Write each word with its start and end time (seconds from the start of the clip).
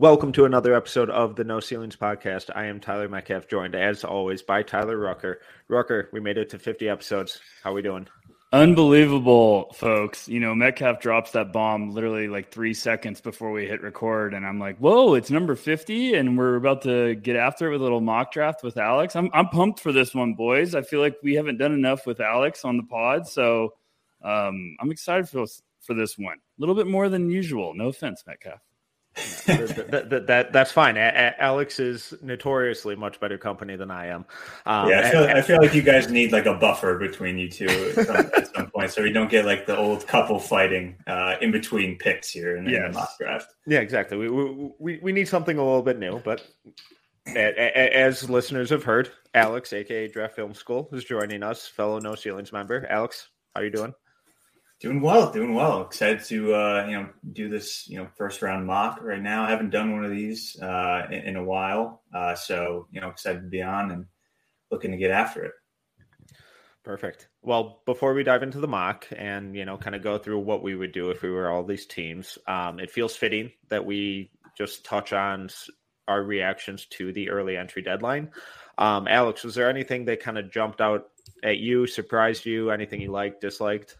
Welcome 0.00 0.30
to 0.34 0.44
another 0.44 0.74
episode 0.74 1.10
of 1.10 1.34
the 1.34 1.42
No 1.42 1.58
Ceilings 1.58 1.96
podcast. 1.96 2.50
I 2.54 2.66
am 2.66 2.78
Tyler 2.78 3.08
Metcalf, 3.08 3.48
joined 3.48 3.74
as 3.74 4.04
always 4.04 4.42
by 4.42 4.62
Tyler 4.62 4.96
Rucker. 4.96 5.40
Rucker, 5.66 6.08
we 6.12 6.20
made 6.20 6.38
it 6.38 6.50
to 6.50 6.58
50 6.60 6.88
episodes. 6.88 7.40
How 7.64 7.72
are 7.72 7.74
we 7.74 7.82
doing? 7.82 8.06
Unbelievable, 8.52 9.72
folks. 9.74 10.28
You 10.28 10.38
know, 10.38 10.54
Metcalf 10.54 11.00
drops 11.00 11.32
that 11.32 11.52
bomb 11.52 11.90
literally 11.90 12.28
like 12.28 12.52
three 12.52 12.74
seconds 12.74 13.20
before 13.20 13.50
we 13.50 13.66
hit 13.66 13.82
record. 13.82 14.34
And 14.34 14.46
I'm 14.46 14.60
like, 14.60 14.78
whoa, 14.78 15.14
it's 15.14 15.32
number 15.32 15.56
50. 15.56 16.14
And 16.14 16.38
we're 16.38 16.54
about 16.54 16.82
to 16.82 17.16
get 17.16 17.34
after 17.34 17.66
it 17.66 17.72
with 17.72 17.80
a 17.80 17.82
little 17.82 18.00
mock 18.00 18.30
draft 18.30 18.62
with 18.62 18.76
Alex. 18.76 19.16
I'm, 19.16 19.30
I'm 19.32 19.48
pumped 19.48 19.80
for 19.80 19.90
this 19.90 20.14
one, 20.14 20.34
boys. 20.34 20.76
I 20.76 20.82
feel 20.82 21.00
like 21.00 21.16
we 21.24 21.34
haven't 21.34 21.58
done 21.58 21.72
enough 21.72 22.06
with 22.06 22.20
Alex 22.20 22.64
on 22.64 22.76
the 22.76 22.84
pod. 22.84 23.26
So 23.26 23.74
um, 24.22 24.76
I'm 24.78 24.92
excited 24.92 25.28
for, 25.28 25.44
for 25.80 25.94
this 25.94 26.16
one. 26.16 26.36
A 26.36 26.60
little 26.60 26.76
bit 26.76 26.86
more 26.86 27.08
than 27.08 27.32
usual. 27.32 27.74
No 27.74 27.88
offense, 27.88 28.22
Metcalf 28.28 28.60
that, 29.46 30.06
that, 30.10 30.26
that, 30.26 30.52
that's 30.52 30.72
fine. 30.72 30.96
A- 30.96 31.00
A- 31.00 31.42
Alex 31.42 31.78
is 31.78 32.14
notoriously 32.22 32.96
much 32.96 33.20
better 33.20 33.38
company 33.38 33.76
than 33.76 33.90
I 33.90 34.06
am. 34.06 34.24
Um, 34.66 34.88
yeah, 34.88 35.00
I 35.00 35.10
feel, 35.10 35.24
and, 35.24 35.38
I 35.38 35.42
feel 35.42 35.58
like 35.58 35.74
you 35.74 35.82
guys 35.82 36.10
need 36.10 36.32
like 36.32 36.46
a 36.46 36.54
buffer 36.54 36.98
between 36.98 37.38
you 37.38 37.48
two 37.48 37.66
at 37.66 38.06
some, 38.06 38.16
at 38.36 38.54
some 38.54 38.70
point, 38.70 38.90
so 38.90 39.02
we 39.02 39.12
don't 39.12 39.30
get 39.30 39.44
like 39.44 39.66
the 39.66 39.76
old 39.76 40.06
couple 40.06 40.38
fighting 40.38 40.96
uh, 41.06 41.36
in 41.40 41.50
between 41.50 41.98
picks 41.98 42.30
here 42.30 42.56
in, 42.56 42.66
yes. 42.66 42.76
in 42.86 42.92
the 42.92 42.98
mock 42.98 43.18
draft. 43.18 43.54
Yeah, 43.66 43.80
exactly. 43.80 44.16
We, 44.16 44.28
we 44.78 44.98
we 44.98 45.12
need 45.12 45.28
something 45.28 45.58
a 45.58 45.64
little 45.64 45.82
bit 45.82 45.98
new, 45.98 46.20
but 46.24 46.46
as 47.36 48.28
listeners 48.30 48.70
have 48.70 48.84
heard, 48.84 49.10
Alex, 49.34 49.72
aka 49.72 50.08
Draft 50.08 50.34
Film 50.34 50.54
School, 50.54 50.88
is 50.92 51.04
joining 51.04 51.42
us, 51.42 51.66
fellow 51.66 51.98
No 51.98 52.14
Ceilings 52.14 52.52
member. 52.52 52.86
Alex, 52.88 53.28
how 53.54 53.60
are 53.60 53.64
you 53.64 53.70
doing? 53.70 53.94
Doing 54.80 55.00
well, 55.00 55.32
doing 55.32 55.54
well. 55.54 55.82
Excited 55.82 56.24
to 56.26 56.54
uh, 56.54 56.86
you 56.88 56.92
know 56.92 57.08
do 57.32 57.48
this 57.48 57.88
you 57.88 57.98
know 57.98 58.08
first 58.16 58.42
round 58.42 58.64
mock 58.64 59.00
right 59.02 59.20
now. 59.20 59.44
I 59.44 59.50
haven't 59.50 59.70
done 59.70 59.92
one 59.92 60.04
of 60.04 60.10
these 60.12 60.56
uh, 60.60 61.06
in, 61.10 61.20
in 61.20 61.36
a 61.36 61.44
while, 61.44 62.02
uh, 62.14 62.36
so 62.36 62.86
you 62.92 63.00
know 63.00 63.08
excited 63.08 63.42
to 63.42 63.48
be 63.48 63.60
on 63.60 63.90
and 63.90 64.06
looking 64.70 64.92
to 64.92 64.96
get 64.96 65.10
after 65.10 65.44
it. 65.44 65.52
Perfect. 66.84 67.28
Well, 67.42 67.82
before 67.86 68.14
we 68.14 68.22
dive 68.22 68.44
into 68.44 68.60
the 68.60 68.68
mock 68.68 69.06
and 69.16 69.56
you 69.56 69.64
know 69.64 69.76
kind 69.76 69.96
of 69.96 70.02
go 70.02 70.16
through 70.16 70.38
what 70.38 70.62
we 70.62 70.76
would 70.76 70.92
do 70.92 71.10
if 71.10 71.22
we 71.22 71.30
were 71.30 71.50
all 71.50 71.64
these 71.64 71.86
teams, 71.86 72.38
um, 72.46 72.78
it 72.78 72.92
feels 72.92 73.16
fitting 73.16 73.50
that 73.70 73.84
we 73.84 74.30
just 74.56 74.84
touch 74.84 75.12
on 75.12 75.50
our 76.06 76.22
reactions 76.22 76.86
to 76.86 77.12
the 77.12 77.30
early 77.30 77.56
entry 77.56 77.82
deadline. 77.82 78.30
Um, 78.78 79.08
Alex, 79.08 79.42
was 79.42 79.56
there 79.56 79.68
anything 79.68 80.04
that 80.04 80.20
kind 80.20 80.38
of 80.38 80.52
jumped 80.52 80.80
out 80.80 81.08
at 81.42 81.58
you, 81.58 81.86
surprised 81.88 82.46
you? 82.46 82.70
Anything 82.70 83.00
you 83.00 83.10
liked, 83.10 83.40
disliked? 83.40 83.96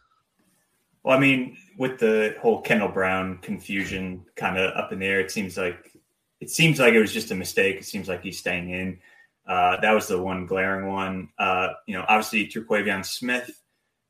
Well, 1.03 1.17
I 1.17 1.21
mean, 1.21 1.57
with 1.77 1.99
the 1.99 2.37
whole 2.41 2.61
Kendall 2.61 2.89
Brown 2.89 3.39
confusion 3.39 4.25
kind 4.37 4.59
of 4.59 4.77
up 4.77 4.93
in 4.93 4.99
the 4.99 5.07
air, 5.07 5.21
it 5.21 5.31
seems 5.31 5.57
like 5.57 5.93
it 6.41 6.51
seems 6.51 6.79
like 6.79 6.95
it 6.95 7.01
was 7.01 7.13
just 7.13 7.31
a 7.31 7.35
mistake. 7.35 7.77
It 7.77 7.85
seems 7.85 8.09
like 8.09 8.23
he's 8.23 8.39
staying 8.39 8.71
in. 8.71 8.99
Uh, 9.47 9.81
that 9.81 9.93
was 9.93 10.07
the 10.07 10.21
one 10.21 10.47
glaring 10.47 10.89
one. 10.89 11.31
Uh, 11.39 11.69
you 11.87 11.95
know, 11.95 12.05
obviously 12.09 12.47
Terquavion 12.47 13.05
Smith 13.05 13.51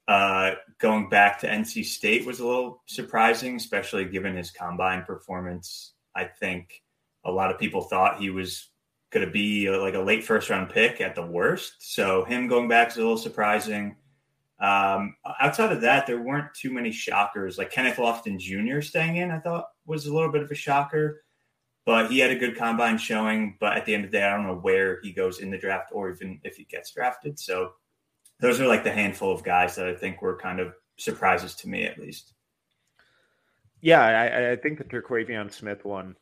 uh, 0.08 0.52
going 0.78 1.08
back 1.10 1.38
to 1.38 1.46
NC 1.46 1.84
State 1.84 2.26
was 2.26 2.40
a 2.40 2.46
little 2.46 2.82
surprising, 2.86 3.56
especially 3.56 4.06
given 4.06 4.34
his 4.34 4.50
combine 4.50 5.04
performance. 5.04 5.92
I 6.16 6.24
think 6.24 6.82
a 7.24 7.30
lot 7.30 7.50
of 7.50 7.60
people 7.60 7.82
thought 7.82 8.18
he 8.18 8.30
was 8.30 8.70
going 9.10 9.24
to 9.24 9.30
be 9.30 9.66
a, 9.66 9.78
like 9.78 9.94
a 9.94 10.00
late 10.00 10.24
first 10.24 10.48
round 10.48 10.70
pick 10.70 11.02
at 11.02 11.14
the 11.14 11.24
worst. 11.24 11.74
So 11.78 12.24
him 12.24 12.48
going 12.48 12.68
back 12.68 12.88
is 12.88 12.96
a 12.96 13.00
little 13.00 13.18
surprising. 13.18 13.96
Um, 14.60 15.16
outside 15.40 15.72
of 15.72 15.82
that, 15.82 16.06
there 16.06 16.20
weren't 16.20 16.52
too 16.54 16.72
many 16.72 16.90
shockers. 16.90 17.58
Like 17.58 17.70
Kenneth 17.70 17.96
Lofton 17.96 18.38
Jr. 18.38 18.80
staying 18.80 19.16
in, 19.16 19.30
I 19.30 19.38
thought 19.38 19.68
was 19.86 20.06
a 20.06 20.14
little 20.14 20.32
bit 20.32 20.42
of 20.42 20.50
a 20.50 20.56
shocker, 20.56 21.22
but 21.86 22.10
he 22.10 22.18
had 22.18 22.30
a 22.30 22.36
good 22.36 22.56
combine 22.56 22.98
showing. 22.98 23.56
But 23.60 23.76
at 23.76 23.84
the 23.84 23.94
end 23.94 24.04
of 24.04 24.10
the 24.10 24.18
day, 24.18 24.24
I 24.24 24.36
don't 24.36 24.46
know 24.46 24.56
where 24.56 25.00
he 25.02 25.12
goes 25.12 25.38
in 25.38 25.50
the 25.50 25.58
draft 25.58 25.90
or 25.92 26.10
even 26.10 26.40
if 26.42 26.56
he 26.56 26.64
gets 26.64 26.92
drafted. 26.92 27.38
So 27.38 27.72
those 28.40 28.60
are 28.60 28.66
like 28.66 28.84
the 28.84 28.92
handful 28.92 29.32
of 29.32 29.44
guys 29.44 29.76
that 29.76 29.86
I 29.86 29.94
think 29.94 30.22
were 30.22 30.36
kind 30.36 30.60
of 30.60 30.74
surprises 30.96 31.54
to 31.56 31.68
me, 31.68 31.84
at 31.84 31.98
least. 31.98 32.34
Yeah, 33.80 34.00
I, 34.02 34.52
I 34.52 34.56
think 34.56 34.78
the 34.78 34.84
Terquavion 34.84 35.52
Smith 35.52 35.84
one 35.84 36.16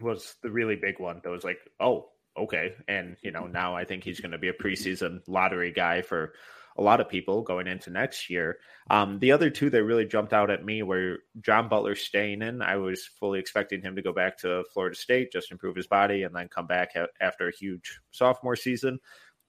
was 0.00 0.36
the 0.42 0.50
really 0.50 0.76
big 0.76 1.00
one. 1.00 1.20
That 1.24 1.30
was 1.30 1.42
like, 1.42 1.58
oh, 1.80 2.10
okay, 2.36 2.74
and 2.86 3.16
you 3.22 3.32
know 3.32 3.46
now 3.46 3.74
I 3.74 3.84
think 3.84 4.04
he's 4.04 4.20
going 4.20 4.30
to 4.30 4.38
be 4.38 4.48
a 4.48 4.52
preseason 4.52 5.20
lottery 5.26 5.72
guy 5.72 6.02
for 6.02 6.34
a 6.78 6.82
lot 6.82 7.00
of 7.00 7.08
people 7.08 7.42
going 7.42 7.66
into 7.66 7.90
next 7.90 8.28
year. 8.30 8.58
Um, 8.90 9.18
the 9.18 9.32
other 9.32 9.50
two 9.50 9.70
that 9.70 9.84
really 9.84 10.06
jumped 10.06 10.32
out 10.32 10.50
at 10.50 10.64
me 10.64 10.82
were 10.82 11.18
John 11.40 11.68
Butler 11.68 11.94
staying 11.94 12.42
in. 12.42 12.62
I 12.62 12.76
was 12.76 13.06
fully 13.18 13.38
expecting 13.38 13.82
him 13.82 13.96
to 13.96 14.02
go 14.02 14.12
back 14.12 14.38
to 14.38 14.64
Florida 14.72 14.96
State, 14.96 15.32
just 15.32 15.50
improve 15.50 15.76
his 15.76 15.86
body, 15.86 16.22
and 16.22 16.34
then 16.34 16.48
come 16.48 16.66
back 16.66 16.94
after 17.20 17.48
a 17.48 17.56
huge 17.56 18.00
sophomore 18.10 18.56
season. 18.56 19.00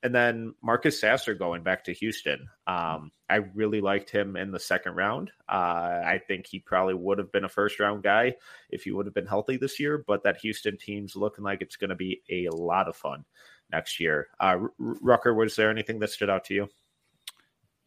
And 0.04 0.14
then 0.14 0.54
Marcus 0.62 1.00
Sasser 1.02 1.34
going 1.34 1.64
back 1.64 1.84
to 1.86 1.94
Houston. 1.94 2.48
Um, 2.68 3.12
I 3.30 3.38
really 3.56 3.82
liked 3.82 4.10
him 4.12 4.38
in 4.38 4.52
the 4.52 4.60
second 4.60 4.96
round. 4.96 5.32
Uh, 5.50 6.02
I 6.06 6.22
think 6.28 6.46
he 6.46 6.60
probably 6.60 6.94
would 6.94 7.18
have 7.18 7.32
been 7.32 7.46
a 7.46 7.50
first 7.50 7.80
round 7.80 8.04
guy 8.04 8.36
if 8.70 8.84
he 8.84 8.92
would 8.92 9.08
have 9.08 9.16
been 9.16 9.26
healthy 9.26 9.58
this 9.58 9.80
year, 9.80 10.04
but 10.08 10.24
that 10.24 10.38
Houston 10.38 10.78
team's 10.78 11.16
looking 11.16 11.44
like 11.44 11.62
it's 11.62 11.78
going 11.78 11.90
to 11.90 11.96
be 11.96 12.22
a 12.30 12.48
lot 12.50 12.88
of 12.88 12.96
fun 12.96 13.26
next 13.72 14.00
year. 14.00 14.28
Uh, 14.40 14.60
Rucker, 14.78 15.34
was 15.34 15.56
there 15.56 15.72
anything 15.72 16.00
that 16.00 16.12
stood 16.12 16.30
out 16.30 16.46
to 16.46 16.54
you? 16.54 16.70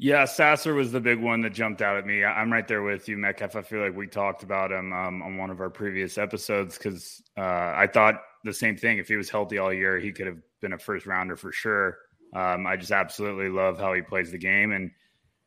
Yeah, 0.02 0.24
Sasser 0.24 0.72
was 0.72 0.92
the 0.92 1.00
big 1.00 1.20
one 1.20 1.42
that 1.42 1.50
jumped 1.50 1.82
out 1.82 1.98
at 1.98 2.06
me. 2.06 2.24
I'm 2.24 2.50
right 2.50 2.66
there 2.66 2.80
with 2.80 3.06
you, 3.06 3.18
Metcalf. 3.18 3.54
I 3.54 3.60
feel 3.60 3.82
like 3.82 3.94
we 3.94 4.06
talked 4.06 4.42
about 4.42 4.72
him 4.72 4.94
um, 4.94 5.20
on 5.20 5.36
one 5.36 5.50
of 5.50 5.60
our 5.60 5.68
previous 5.68 6.16
episodes 6.16 6.78
because 6.78 7.22
uh, 7.36 7.42
I 7.42 7.86
thought 7.86 8.14
the 8.42 8.54
same 8.54 8.78
thing. 8.78 8.96
If 8.96 9.08
he 9.08 9.16
was 9.16 9.28
healthy 9.28 9.58
all 9.58 9.74
year, 9.74 9.98
he 9.98 10.10
could 10.10 10.26
have 10.26 10.38
been 10.62 10.72
a 10.72 10.78
first 10.78 11.04
rounder 11.04 11.36
for 11.36 11.52
sure. 11.52 11.98
Um, 12.34 12.66
I 12.66 12.76
just 12.76 12.92
absolutely 12.92 13.50
love 13.50 13.78
how 13.78 13.92
he 13.92 14.00
plays 14.00 14.30
the 14.30 14.38
game, 14.38 14.72
and 14.72 14.90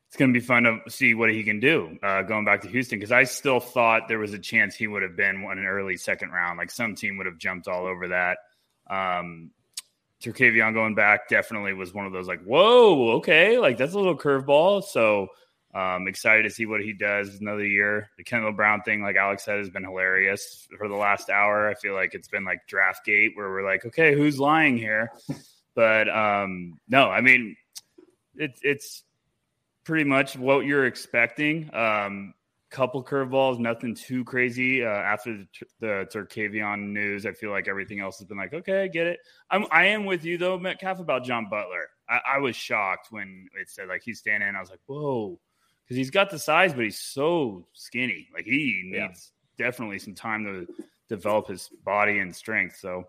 it's 0.07 0.17
going 0.17 0.31
to 0.31 0.39
be 0.39 0.45
fun 0.45 0.63
to 0.65 0.81
see 0.87 1.15
what 1.15 1.31
he 1.31 1.43
can 1.43 1.59
do 1.59 1.97
uh, 2.03 2.21
going 2.21 2.45
back 2.45 2.61
to 2.61 2.67
Houston 2.67 2.99
because 2.99 3.11
I 3.11 3.23
still 3.23 3.59
thought 3.59 4.07
there 4.07 4.19
was 4.19 4.33
a 4.33 4.39
chance 4.39 4.75
he 4.75 4.85
would 4.85 5.01
have 5.01 5.17
been 5.17 5.41
one 5.41 5.57
an 5.57 5.65
early 5.65 5.97
second 5.97 6.29
round. 6.29 6.59
Like 6.59 6.69
some 6.69 6.93
team 6.93 7.17
would 7.17 7.25
have 7.25 7.39
jumped 7.39 7.67
all 7.67 7.87
over 7.87 8.09
that. 8.09 8.37
Um, 8.87 9.49
Terquavion 10.23 10.73
going 10.73 10.95
back 10.95 11.27
definitely 11.27 11.73
was 11.73 11.93
one 11.93 12.05
of 12.05 12.13
those 12.13 12.27
like, 12.27 12.41
whoa, 12.43 13.11
okay, 13.17 13.57
like 13.57 13.77
that's 13.77 13.93
a 13.93 13.97
little 13.97 14.17
curveball. 14.17 14.83
So 14.83 15.27
um, 15.73 16.07
excited 16.07 16.43
to 16.43 16.49
see 16.49 16.65
what 16.65 16.81
he 16.81 16.93
does 16.93 17.39
another 17.39 17.65
year. 17.65 18.09
The 18.17 18.23
Kendall 18.23 18.51
Brown 18.53 18.81
thing, 18.83 19.01
like 19.01 19.15
Alex 19.15 19.43
said, 19.43 19.57
has 19.57 19.69
been 19.69 19.83
hilarious 19.83 20.67
for 20.77 20.87
the 20.87 20.95
last 20.95 21.29
hour. 21.29 21.67
I 21.67 21.73
feel 21.73 21.93
like 21.93 22.13
it's 22.13 22.27
been 22.27 22.45
like 22.45 22.67
draft 22.67 23.05
gate 23.05 23.31
where 23.33 23.49
we're 23.49 23.65
like, 23.65 23.85
okay, 23.85 24.15
who's 24.15 24.39
lying 24.39 24.77
here? 24.77 25.11
But 25.75 26.07
um, 26.07 26.79
no, 26.87 27.09
I 27.09 27.21
mean, 27.21 27.55
it's 28.35 28.59
it's 28.61 29.03
pretty 29.83 30.03
much 30.03 30.37
what 30.37 30.67
you're 30.67 30.85
expecting. 30.85 31.73
Um, 31.73 32.35
couple 32.73 33.03
curveballs, 33.03 33.59
nothing 33.59 33.95
too 33.95 34.25
crazy. 34.25 34.83
Uh, 34.83 34.89
after 34.89 35.37
the, 35.37 35.65
the 35.79 36.07
Terquavion 36.11 36.91
news, 36.91 37.25
I 37.25 37.31
feel 37.31 37.51
like 37.51 37.67
everything 37.67 38.01
else 38.01 38.17
has 38.17 38.27
been 38.27 38.37
like, 38.37 38.53
okay, 38.53 38.83
I 38.83 38.87
get 38.87 39.07
it. 39.07 39.19
I'm, 39.49 39.65
I 39.71 39.85
am 39.85 40.05
with 40.05 40.25
you 40.25 40.37
though, 40.37 40.57
Metcalf, 40.59 40.99
about 40.99 41.23
John 41.23 41.47
Butler. 41.49 41.89
I, 42.09 42.19
I 42.35 42.37
was 42.39 42.55
shocked 42.55 43.07
when 43.11 43.47
it 43.59 43.69
said 43.69 43.87
like 43.87 44.01
he's 44.03 44.19
standing. 44.19 44.53
I 44.55 44.59
was 44.59 44.71
like, 44.71 44.81
whoa, 44.87 45.39
because 45.83 45.95
he's 45.95 46.09
got 46.09 46.31
the 46.31 46.39
size, 46.39 46.73
but 46.73 46.83
he's 46.83 46.99
so 46.99 47.65
skinny. 47.73 48.27
Like 48.33 48.45
he 48.45 48.91
yeah. 48.91 49.07
needs 49.07 49.31
definitely 49.57 49.99
some 49.99 50.15
time 50.15 50.43
to 50.43 50.67
develop 51.07 51.47
his 51.47 51.69
body 51.85 52.19
and 52.19 52.35
strength. 52.35 52.77
So 52.77 53.03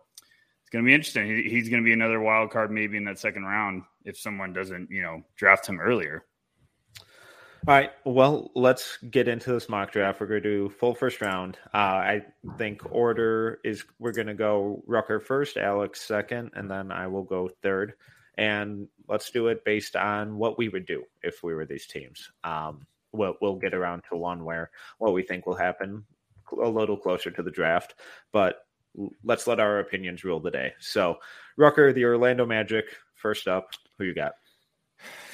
it's 0.60 0.70
going 0.70 0.84
to 0.84 0.86
be 0.86 0.94
interesting. 0.94 1.26
He, 1.26 1.48
he's 1.48 1.70
going 1.70 1.82
to 1.82 1.86
be 1.86 1.94
another 1.94 2.20
wild 2.20 2.50
card 2.50 2.70
maybe 2.70 2.98
in 2.98 3.04
that 3.04 3.18
second 3.18 3.44
round 3.44 3.82
if 4.04 4.18
someone 4.18 4.52
doesn't, 4.52 4.90
you 4.90 5.00
know, 5.00 5.22
draft 5.36 5.66
him 5.66 5.80
earlier. 5.80 6.26
All 7.66 7.72
right. 7.72 7.92
Well, 8.04 8.50
let's 8.54 8.98
get 9.10 9.26
into 9.26 9.50
this 9.50 9.70
mock 9.70 9.90
draft. 9.90 10.20
We're 10.20 10.26
going 10.26 10.42
to 10.42 10.50
do 10.50 10.68
full 10.68 10.94
first 10.94 11.22
round. 11.22 11.56
Uh, 11.72 11.78
I 11.78 12.22
think 12.58 12.82
order 12.90 13.58
is 13.64 13.86
we're 13.98 14.12
going 14.12 14.26
to 14.26 14.34
go 14.34 14.82
Rucker 14.86 15.18
first, 15.18 15.56
Alex 15.56 16.02
second, 16.02 16.50
and 16.52 16.70
then 16.70 16.92
I 16.92 17.06
will 17.06 17.22
go 17.22 17.48
third. 17.62 17.94
And 18.36 18.86
let's 19.08 19.30
do 19.30 19.46
it 19.46 19.64
based 19.64 19.96
on 19.96 20.36
what 20.36 20.58
we 20.58 20.68
would 20.68 20.84
do 20.84 21.04
if 21.22 21.42
we 21.42 21.54
were 21.54 21.64
these 21.64 21.86
teams. 21.86 22.30
Um, 22.42 22.86
we'll, 23.12 23.36
we'll 23.40 23.56
get 23.56 23.72
around 23.72 24.02
to 24.10 24.16
one 24.18 24.44
where 24.44 24.70
what 24.98 25.14
we 25.14 25.22
think 25.22 25.46
will 25.46 25.54
happen 25.54 26.04
a 26.62 26.68
little 26.68 26.98
closer 26.98 27.30
to 27.30 27.42
the 27.42 27.50
draft, 27.50 27.94
but 28.30 28.66
let's 29.22 29.46
let 29.46 29.58
our 29.58 29.78
opinions 29.78 30.22
rule 30.22 30.38
the 30.38 30.50
day. 30.50 30.74
So, 30.80 31.16
Rucker, 31.56 31.94
the 31.94 32.04
Orlando 32.04 32.44
Magic, 32.44 32.84
first 33.14 33.48
up. 33.48 33.70
Who 33.96 34.04
you 34.04 34.14
got? 34.14 34.32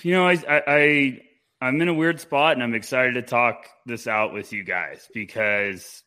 You 0.04 0.12
know, 0.12 0.28
I, 0.28 0.38
I 0.48 1.22
I'm 1.62 1.80
in 1.82 1.88
a 1.88 1.94
weird 1.94 2.20
spot 2.20 2.54
and 2.54 2.62
I'm 2.62 2.74
excited 2.74 3.14
to 3.14 3.22
talk 3.22 3.66
this 3.84 4.06
out 4.06 4.32
with 4.32 4.52
you 4.52 4.64
guys 4.64 5.06
because 5.12 6.02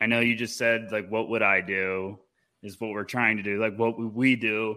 I 0.00 0.06
know 0.06 0.18
you 0.18 0.34
just 0.34 0.58
said 0.58 0.88
like 0.90 1.08
what 1.08 1.28
would 1.28 1.42
I 1.42 1.60
do 1.60 2.18
is 2.62 2.80
what 2.80 2.90
we're 2.90 3.04
trying 3.04 3.36
to 3.36 3.42
do, 3.42 3.60
like 3.60 3.76
what 3.76 3.96
would 3.98 4.14
we 4.14 4.34
do? 4.34 4.74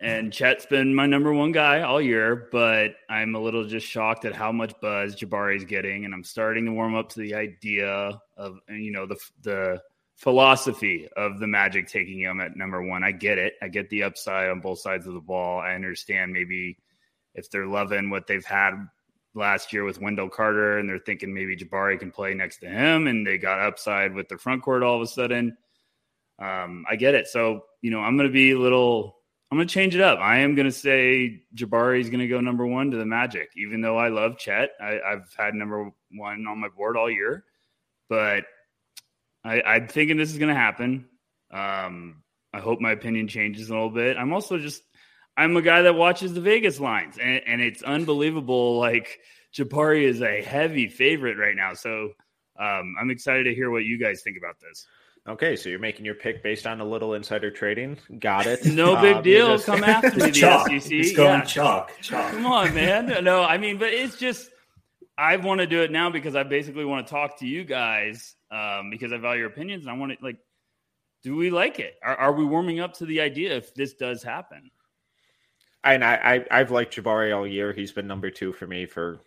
And 0.00 0.32
Chet's 0.32 0.64
been 0.64 0.94
my 0.94 1.04
number 1.04 1.34
one 1.34 1.52
guy 1.52 1.82
all 1.82 2.00
year, 2.00 2.48
but 2.50 2.92
I'm 3.10 3.34
a 3.34 3.40
little 3.40 3.66
just 3.66 3.86
shocked 3.86 4.24
at 4.24 4.34
how 4.34 4.50
much 4.50 4.72
buzz 4.80 5.14
Jabari's 5.14 5.66
getting, 5.66 6.06
and 6.06 6.14
I'm 6.14 6.24
starting 6.24 6.64
to 6.64 6.72
warm 6.72 6.94
up 6.94 7.10
to 7.10 7.20
the 7.20 7.34
idea 7.34 8.18
of 8.38 8.58
you 8.70 8.92
know 8.92 9.04
the 9.04 9.18
the 9.42 9.82
philosophy 10.16 11.06
of 11.18 11.38
the 11.38 11.46
Magic 11.46 11.86
taking 11.86 12.18
him 12.18 12.40
at 12.40 12.56
number 12.56 12.82
one. 12.82 13.04
I 13.04 13.12
get 13.12 13.36
it. 13.36 13.54
I 13.60 13.68
get 13.68 13.90
the 13.90 14.04
upside 14.04 14.48
on 14.48 14.60
both 14.60 14.78
sides 14.78 15.06
of 15.06 15.12
the 15.12 15.20
ball. 15.20 15.60
I 15.60 15.74
understand 15.74 16.32
maybe 16.32 16.78
if 17.34 17.50
they're 17.50 17.66
loving 17.66 18.08
what 18.08 18.26
they've 18.26 18.42
had 18.42 18.88
last 19.34 19.72
year 19.72 19.84
with 19.84 20.00
Wendell 20.00 20.28
Carter, 20.28 20.78
and 20.78 20.88
they're 20.88 20.98
thinking 20.98 21.32
maybe 21.32 21.56
Jabari 21.56 21.98
can 21.98 22.10
play 22.10 22.34
next 22.34 22.58
to 22.58 22.68
him, 22.68 23.06
and 23.06 23.26
they 23.26 23.38
got 23.38 23.60
upside 23.60 24.14
with 24.14 24.28
their 24.28 24.38
front 24.38 24.62
court 24.62 24.82
all 24.82 24.96
of 24.96 25.02
a 25.02 25.06
sudden. 25.06 25.56
Um, 26.38 26.84
I 26.88 26.96
get 26.96 27.14
it. 27.14 27.28
So 27.28 27.64
you 27.82 27.90
know, 27.90 28.00
I'm 28.00 28.16
going 28.16 28.28
to 28.28 28.32
be 28.32 28.52
a 28.52 28.58
little. 28.58 29.16
I'm 29.50 29.58
going 29.58 29.66
to 29.66 29.74
change 29.74 29.96
it 29.96 30.00
up. 30.00 30.20
I 30.20 30.38
am 30.38 30.54
going 30.54 30.68
to 30.68 30.72
say 30.72 31.42
Jabari 31.56 32.00
is 32.00 32.08
going 32.08 32.20
to 32.20 32.28
go 32.28 32.40
number 32.40 32.64
one 32.64 32.92
to 32.92 32.96
the 32.96 33.04
Magic, 33.04 33.50
even 33.56 33.80
though 33.80 33.98
I 33.98 34.08
love 34.08 34.38
Chet. 34.38 34.70
I, 34.80 35.00
have 35.04 35.28
had 35.36 35.54
number 35.54 35.90
one 36.12 36.46
on 36.46 36.60
my 36.60 36.68
board 36.68 36.96
all 36.96 37.10
year, 37.10 37.44
but 38.08 38.44
I, 39.42 39.60
I'm 39.62 39.88
thinking 39.88 40.16
this 40.16 40.30
is 40.30 40.38
going 40.38 40.54
to 40.54 40.60
happen. 40.60 41.06
Um, 41.50 42.22
I 42.52 42.60
hope 42.60 42.80
my 42.80 42.92
opinion 42.92 43.26
changes 43.26 43.70
a 43.70 43.72
little 43.72 43.90
bit. 43.90 44.16
I'm 44.16 44.32
also 44.32 44.56
just 44.56 44.82
I'm 45.40 45.56
a 45.56 45.62
guy 45.62 45.80
that 45.82 45.94
watches 45.94 46.34
the 46.34 46.42
Vegas 46.42 46.78
lines, 46.78 47.16
and, 47.16 47.40
and 47.46 47.62
it's 47.62 47.82
unbelievable. 47.82 48.78
Like 48.78 49.20
Jabari 49.54 50.02
is 50.02 50.20
a 50.20 50.42
heavy 50.42 50.86
favorite 50.86 51.38
right 51.38 51.56
now, 51.56 51.72
so 51.72 52.10
um, 52.58 52.94
I'm 53.00 53.10
excited 53.10 53.44
to 53.44 53.54
hear 53.54 53.70
what 53.70 53.84
you 53.84 53.98
guys 53.98 54.20
think 54.20 54.36
about 54.36 54.56
this. 54.60 54.86
Okay, 55.26 55.56
so 55.56 55.70
you're 55.70 55.78
making 55.78 56.04
your 56.04 56.14
pick 56.14 56.42
based 56.42 56.66
on 56.66 56.82
a 56.82 56.84
little 56.84 57.14
insider 57.14 57.50
trading. 57.50 57.96
Got 58.18 58.46
it. 58.46 58.66
No 58.74 59.00
big 59.00 59.16
um, 59.16 59.22
deal. 59.22 59.46
Just... 59.48 59.64
Come 59.64 59.82
after 59.82 60.10
me, 60.10 60.16
the 60.26 60.30
chalk. 60.30 60.66
SEC. 60.68 60.92
It's 60.92 61.16
going 61.16 61.40
yeah. 61.40 61.44
chalk. 61.46 61.92
Chalk. 62.02 62.32
Come 62.32 62.44
on, 62.44 62.74
man. 62.74 63.24
No, 63.24 63.42
I 63.42 63.56
mean, 63.56 63.78
but 63.78 63.94
it's 63.94 64.18
just 64.18 64.50
I 65.16 65.36
want 65.36 65.60
to 65.60 65.66
do 65.66 65.80
it 65.80 65.90
now 65.90 66.10
because 66.10 66.36
I 66.36 66.42
basically 66.42 66.84
want 66.84 67.06
to 67.06 67.10
talk 67.10 67.38
to 67.38 67.46
you 67.46 67.64
guys 67.64 68.34
um, 68.50 68.90
because 68.90 69.10
I 69.10 69.16
value 69.16 69.40
your 69.40 69.48
opinions 69.48 69.84
and 69.86 69.90
I 69.90 69.98
want 69.98 70.12
to 70.12 70.18
like. 70.22 70.36
Do 71.22 71.34
we 71.34 71.50
like 71.50 71.78
it? 71.78 71.94
Are, 72.02 72.16
are 72.16 72.32
we 72.32 72.44
warming 72.44 72.80
up 72.80 72.92
to 72.98 73.06
the 73.06 73.22
idea 73.22 73.56
if 73.56 73.74
this 73.74 73.94
does 73.94 74.22
happen? 74.22 74.70
And 75.84 76.04
I, 76.04 76.44
I 76.50 76.58
have 76.58 76.70
liked 76.70 76.96
Jabari 76.96 77.34
all 77.34 77.46
year. 77.46 77.72
He's 77.72 77.92
been 77.92 78.06
number 78.06 78.30
two 78.30 78.52
for 78.52 78.66
me 78.66 78.86
for 78.86 79.20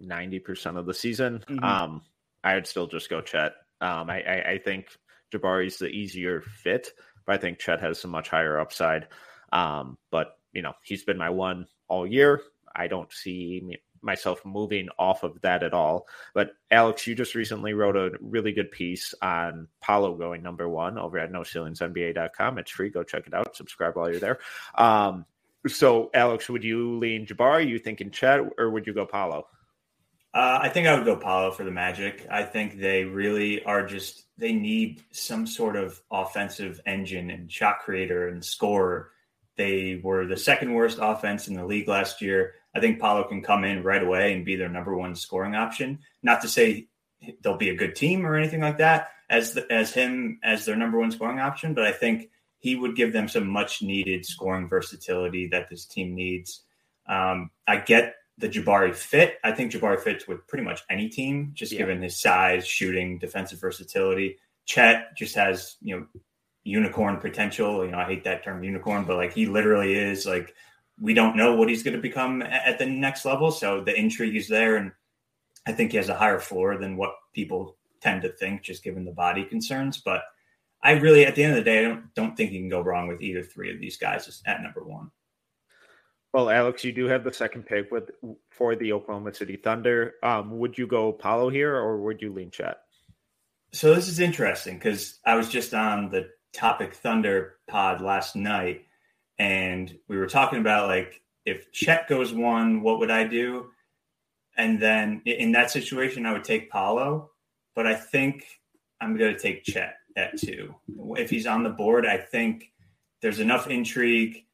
ninety 0.00 0.38
percent 0.38 0.76
of 0.76 0.86
the 0.86 0.94
season. 0.94 1.44
Mm-hmm. 1.48 1.64
Um, 1.64 2.02
I 2.42 2.54
would 2.54 2.66
still 2.66 2.86
just 2.86 3.10
go 3.10 3.20
Chet. 3.20 3.52
Um, 3.80 4.10
I, 4.10 4.22
I, 4.22 4.50
I 4.52 4.58
think 4.58 4.88
Jabari's 5.32 5.78
the 5.78 5.88
easier 5.88 6.40
fit, 6.40 6.88
but 7.26 7.34
I 7.34 7.38
think 7.38 7.58
Chet 7.58 7.80
has 7.80 8.00
some 8.00 8.10
much 8.10 8.28
higher 8.28 8.58
upside. 8.58 9.08
Um, 9.52 9.98
but 10.10 10.38
you 10.52 10.62
know 10.62 10.72
he's 10.82 11.04
been 11.04 11.18
my 11.18 11.30
one 11.30 11.66
all 11.88 12.06
year. 12.06 12.42
I 12.74 12.86
don't 12.86 13.12
see 13.12 13.60
me, 13.64 13.78
myself 14.02 14.44
moving 14.44 14.88
off 14.98 15.22
of 15.22 15.40
that 15.42 15.62
at 15.62 15.74
all. 15.74 16.06
But 16.34 16.52
Alex, 16.70 17.06
you 17.06 17.14
just 17.14 17.34
recently 17.34 17.74
wrote 17.74 17.96
a 17.96 18.12
really 18.20 18.52
good 18.52 18.70
piece 18.70 19.14
on 19.20 19.68
Paolo 19.80 20.14
going 20.14 20.42
number 20.42 20.68
one 20.68 20.98
over 20.98 21.18
at 21.18 21.32
NoCeilingsNBA.com. 21.32 22.58
It's 22.58 22.70
free. 22.70 22.90
Go 22.90 23.02
check 23.02 23.26
it 23.26 23.34
out. 23.34 23.56
Subscribe 23.56 23.96
while 23.96 24.10
you're 24.10 24.20
there. 24.20 24.38
Um, 24.74 25.26
so, 25.66 26.10
Alex, 26.14 26.48
would 26.48 26.64
you 26.64 26.98
lean 26.98 27.26
Jabari? 27.26 27.68
You 27.68 27.78
thinking 27.78 28.10
Chet, 28.10 28.40
or 28.58 28.70
would 28.70 28.86
you 28.86 28.94
go 28.94 29.06
Paolo? 29.06 29.46
Uh, 30.32 30.60
I 30.62 30.68
think 30.68 30.86
I 30.86 30.94
would 30.94 31.04
go 31.04 31.16
Paolo 31.16 31.50
for 31.50 31.64
the 31.64 31.72
Magic. 31.72 32.26
I 32.30 32.44
think 32.44 32.78
they 32.78 33.04
really 33.04 33.64
are 33.64 33.84
just 33.84 34.24
they 34.38 34.52
need 34.52 35.02
some 35.10 35.46
sort 35.46 35.76
of 35.76 36.00
offensive 36.10 36.80
engine 36.86 37.30
and 37.30 37.50
shot 37.50 37.80
creator 37.80 38.28
and 38.28 38.44
scorer. 38.44 39.10
They 39.56 40.00
were 40.02 40.26
the 40.26 40.36
second 40.36 40.72
worst 40.72 40.98
offense 41.00 41.48
in 41.48 41.54
the 41.54 41.66
league 41.66 41.88
last 41.88 42.22
year. 42.22 42.54
I 42.74 42.80
think 42.80 43.00
Paolo 43.00 43.24
can 43.24 43.42
come 43.42 43.64
in 43.64 43.82
right 43.82 44.02
away 44.02 44.32
and 44.32 44.44
be 44.44 44.56
their 44.56 44.68
number 44.68 44.96
one 44.96 45.16
scoring 45.16 45.56
option. 45.56 45.98
Not 46.22 46.42
to 46.42 46.48
say 46.48 46.88
they'll 47.42 47.56
be 47.56 47.70
a 47.70 47.76
good 47.76 47.96
team 47.96 48.24
or 48.24 48.36
anything 48.36 48.60
like 48.60 48.78
that 48.78 49.10
as 49.28 49.52
the, 49.52 49.70
as 49.70 49.92
him 49.92 50.38
as 50.42 50.64
their 50.64 50.76
number 50.76 50.98
one 50.98 51.10
scoring 51.10 51.40
option, 51.40 51.74
but 51.74 51.84
I 51.84 51.92
think 51.92 52.30
he 52.60 52.76
would 52.76 52.94
give 52.94 53.12
them 53.12 53.28
some 53.28 53.48
much 53.48 53.82
needed 53.82 54.24
scoring 54.24 54.68
versatility 54.68 55.48
that 55.48 55.68
this 55.68 55.86
team 55.86 56.14
needs. 56.14 56.62
Um, 57.06 57.50
I 57.66 57.78
get 57.78 58.14
the 58.38 58.48
Jabari 58.48 58.94
fit. 58.94 59.38
I 59.42 59.52
think 59.52 59.72
Jabari 59.72 59.98
fits 59.98 60.28
with 60.28 60.46
pretty 60.46 60.64
much 60.64 60.82
any 60.88 61.08
team, 61.08 61.50
just 61.54 61.72
yeah. 61.72 61.78
given 61.78 62.00
his 62.02 62.20
size, 62.20 62.66
shooting, 62.66 63.18
defensive 63.18 63.60
versatility. 63.60 64.38
Chet 64.66 65.16
just 65.16 65.34
has, 65.34 65.76
you 65.82 65.96
know, 65.96 66.06
unicorn 66.64 67.16
potential. 67.16 67.84
You 67.84 67.90
know, 67.90 67.98
I 67.98 68.04
hate 68.04 68.24
that 68.24 68.44
term 68.44 68.62
unicorn, 68.62 69.04
but 69.04 69.16
like 69.16 69.32
he 69.32 69.46
literally 69.46 69.94
is 69.94 70.26
like 70.26 70.54
we 71.00 71.14
don't 71.14 71.36
know 71.36 71.54
what 71.56 71.68
he's 71.68 71.82
going 71.82 71.96
to 71.96 72.02
become 72.02 72.42
at 72.42 72.78
the 72.78 72.86
next 72.86 73.24
level. 73.24 73.50
So 73.50 73.80
the 73.80 73.98
intrigue 73.98 74.36
is 74.36 74.48
there. 74.48 74.76
And 74.76 74.92
I 75.66 75.72
think 75.72 75.92
he 75.92 75.96
has 75.96 76.10
a 76.10 76.14
higher 76.14 76.38
floor 76.38 76.76
than 76.76 76.96
what 76.96 77.14
people 77.32 77.76
tend 78.00 78.22
to 78.22 78.28
think, 78.28 78.62
just 78.62 78.84
given 78.84 79.04
the 79.04 79.12
body 79.12 79.44
concerns. 79.44 79.98
But 79.98 80.22
I 80.82 80.92
really, 80.92 81.26
at 81.26 81.34
the 81.34 81.44
end 81.44 81.52
of 81.52 81.58
the 81.58 81.70
day, 81.70 81.80
I 81.80 81.88
don't 81.88 82.14
don't 82.14 82.36
think 82.36 82.52
you 82.52 82.60
can 82.60 82.68
go 82.68 82.80
wrong 82.80 83.08
with 83.08 83.22
either 83.22 83.42
three 83.42 83.72
of 83.72 83.80
these 83.80 83.96
guys 83.96 84.42
at 84.46 84.62
number 84.62 84.82
one. 84.82 85.10
Well, 86.32 86.48
Alex, 86.48 86.84
you 86.84 86.92
do 86.92 87.06
have 87.06 87.24
the 87.24 87.32
second 87.32 87.66
pick 87.66 87.90
with 87.90 88.10
for 88.50 88.76
the 88.76 88.92
Oklahoma 88.92 89.34
City 89.34 89.56
Thunder. 89.56 90.14
Um, 90.22 90.58
would 90.58 90.78
you 90.78 90.86
go 90.86 91.12
Paolo 91.12 91.50
here, 91.50 91.74
or 91.74 91.98
would 91.98 92.22
you 92.22 92.32
lean 92.32 92.50
Chet? 92.50 92.78
So 93.72 93.94
this 93.94 94.08
is 94.08 94.20
interesting 94.20 94.74
because 94.74 95.18
I 95.24 95.36
was 95.36 95.48
just 95.48 95.74
on 95.74 96.08
the 96.08 96.30
Topic 96.52 96.94
Thunder 96.94 97.56
pod 97.68 98.00
last 98.00 98.36
night, 98.36 98.86
and 99.38 99.96
we 100.08 100.16
were 100.16 100.26
talking 100.26 100.60
about 100.60 100.88
like 100.88 101.20
if 101.44 101.70
Chet 101.72 102.08
goes 102.08 102.32
one, 102.32 102.82
what 102.82 102.98
would 103.00 103.10
I 103.10 103.24
do? 103.24 103.70
And 104.56 104.80
then 104.80 105.22
in 105.24 105.52
that 105.52 105.70
situation, 105.70 106.26
I 106.26 106.32
would 106.32 106.44
take 106.44 106.70
Paolo, 106.70 107.30
but 107.74 107.86
I 107.86 107.94
think 107.94 108.44
I'm 109.00 109.16
going 109.16 109.34
to 109.34 109.40
take 109.40 109.64
Chet 109.64 109.94
at 110.16 110.38
two. 110.38 110.74
If 111.16 111.30
he's 111.30 111.46
on 111.46 111.62
the 111.62 111.70
board, 111.70 112.06
I 112.06 112.16
think 112.16 112.72
there's 113.22 113.40
enough 113.40 113.68
intrigue. 113.68 114.44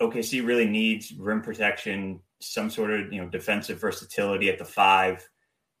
OKC 0.00 0.44
really 0.46 0.66
needs 0.66 1.12
rim 1.12 1.42
protection, 1.42 2.20
some 2.40 2.70
sort 2.70 2.90
of 2.90 3.12
you 3.12 3.20
know 3.20 3.28
defensive 3.28 3.80
versatility 3.80 4.48
at 4.48 4.58
the 4.58 4.64
five. 4.64 5.28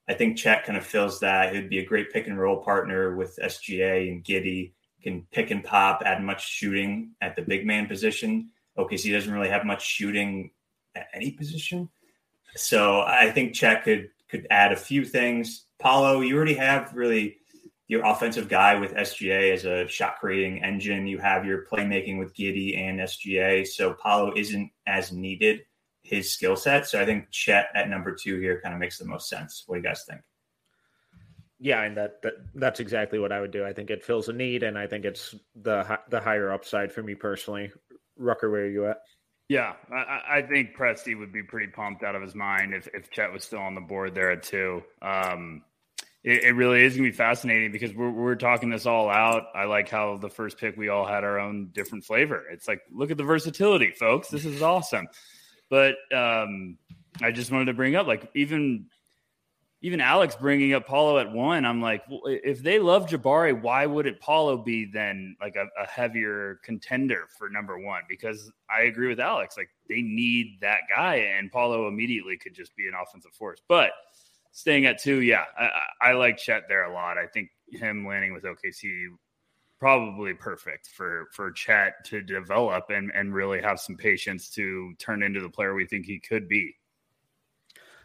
I 0.08 0.14
think 0.14 0.36
Chet 0.36 0.64
kind 0.64 0.76
of 0.76 0.84
fills 0.84 1.20
that. 1.20 1.54
He'd 1.54 1.70
be 1.70 1.78
a 1.78 1.84
great 1.84 2.10
pick 2.10 2.26
and 2.26 2.38
roll 2.38 2.62
partner 2.62 3.14
with 3.16 3.38
SGA 3.42 4.10
and 4.10 4.24
Giddey. 4.24 4.72
Can 5.02 5.26
pick 5.32 5.50
and 5.50 5.64
pop, 5.64 6.02
add 6.04 6.22
much 6.22 6.46
shooting 6.46 7.12
at 7.22 7.34
the 7.34 7.42
big 7.42 7.64
man 7.64 7.86
position. 7.86 8.50
OKC 8.76 9.12
doesn't 9.12 9.32
really 9.32 9.48
have 9.48 9.64
much 9.64 9.86
shooting 9.86 10.50
at 10.94 11.06
any 11.14 11.30
position. 11.30 11.88
So 12.56 13.00
I 13.02 13.30
think 13.30 13.54
Chet 13.54 13.84
could 13.84 14.10
could 14.28 14.46
add 14.50 14.72
a 14.72 14.76
few 14.76 15.04
things. 15.04 15.66
Paolo, 15.78 16.20
you 16.20 16.36
already 16.36 16.54
have 16.54 16.92
really 16.94 17.38
your 17.90 18.06
offensive 18.06 18.48
guy 18.48 18.76
with 18.76 18.94
SGA 18.94 19.52
as 19.52 19.64
a 19.64 19.84
shot 19.88 20.20
creating 20.20 20.62
engine. 20.62 21.08
You 21.08 21.18
have 21.18 21.44
your 21.44 21.66
playmaking 21.66 22.20
with 22.20 22.32
Giddey 22.36 22.78
and 22.78 23.00
SGA. 23.00 23.66
So 23.66 23.94
Paolo 23.94 24.32
isn't 24.36 24.70
as 24.86 25.10
needed 25.10 25.62
his 26.02 26.32
skill 26.32 26.54
set. 26.54 26.86
So 26.86 27.02
I 27.02 27.04
think 27.04 27.32
Chet 27.32 27.66
at 27.74 27.88
number 27.90 28.14
two 28.14 28.38
here 28.38 28.60
kind 28.60 28.72
of 28.72 28.78
makes 28.78 28.96
the 28.96 29.06
most 29.06 29.28
sense. 29.28 29.64
What 29.66 29.74
do 29.74 29.80
you 29.80 29.84
guys 29.84 30.04
think? 30.08 30.20
Yeah, 31.58 31.82
and 31.82 31.96
that, 31.96 32.22
that 32.22 32.34
that's 32.54 32.78
exactly 32.78 33.18
what 33.18 33.32
I 33.32 33.40
would 33.40 33.50
do. 33.50 33.66
I 33.66 33.72
think 33.72 33.90
it 33.90 34.04
fills 34.04 34.28
a 34.28 34.32
need, 34.32 34.62
and 34.62 34.78
I 34.78 34.86
think 34.86 35.04
it's 35.04 35.34
the 35.60 35.98
the 36.08 36.20
higher 36.20 36.52
upside 36.52 36.92
for 36.92 37.02
me 37.02 37.16
personally. 37.16 37.72
Rucker, 38.16 38.50
where 38.50 38.62
are 38.62 38.70
you 38.70 38.86
at? 38.86 38.98
Yeah, 39.48 39.72
I, 39.92 40.36
I 40.36 40.42
think 40.42 40.76
Presti 40.76 41.18
would 41.18 41.32
be 41.32 41.42
pretty 41.42 41.66
pumped 41.66 42.04
out 42.04 42.14
of 42.14 42.22
his 42.22 42.36
mind 42.36 42.72
if, 42.72 42.86
if 42.94 43.10
Chet 43.10 43.32
was 43.32 43.42
still 43.42 43.58
on 43.58 43.74
the 43.74 43.80
board 43.80 44.14
there 44.14 44.30
at 44.30 44.44
two. 44.44 44.80
Um, 45.02 45.62
it, 46.22 46.44
it 46.44 46.52
really 46.52 46.84
is 46.84 46.94
going 46.94 47.04
to 47.04 47.10
be 47.10 47.16
fascinating 47.16 47.72
because 47.72 47.94
we're, 47.94 48.10
we're 48.10 48.34
talking 48.34 48.70
this 48.70 48.86
all 48.86 49.08
out. 49.08 49.44
I 49.54 49.64
like 49.64 49.88
how 49.88 50.16
the 50.16 50.28
first 50.28 50.58
pick 50.58 50.76
we 50.76 50.88
all 50.88 51.06
had 51.06 51.24
our 51.24 51.38
own 51.38 51.70
different 51.72 52.04
flavor. 52.04 52.44
It's 52.50 52.68
like 52.68 52.82
look 52.92 53.10
at 53.10 53.16
the 53.16 53.24
versatility, 53.24 53.92
folks. 53.92 54.28
This 54.28 54.44
is 54.44 54.62
awesome. 54.62 55.08
But 55.68 55.96
um, 56.14 56.76
I 57.22 57.30
just 57.30 57.50
wanted 57.50 57.66
to 57.66 57.74
bring 57.74 57.96
up 57.96 58.06
like 58.06 58.30
even 58.34 58.86
even 59.82 60.00
Alex 60.00 60.36
bringing 60.36 60.74
up 60.74 60.86
Paolo 60.86 61.18
at 61.18 61.32
one, 61.32 61.64
I'm 61.64 61.80
like, 61.80 62.02
well, 62.10 62.20
if 62.26 62.62
they 62.62 62.78
love 62.78 63.06
Jabari, 63.06 63.58
why 63.58 63.86
would 63.86 64.06
it 64.06 64.20
Paolo 64.20 64.58
be 64.58 64.84
then 64.84 65.36
like 65.40 65.56
a, 65.56 65.68
a, 65.80 65.86
heavier 65.86 66.60
contender 66.62 67.28
for 67.38 67.48
number 67.48 67.78
one? 67.78 68.02
Because 68.06 68.52
I 68.68 68.82
agree 68.82 69.08
with 69.08 69.20
Alex, 69.20 69.56
like 69.56 69.70
they 69.88 70.02
need 70.02 70.58
that 70.60 70.80
guy, 70.94 71.14
and 71.16 71.50
Paolo 71.50 71.88
immediately 71.88 72.36
could 72.36 72.54
just 72.54 72.76
be 72.76 72.88
an 72.88 72.92
offensive 73.00 73.32
force. 73.32 73.62
But 73.68 73.92
staying 74.52 74.86
at 74.86 75.00
two, 75.00 75.20
yeah, 75.22 75.44
I, 75.58 76.10
I 76.10 76.12
like 76.12 76.38
Chet 76.38 76.64
there 76.68 76.84
a 76.84 76.92
lot. 76.92 77.18
I 77.18 77.26
think 77.26 77.50
him 77.70 78.06
landing 78.06 78.32
with 78.32 78.44
OKC 78.44 79.06
probably 79.78 80.34
perfect 80.34 80.88
for 80.88 81.28
for 81.32 81.50
Chet 81.50 82.04
to 82.04 82.20
develop 82.20 82.90
and 82.90 83.10
and 83.14 83.34
really 83.34 83.60
have 83.62 83.80
some 83.80 83.96
patience 83.96 84.50
to 84.50 84.92
turn 84.98 85.22
into 85.22 85.40
the 85.40 85.48
player 85.48 85.74
we 85.74 85.86
think 85.86 86.06
he 86.06 86.20
could 86.20 86.48
be. 86.48 86.76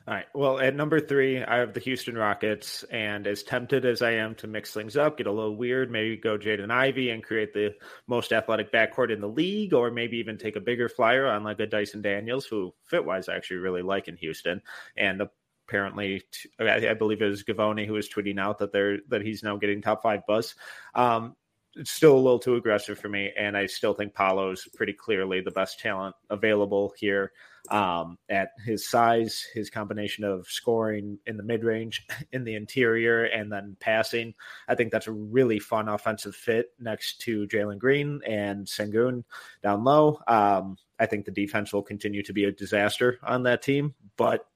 All 0.07 0.13
right. 0.13 0.25
Well, 0.35 0.59
at 0.59 0.75
number 0.75 0.99
three, 0.99 1.43
I 1.43 1.57
have 1.57 1.73
the 1.73 1.79
Houston 1.79 2.15
Rockets, 2.15 2.83
and 2.91 3.25
as 3.25 3.41
tempted 3.41 3.85
as 3.85 4.03
I 4.03 4.11
am 4.11 4.35
to 4.35 4.45
mix 4.45 4.71
things 4.71 4.95
up, 4.95 5.17
get 5.17 5.25
a 5.25 5.31
little 5.31 5.55
weird, 5.55 5.89
maybe 5.89 6.15
go 6.15 6.37
Jaden 6.37 6.69
Ivey 6.69 7.09
and 7.09 7.23
create 7.23 7.55
the 7.55 7.73
most 8.05 8.31
athletic 8.31 8.71
backcourt 8.71 9.11
in 9.11 9.19
the 9.19 9.27
league, 9.27 9.73
or 9.73 9.89
maybe 9.89 10.17
even 10.17 10.37
take 10.37 10.57
a 10.57 10.61
bigger 10.61 10.89
flyer 10.89 11.25
on 11.25 11.43
like 11.43 11.59
a 11.59 11.65
Dyson 11.65 12.03
Daniels, 12.03 12.45
who 12.45 12.71
fit 12.83 13.03
wise 13.03 13.27
I 13.27 13.35
actually 13.35 13.57
really 13.57 13.81
like 13.81 14.07
in 14.07 14.15
Houston, 14.17 14.61
and 14.95 15.23
apparently, 15.67 16.23
I 16.59 16.93
believe 16.93 17.21
it 17.21 17.29
was 17.29 17.43
Givony 17.43 17.85
who 17.85 17.93
was 17.93 18.09
tweeting 18.09 18.39
out 18.39 18.59
that 18.59 18.71
they're 18.71 18.99
that 19.09 19.21
he's 19.21 19.43
now 19.43 19.57
getting 19.57 19.81
top 19.81 20.03
five 20.03 20.25
buzz. 20.27 20.55
Um, 20.93 21.35
it's 21.75 21.91
still 21.91 22.15
a 22.15 22.17
little 22.17 22.39
too 22.39 22.55
aggressive 22.55 22.97
for 22.97 23.09
me, 23.09 23.31
and 23.37 23.57
I 23.57 23.65
still 23.65 23.93
think 23.93 24.13
Paolo's 24.13 24.67
pretty 24.75 24.93
clearly 24.93 25.41
the 25.41 25.51
best 25.51 25.79
talent 25.79 26.15
available 26.29 26.93
here 26.97 27.33
um, 27.69 28.17
at 28.29 28.51
his 28.63 28.87
size, 28.87 29.45
his 29.53 29.69
combination 29.69 30.23
of 30.23 30.47
scoring 30.47 31.19
in 31.25 31.35
the 31.35 31.43
mid 31.43 31.63
range, 31.63 32.07
in 32.31 32.45
the 32.45 32.55
interior, 32.55 33.25
and 33.25 33.51
then 33.51 33.75
passing. 33.79 34.33
I 34.67 34.75
think 34.75 34.91
that's 34.91 35.07
a 35.07 35.11
really 35.11 35.59
fun 35.59 35.89
offensive 35.89 36.35
fit 36.35 36.71
next 36.79 37.19
to 37.21 37.45
Jalen 37.47 37.79
Green 37.79 38.21
and 38.25 38.65
Sengun 38.65 39.23
down 39.61 39.83
low. 39.83 40.21
Um, 40.27 40.77
I 40.97 41.05
think 41.05 41.25
the 41.25 41.31
defense 41.31 41.73
will 41.73 41.83
continue 41.83 42.23
to 42.23 42.33
be 42.33 42.45
a 42.45 42.51
disaster 42.51 43.19
on 43.21 43.43
that 43.43 43.61
team, 43.61 43.95
but 44.15 44.47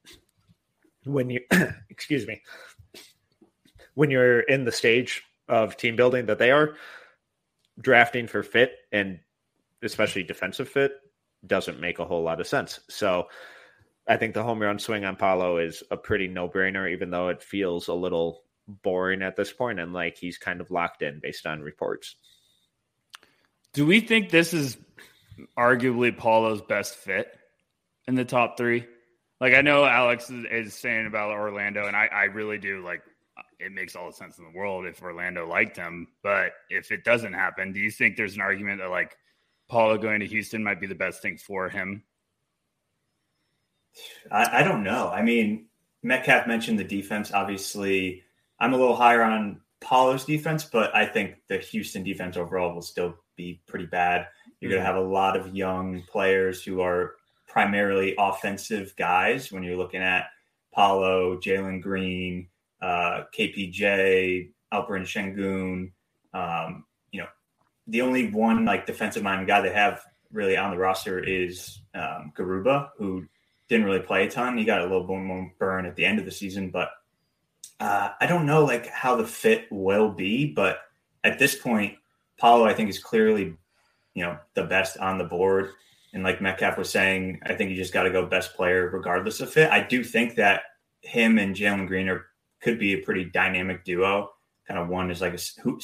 when 1.12 1.30
you, 1.30 1.40
excuse 1.90 2.26
me, 2.26 2.42
when 3.94 4.10
you're 4.10 4.40
in 4.40 4.64
the 4.64 4.72
stage 4.72 5.22
of 5.48 5.76
team 5.76 5.96
building 5.96 6.26
that 6.26 6.38
they 6.38 6.50
are, 6.50 6.74
drafting 7.80 8.26
for 8.26 8.42
fit 8.42 8.72
and 8.92 9.20
especially 9.82 10.22
defensive 10.22 10.68
fit 10.68 10.92
doesn't 11.46 11.80
make 11.80 11.98
a 11.98 12.04
whole 12.04 12.22
lot 12.22 12.40
of 12.40 12.46
sense. 12.46 12.80
So 12.88 13.28
I 14.06 14.16
think 14.16 14.34
the 14.34 14.42
home 14.42 14.60
run 14.60 14.78
swing 14.78 15.04
on 15.04 15.16
Paolo 15.16 15.58
is 15.58 15.82
a 15.90 15.96
pretty 15.96 16.28
no 16.28 16.48
brainer, 16.48 16.90
even 16.90 17.10
though 17.10 17.28
it 17.28 17.42
feels 17.42 17.88
a 17.88 17.94
little 17.94 18.42
boring 18.66 19.22
at 19.22 19.36
this 19.36 19.52
point 19.52 19.80
and 19.80 19.92
like 19.92 20.16
he's 20.16 20.38
kind 20.38 20.60
of 20.60 20.70
locked 20.70 21.02
in 21.02 21.20
based 21.20 21.46
on 21.46 21.60
reports. 21.60 22.16
Do 23.72 23.86
we 23.86 24.00
think 24.00 24.30
this 24.30 24.52
is 24.52 24.76
arguably 25.56 26.16
Paolo's 26.16 26.60
best 26.62 26.96
fit 26.96 27.28
in 28.06 28.14
the 28.14 28.24
top 28.24 28.56
three? 28.56 28.86
Like 29.40 29.54
I 29.54 29.62
know 29.62 29.84
Alex 29.84 30.28
is, 30.30 30.44
is 30.50 30.74
saying 30.74 31.06
about 31.06 31.30
Orlando, 31.30 31.86
and 31.86 31.96
I, 31.96 32.06
I 32.06 32.24
really 32.24 32.58
do 32.58 32.84
like 32.84 33.02
it 33.58 33.72
makes 33.72 33.94
all 33.94 34.06
the 34.06 34.16
sense 34.16 34.38
in 34.38 34.44
the 34.44 34.58
world 34.58 34.86
if 34.86 35.02
Orlando 35.02 35.46
liked 35.46 35.76
him. 35.76 36.08
But 36.22 36.52
if 36.68 36.90
it 36.90 37.04
doesn't 37.04 37.32
happen, 37.32 37.72
do 37.72 37.80
you 37.80 37.90
think 37.90 38.16
there's 38.16 38.34
an 38.34 38.40
argument 38.40 38.80
that 38.80 38.90
like 38.90 39.16
Paolo 39.68 39.98
going 39.98 40.20
to 40.20 40.26
Houston 40.26 40.64
might 40.64 40.80
be 40.80 40.86
the 40.86 40.94
best 40.94 41.22
thing 41.22 41.36
for 41.36 41.68
him? 41.68 42.02
I, 44.30 44.60
I 44.60 44.62
don't 44.62 44.82
know. 44.82 45.08
I 45.08 45.22
mean, 45.22 45.66
Metcalf 46.02 46.46
mentioned 46.46 46.78
the 46.78 46.84
defense. 46.84 47.32
Obviously, 47.32 48.22
I'm 48.58 48.72
a 48.72 48.76
little 48.76 48.96
higher 48.96 49.22
on 49.22 49.60
Paolo's 49.80 50.24
defense, 50.24 50.64
but 50.64 50.94
I 50.94 51.06
think 51.06 51.36
the 51.48 51.58
Houston 51.58 52.02
defense 52.02 52.36
overall 52.36 52.74
will 52.74 52.82
still 52.82 53.16
be 53.36 53.60
pretty 53.66 53.86
bad. 53.86 54.26
You're 54.60 54.70
going 54.70 54.82
to 54.82 54.88
mm-hmm. 54.88 54.96
have 54.96 55.04
a 55.04 55.08
lot 55.08 55.36
of 55.36 55.54
young 55.54 56.02
players 56.10 56.62
who 56.62 56.80
are 56.80 57.14
primarily 57.50 58.14
offensive 58.16 58.94
guys 58.96 59.50
when 59.50 59.62
you're 59.62 59.76
looking 59.76 60.00
at 60.00 60.26
Paolo, 60.72 61.36
Jalen 61.36 61.82
Green, 61.82 62.46
uh, 62.80 63.24
KPJ, 63.36 64.50
Alperen 64.72 65.02
Sengun. 65.02 65.90
Um, 66.32 66.84
you 67.10 67.20
know, 67.20 67.26
the 67.88 68.02
only 68.02 68.30
one 68.30 68.64
like 68.64 68.86
defensive 68.86 69.24
minded 69.24 69.48
guy 69.48 69.60
they 69.60 69.72
have 69.72 70.02
really 70.32 70.56
on 70.56 70.70
the 70.70 70.78
roster 70.78 71.18
is 71.18 71.80
um, 71.94 72.32
Garuba, 72.38 72.90
who 72.96 73.26
didn't 73.68 73.84
really 73.86 74.00
play 74.00 74.26
a 74.26 74.30
ton. 74.30 74.56
He 74.56 74.64
got 74.64 74.80
a 74.80 74.84
little 74.84 75.06
more 75.06 75.52
burn 75.58 75.86
at 75.86 75.96
the 75.96 76.04
end 76.04 76.20
of 76.20 76.24
the 76.24 76.30
season, 76.30 76.70
but 76.70 76.90
uh, 77.80 78.10
I 78.20 78.26
don't 78.26 78.46
know 78.46 78.64
like 78.64 78.86
how 78.86 79.16
the 79.16 79.26
fit 79.26 79.66
will 79.72 80.10
be. 80.10 80.46
But 80.46 80.78
at 81.24 81.40
this 81.40 81.56
point, 81.56 81.96
Paolo 82.38 82.64
I 82.64 82.74
think 82.74 82.88
is 82.90 82.98
clearly 82.98 83.56
you 84.14 84.22
know 84.22 84.38
the 84.54 84.64
best 84.64 84.98
on 84.98 85.18
the 85.18 85.24
board. 85.24 85.70
And 86.12 86.24
like 86.24 86.40
Metcalf 86.40 86.76
was 86.76 86.90
saying, 86.90 87.40
I 87.44 87.54
think 87.54 87.70
you 87.70 87.76
just 87.76 87.92
got 87.92 88.02
to 88.02 88.10
go 88.10 88.26
best 88.26 88.54
player 88.54 88.90
regardless 88.90 89.40
of 89.40 89.52
fit. 89.52 89.70
I 89.70 89.82
do 89.82 90.02
think 90.02 90.36
that 90.36 90.62
him 91.02 91.38
and 91.38 91.54
Jalen 91.54 91.86
Green 91.86 92.08
are 92.08 92.26
could 92.60 92.78
be 92.78 92.92
a 92.94 92.98
pretty 92.98 93.24
dynamic 93.24 93.84
duo. 93.84 94.30
Kind 94.66 94.78
of 94.78 94.88
one 94.88 95.10
is 95.10 95.20
like 95.20 95.34
a 95.34 95.40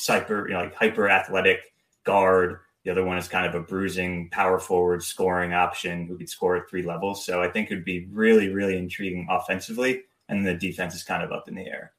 hyper, 0.06 0.48
you 0.48 0.54
know, 0.54 0.60
like 0.60 0.74
hyper 0.74 1.08
athletic 1.08 1.60
guard. 2.04 2.58
The 2.84 2.90
other 2.90 3.04
one 3.04 3.18
is 3.18 3.28
kind 3.28 3.46
of 3.46 3.54
a 3.54 3.64
bruising 3.64 4.28
power 4.30 4.60
forward 4.60 5.02
scoring 5.02 5.52
option 5.52 6.06
who 6.06 6.16
could 6.16 6.28
score 6.28 6.56
at 6.56 6.68
three 6.68 6.82
levels. 6.82 7.24
So 7.24 7.42
I 7.42 7.48
think 7.48 7.70
it 7.70 7.74
would 7.74 7.84
be 7.84 8.06
really, 8.12 8.50
really 8.50 8.76
intriguing 8.76 9.26
offensively. 9.30 10.02
And 10.28 10.46
the 10.46 10.54
defense 10.54 10.94
is 10.94 11.02
kind 11.02 11.22
of 11.22 11.32
up 11.32 11.48
in 11.48 11.54
the 11.54 11.66
air. 11.66 11.92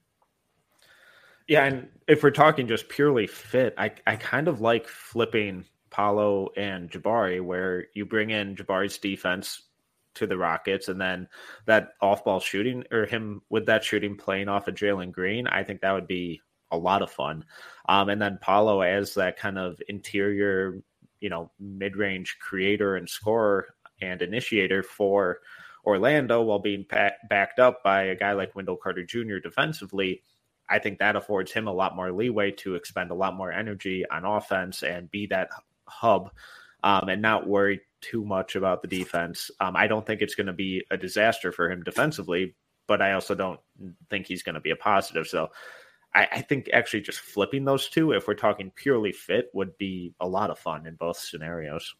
Yeah, 1.47 1.63
and 1.63 1.87
if 2.07 2.23
we're 2.23 2.31
talking 2.31 2.67
just 2.67 2.89
purely 2.89 3.25
fit, 3.25 3.73
I, 3.77 3.91
I 4.05 4.17
kind 4.17 4.47
of 4.47 4.61
like 4.61 4.87
flipping 4.87 5.65
Paolo 5.97 6.49
and 6.55 6.91
Jabari, 6.91 7.43
where 7.43 7.87
you 7.95 8.05
bring 8.05 8.29
in 8.29 8.55
Jabari's 8.55 8.99
defense 8.99 9.63
to 10.13 10.27
the 10.27 10.37
Rockets, 10.37 10.89
and 10.89 11.01
then 11.01 11.27
that 11.65 11.93
off 12.01 12.23
ball 12.23 12.39
shooting 12.39 12.83
or 12.91 13.07
him 13.07 13.41
with 13.49 13.65
that 13.65 13.83
shooting 13.83 14.15
playing 14.15 14.47
off 14.47 14.67
of 14.67 14.75
Jalen 14.75 15.11
Green, 15.11 15.47
I 15.47 15.63
think 15.63 15.81
that 15.81 15.93
would 15.93 16.05
be 16.05 16.39
a 16.69 16.77
lot 16.77 17.01
of 17.01 17.09
fun. 17.09 17.43
Um, 17.89 18.09
and 18.09 18.21
then 18.21 18.37
Paolo 18.39 18.81
as 18.81 19.15
that 19.15 19.39
kind 19.39 19.57
of 19.57 19.81
interior, 19.89 20.83
you 21.19 21.31
know, 21.31 21.49
mid 21.59 21.95
range 21.95 22.37
creator 22.39 22.95
and 22.97 23.09
scorer 23.09 23.65
and 23.99 24.21
initiator 24.21 24.83
for 24.83 25.39
Orlando 25.83 26.43
while 26.43 26.59
being 26.59 26.85
backed 27.27 27.57
up 27.57 27.81
by 27.83 28.03
a 28.03 28.15
guy 28.15 28.33
like 28.33 28.55
Wendell 28.55 28.77
Carter 28.77 29.03
Jr. 29.03 29.37
defensively. 29.41 30.21
I 30.69 30.77
think 30.77 30.99
that 30.99 31.15
affords 31.15 31.51
him 31.51 31.67
a 31.67 31.73
lot 31.73 31.95
more 31.95 32.11
leeway 32.11 32.51
to 32.51 32.75
expend 32.75 33.09
a 33.09 33.15
lot 33.15 33.35
more 33.35 33.51
energy 33.51 34.05
on 34.11 34.25
offense 34.25 34.83
and 34.83 35.09
be 35.09 35.25
that 35.27 35.49
hub 35.87 36.31
um, 36.83 37.09
and 37.09 37.21
not 37.21 37.47
worry 37.47 37.81
too 38.01 38.23
much 38.23 38.55
about 38.55 38.81
the 38.81 38.87
defense. 38.87 39.51
Um, 39.59 39.75
I 39.75 39.87
don't 39.87 40.05
think 40.05 40.21
it's 40.21 40.35
going 40.35 40.47
to 40.47 40.53
be 40.53 40.83
a 40.91 40.97
disaster 40.97 41.51
for 41.51 41.69
him 41.69 41.83
defensively, 41.83 42.55
but 42.87 43.01
I 43.01 43.13
also 43.13 43.35
don't 43.35 43.59
think 44.09 44.27
he's 44.27 44.43
going 44.43 44.55
to 44.55 44.61
be 44.61 44.71
a 44.71 44.75
positive. 44.75 45.27
So 45.27 45.49
I, 46.13 46.27
I, 46.31 46.41
think 46.41 46.69
actually 46.73 47.01
just 47.01 47.19
flipping 47.19 47.65
those 47.65 47.89
two, 47.89 48.11
if 48.11 48.27
we're 48.27 48.35
talking 48.35 48.71
purely 48.75 49.11
fit, 49.11 49.49
would 49.53 49.77
be 49.77 50.13
a 50.19 50.27
lot 50.27 50.49
of 50.49 50.59
fun 50.59 50.85
in 50.85 50.95
both 50.95 51.17
scenarios. 51.17 51.95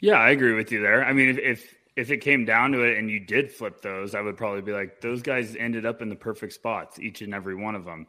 Yeah, 0.00 0.18
I 0.18 0.30
agree 0.30 0.54
with 0.54 0.72
you 0.72 0.82
there. 0.82 1.04
I 1.04 1.12
mean, 1.12 1.30
if, 1.30 1.38
if 1.38 1.74
if 1.96 2.10
it 2.10 2.18
came 2.18 2.44
down 2.44 2.72
to 2.72 2.82
it 2.82 2.98
and 2.98 3.10
you 3.10 3.20
did 3.20 3.50
flip 3.50 3.80
those, 3.80 4.14
I 4.14 4.20
would 4.20 4.36
probably 4.36 4.60
be 4.60 4.72
like, 4.72 5.00
those 5.00 5.22
guys 5.22 5.56
ended 5.56 5.86
up 5.86 6.02
in 6.02 6.10
the 6.10 6.16
perfect 6.16 6.52
spots, 6.52 7.00
each 7.00 7.22
and 7.22 7.34
every 7.34 7.54
one 7.54 7.74
of 7.74 7.86
them. 7.86 8.06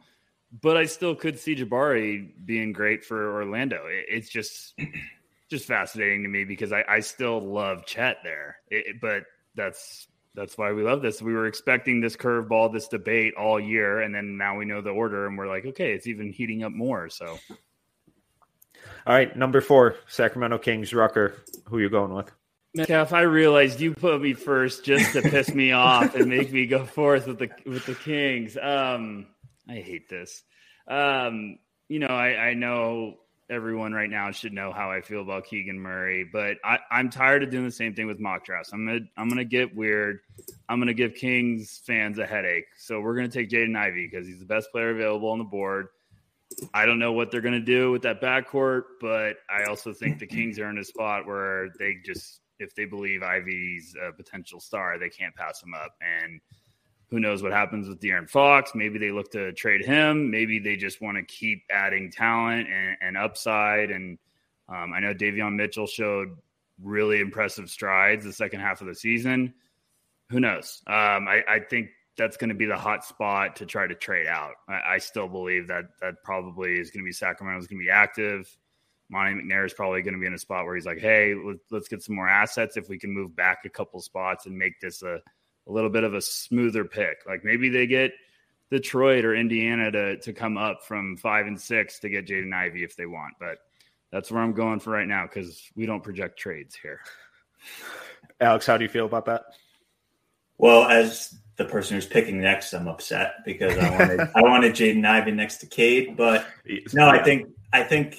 But 0.50 0.76
I 0.76 0.86
still 0.86 1.14
could 1.14 1.38
see 1.38 1.54
Jabari 1.54 2.30
being 2.44 2.72
great 2.72 3.04
for 3.04 3.34
Orlando. 3.34 3.86
It, 3.86 4.06
it's 4.08 4.28
just 4.28 4.74
just 5.50 5.66
fascinating 5.66 6.22
to 6.22 6.28
me 6.28 6.44
because 6.44 6.72
I, 6.72 6.84
I 6.88 7.00
still 7.00 7.40
love 7.40 7.84
Chet 7.84 8.18
there. 8.24 8.56
It, 8.70 9.00
but 9.00 9.24
that's 9.54 10.08
that's 10.34 10.56
why 10.56 10.72
we 10.72 10.82
love 10.82 11.02
this. 11.02 11.20
We 11.20 11.32
were 11.32 11.46
expecting 11.46 12.00
this 12.00 12.16
curveball, 12.16 12.72
this 12.72 12.88
debate 12.88 13.34
all 13.34 13.58
year, 13.58 14.00
and 14.00 14.14
then 14.14 14.36
now 14.36 14.56
we 14.56 14.64
know 14.64 14.80
the 14.80 14.90
order, 14.90 15.26
and 15.26 15.36
we're 15.36 15.48
like, 15.48 15.66
okay, 15.66 15.92
it's 15.92 16.06
even 16.06 16.32
heating 16.32 16.62
up 16.62 16.72
more. 16.72 17.08
So, 17.08 17.38
all 19.06 19.14
right, 19.14 19.36
number 19.36 19.60
four, 19.60 19.96
Sacramento 20.06 20.58
Kings, 20.58 20.94
Rucker. 20.94 21.34
Who 21.64 21.80
you 21.80 21.90
going 21.90 22.14
with? 22.14 22.30
Metcalf, 22.74 23.12
I 23.12 23.22
realized 23.22 23.80
you 23.80 23.94
put 23.94 24.20
me 24.20 24.34
first 24.34 24.84
just 24.84 25.12
to 25.14 25.22
piss 25.22 25.52
me 25.52 25.72
off 25.72 26.14
and 26.14 26.26
make 26.26 26.52
me 26.52 26.66
go 26.66 26.84
forth 26.84 27.26
with 27.26 27.38
the 27.38 27.50
with 27.66 27.86
the 27.86 27.94
Kings. 27.94 28.56
Um, 28.56 29.26
I 29.68 29.76
hate 29.76 30.08
this. 30.08 30.42
Um, 30.88 31.58
you 31.88 31.98
know, 31.98 32.08
I, 32.08 32.36
I 32.36 32.54
know 32.54 33.14
everyone 33.50 33.92
right 33.92 34.10
now 34.10 34.30
should 34.30 34.52
know 34.52 34.72
how 34.72 34.90
I 34.90 35.00
feel 35.00 35.22
about 35.22 35.46
Keegan 35.46 35.78
Murray, 35.78 36.28
but 36.30 36.56
I, 36.64 36.78
am 36.90 37.10
tired 37.10 37.42
of 37.42 37.50
doing 37.50 37.64
the 37.64 37.70
same 37.70 37.94
thing 37.94 38.06
with 38.06 38.20
mock 38.20 38.44
drafts. 38.44 38.72
I'm 38.72 38.86
gonna 38.86 39.00
I'm 39.16 39.28
gonna 39.28 39.44
get 39.44 39.74
weird. 39.74 40.20
I'm 40.68 40.78
gonna 40.78 40.94
give 40.94 41.14
Kings 41.14 41.80
fans 41.86 42.18
a 42.18 42.26
headache. 42.26 42.66
So 42.76 43.00
we're 43.00 43.14
gonna 43.14 43.28
take 43.28 43.50
Jaden 43.50 43.76
Ivey 43.76 44.08
because 44.10 44.26
he's 44.26 44.40
the 44.40 44.46
best 44.46 44.70
player 44.70 44.90
available 44.90 45.30
on 45.30 45.38
the 45.38 45.44
board. 45.44 45.88
I 46.72 46.86
don't 46.86 46.98
know 46.98 47.12
what 47.12 47.30
they're 47.30 47.40
gonna 47.40 47.60
do 47.60 47.90
with 47.90 48.02
that 48.02 48.20
backcourt, 48.20 48.82
but 49.00 49.36
I 49.48 49.64
also 49.68 49.92
think 49.92 50.18
the 50.18 50.26
Kings 50.26 50.58
are 50.58 50.68
in 50.68 50.78
a 50.78 50.84
spot 50.84 51.26
where 51.26 51.68
they 51.78 51.96
just 52.04 52.40
if 52.58 52.74
they 52.74 52.84
believe 52.84 53.22
Ivey's 53.22 53.94
a 54.02 54.12
potential 54.12 54.60
star, 54.60 54.98
they 54.98 55.08
can't 55.08 55.34
pass 55.34 55.62
him 55.62 55.74
up. 55.74 55.94
And 56.00 56.40
who 57.10 57.20
knows 57.20 57.42
what 57.42 57.52
happens 57.52 57.88
with 57.88 58.00
De'Aaron 58.00 58.28
Fox? 58.28 58.72
Maybe 58.74 58.98
they 58.98 59.10
look 59.10 59.30
to 59.32 59.52
trade 59.52 59.84
him. 59.84 60.30
Maybe 60.30 60.58
they 60.58 60.76
just 60.76 61.00
want 61.00 61.16
to 61.16 61.22
keep 61.22 61.62
adding 61.70 62.10
talent 62.10 62.68
and, 62.68 62.96
and 63.00 63.16
upside. 63.16 63.90
And 63.90 64.18
um, 64.68 64.92
I 64.92 65.00
know 65.00 65.14
Davion 65.14 65.54
Mitchell 65.54 65.86
showed 65.86 66.36
really 66.82 67.20
impressive 67.20 67.70
strides 67.70 68.24
the 68.24 68.32
second 68.32 68.60
half 68.60 68.80
of 68.80 68.86
the 68.86 68.94
season. 68.94 69.54
Who 70.30 70.40
knows? 70.40 70.82
Um, 70.86 71.26
I, 71.26 71.42
I, 71.48 71.60
think 71.60 71.88
that's 72.18 72.36
going 72.36 72.50
to 72.50 72.54
be 72.54 72.66
the 72.66 72.76
hot 72.76 73.04
spot 73.04 73.56
to 73.56 73.66
try 73.66 73.86
to 73.86 73.94
trade 73.94 74.26
out. 74.26 74.52
I, 74.68 74.80
I 74.94 74.98
still 74.98 75.26
believe 75.26 75.66
that 75.68 75.84
that 76.02 76.22
probably 76.22 76.78
is 76.78 76.90
going 76.90 77.02
to 77.02 77.08
be 77.08 77.12
Sacramento 77.12 77.58
is 77.60 77.66
going 77.66 77.80
to 77.80 77.84
be 77.84 77.90
active. 77.90 78.54
Monte 79.10 79.42
McNair 79.42 79.64
is 79.64 79.72
probably 79.72 80.02
going 80.02 80.12
to 80.12 80.20
be 80.20 80.26
in 80.26 80.34
a 80.34 80.38
spot 80.38 80.66
where 80.66 80.74
he's 80.74 80.84
like, 80.84 80.98
"Hey, 80.98 81.34
let's 81.70 81.88
get 81.88 82.02
some 82.02 82.14
more 82.14 82.28
assets 82.28 82.76
if 82.76 82.90
we 82.90 82.98
can 82.98 83.10
move 83.10 83.34
back 83.34 83.60
a 83.64 83.70
couple 83.70 83.98
spots 84.02 84.44
and 84.44 84.56
make 84.56 84.78
this 84.80 85.02
a, 85.02 85.20
a 85.68 85.72
little 85.72 85.90
bit 85.90 86.04
of 86.04 86.14
a 86.14 86.20
smoother 86.20 86.84
pick. 86.84 87.18
Like 87.26 87.44
maybe 87.44 87.68
they 87.68 87.86
get 87.86 88.12
Detroit 88.70 89.24
or 89.24 89.34
Indiana 89.34 89.90
to 89.90 90.16
to 90.18 90.32
come 90.32 90.56
up 90.56 90.84
from 90.84 91.16
five 91.16 91.46
and 91.46 91.60
six 91.60 91.98
to 92.00 92.08
get 92.08 92.26
Jaden 92.26 92.54
Ivey 92.54 92.84
if 92.84 92.96
they 92.96 93.06
want. 93.06 93.34
But 93.38 93.58
that's 94.10 94.30
where 94.30 94.42
I'm 94.42 94.52
going 94.52 94.80
for 94.80 94.90
right 94.90 95.06
now 95.06 95.24
because 95.24 95.62
we 95.76 95.86
don't 95.86 96.02
project 96.02 96.38
trades 96.38 96.74
here. 96.74 97.00
Alex, 98.40 98.66
how 98.66 98.76
do 98.76 98.84
you 98.84 98.88
feel 98.88 99.06
about 99.06 99.26
that? 99.26 99.44
Well, 100.56 100.88
as 100.88 101.36
the 101.56 101.64
person 101.64 101.96
who's 101.96 102.06
picking 102.06 102.40
next, 102.40 102.72
I'm 102.72 102.88
upset 102.88 103.44
because 103.44 103.76
I 103.76 103.90
wanted 103.90 104.20
I 104.20 104.42
wanted 104.42 104.74
Jaden 104.74 105.04
Ivey 105.04 105.32
next 105.32 105.58
to 105.58 105.66
Cade, 105.66 106.16
but 106.16 106.46
no, 106.92 107.08
I 107.08 107.22
think 107.22 107.48
I 107.72 107.82
think 107.82 108.16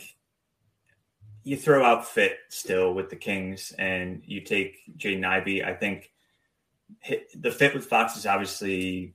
you 1.43 1.57
throw 1.57 1.83
out 1.83 2.07
fit 2.07 2.37
still 2.49 2.93
with 2.93 3.09
the 3.09 3.15
Kings 3.15 3.73
and 3.79 4.21
you 4.25 4.41
take 4.41 4.77
Jaden 4.97 5.25
Ivey. 5.25 5.63
I 5.63 5.73
think 5.73 6.11
the 7.36 7.51
fit 7.51 7.74
with 7.74 7.86
Fox 7.86 8.17
is 8.17 8.25
obviously 8.25 9.13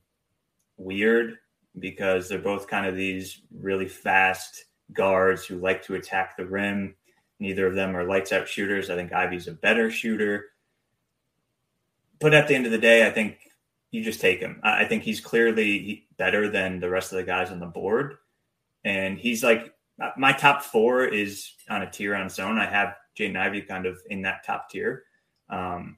weird 0.77 1.37
because 1.79 2.29
they're 2.29 2.39
both 2.39 2.67
kind 2.67 2.85
of 2.85 2.95
these 2.95 3.41
really 3.53 3.87
fast 3.87 4.65
guards 4.93 5.45
who 5.45 5.57
like 5.57 5.83
to 5.83 5.95
attack 5.95 6.37
the 6.37 6.45
rim. 6.45 6.95
Neither 7.39 7.67
of 7.67 7.75
them 7.75 7.95
are 7.95 8.05
lights 8.05 8.31
out 8.31 8.47
shooters. 8.47 8.89
I 8.89 8.95
think 8.95 9.11
Ivey's 9.11 9.47
a 9.47 9.53
better 9.53 9.91
shooter. 9.91 10.45
But 12.19 12.33
at 12.33 12.47
the 12.47 12.55
end 12.55 12.65
of 12.65 12.71
the 12.71 12.77
day, 12.77 13.05
I 13.05 13.11
think 13.11 13.39
you 13.91 14.03
just 14.03 14.21
take 14.21 14.39
him. 14.39 14.59
I 14.63 14.85
think 14.85 15.03
he's 15.03 15.19
clearly 15.19 16.07
better 16.17 16.49
than 16.49 16.79
the 16.79 16.89
rest 16.89 17.11
of 17.11 17.17
the 17.17 17.23
guys 17.23 17.51
on 17.51 17.59
the 17.59 17.65
board. 17.65 18.15
And 18.83 19.17
he's 19.17 19.43
like, 19.43 19.73
my 20.17 20.31
top 20.31 20.61
four 20.61 21.05
is 21.05 21.51
on 21.69 21.81
a 21.81 21.89
tier 21.89 22.15
on 22.15 22.25
its 22.25 22.39
own. 22.39 22.57
I 22.57 22.65
have 22.65 22.95
Jaden 23.17 23.37
Ivey 23.37 23.61
kind 23.61 23.85
of 23.85 23.99
in 24.09 24.21
that 24.23 24.45
top 24.45 24.69
tier. 24.69 25.03
Um, 25.49 25.97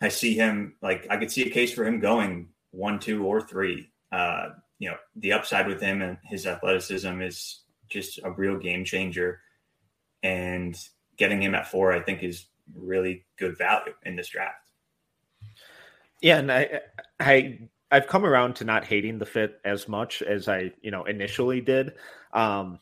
I 0.00 0.08
see 0.08 0.34
him 0.34 0.74
like 0.80 1.06
I 1.10 1.16
could 1.16 1.30
see 1.30 1.46
a 1.46 1.50
case 1.50 1.72
for 1.72 1.84
him 1.84 2.00
going 2.00 2.48
one, 2.70 2.98
two, 2.98 3.24
or 3.24 3.40
three. 3.40 3.90
Uh, 4.12 4.50
you 4.78 4.88
know, 4.88 4.96
the 5.16 5.32
upside 5.32 5.66
with 5.66 5.80
him 5.80 6.02
and 6.02 6.18
his 6.24 6.46
athleticism 6.46 7.20
is 7.20 7.62
just 7.88 8.20
a 8.22 8.30
real 8.30 8.56
game 8.56 8.84
changer. 8.84 9.40
And 10.22 10.76
getting 11.16 11.42
him 11.42 11.54
at 11.54 11.68
four, 11.68 11.92
I 11.92 12.00
think, 12.00 12.22
is 12.22 12.46
really 12.74 13.24
good 13.38 13.58
value 13.58 13.94
in 14.04 14.16
this 14.16 14.28
draft. 14.28 14.70
Yeah, 16.20 16.38
and 16.38 16.50
I, 16.50 16.80
I, 17.20 17.58
I've 17.90 18.08
come 18.08 18.24
around 18.24 18.56
to 18.56 18.64
not 18.64 18.84
hating 18.84 19.18
the 19.18 19.26
fit 19.26 19.60
as 19.64 19.88
much 19.88 20.22
as 20.22 20.48
I, 20.48 20.72
you 20.82 20.90
know, 20.90 21.04
initially 21.04 21.60
did. 21.60 21.94
Um, 22.32 22.80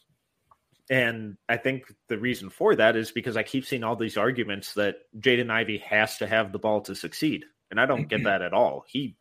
and 0.89 1.37
I 1.49 1.57
think 1.57 1.93
the 2.09 2.19
reason 2.19 2.51
for 2.51 2.77
that 2.77 2.97
is 2.97 3.11
because 3.11 3.37
I 3.37 3.43
keep 3.43 3.67
seeing 3.67 3.85
all 3.85 3.97
these 3.97 4.17
arguments 4.17 4.75
that 4.75 4.97
Jaden 5.19 5.51
Ivey 5.51 5.79
has 5.79 6.19
to 6.19 6.27
have 6.27 6.53
the 6.53 6.59
ball 6.59 6.81
to 6.83 6.95
succeed, 6.95 7.45
and 7.71 7.81
I 7.81 7.87
don't 7.87 8.09
get 8.09 8.19
mm-hmm. 8.19 8.27
that 8.27 8.43
at 8.43 8.53
all. 8.53 8.85
He 8.87 9.17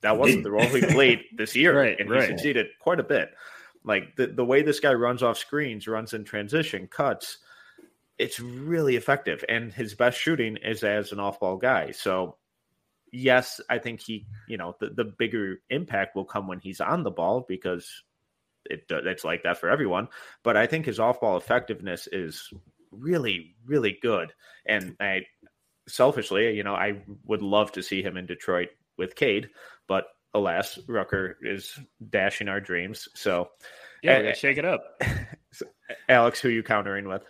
that 0.00 0.18
wasn't 0.18 0.44
the 0.44 0.50
role 0.50 0.66
he 0.66 0.80
played 0.80 1.24
this 1.36 1.56
year, 1.56 1.76
right, 1.80 1.98
and 1.98 2.10
right. 2.10 2.22
he 2.22 2.26
succeeded 2.28 2.66
quite 2.80 3.00
a 3.00 3.04
bit. 3.04 3.30
Like 3.84 4.16
the, 4.16 4.26
the 4.26 4.44
way 4.44 4.62
this 4.62 4.80
guy 4.80 4.92
runs 4.92 5.22
off 5.22 5.38
screens, 5.38 5.88
runs 5.88 6.12
in 6.12 6.24
transition, 6.24 6.88
cuts, 6.88 7.38
it's 8.18 8.40
really 8.40 8.96
effective. 8.96 9.44
And 9.48 9.72
his 9.72 9.94
best 9.94 10.18
shooting 10.18 10.56
is 10.56 10.82
as 10.82 11.12
an 11.12 11.20
off 11.20 11.40
ball 11.40 11.56
guy. 11.56 11.92
So, 11.92 12.36
yes, 13.12 13.60
I 13.70 13.78
think 13.78 14.00
he, 14.00 14.26
you 14.48 14.56
know, 14.56 14.76
the, 14.80 14.90
the 14.90 15.04
bigger 15.04 15.60
impact 15.70 16.16
will 16.16 16.24
come 16.24 16.48
when 16.48 16.58
he's 16.58 16.80
on 16.80 17.04
the 17.04 17.10
ball 17.10 17.46
because 17.48 17.88
it, 18.64 18.84
it's 18.88 19.24
like 19.24 19.42
that 19.42 19.58
for 19.58 19.68
everyone. 19.68 20.08
But 20.42 20.56
I 20.56 20.66
think 20.66 20.86
his 20.86 21.00
off 21.00 21.20
ball 21.20 21.36
effectiveness 21.36 22.08
is 22.10 22.52
really, 22.90 23.54
really 23.66 23.98
good. 24.00 24.32
And 24.66 24.96
I, 25.00 25.22
selfishly, 25.88 26.54
you 26.54 26.62
know, 26.62 26.74
I 26.74 27.02
would 27.24 27.42
love 27.42 27.72
to 27.72 27.82
see 27.82 28.02
him 28.02 28.16
in 28.16 28.26
Detroit 28.26 28.68
with 28.96 29.14
Cade, 29.14 29.48
but 29.86 30.06
alas, 30.34 30.78
Rucker 30.86 31.38
is 31.42 31.78
dashing 32.10 32.48
our 32.48 32.60
dreams. 32.60 33.08
So, 33.14 33.50
yeah, 34.02 34.18
uh, 34.18 34.34
shake 34.34 34.58
it 34.58 34.64
up. 34.64 35.02
Alex, 36.08 36.40
who 36.40 36.48
are 36.48 36.52
you 36.52 36.62
countering 36.62 37.08
with? 37.08 37.22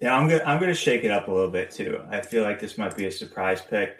Yeah, 0.00 0.16
I'm 0.16 0.28
gonna 0.28 0.42
I'm 0.44 0.58
gonna 0.58 0.74
shake 0.74 1.04
it 1.04 1.12
up 1.12 1.28
a 1.28 1.32
little 1.32 1.50
bit 1.50 1.70
too. 1.70 2.00
I 2.10 2.20
feel 2.20 2.42
like 2.42 2.58
this 2.58 2.76
might 2.76 2.96
be 2.96 3.06
a 3.06 3.12
surprise 3.12 3.60
pick, 3.62 3.98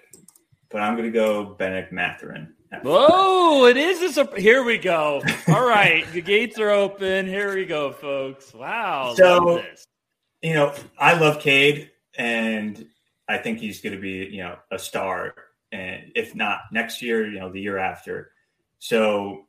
but 0.68 0.80
I'm 0.80 0.96
gonna 0.96 1.12
go 1.12 1.54
Bennedict 1.54 1.92
Mathurin. 1.92 2.54
Whoa, 2.82 3.66
it 3.66 3.76
is 3.76 4.16
a 4.16 4.28
here 4.38 4.64
we 4.64 4.78
go. 4.78 5.22
All 5.48 5.66
right, 5.66 6.10
the 6.12 6.22
gates 6.22 6.58
are 6.58 6.70
open. 6.70 7.26
Here 7.26 7.54
we 7.54 7.66
go, 7.66 7.92
folks. 7.92 8.54
Wow. 8.54 9.14
So, 9.16 9.62
you 10.40 10.54
know, 10.54 10.74
I 10.98 11.18
love 11.18 11.40
Cade, 11.40 11.90
and 12.16 12.86
I 13.28 13.38
think 13.38 13.58
he's 13.58 13.80
going 13.80 13.94
to 13.94 14.00
be, 14.00 14.28
you 14.30 14.42
know, 14.42 14.56
a 14.70 14.78
star 14.78 15.34
and 15.72 16.12
if 16.14 16.34
not 16.34 16.60
next 16.70 17.02
year, 17.02 17.26
you 17.26 17.40
know, 17.40 17.50
the 17.50 17.60
year 17.60 17.78
after. 17.78 18.30
So 18.78 19.46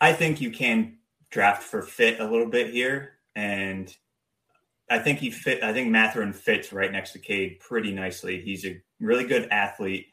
I 0.00 0.12
think 0.12 0.40
you 0.40 0.50
can 0.50 0.98
draft 1.30 1.62
for 1.62 1.82
fit 1.82 2.20
a 2.20 2.24
little 2.24 2.48
bit 2.48 2.70
here. 2.70 3.12
And 3.34 3.94
I 4.90 4.98
think 4.98 5.18
he 5.18 5.30
fit, 5.30 5.62
I 5.62 5.72
think 5.72 5.88
Mathurin 5.88 6.32
fits 6.32 6.72
right 6.72 6.92
next 6.92 7.12
to 7.12 7.18
Cade 7.18 7.60
pretty 7.60 7.92
nicely. 7.92 8.40
He's 8.40 8.66
a 8.66 8.80
really 9.00 9.24
good 9.24 9.48
athlete. 9.50 10.08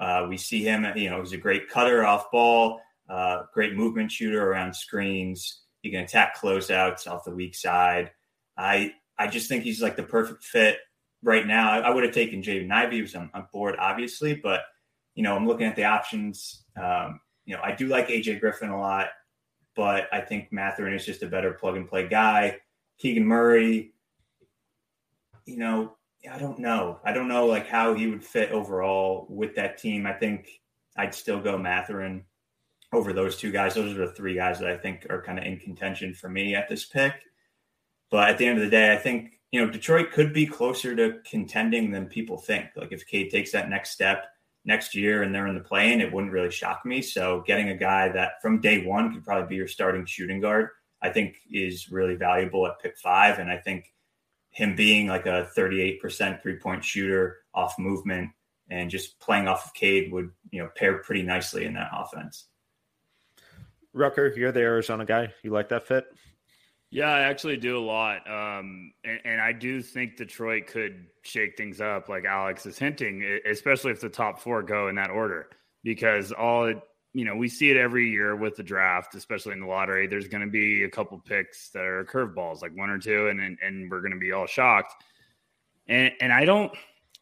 Uh, 0.00 0.26
we 0.28 0.36
see 0.36 0.62
him, 0.62 0.86
you 0.96 1.10
know, 1.10 1.20
he's 1.20 1.32
a 1.32 1.38
great 1.38 1.68
cutter 1.68 2.04
off 2.04 2.30
ball, 2.30 2.80
uh, 3.08 3.42
great 3.52 3.74
movement 3.74 4.12
shooter 4.12 4.50
around 4.50 4.74
screens. 4.74 5.62
He 5.82 5.90
can 5.90 6.04
attack 6.04 6.38
closeouts 6.38 7.06
off 7.06 7.24
the 7.24 7.34
weak 7.34 7.54
side. 7.54 8.10
I 8.56 8.94
I 9.18 9.26
just 9.26 9.48
think 9.48 9.64
he's 9.64 9.82
like 9.82 9.96
the 9.96 10.02
perfect 10.02 10.44
fit 10.44 10.78
right 11.22 11.46
now. 11.46 11.70
I, 11.70 11.78
I 11.78 11.90
would 11.90 12.04
have 12.04 12.14
taken 12.14 12.42
Jaden 12.42 12.70
Ivey 12.70 13.02
was 13.02 13.14
on, 13.14 13.30
on 13.34 13.46
board, 13.52 13.76
obviously, 13.78 14.34
but 14.34 14.62
you 15.14 15.22
know, 15.24 15.34
I'm 15.34 15.46
looking 15.46 15.66
at 15.66 15.74
the 15.74 15.84
options. 15.84 16.64
Um, 16.80 17.20
you 17.44 17.56
know, 17.56 17.62
I 17.62 17.72
do 17.72 17.88
like 17.88 18.08
AJ 18.08 18.38
Griffin 18.38 18.70
a 18.70 18.78
lot, 18.78 19.08
but 19.74 20.06
I 20.12 20.20
think 20.20 20.52
Mathurin 20.52 20.94
is 20.94 21.04
just 21.04 21.22
a 21.22 21.26
better 21.26 21.52
plug 21.52 21.76
and 21.76 21.88
play 21.88 22.06
guy. 22.06 22.58
Keegan 22.98 23.24
Murray, 23.24 23.94
you 25.44 25.56
know, 25.56 25.96
I 26.30 26.38
don't 26.38 26.58
know. 26.58 26.98
I 27.04 27.12
don't 27.12 27.28
know 27.28 27.46
like 27.46 27.68
how 27.68 27.94
he 27.94 28.08
would 28.08 28.24
fit 28.24 28.50
overall 28.50 29.26
with 29.28 29.54
that 29.54 29.78
team. 29.78 30.06
I 30.06 30.12
think 30.12 30.60
I'd 30.96 31.14
still 31.14 31.40
go 31.40 31.56
Mathurin 31.56 32.24
over 32.92 33.12
those 33.12 33.36
two 33.36 33.52
guys. 33.52 33.74
Those 33.74 33.96
are 33.96 34.06
the 34.06 34.12
three 34.12 34.34
guys 34.34 34.58
that 34.58 34.70
I 34.70 34.76
think 34.76 35.06
are 35.10 35.22
kind 35.22 35.38
of 35.38 35.44
in 35.44 35.58
contention 35.58 36.14
for 36.14 36.28
me 36.28 36.54
at 36.54 36.68
this 36.68 36.86
pick. 36.86 37.14
But 38.10 38.30
at 38.30 38.38
the 38.38 38.46
end 38.46 38.58
of 38.58 38.64
the 38.64 38.70
day, 38.70 38.92
I 38.92 38.96
think, 38.96 39.32
you 39.52 39.64
know, 39.64 39.70
Detroit 39.70 40.10
could 40.10 40.32
be 40.32 40.46
closer 40.46 40.96
to 40.96 41.20
contending 41.28 41.90
than 41.90 42.06
people 42.06 42.38
think. 42.38 42.70
Like 42.74 42.92
if 42.92 43.06
Cade 43.06 43.30
takes 43.30 43.52
that 43.52 43.68
next 43.68 43.90
step, 43.90 44.24
next 44.64 44.94
year 44.94 45.22
and 45.22 45.34
they're 45.34 45.46
in 45.46 45.54
the 45.54 45.60
play-in, 45.60 46.00
it 46.00 46.12
wouldn't 46.12 46.32
really 46.32 46.50
shock 46.50 46.84
me. 46.84 47.00
So 47.00 47.44
getting 47.46 47.68
a 47.68 47.76
guy 47.76 48.08
that 48.08 48.42
from 48.42 48.60
day 48.60 48.84
one 48.84 49.12
could 49.12 49.24
probably 49.24 49.48
be 49.48 49.56
your 49.56 49.68
starting 49.68 50.04
shooting 50.04 50.40
guard, 50.40 50.70
I 51.02 51.10
think 51.10 51.36
is 51.50 51.90
really 51.90 52.16
valuable 52.16 52.66
at 52.66 52.80
pick 52.80 52.98
five. 52.98 53.38
And 53.38 53.50
I 53.50 53.58
think 53.58 53.92
him 54.58 54.74
being 54.74 55.06
like 55.06 55.24
a 55.24 55.48
38% 55.56 56.42
three-point 56.42 56.84
shooter 56.84 57.36
off 57.54 57.78
movement 57.78 58.28
and 58.68 58.90
just 58.90 59.20
playing 59.20 59.46
off 59.46 59.66
of 59.66 59.72
Cade 59.72 60.10
would, 60.12 60.32
you 60.50 60.60
know, 60.60 60.68
pair 60.74 60.98
pretty 60.98 61.22
nicely 61.22 61.64
in 61.64 61.74
that 61.74 61.90
offense. 61.92 62.48
Rucker, 63.92 64.34
you're 64.36 64.50
the 64.50 64.58
Arizona 64.58 65.04
guy. 65.04 65.32
You 65.44 65.52
like 65.52 65.68
that 65.68 65.86
fit? 65.86 66.06
Yeah, 66.90 67.08
I 67.08 67.20
actually 67.20 67.56
do 67.56 67.78
a 67.78 67.84
lot. 67.84 68.28
Um, 68.28 68.92
and, 69.04 69.20
and, 69.24 69.40
I 69.40 69.52
do 69.52 69.80
think 69.80 70.16
Detroit 70.16 70.66
could 70.66 71.06
shake 71.22 71.56
things 71.56 71.80
up, 71.80 72.08
like 72.08 72.24
Alex 72.24 72.66
is 72.66 72.78
hinting, 72.78 73.38
especially 73.48 73.92
if 73.92 74.00
the 74.00 74.08
top 74.08 74.40
four 74.40 74.64
go 74.64 74.88
in 74.88 74.96
that 74.96 75.10
order. 75.10 75.50
Because 75.84 76.32
all 76.32 76.64
it, 76.64 76.80
you 77.18 77.24
know, 77.24 77.34
we 77.34 77.48
see 77.48 77.68
it 77.68 77.76
every 77.76 78.10
year 78.10 78.36
with 78.36 78.54
the 78.54 78.62
draft, 78.62 79.16
especially 79.16 79.52
in 79.52 79.58
the 79.58 79.66
lottery. 79.66 80.06
There's 80.06 80.28
going 80.28 80.44
to 80.44 80.50
be 80.50 80.84
a 80.84 80.88
couple 80.88 81.18
picks 81.18 81.70
that 81.70 81.82
are 81.82 82.04
curveballs, 82.04 82.62
like 82.62 82.76
one 82.76 82.90
or 82.90 82.98
two, 83.00 83.26
and 83.26 83.40
and, 83.40 83.58
and 83.60 83.90
we're 83.90 84.02
going 84.02 84.12
to 84.12 84.20
be 84.20 84.30
all 84.30 84.46
shocked. 84.46 84.94
And 85.88 86.12
and 86.20 86.32
I 86.32 86.44
don't, 86.44 86.70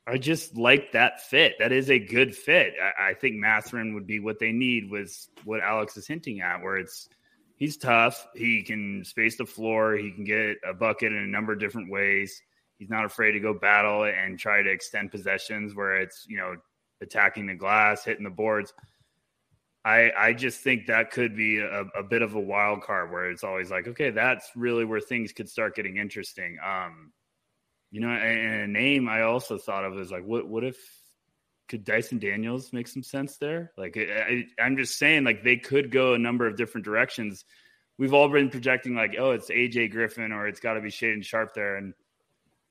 I 0.06 0.18
just 0.18 0.54
like 0.54 0.92
that 0.92 1.22
fit. 1.22 1.54
That 1.61 1.72
is 1.72 1.88
a 1.88 1.98
good 1.98 2.37
fit. 2.37 2.74
I, 2.78 3.09
I 3.09 3.14
think 3.14 3.37
Mathurin 3.37 3.94
would 3.94 4.06
be 4.06 4.20
what 4.20 4.38
they 4.38 4.52
need. 4.52 4.90
Was 4.90 5.30
what 5.44 5.61
Alex 5.61 5.96
is 5.96 6.06
hinting 6.06 6.42
at, 6.42 6.62
where 6.62 6.76
it's 6.76 7.09
he's 7.56 7.78
tough. 7.78 8.26
He 8.35 8.64
can 8.64 9.02
space 9.02 9.38
the 9.38 9.46
floor. 9.46 9.94
He 9.94 10.12
can 10.12 10.24
get 10.24 10.59
a 10.68 10.74
bucket 10.74 11.12
in 11.12 11.22
a 11.22 11.26
number 11.26 11.54
of 11.54 11.59
different 11.59 11.90
ways. 11.90 12.42
He's 12.78 12.90
not 12.90 13.06
afraid 13.06 13.32
to 13.32 13.40
go 13.40 13.54
battle 13.54 14.04
and 14.04 14.38
try 14.38 14.62
to 14.62 14.70
extend 14.70 15.11
possessions 15.11 15.74
where 15.74 15.96
it's, 16.02 16.26
you 16.28 16.37
know, 16.37 16.56
attacking 17.00 17.46
the 17.46 17.54
glass, 17.54 18.04
hitting 18.04 18.24
the 18.24 18.28
boards. 18.30 18.74
I, 19.87 20.11
I 20.18 20.33
just 20.33 20.62
think 20.62 20.87
that 20.87 21.12
could 21.12 21.37
be 21.37 21.61
a, 21.61 21.83
a, 21.96 22.03
bit 22.03 22.20
of 22.20 22.35
a 22.35 22.40
wild 22.40 22.83
card 22.83 23.12
where 23.12 23.31
it's 23.31 23.44
always 23.44 23.70
like, 23.70 23.87
okay, 23.87 24.11
that's 24.11 24.51
really 24.57 24.85
where 24.85 24.99
things 24.99 25.33
could 25.33 25.49
start 25.49 25.77
getting 25.77 25.96
interesting. 25.96 26.59
Um, 26.66 27.12
you 27.92 28.01
know, 28.01 28.09
and, 28.09 28.62
a 28.62 28.66
name 28.66 29.09
I 29.09 29.22
also 29.22 29.59
thought 29.59 29.85
of 29.85 29.96
is 30.01 30.11
like, 30.11 30.25
what 30.25 30.49
what 30.49 30.64
if 30.64 30.77
could 31.68 31.85
Dyson 31.85 32.18
Daniels 32.18 32.72
make 32.72 32.88
some 32.88 33.05
sense 33.05 33.37
there? 33.37 33.70
Like, 33.79 33.96
I, 33.96 34.46
I'm 34.59 34.77
just 34.77 34.99
saying, 34.99 35.22
like 35.22 35.44
they 35.44 35.57
could 35.57 35.92
go 35.92 36.14
a 36.14 36.18
number 36.18 36.49
of 36.49 36.57
different 36.57 36.85
directions. 36.85 37.44
We've 37.96 38.12
all 38.12 38.29
been 38.29 38.51
projecting 38.51 38.96
like, 38.96 39.14
oh, 39.16 39.31
it's 39.31 39.51
AJ 39.51 39.92
Griffin 39.92 40.33
or 40.33 40.49
it's 40.49 40.61
got 40.61 40.75
to 40.75 40.81
be 40.81 40.90
Shaedon 40.90 41.25
Sharpe 41.25 41.55
there, 41.55 41.77
and 41.77 41.94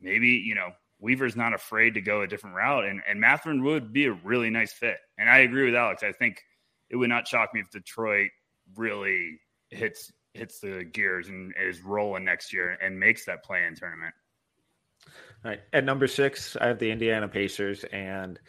maybe 0.02 0.44
you 0.46 0.54
know 0.54 0.72
Weaver's 1.00 1.38
not 1.38 1.54
afraid 1.54 1.94
to 1.94 2.02
go 2.02 2.24
a 2.24 2.28
different 2.28 2.58
route, 2.58 2.84
and 2.84 3.02
and 3.08 3.22
Mathurin 3.22 3.64
would 3.64 3.94
be 3.94 4.08
a 4.08 4.12
really 4.12 4.50
nice 4.50 4.74
fit. 4.74 4.98
And 5.18 5.30
I 5.30 5.40
agree 5.40 5.64
with 5.64 5.76
Alex. 5.76 6.04
I 6.04 6.12
think 6.12 6.44
it 6.90 6.96
would 6.96 7.10
not 7.10 7.28
shock 7.28 7.54
me 7.54 7.62
if 7.62 7.70
Detroit 7.70 8.30
really 8.76 9.40
hits 9.70 10.12
hits 10.34 10.60
the 10.60 10.84
gears 10.84 11.30
and 11.30 11.54
is 11.62 11.82
rolling 11.82 12.26
next 12.26 12.52
year 12.52 12.78
and 12.82 13.00
makes 13.00 13.26
that 13.26 13.44
play 13.44 13.66
in 13.66 13.76
tournament. 13.76 14.14
All 15.44 15.52
right. 15.52 15.62
At 15.72 15.86
number 15.86 16.08
six, 16.08 16.58
I 16.60 16.68
have 16.68 16.80
the 16.80 16.92
Indiana 16.92 17.28
Pacers, 17.28 17.84
and 17.86 18.40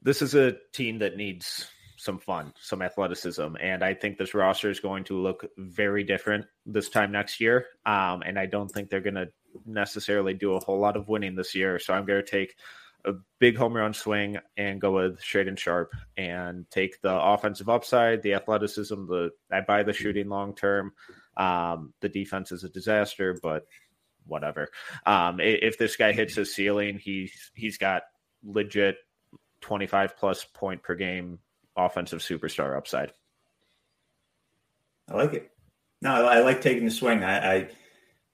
this 0.00 0.22
is 0.22 0.34
a 0.34 0.56
team 0.72 0.98
that 1.00 1.16
needs 1.16 1.68
some 1.98 2.18
fun, 2.18 2.52
some 2.60 2.82
athleticism, 2.82 3.56
and 3.60 3.84
I 3.84 3.94
think 3.94 4.18
this 4.18 4.34
roster 4.34 4.70
is 4.70 4.80
going 4.80 5.04
to 5.04 5.20
look 5.20 5.46
very 5.58 6.02
different 6.02 6.46
this 6.66 6.88
time 6.88 7.12
next 7.12 7.40
year. 7.40 7.66
Um, 7.86 8.22
and 8.22 8.38
I 8.38 8.46
don't 8.46 8.68
think 8.68 8.88
they're 8.88 9.00
going 9.00 9.14
to 9.14 9.28
necessarily 9.66 10.34
do 10.34 10.54
a 10.54 10.60
whole 10.60 10.80
lot 10.80 10.96
of 10.96 11.08
winning 11.08 11.36
this 11.36 11.54
year. 11.54 11.78
So 11.78 11.94
I'm 11.94 12.06
going 12.06 12.24
to 12.24 12.28
take 12.28 12.56
a 13.04 13.14
big 13.38 13.56
home 13.56 13.74
run 13.74 13.94
swing 13.94 14.38
and 14.56 14.80
go 14.80 14.92
with 14.92 15.20
Shaedon 15.20 15.58
Sharpe 15.58 15.92
and 16.16 16.70
take 16.70 17.00
the 17.00 17.12
offensive 17.12 17.68
upside, 17.68 18.22
the 18.22 18.34
athleticism. 18.34 19.06
The 19.06 19.30
I 19.50 19.60
buy 19.60 19.82
the 19.82 19.92
shooting 19.92 20.28
long 20.28 20.54
term. 20.54 20.92
Um, 21.36 21.94
the 22.00 22.08
defense 22.08 22.52
is 22.52 22.64
a 22.64 22.68
disaster, 22.68 23.38
but 23.42 23.66
whatever. 24.26 24.68
Um, 25.06 25.40
if 25.40 25.78
this 25.78 25.96
guy 25.96 26.12
hits 26.12 26.34
his 26.34 26.54
ceiling, 26.54 26.98
he's 26.98 27.50
he's 27.54 27.78
got 27.78 28.02
legit 28.44 28.96
twenty 29.60 29.86
five 29.86 30.16
plus 30.16 30.44
point 30.44 30.82
per 30.82 30.94
game 30.94 31.38
offensive 31.76 32.20
superstar 32.20 32.76
upside. 32.76 33.12
I 35.10 35.16
like 35.16 35.34
it. 35.34 35.50
No, 36.00 36.26
I, 36.26 36.40
like 36.40 36.60
taking 36.60 36.84
the 36.84 36.90
swing. 36.90 37.22
I, 37.22 37.54
I 37.54 37.68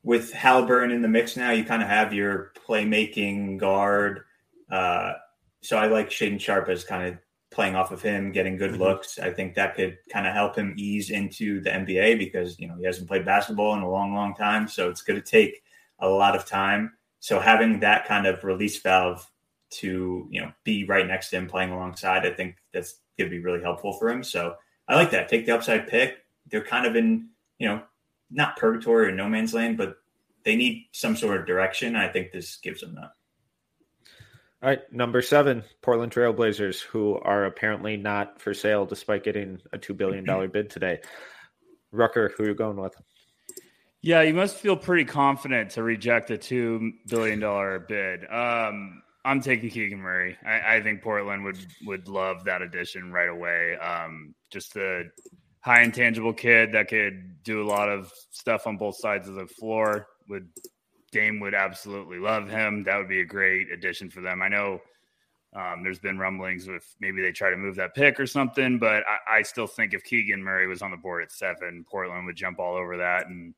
with 0.03 0.33
Haliburton 0.33 0.93
in 0.93 1.03
the 1.03 1.09
mix 1.09 1.37
now, 1.37 1.51
you 1.51 1.65
kind 1.65 1.83
of 1.83 1.89
have 1.89 2.15
your 2.15 2.53
playmaking 2.67 3.59
guard 3.59 4.25
uh, 4.71 5.13
so 5.63 5.77
I 5.77 5.87
like 5.87 6.11
Shaedon 6.11 6.41
Sharpe 6.41 6.69
as 6.69 6.85
kind 6.85 7.09
of 7.09 7.19
playing 7.51 7.75
off 7.75 7.93
of 7.93 8.03
him, 8.03 8.33
getting 8.33 8.57
good 8.57 8.73
mm-hmm. 8.73 8.83
looks. 8.83 9.19
I 9.19 9.31
think 9.31 9.55
that 9.55 9.75
could 9.75 9.99
kind 10.13 10.27
of 10.27 10.33
help 10.33 10.57
him 10.57 10.75
ease 10.77 11.11
into 11.11 11.61
the 11.61 11.71
NBA 11.71 12.19
because 12.19 12.59
you 12.59 12.69
know 12.69 12.77
he 12.77 12.85
hasn't 12.85 13.09
played 13.09 13.25
basketball 13.25 13.75
in 13.75 13.81
a 13.81 13.91
long, 13.91 14.15
long 14.15 14.35
time. 14.35 14.69
So 14.69 14.89
it's 14.91 15.03
going 15.03 15.21
to 15.21 15.27
take 15.27 15.63
a 15.99 16.09
lot 16.09 16.37
of 16.37 16.47
time. 16.47 16.93
So 17.21 17.41
having 17.41 17.81
that 17.81 18.07
kind 18.07 18.27
of 18.27 18.45
release 18.45 18.81
valve 18.81 19.29
to 19.71 20.27
you 20.31 20.41
know 20.41 20.53
be 20.65 20.85
right 20.85 21.07
next 21.07 21.31
to 21.31 21.37
him 21.37 21.49
playing 21.49 21.71
alongside, 21.71 22.27
I 22.27 22.31
think 22.31 22.57
that's 22.73 23.01
going 23.19 23.31
to 23.31 23.37
be 23.37 23.43
really 23.43 23.63
helpful 23.63 23.95
for 23.95 24.09
him. 24.09 24.23
So 24.23 24.55
I 24.87 24.95
like 24.95 25.11
that. 25.11 25.29
Take 25.29 25.47
the 25.47 25.55
upside 25.55 25.89
pick. 25.89 26.19
They're 26.51 26.65
kind 26.65 26.87
of 26.87 26.97
in 26.97 27.29
you 27.59 27.69
know 27.69 27.83
not 28.31 28.57
purgatory 28.57 29.09
or 29.09 29.13
no 29.13 29.29
man's 29.29 29.55
land, 29.55 29.79
but 29.79 29.97
they 30.45 30.55
need 30.55 30.87
some 30.93 31.17
sort 31.17 31.41
of 31.41 31.47
direction. 31.47 31.97
I 31.97 32.09
think 32.09 32.31
this 32.31 32.57
gives 32.57 32.81
them 32.81 32.95
that. 32.95 33.13
All 34.61 34.69
right, 34.69 34.81
number 34.93 35.23
seven, 35.23 35.63
Portland 35.83 36.11
Trailblazers, 36.11 36.81
who 36.81 37.15
are 37.19 37.45
apparently 37.45 37.97
not 37.97 38.41
for 38.41 38.53
sale 38.53 38.87
despite 38.87 39.23
getting 39.23 39.61
a 39.73 39.79
two 39.79 39.95
billion 39.95 40.25
dollar 40.25 40.49
bid 40.53 40.69
today. 40.69 40.99
Rucker, 41.93 42.33
who 42.37 42.45
are 42.45 42.49
you 42.49 42.55
going 42.55 42.77
with? 42.77 42.95
Yeah, 44.03 44.23
you 44.23 44.35
must 44.35 44.57
feel 44.57 44.77
pretty 44.77 45.05
confident 45.05 45.71
to 45.71 45.83
reject 45.85 46.31
a 46.31 46.39
two 46.39 46.93
billion 47.07 47.39
dollar 47.39 47.79
bid. 47.79 48.25
Um, 48.25 49.03
I'm 49.25 49.41
taking 49.41 49.71
Keegan 49.71 50.01
Murray. 50.01 50.37
I, 50.45 50.77
I, 50.77 50.83
think 50.83 51.03
Portland 51.03 51.45
would 51.45 51.59
would 51.87 52.09
love 52.09 52.45
that 52.45 52.61
addition 52.61 53.13
right 53.13 53.29
away. 53.29 53.77
Um, 53.77 54.35
just 54.51 54.75
a 54.77 55.05
high 55.61 55.83
intangible 55.83 56.33
kid 56.33 56.73
that 56.73 56.89
could 56.89 57.43
do 57.45 57.63
a 57.63 57.69
lot 57.69 57.89
of 57.89 58.13
stuff 58.31 58.67
on 58.67 58.77
both 58.77 58.97
sides 58.97 59.29
of 59.29 59.37
the 59.37 59.47
floor. 59.47 60.09
Would 60.29 60.49
Dame 61.11 61.41
would 61.41 61.55
absolutely 61.55 62.19
love 62.19 62.49
him. 62.49 62.85
That 62.85 62.99
would 62.99 63.09
be 63.09 63.21
a 63.21 63.27
great 63.27 63.71
addition 63.71 64.11
for 64.11 64.21
them. 64.21 64.43
I 64.43 64.49
know 64.49 64.81
um, 65.55 65.83
there's 65.83 65.99
been 65.99 66.19
rumblings 66.19 66.67
with 66.69 66.85
maybe 67.01 67.23
they 67.23 67.33
try 67.33 67.51
to 67.51 67.57
move 67.57 67.77
that 67.77 67.95
pick 67.95 68.21
or 68.21 68.27
something, 68.27 68.79
but 68.79 69.03
I, 69.07 69.39
I, 69.39 69.43
still 69.43 69.67
think 69.67 69.95
if 69.95 70.05
Keegan 70.05 70.43
Murray 70.43 70.67
was 70.67 70.83
on 70.83 70.91
the 70.91 70.99
board 70.99 71.23
at 71.23 71.33
seven, 71.33 71.87
Portland 71.91 72.27
would 72.27 72.37
jump 72.37 72.59
all 72.59 72.77
over 72.77 72.99
that, 72.99 73.29
and 73.29 73.55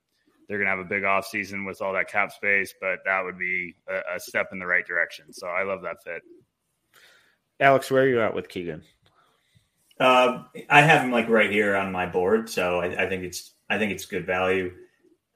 they're 0.48 0.58
going 0.58 0.66
to 0.66 0.70
have 0.70 0.78
a 0.78 0.84
big 0.84 1.02
offseason 1.02 1.66
with 1.66 1.82
all 1.82 1.92
that 1.94 2.08
cap 2.08 2.30
space. 2.30 2.72
But 2.80 3.00
that 3.06 3.24
would 3.24 3.38
be 3.38 3.74
a, 3.88 4.16
a, 4.16 4.20
step 4.20 4.50
in 4.52 4.60
the 4.60 4.66
right 4.66 4.86
direction. 4.86 5.32
So 5.32 5.48
I 5.48 5.64
love 5.64 5.82
that 5.82 6.02
fit. 6.04 6.22
Alex, 7.58 7.90
where 7.90 8.04
are 8.04 8.08
you 8.08 8.22
at 8.22 8.34
with 8.34 8.48
Keegan? 8.48 8.82
Uh, 9.98 10.44
I 10.70 10.82
have 10.82 11.02
him 11.02 11.10
like 11.10 11.28
right 11.28 11.50
here 11.50 11.74
on 11.74 11.90
my 11.90 12.06
board, 12.06 12.48
so 12.48 12.80
I, 12.80 13.04
I 13.04 13.08
think 13.08 13.24
it's 13.24 13.52
I 13.68 13.78
think 13.78 13.90
it's 13.90 14.06
good 14.06 14.26
value. 14.26 14.72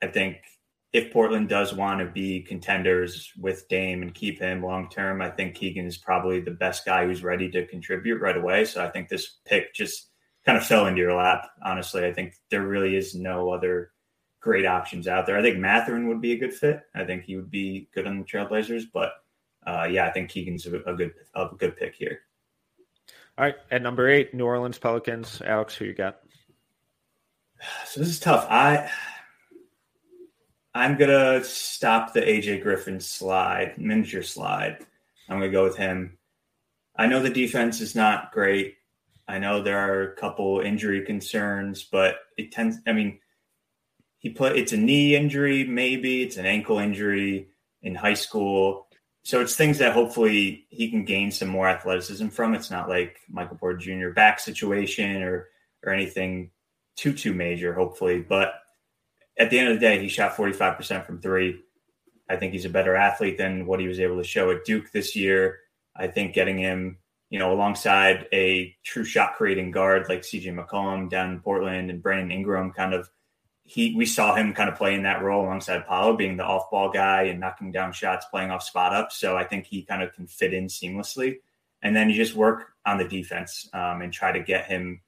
I 0.03 0.07
think 0.07 0.37
if 0.95 1.13
Portland 1.13 1.49
does 1.49 1.75
want 1.75 1.99
to 1.99 2.07
be 2.07 2.41
contenders 2.41 3.33
with 3.37 3.69
Dame 3.69 4.03
and 4.03 4.15
keep 4.15 4.39
him 4.39 4.63
long 4.63 4.89
term, 4.89 5.21
I 5.21 5.29
think 5.29 5.57
Keegan 5.57 5.87
is 5.87 5.99
probably 5.99 6.41
the 6.41 6.53
best 6.53 6.87
guy 6.87 7.05
who's 7.05 7.25
ready 7.25 7.51
to 7.51 7.67
contribute 7.67 8.21
right 8.21 8.37
away. 8.37 8.65
So 8.65 8.83
I 8.83 8.89
think 8.91 9.09
this 9.09 9.39
pick 9.45 9.75
just 9.75 10.11
kind 10.47 10.57
of 10.57 10.65
fell 10.65 10.87
into 10.87 11.01
your 11.01 11.15
lap. 11.15 11.49
Honestly, 11.65 12.07
I 12.07 12.13
think 12.13 12.35
there 12.49 12.65
really 12.65 12.95
is 12.95 13.13
no 13.13 13.51
other 13.51 13.91
great 14.41 14.67
options 14.67 15.09
out 15.09 15.27
there. 15.27 15.37
I 15.37 15.43
think 15.43 15.59
Mathurin 15.59 16.07
would 16.07 16.21
be 16.21 16.31
a 16.31 16.39
good 16.39 16.55
fit. 16.55 16.83
I 16.95 17.05
think 17.05 17.25
he 17.25 17.35
would 17.35 17.51
be 17.51 17.89
good 17.93 18.07
on 18.07 18.21
the 18.21 18.25
Trailblazers, 18.25 18.85
but 18.93 19.15
uh, 19.67 19.89
yeah, 19.91 20.07
I 20.07 20.13
think 20.13 20.31
Keegan's 20.31 20.65
a, 20.67 20.77
a 20.83 20.95
good 20.95 21.13
a 21.35 21.49
good 21.59 21.77
pick 21.77 21.97
here. 21.97 22.21
All 23.37 23.45
right, 23.45 23.57
at 23.73 23.83
number 23.83 24.09
eight, 24.09 24.33
New 24.33 24.45
Orleans 24.45 24.79
Pelicans. 24.79 25.43
Alex, 25.45 25.75
who 25.75 25.87
you 25.87 25.95
got? 25.95 26.21
So 27.85 27.99
this 27.99 28.11
is 28.11 28.21
tough. 28.21 28.47
I 28.49 28.89
I'm 30.75 30.97
gonna 30.97 31.45
stop 31.45 32.13
the 32.13 32.21
AJ 32.21 32.63
Griffin 32.63 32.99
slide, 32.99 33.79
miniature 33.79 34.23
slide. 34.23 34.79
I'm 35.29 35.39
gonna 35.39 35.53
go 35.53 35.63
with 35.63 35.77
him. 35.77 36.19
I 36.97 37.07
know 37.07 37.23
the 37.23 37.31
defense 37.31 37.81
is 37.81 37.95
not 37.95 38.33
great. 38.33 38.77
I 39.29 39.39
know 39.39 39.63
there 39.63 39.79
are 39.79 40.03
a 40.03 40.17
couple 40.17 40.61
injury 40.61 41.05
concerns, 41.05 41.85
but 41.85 42.17
it 42.37 42.51
tends. 42.51 42.79
I 42.87 42.93
mean, 42.93 43.21
he 44.19 44.31
put 44.31 44.57
it's 44.57 44.73
a 44.73 44.77
knee 44.77 45.15
injury, 45.15 45.65
maybe 45.65 46.23
it's 46.23 46.37
an 46.39 46.47
ankle 46.47 46.79
injury 46.79 47.49
in 47.83 47.95
high 47.95 48.15
school. 48.15 48.89
So 49.23 49.41
it's 49.41 49.57
things 49.57 49.79
that 49.79 49.93
hopefully 49.93 50.67
he 50.71 50.91
can 50.91 51.05
gain 51.05 51.31
some 51.31 51.49
more 51.49 51.69
athleticism 51.69 52.29
from. 52.29 52.55
It's 52.55 52.71
not 52.71 52.89
like 52.89 53.19
Michael 53.29 53.57
Porter 53.57 53.79
Jr. 53.79 54.11
back 54.11 54.41
situation 54.41 55.23
or 55.23 55.51
or 55.85 55.93
anything 55.93 56.51
too 56.97 57.13
too 57.13 57.33
major, 57.33 57.73
hopefully. 57.73 58.21
But 58.21 58.55
at 59.37 59.51
the 59.51 59.59
end 59.59 59.69
of 59.69 59.75
the 59.75 59.81
day, 59.81 60.01
he 60.01 60.09
shot 60.09 60.37
45% 60.37 61.05
from 61.07 61.21
three. 61.21 61.61
I 62.29 62.37
think 62.37 62.53
he's 62.53 62.65
a 62.65 62.71
better 62.71 62.95
athlete 62.95 63.37
than 63.37 63.67
what 63.67 63.81
he 63.81 63.89
was 63.89 64.01
able 64.01 64.17
to 64.17 64.25
show 64.25 64.51
at 64.51 64.65
Duke 64.65 64.91
this 64.93 65.15
year. 65.15 65.59
I 65.97 66.07
think 66.07 66.35
getting 66.35 66.59
him, 66.59 66.99
you 67.31 67.39
know, 67.39 67.53
alongside 67.53 68.27
a 68.33 68.75
true 68.85 69.05
shot 69.05 69.35
creating 69.35 69.71
guard 69.71 70.09
like 70.09 70.23
CJ 70.23 70.55
McCollum 70.55 71.11
down 71.11 71.31
in 71.31 71.41
Portland 71.41 71.91
and 71.91 72.03
Brandon 72.03 72.31
Ingram 72.31 72.73
kind 72.73 72.95
of 72.95 73.11
he 73.65 73.95
we 73.97 74.05
saw 74.05 74.35
him 74.35 74.53
kind 74.53 74.69
of 74.69 74.77
play 74.77 74.95
in 74.95 75.03
that 75.05 75.23
role 75.23 75.45
alongside 75.45 75.87
Paolo 75.87 76.17
being 76.17 76.37
the 76.37 76.45
off 76.45 76.71
ball 76.71 76.91
guy 76.91 77.23
and 77.23 77.41
knocking 77.41 77.73
down 77.73 77.93
shots, 77.93 78.27
playing 78.31 78.51
off 78.51 78.63
spot 78.63 78.93
up. 78.93 79.11
So 79.11 79.37
I 79.37 79.45
think 79.45 79.65
he 79.65 79.83
kind 79.83 80.03
of 80.03 80.13
can 80.13 80.27
fit 80.27 80.53
in 80.53 80.67
seamlessly. 80.67 81.39
And 81.83 81.97
then 81.97 82.11
you 82.11 82.17
just 82.17 82.35
work 82.35 82.73
on 82.87 82.99
the 82.99 83.09
defense 83.09 83.69
um, 83.73 84.03
and 84.03 84.13
try 84.13 84.33
to 84.33 84.41
get 84.41 84.67
him 84.67 85.01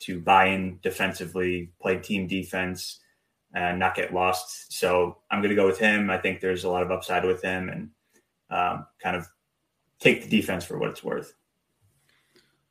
to 0.00 0.20
buy 0.20 0.46
in 0.46 0.78
defensively, 0.82 1.70
play 1.80 1.98
team 1.98 2.26
defense, 2.26 3.00
and 3.54 3.78
not 3.78 3.94
get 3.94 4.12
lost. 4.12 4.72
So 4.72 5.18
I'm 5.30 5.40
going 5.40 5.50
to 5.50 5.56
go 5.56 5.66
with 5.66 5.78
him. 5.78 6.10
I 6.10 6.18
think 6.18 6.40
there's 6.40 6.64
a 6.64 6.68
lot 6.68 6.82
of 6.82 6.90
upside 6.90 7.24
with 7.24 7.42
him 7.42 7.68
and 7.68 7.90
um, 8.50 8.86
kind 9.00 9.16
of 9.16 9.26
take 10.00 10.24
the 10.24 10.28
defense 10.28 10.64
for 10.64 10.78
what 10.78 10.90
it's 10.90 11.02
worth. 11.02 11.32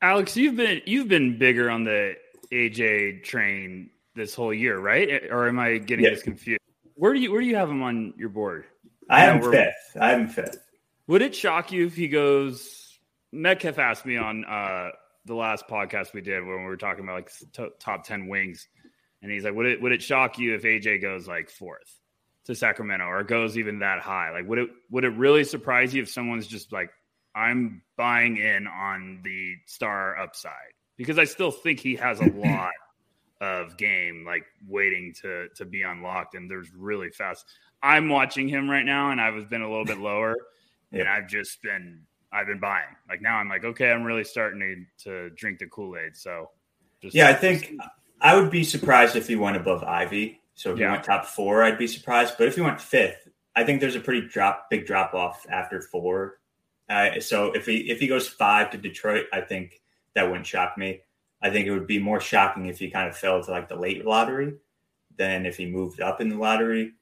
Alex, 0.02 0.36
you've 0.36 0.56
been 0.56 0.82
you've 0.84 1.08
been 1.08 1.38
bigger 1.38 1.70
on 1.70 1.84
the 1.84 2.14
AJ 2.52 3.24
train 3.24 3.90
this 4.14 4.34
whole 4.34 4.52
year, 4.52 4.78
right? 4.78 5.24
Or 5.30 5.48
am 5.48 5.58
I 5.58 5.78
getting 5.78 6.04
this 6.04 6.22
confused? 6.22 6.60
Where 6.94 7.14
do 7.14 7.20
you 7.20 7.32
where 7.32 7.40
do 7.40 7.46
you 7.46 7.56
have 7.56 7.70
him 7.70 7.82
on 7.82 8.12
your 8.18 8.28
board? 8.28 8.66
I 9.08 9.20
have 9.20 9.42
him 9.42 9.50
fifth. 9.50 9.96
I 9.98 10.10
have 10.10 10.20
him 10.20 10.28
fifth. 10.28 10.58
Would 11.06 11.22
it 11.22 11.34
shock 11.34 11.72
you 11.72 11.86
if 11.86 11.96
he 11.96 12.08
goes? 12.08 12.98
Metcalf 13.32 13.78
asked 13.78 14.06
me 14.06 14.16
on 14.16 14.44
uh, 14.44 14.90
the 15.24 15.34
last 15.34 15.66
podcast 15.68 16.12
we 16.12 16.20
did 16.20 16.44
when 16.44 16.58
we 16.58 16.64
were 16.64 16.76
talking 16.76 17.02
about 17.02 17.14
like 17.14 17.30
top 17.80 18.04
ten 18.04 18.28
wings 18.28 18.68
and 19.24 19.32
he's 19.32 19.42
like, 19.42 19.54
would 19.54 19.66
it 19.66 19.82
would 19.82 19.90
it 19.90 20.02
shock 20.02 20.38
you 20.38 20.54
if 20.54 20.62
AJ 20.62 21.02
goes 21.02 21.26
like 21.26 21.50
fourth? 21.50 21.98
to 22.44 22.54
Sacramento 22.54 23.06
or 23.06 23.22
goes 23.24 23.58
even 23.58 23.80
that 23.80 24.00
high? 24.00 24.30
Like, 24.30 24.48
would 24.48 24.58
it 24.58 24.70
would 24.90 25.04
it 25.04 25.16
really 25.16 25.44
surprise 25.44 25.94
you 25.94 26.02
if 26.02 26.10
someone's 26.10 26.46
just 26.46 26.72
like, 26.72 26.90
I'm 27.34 27.82
buying 27.96 28.36
in 28.36 28.66
on 28.66 29.20
the 29.24 29.56
star 29.66 30.18
upside 30.18 30.52
because 30.96 31.18
I 31.18 31.24
still 31.24 31.50
think 31.50 31.80
he 31.80 31.96
has 31.96 32.20
a 32.20 32.26
lot 32.34 32.72
of 33.40 33.76
game 33.76 34.24
like 34.26 34.44
waiting 34.68 35.14
to 35.22 35.48
to 35.56 35.64
be 35.64 35.82
unlocked, 35.82 36.34
and 36.34 36.50
there's 36.50 36.72
really 36.72 37.10
fast. 37.10 37.46
I'm 37.82 38.08
watching 38.08 38.48
him 38.48 38.70
right 38.70 38.84
now, 38.84 39.10
and 39.10 39.20
I've 39.20 39.50
been 39.50 39.62
a 39.62 39.68
little 39.68 39.84
bit 39.84 39.98
lower, 39.98 40.36
yeah. 40.90 41.00
and 41.00 41.08
I've 41.08 41.28
just 41.28 41.62
been 41.62 42.02
I've 42.32 42.46
been 42.46 42.60
buying. 42.60 42.84
Like 43.08 43.22
now, 43.22 43.36
I'm 43.36 43.48
like, 43.48 43.64
okay, 43.64 43.90
I'm 43.90 44.04
really 44.04 44.24
starting 44.24 44.86
to, 44.98 45.28
to 45.28 45.34
drink 45.34 45.58
the 45.58 45.66
Kool 45.66 45.96
Aid. 45.96 46.16
So, 46.16 46.50
just 47.00 47.14
yeah, 47.14 47.28
I 47.28 47.34
think 47.34 47.74
I 48.24 48.34
would 48.34 48.50
be 48.50 48.64
surprised 48.64 49.16
if 49.16 49.28
he 49.28 49.36
went 49.36 49.58
above 49.58 49.84
Ivey. 49.84 50.40
So 50.54 50.72
if 50.72 50.78
yeah. 50.78 50.86
he 50.86 50.92
went 50.92 51.04
top 51.04 51.26
four, 51.26 51.62
I'd 51.62 51.76
be 51.76 51.86
surprised. 51.86 52.36
But 52.38 52.48
if 52.48 52.54
he 52.54 52.62
went 52.62 52.80
fifth, 52.80 53.28
I 53.54 53.64
think 53.64 53.80
there's 53.80 53.96
a 53.96 54.00
pretty 54.00 54.26
drop, 54.26 54.70
big 54.70 54.86
drop 54.86 55.12
off 55.12 55.46
after 55.50 55.82
four. 55.82 56.38
Uh, 56.88 57.20
so 57.20 57.52
if 57.52 57.66
he 57.66 57.90
if 57.90 58.00
he 58.00 58.06
goes 58.06 58.26
five 58.26 58.70
to 58.70 58.78
Detroit, 58.78 59.26
I 59.32 59.42
think 59.42 59.82
that 60.14 60.26
wouldn't 60.26 60.46
shock 60.46 60.78
me. 60.78 61.02
I 61.42 61.50
think 61.50 61.66
it 61.66 61.72
would 61.72 61.86
be 61.86 61.98
more 61.98 62.20
shocking 62.20 62.66
if 62.66 62.78
he 62.78 62.90
kind 62.90 63.08
of 63.08 63.16
fell 63.16 63.42
to 63.42 63.50
like 63.50 63.68
the 63.68 63.76
late 63.76 64.06
lottery 64.06 64.54
than 65.16 65.44
if 65.44 65.58
he 65.58 65.66
moved 65.66 66.00
up 66.00 66.22
in 66.22 66.30
the 66.30 66.38
lottery. 66.38 66.92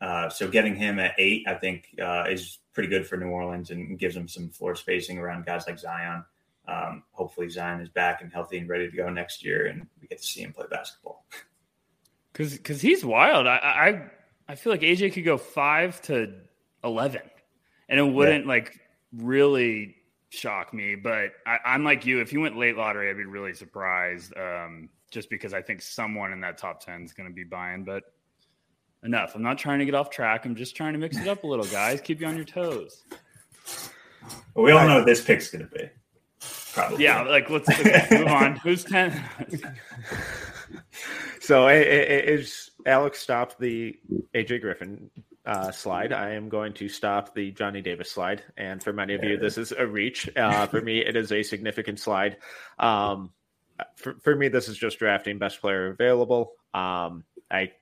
Uh, 0.00 0.30
so 0.30 0.48
getting 0.48 0.74
him 0.74 0.98
at 0.98 1.14
eight, 1.18 1.46
I 1.46 1.54
think, 1.54 1.94
uh, 2.02 2.24
is 2.28 2.58
pretty 2.72 2.88
good 2.88 3.06
for 3.06 3.18
New 3.18 3.28
Orleans 3.28 3.70
and 3.70 3.98
gives 3.98 4.14
them 4.14 4.28
some 4.28 4.48
floor 4.48 4.74
spacing 4.74 5.18
around 5.18 5.44
guys 5.44 5.66
like 5.66 5.78
Zion. 5.78 6.24
Um, 6.68 7.02
hopefully, 7.12 7.48
Zion 7.48 7.80
is 7.80 7.88
back 7.88 8.22
and 8.22 8.32
healthy 8.32 8.58
and 8.58 8.68
ready 8.68 8.90
to 8.90 8.96
go 8.96 9.08
next 9.10 9.44
year, 9.44 9.66
and 9.66 9.86
we 10.00 10.08
get 10.08 10.18
to 10.18 10.26
see 10.26 10.42
him 10.42 10.52
play 10.52 10.66
basketball. 10.70 11.24
Because 12.32 12.56
because 12.56 12.80
he's 12.80 13.04
wild. 13.04 13.48
I, 13.48 13.56
I 13.56 14.52
I 14.52 14.54
feel 14.54 14.72
like 14.72 14.82
AJ 14.82 15.14
could 15.14 15.24
go 15.24 15.36
five 15.36 16.00
to 16.02 16.32
eleven, 16.84 17.22
and 17.88 17.98
it 17.98 18.04
wouldn't 18.04 18.44
yeah. 18.44 18.48
like 18.48 18.78
really 19.12 19.96
shock 20.28 20.72
me. 20.72 20.94
But 20.94 21.32
I, 21.44 21.58
am 21.74 21.82
like 21.82 22.06
you. 22.06 22.20
If 22.20 22.30
he 22.30 22.38
went 22.38 22.56
late 22.56 22.76
lottery, 22.76 23.10
I'd 23.10 23.16
be 23.16 23.24
really 23.24 23.52
surprised. 23.52 24.32
Um, 24.36 24.90
just 25.10 25.28
because 25.28 25.52
I 25.52 25.60
think 25.60 25.82
someone 25.82 26.32
in 26.32 26.40
that 26.42 26.56
top 26.56 26.80
ten 26.80 27.02
is 27.02 27.12
going 27.12 27.28
to 27.28 27.34
be 27.34 27.42
buying. 27.42 27.82
But 27.82 28.04
enough. 29.02 29.34
I'm 29.34 29.42
not 29.42 29.58
trying 29.58 29.78
to 29.80 29.84
get 29.84 29.94
off 29.94 30.10
track. 30.10 30.44
I'm 30.44 30.54
just 30.54 30.76
trying 30.76 30.92
to 30.92 30.98
mix 30.98 31.16
it 31.16 31.28
up 31.28 31.44
a 31.44 31.46
little, 31.46 31.66
guys. 31.66 32.00
Keep 32.00 32.20
you 32.20 32.26
on 32.26 32.36
your 32.36 32.44
toes. 32.44 33.04
Well, 34.54 34.64
we 34.64 34.72
all 34.72 34.86
know 34.86 34.96
what 34.96 35.06
this 35.06 35.24
pick's 35.24 35.50
going 35.50 35.68
to 35.68 35.74
be. 35.74 35.88
Probably. 36.72 37.04
Yeah. 37.04 37.22
Like 37.22 37.50
let's, 37.50 37.68
let's 37.68 38.10
move 38.10 38.28
on. 38.28 38.56
Who's 38.62 38.84
ten? 38.84 39.24
so 41.40 41.68
is 41.68 42.70
Alex 42.86 43.18
stopped 43.18 43.58
the 43.58 43.98
AJ 44.34 44.60
Griffin 44.60 45.10
uh, 45.46 45.70
slide. 45.70 46.12
I 46.12 46.30
am 46.30 46.48
going 46.48 46.72
to 46.74 46.88
stop 46.88 47.34
the 47.34 47.50
Johnny 47.52 47.80
Davis 47.80 48.10
slide. 48.10 48.42
And 48.56 48.82
for 48.82 48.92
many 48.92 49.14
of 49.14 49.24
you, 49.24 49.36
this 49.36 49.58
is 49.58 49.72
a 49.72 49.86
reach. 49.86 50.28
Uh, 50.36 50.66
for 50.66 50.80
me, 50.80 50.98
it 50.98 51.16
is 51.16 51.32
a 51.32 51.42
significant 51.42 51.98
slide. 51.98 52.36
Um, 52.78 53.30
for, 53.96 54.14
for 54.22 54.36
me, 54.36 54.48
this 54.48 54.68
is 54.68 54.76
just 54.76 54.98
drafting 54.98 55.38
best 55.38 55.60
player 55.60 55.88
available. 55.88 56.52
Um, 56.74 57.24
I 57.50 57.72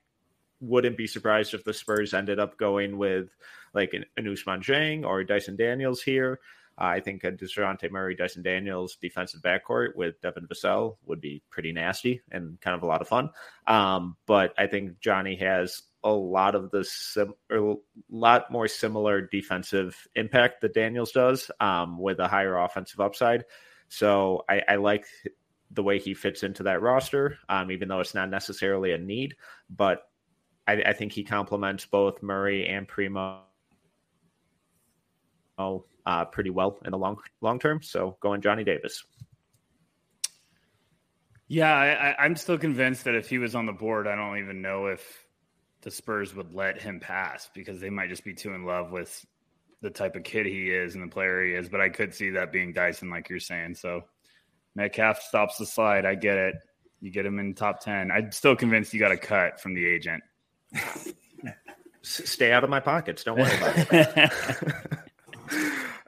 wouldn't 0.61 0.97
be 0.97 1.07
surprised 1.07 1.53
if 1.53 1.63
the 1.63 1.73
Spurs 1.73 2.13
ended 2.13 2.39
up 2.39 2.57
going 2.57 2.97
with 2.97 3.29
like 3.73 3.93
an, 3.93 4.05
an 4.17 4.25
Ousmane 4.25 4.63
Dieng 4.63 5.05
or 5.05 5.23
Dyson 5.23 5.55
Daniels 5.55 6.01
here. 6.01 6.39
I 6.79 7.01
think 7.01 7.23
a 7.23 7.31
DeJounte 7.31 7.91
Murray, 7.91 8.15
Dyson 8.15 8.41
Daniels 8.41 8.97
defensive 9.01 9.41
backcourt 9.41 9.95
with 9.95 10.19
Devin 10.21 10.47
Vassell 10.47 10.95
would 11.05 11.19
be 11.19 11.43
pretty 11.49 11.73
nasty 11.73 12.21
and 12.31 12.59
kind 12.61 12.75
of 12.75 12.83
a 12.83 12.85
lot 12.85 13.01
of 13.01 13.07
fun. 13.07 13.29
Um, 13.67 14.15
but 14.25 14.53
I 14.57 14.67
think 14.67 14.99
Johnny 15.01 15.35
has 15.35 15.83
a 16.03 16.11
lot 16.11 16.55
of 16.55 16.71
the 16.71 16.85
sim- 16.85 17.33
or 17.49 17.57
a 17.57 17.75
lot 18.09 18.49
more 18.49 18.67
similar 18.67 19.21
defensive 19.21 20.07
impact 20.15 20.61
that 20.61 20.73
Daniels 20.73 21.11
does 21.11 21.51
um, 21.59 21.99
with 21.99 22.19
a 22.19 22.27
higher 22.27 22.57
offensive 22.57 23.01
upside. 23.01 23.43
So 23.89 24.45
I, 24.47 24.61
I, 24.67 24.75
like 24.75 25.05
the 25.71 25.83
way 25.83 25.99
he 25.99 26.13
fits 26.13 26.43
into 26.43 26.63
that 26.63 26.81
roster, 26.81 27.37
um, 27.49 27.71
even 27.71 27.89
though 27.89 27.99
it's 27.99 28.15
not 28.15 28.29
necessarily 28.29 28.93
a 28.93 28.97
need. 28.97 29.35
But 29.69 30.03
I, 30.67 30.73
I 30.85 30.93
think 30.93 31.11
he 31.11 31.23
complements 31.23 31.85
both 31.85 32.23
Murray 32.23 32.67
and 32.67 32.87
Primo 32.87 33.41
uh, 36.05 36.25
pretty 36.25 36.49
well 36.49 36.79
in 36.85 36.91
the 36.91 36.97
long 36.97 37.17
long 37.41 37.59
term. 37.59 37.81
So 37.81 38.17
going 38.21 38.41
Johnny 38.41 38.63
Davis. 38.63 39.03
Yeah, 41.47 41.73
I, 41.73 42.23
I'm 42.23 42.35
still 42.35 42.57
convinced 42.57 43.05
that 43.05 43.15
if 43.15 43.27
he 43.27 43.39
was 43.39 43.55
on 43.55 43.65
the 43.65 43.73
board, 43.73 44.07
I 44.07 44.15
don't 44.15 44.37
even 44.37 44.61
know 44.61 44.87
if 44.87 45.25
the 45.81 45.89
Spurs 45.89 46.35
would 46.35 46.53
let 46.53 46.81
him 46.81 46.99
pass 46.99 47.49
because 47.55 47.79
they 47.79 47.89
might 47.89 48.09
just 48.09 48.23
be 48.23 48.33
too 48.35 48.53
in 48.53 48.65
love 48.65 48.91
with 48.91 49.25
the 49.81 49.89
type 49.89 50.15
of 50.15 50.23
kid 50.23 50.45
he 50.45 50.69
is 50.69 50.93
and 50.93 51.03
the 51.03 51.11
player 51.11 51.43
he 51.43 51.53
is. 51.53 51.69
But 51.69 51.81
I 51.81 51.89
could 51.89 52.13
see 52.13 52.31
that 52.31 52.51
being 52.51 52.73
Dyson, 52.73 53.09
like 53.09 53.29
you're 53.29 53.39
saying. 53.39 53.75
So 53.75 54.03
Metcalf 54.75 55.21
stops 55.21 55.57
the 55.57 55.65
slide. 55.65 56.05
I 56.05 56.15
get 56.15 56.37
it. 56.37 56.55
You 57.01 57.11
get 57.11 57.25
him 57.25 57.39
in 57.39 57.55
top 57.55 57.79
10. 57.79 58.11
I'm 58.11 58.31
still 58.31 58.55
convinced 58.55 58.93
you 58.93 58.99
got 58.99 59.11
a 59.11 59.17
cut 59.17 59.59
from 59.59 59.73
the 59.73 59.85
agent. 59.85 60.21
Stay 62.01 62.51
out 62.51 62.63
of 62.63 62.69
my 62.69 62.79
pockets. 62.79 63.23
Don't 63.23 63.39
worry 63.39 63.55
about 63.57 63.87
it. 63.91 64.99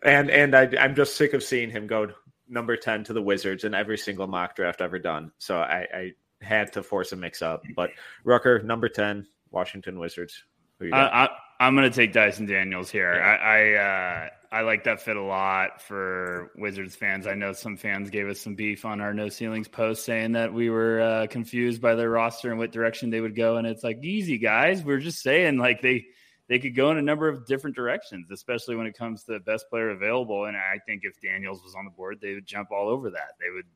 and 0.03 0.29
and 0.29 0.55
I, 0.55 0.69
I'm 0.79 0.95
just 0.95 1.15
sick 1.15 1.33
of 1.33 1.43
seeing 1.43 1.69
him 1.69 1.87
go 1.87 2.11
number 2.51 2.75
10 2.75 3.05
to 3.05 3.13
the 3.13 3.21
Wizards 3.21 3.63
in 3.63 3.73
every 3.73 3.97
single 3.97 4.27
mock 4.27 4.55
draft 4.55 4.81
ever 4.81 4.99
done. 4.99 5.31
So 5.39 5.57
I, 5.57 5.87
I 5.93 6.11
had 6.41 6.73
to 6.73 6.83
force 6.83 7.11
a 7.13 7.15
mix 7.15 7.41
up. 7.41 7.63
But 7.75 7.91
Rucker, 8.23 8.61
number 8.61 8.89
10, 8.89 9.25
Washington 9.49 9.99
Wizards. 9.99 10.43
I, 10.81 11.29
am 11.59 11.75
going 11.75 11.89
to 11.89 11.95
take 11.95 12.11
Dyson 12.11 12.47
Daniels 12.47 12.89
here. 12.89 13.13
Yeah. 13.13 13.19
I 13.21 13.35
I, 13.35 13.73
uh, 13.75 14.29
I, 14.51 14.61
like 14.61 14.83
that 14.85 14.99
fit 14.99 15.15
a 15.15 15.21
lot 15.21 15.81
for 15.81 16.51
Wizards 16.55 16.95
fans. 16.95 17.27
I 17.27 17.35
know 17.35 17.53
some 17.53 17.77
fans 17.77 18.09
gave 18.09 18.27
us 18.27 18.41
some 18.41 18.55
beef 18.55 18.83
on 18.83 18.99
our 18.99 19.13
No 19.13 19.29
Ceilings 19.29 19.67
post 19.67 20.03
saying 20.03 20.31
that 20.31 20.53
we 20.53 20.71
were 20.71 20.99
uh, 20.99 21.27
confused 21.27 21.79
by 21.79 21.93
their 21.93 22.09
roster 22.09 22.49
and 22.49 22.57
what 22.57 22.71
direction 22.71 23.11
they 23.11 23.21
would 23.21 23.35
go. 23.35 23.57
And 23.57 23.67
it's 23.67 23.83
like, 23.83 24.03
easy, 24.03 24.39
guys. 24.39 24.83
We're 24.83 24.99
just 24.99 25.21
saying 25.21 25.57
like 25.57 25.81
they 25.81 26.07
they 26.51 26.59
could 26.59 26.75
go 26.75 26.91
in 26.91 26.97
a 26.97 27.01
number 27.01 27.29
of 27.29 27.45
different 27.45 27.77
directions, 27.77 28.29
especially 28.29 28.75
when 28.75 28.85
it 28.85 28.93
comes 28.93 29.23
to 29.23 29.31
the 29.31 29.39
best 29.39 29.69
player 29.69 29.91
available. 29.91 30.47
And 30.47 30.57
I 30.57 30.79
think 30.85 31.03
if 31.05 31.13
Daniels 31.21 31.63
was 31.63 31.75
on 31.75 31.85
the 31.85 31.91
board, 31.91 32.19
they 32.21 32.33
would 32.33 32.45
jump 32.45 32.71
all 32.71 32.89
over 32.89 33.09
that. 33.09 33.35
They 33.39 33.49
would 33.55 33.67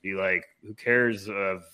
be 0.00 0.14
like, 0.14 0.44
who 0.64 0.72
cares 0.72 1.28
of 1.28 1.64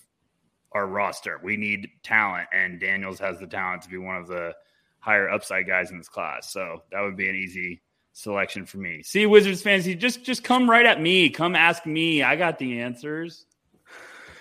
our 0.71 0.87
roster? 0.87 1.39
We 1.43 1.57
need 1.57 1.87
talent, 2.01 2.47
and 2.51 2.79
Daniels 2.79 3.19
has 3.19 3.37
the 3.37 3.45
talent 3.45 3.83
to 3.83 3.89
be 3.89 3.99
one 3.99 4.15
of 4.15 4.27
the 4.27 4.55
higher 4.97 5.29
upside 5.29 5.67
guys 5.67 5.91
in 5.91 5.99
this 5.99 6.09
class. 6.09 6.51
So 6.51 6.81
that 6.91 7.01
would 7.01 7.15
be 7.15 7.29
an 7.29 7.35
easy 7.35 7.83
selection 8.13 8.65
for 8.65 8.79
me. 8.79 9.03
See, 9.03 9.27
Wizards 9.27 9.61
fans, 9.61 9.85
just 9.85 10.23
just 10.23 10.43
come 10.43 10.67
right 10.67 10.87
at 10.87 10.99
me. 10.99 11.29
Come 11.29 11.55
ask 11.55 11.85
me. 11.85 12.23
I 12.23 12.35
got 12.35 12.57
the 12.57 12.81
answers. 12.81 13.45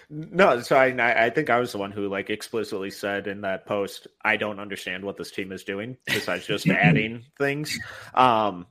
No, 0.08 0.60
so 0.60 0.76
I, 0.76 1.26
I 1.26 1.30
think 1.30 1.50
I 1.50 1.58
was 1.58 1.72
the 1.72 1.78
one 1.78 1.90
who 1.90 2.08
like 2.08 2.30
explicitly 2.30 2.90
said 2.90 3.26
in 3.26 3.40
that 3.40 3.66
post, 3.66 4.06
I 4.24 4.36
don't 4.36 4.60
understand 4.60 5.04
what 5.04 5.16
this 5.16 5.32
team 5.32 5.50
is 5.50 5.64
doing 5.64 5.96
besides 6.06 6.46
just 6.46 6.68
adding 6.68 7.24
things. 7.38 7.78
Um, 8.14 8.66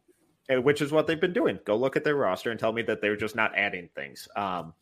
which 0.49 0.81
is 0.81 0.91
what 0.91 1.07
they've 1.07 1.19
been 1.19 1.33
doing. 1.33 1.59
Go 1.65 1.75
look 1.75 1.95
at 1.95 2.03
their 2.03 2.15
roster 2.15 2.51
and 2.51 2.59
tell 2.59 2.71
me 2.71 2.83
that 2.83 3.01
they're 3.01 3.17
just 3.17 3.35
not 3.35 3.55
adding 3.55 3.89
things. 3.95 4.27
Um, 4.35 4.73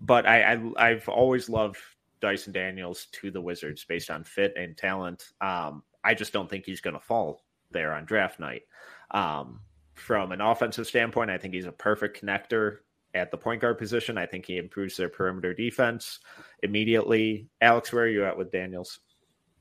but 0.00 0.26
I, 0.26 0.58
I 0.76 0.88
have 0.88 1.08
always 1.08 1.48
loved 1.48 1.78
Dyson 2.20 2.52
Daniels 2.52 3.06
to 3.12 3.30
the 3.30 3.40
Wizards 3.40 3.84
based 3.84 4.10
on 4.10 4.24
fit 4.24 4.54
and 4.56 4.76
talent. 4.76 5.30
Um, 5.40 5.82
I 6.02 6.14
just 6.14 6.32
don't 6.32 6.48
think 6.48 6.64
he's 6.64 6.80
going 6.80 6.94
to 6.94 7.00
fall 7.00 7.44
there 7.70 7.92
on 7.92 8.06
draft 8.06 8.40
night. 8.40 8.62
Um, 9.10 9.60
from 9.94 10.32
an 10.32 10.40
offensive 10.40 10.86
standpoint, 10.86 11.30
I 11.30 11.38
think 11.38 11.52
he's 11.52 11.66
a 11.66 11.72
perfect 11.72 12.22
connector 12.22 12.78
at 13.14 13.30
the 13.30 13.36
point 13.36 13.60
guard 13.60 13.78
position. 13.78 14.18
I 14.18 14.26
think 14.26 14.46
he 14.46 14.58
improves 14.58 14.96
their 14.96 15.08
perimeter 15.08 15.54
defense 15.54 16.20
immediately. 16.62 17.48
Alex, 17.60 17.92
where 17.92 18.04
are 18.04 18.08
you 18.08 18.24
at 18.24 18.38
with 18.38 18.52
Daniels? 18.52 19.00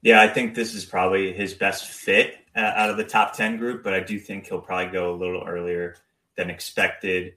Yeah, 0.02 0.22
I 0.22 0.28
think 0.28 0.56
this 0.56 0.74
is 0.74 0.86
probably 0.86 1.34
his 1.34 1.54
best 1.54 1.86
fit 1.86 2.36
uh, 2.56 2.60
out 2.60 2.90
of 2.90 2.98
the 2.98 3.04
top 3.04 3.36
10 3.36 3.58
group, 3.58 3.84
but 3.84 3.94
I 3.94 4.00
do 4.00 4.18
think 4.18 4.48
he'll 4.48 4.62
probably 4.62 4.94
go 4.94 5.14
a 5.14 5.18
little 5.18 5.44
earlier 5.46 5.96
than 6.38 6.50
expected. 6.50 7.34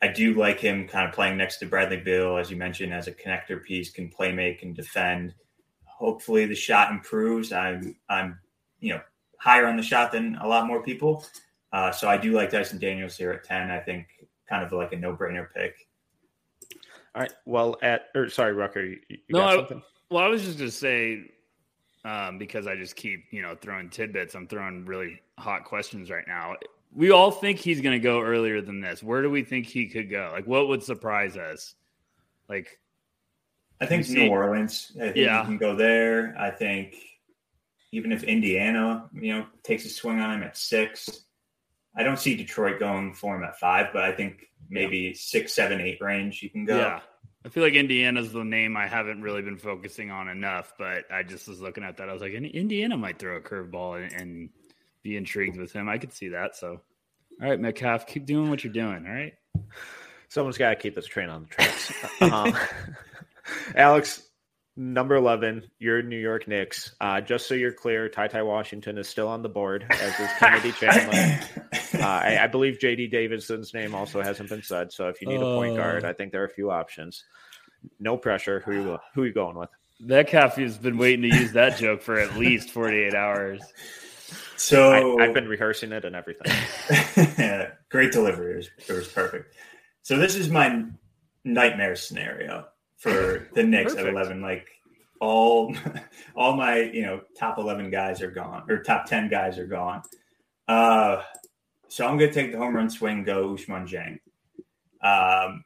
I 0.00 0.08
do 0.08 0.34
like 0.34 0.58
him 0.58 0.88
kind 0.88 1.08
of 1.08 1.14
playing 1.14 1.36
next 1.36 1.58
to 1.58 1.66
Bradley 1.66 1.98
Beal, 1.98 2.36
as 2.36 2.50
you 2.50 2.56
mentioned, 2.56 2.92
as 2.92 3.06
a 3.06 3.12
connector 3.12 3.62
piece, 3.62 3.90
can 3.90 4.08
play 4.08 4.32
make 4.32 4.64
and 4.64 4.74
defend. 4.74 5.32
Hopefully 5.84 6.44
the 6.46 6.56
shot 6.56 6.90
improves. 6.90 7.52
I'm 7.52 7.94
I'm 8.08 8.40
you 8.80 8.94
know 8.94 9.00
higher 9.38 9.66
on 9.66 9.76
the 9.76 9.82
shot 9.84 10.10
than 10.10 10.34
a 10.36 10.48
lot 10.48 10.66
more 10.66 10.82
people. 10.82 11.24
Uh, 11.72 11.92
so 11.92 12.08
I 12.08 12.16
do 12.16 12.32
like 12.32 12.50
Dyson 12.50 12.80
Daniels 12.80 13.16
here 13.16 13.30
at 13.30 13.44
10. 13.44 13.70
I 13.70 13.78
think 13.78 14.08
kind 14.52 14.64
of 14.64 14.72
like 14.72 14.92
a 14.92 14.96
no 14.96 15.16
brainer 15.16 15.46
pick. 15.54 15.88
All 17.14 17.22
right. 17.22 17.32
Well, 17.46 17.78
at 17.82 18.08
or 18.14 18.28
sorry, 18.28 18.52
Rucker, 18.52 18.84
you, 18.84 18.98
you 19.08 19.18
no, 19.30 19.42
I, 19.42 19.66
well, 20.10 20.22
I 20.22 20.28
was 20.28 20.44
just 20.44 20.58
gonna 20.58 20.70
say 20.70 21.30
um, 22.04 22.38
because 22.38 22.66
I 22.66 22.76
just 22.76 22.94
keep 22.94 23.24
you 23.30 23.40
know 23.40 23.56
throwing 23.60 23.88
tidbits. 23.88 24.34
I'm 24.34 24.46
throwing 24.46 24.84
really 24.84 25.20
hot 25.38 25.64
questions 25.64 26.10
right 26.10 26.26
now. 26.26 26.56
We 26.94 27.10
all 27.10 27.30
think 27.30 27.58
he's 27.58 27.80
gonna 27.80 27.98
go 27.98 28.20
earlier 28.20 28.60
than 28.60 28.80
this. 28.80 29.02
Where 29.02 29.22
do 29.22 29.30
we 29.30 29.42
think 29.42 29.66
he 29.66 29.86
could 29.86 30.10
go? 30.10 30.30
Like, 30.32 30.46
what 30.46 30.68
would 30.68 30.82
surprise 30.82 31.38
us? 31.38 31.74
Like, 32.48 32.78
I 33.80 33.86
think 33.86 34.06
New 34.10 34.28
Orleans. 34.28 34.92
I 34.96 35.04
think 35.04 35.16
yeah. 35.16 35.40
he 35.40 35.46
can 35.46 35.56
go 35.56 35.74
there. 35.74 36.36
I 36.38 36.50
think 36.50 36.96
even 37.92 38.12
if 38.12 38.22
Indiana, 38.24 39.08
you 39.14 39.34
know, 39.34 39.46
takes 39.62 39.86
a 39.86 39.88
swing 39.88 40.20
on 40.20 40.30
him 40.30 40.42
at 40.42 40.58
six. 40.58 41.24
I 41.96 42.02
don't 42.02 42.18
see 42.18 42.36
Detroit 42.36 42.78
going 42.78 43.12
for 43.12 43.36
him 43.36 43.44
at 43.44 43.58
five, 43.58 43.88
but 43.92 44.02
I 44.02 44.12
think 44.12 44.48
maybe 44.70 45.14
six, 45.14 45.52
seven, 45.52 45.80
eight 45.80 46.00
range 46.00 46.42
you 46.42 46.50
can 46.50 46.64
go. 46.64 46.78
Yeah. 46.78 47.00
I 47.44 47.48
feel 47.48 47.64
like 47.64 47.74
Indiana's 47.74 48.32
the 48.32 48.44
name 48.44 48.76
I 48.76 48.86
haven't 48.86 49.20
really 49.20 49.42
been 49.42 49.58
focusing 49.58 50.10
on 50.10 50.28
enough, 50.28 50.74
but 50.78 51.04
I 51.10 51.24
just 51.24 51.48
was 51.48 51.60
looking 51.60 51.82
at 51.82 51.96
that. 51.96 52.08
I 52.08 52.12
was 52.12 52.22
like, 52.22 52.32
Indiana 52.32 52.96
might 52.96 53.18
throw 53.18 53.36
a 53.36 53.40
curveball 53.40 54.02
and, 54.02 54.12
and 54.12 54.50
be 55.02 55.16
intrigued 55.16 55.56
with 55.56 55.72
him. 55.72 55.88
I 55.88 55.98
could 55.98 56.12
see 56.12 56.28
that. 56.28 56.54
So, 56.56 56.80
all 57.42 57.48
right, 57.48 57.58
Metcalf, 57.58 58.06
keep 58.06 58.26
doing 58.26 58.48
what 58.48 58.62
you're 58.62 58.72
doing. 58.72 59.04
All 59.06 59.12
right. 59.12 59.34
Someone's 60.28 60.56
got 60.56 60.70
to 60.70 60.76
keep 60.76 60.94
this 60.94 61.06
train 61.06 61.28
on 61.28 61.42
the 61.42 61.48
tracks. 61.48 61.92
um, 62.22 62.56
Alex, 63.76 64.22
number 64.76 65.16
11, 65.16 65.64
your 65.78 66.02
New 66.02 66.18
York 66.18 66.48
Knicks. 66.48 66.94
Uh, 67.00 67.20
just 67.20 67.46
so 67.46 67.54
you're 67.54 67.72
clear, 67.72 68.08
Ty 68.08 68.28
Ty 68.28 68.42
Washington 68.42 68.98
is 68.98 69.08
still 69.08 69.28
on 69.28 69.42
the 69.42 69.48
board, 69.48 69.86
as 69.90 70.18
is 70.18 70.30
Kennedy 70.38 70.72
Chandler. 70.80 71.40
Uh, 71.94 72.06
I, 72.06 72.38
I, 72.42 72.46
believe 72.46 72.78
JD 72.78 73.10
Davidson's 73.10 73.74
name 73.74 73.94
also 73.94 74.22
hasn't 74.22 74.48
been 74.48 74.62
said. 74.62 74.92
So 74.92 75.08
if 75.08 75.20
you 75.20 75.28
need 75.28 75.40
a 75.40 75.56
point 75.56 75.76
guard, 75.76 76.04
oh. 76.04 76.08
I 76.08 76.12
think 76.12 76.32
there 76.32 76.42
are 76.42 76.46
a 76.46 76.50
few 76.50 76.70
options. 76.70 77.24
No 78.00 78.16
pressure. 78.16 78.60
Who 78.60 78.72
you, 78.72 78.98
who 79.14 79.22
are 79.22 79.26
you 79.26 79.32
going 79.32 79.56
with? 79.56 79.70
Metcalf 80.00 80.56
has 80.56 80.78
been 80.78 80.98
waiting 80.98 81.30
to 81.30 81.36
use 81.36 81.52
that 81.52 81.78
joke 81.78 82.02
for 82.02 82.18
at 82.18 82.36
least 82.36 82.70
48 82.70 83.14
hours. 83.14 83.62
So 84.56 85.18
I, 85.18 85.26
have 85.26 85.34
been 85.34 85.48
rehearsing 85.48 85.92
it 85.92 86.04
and 86.04 86.16
everything. 86.16 86.52
yeah, 87.38 87.72
great 87.90 88.12
delivery. 88.12 88.54
It 88.54 88.56
was, 88.56 88.70
it 88.88 88.92
was 88.92 89.08
perfect. 89.08 89.54
So 90.02 90.18
this 90.18 90.34
is 90.34 90.48
my 90.48 90.84
nightmare 91.44 91.96
scenario 91.96 92.66
for 93.02 93.48
the 93.54 93.62
Knicks 93.62 93.94
Perfect. 93.94 94.08
at 94.08 94.14
11. 94.14 94.40
Like 94.40 94.68
all, 95.20 95.74
all 96.36 96.56
my, 96.56 96.80
you 96.80 97.02
know, 97.02 97.20
top 97.38 97.58
11 97.58 97.90
guys 97.90 98.22
are 98.22 98.30
gone 98.30 98.64
or 98.70 98.82
top 98.82 99.06
10 99.06 99.28
guys 99.28 99.58
are 99.58 99.66
gone. 99.66 100.02
Uh, 100.68 101.22
so 101.88 102.06
I'm 102.06 102.16
going 102.16 102.30
to 102.30 102.34
take 102.34 102.52
the 102.52 102.58
home 102.58 102.74
run 102.74 102.88
swing, 102.88 103.24
go 103.24 103.48
Ousmane 103.48 103.88
Dieng. 103.88 104.18
Um, 105.04 105.64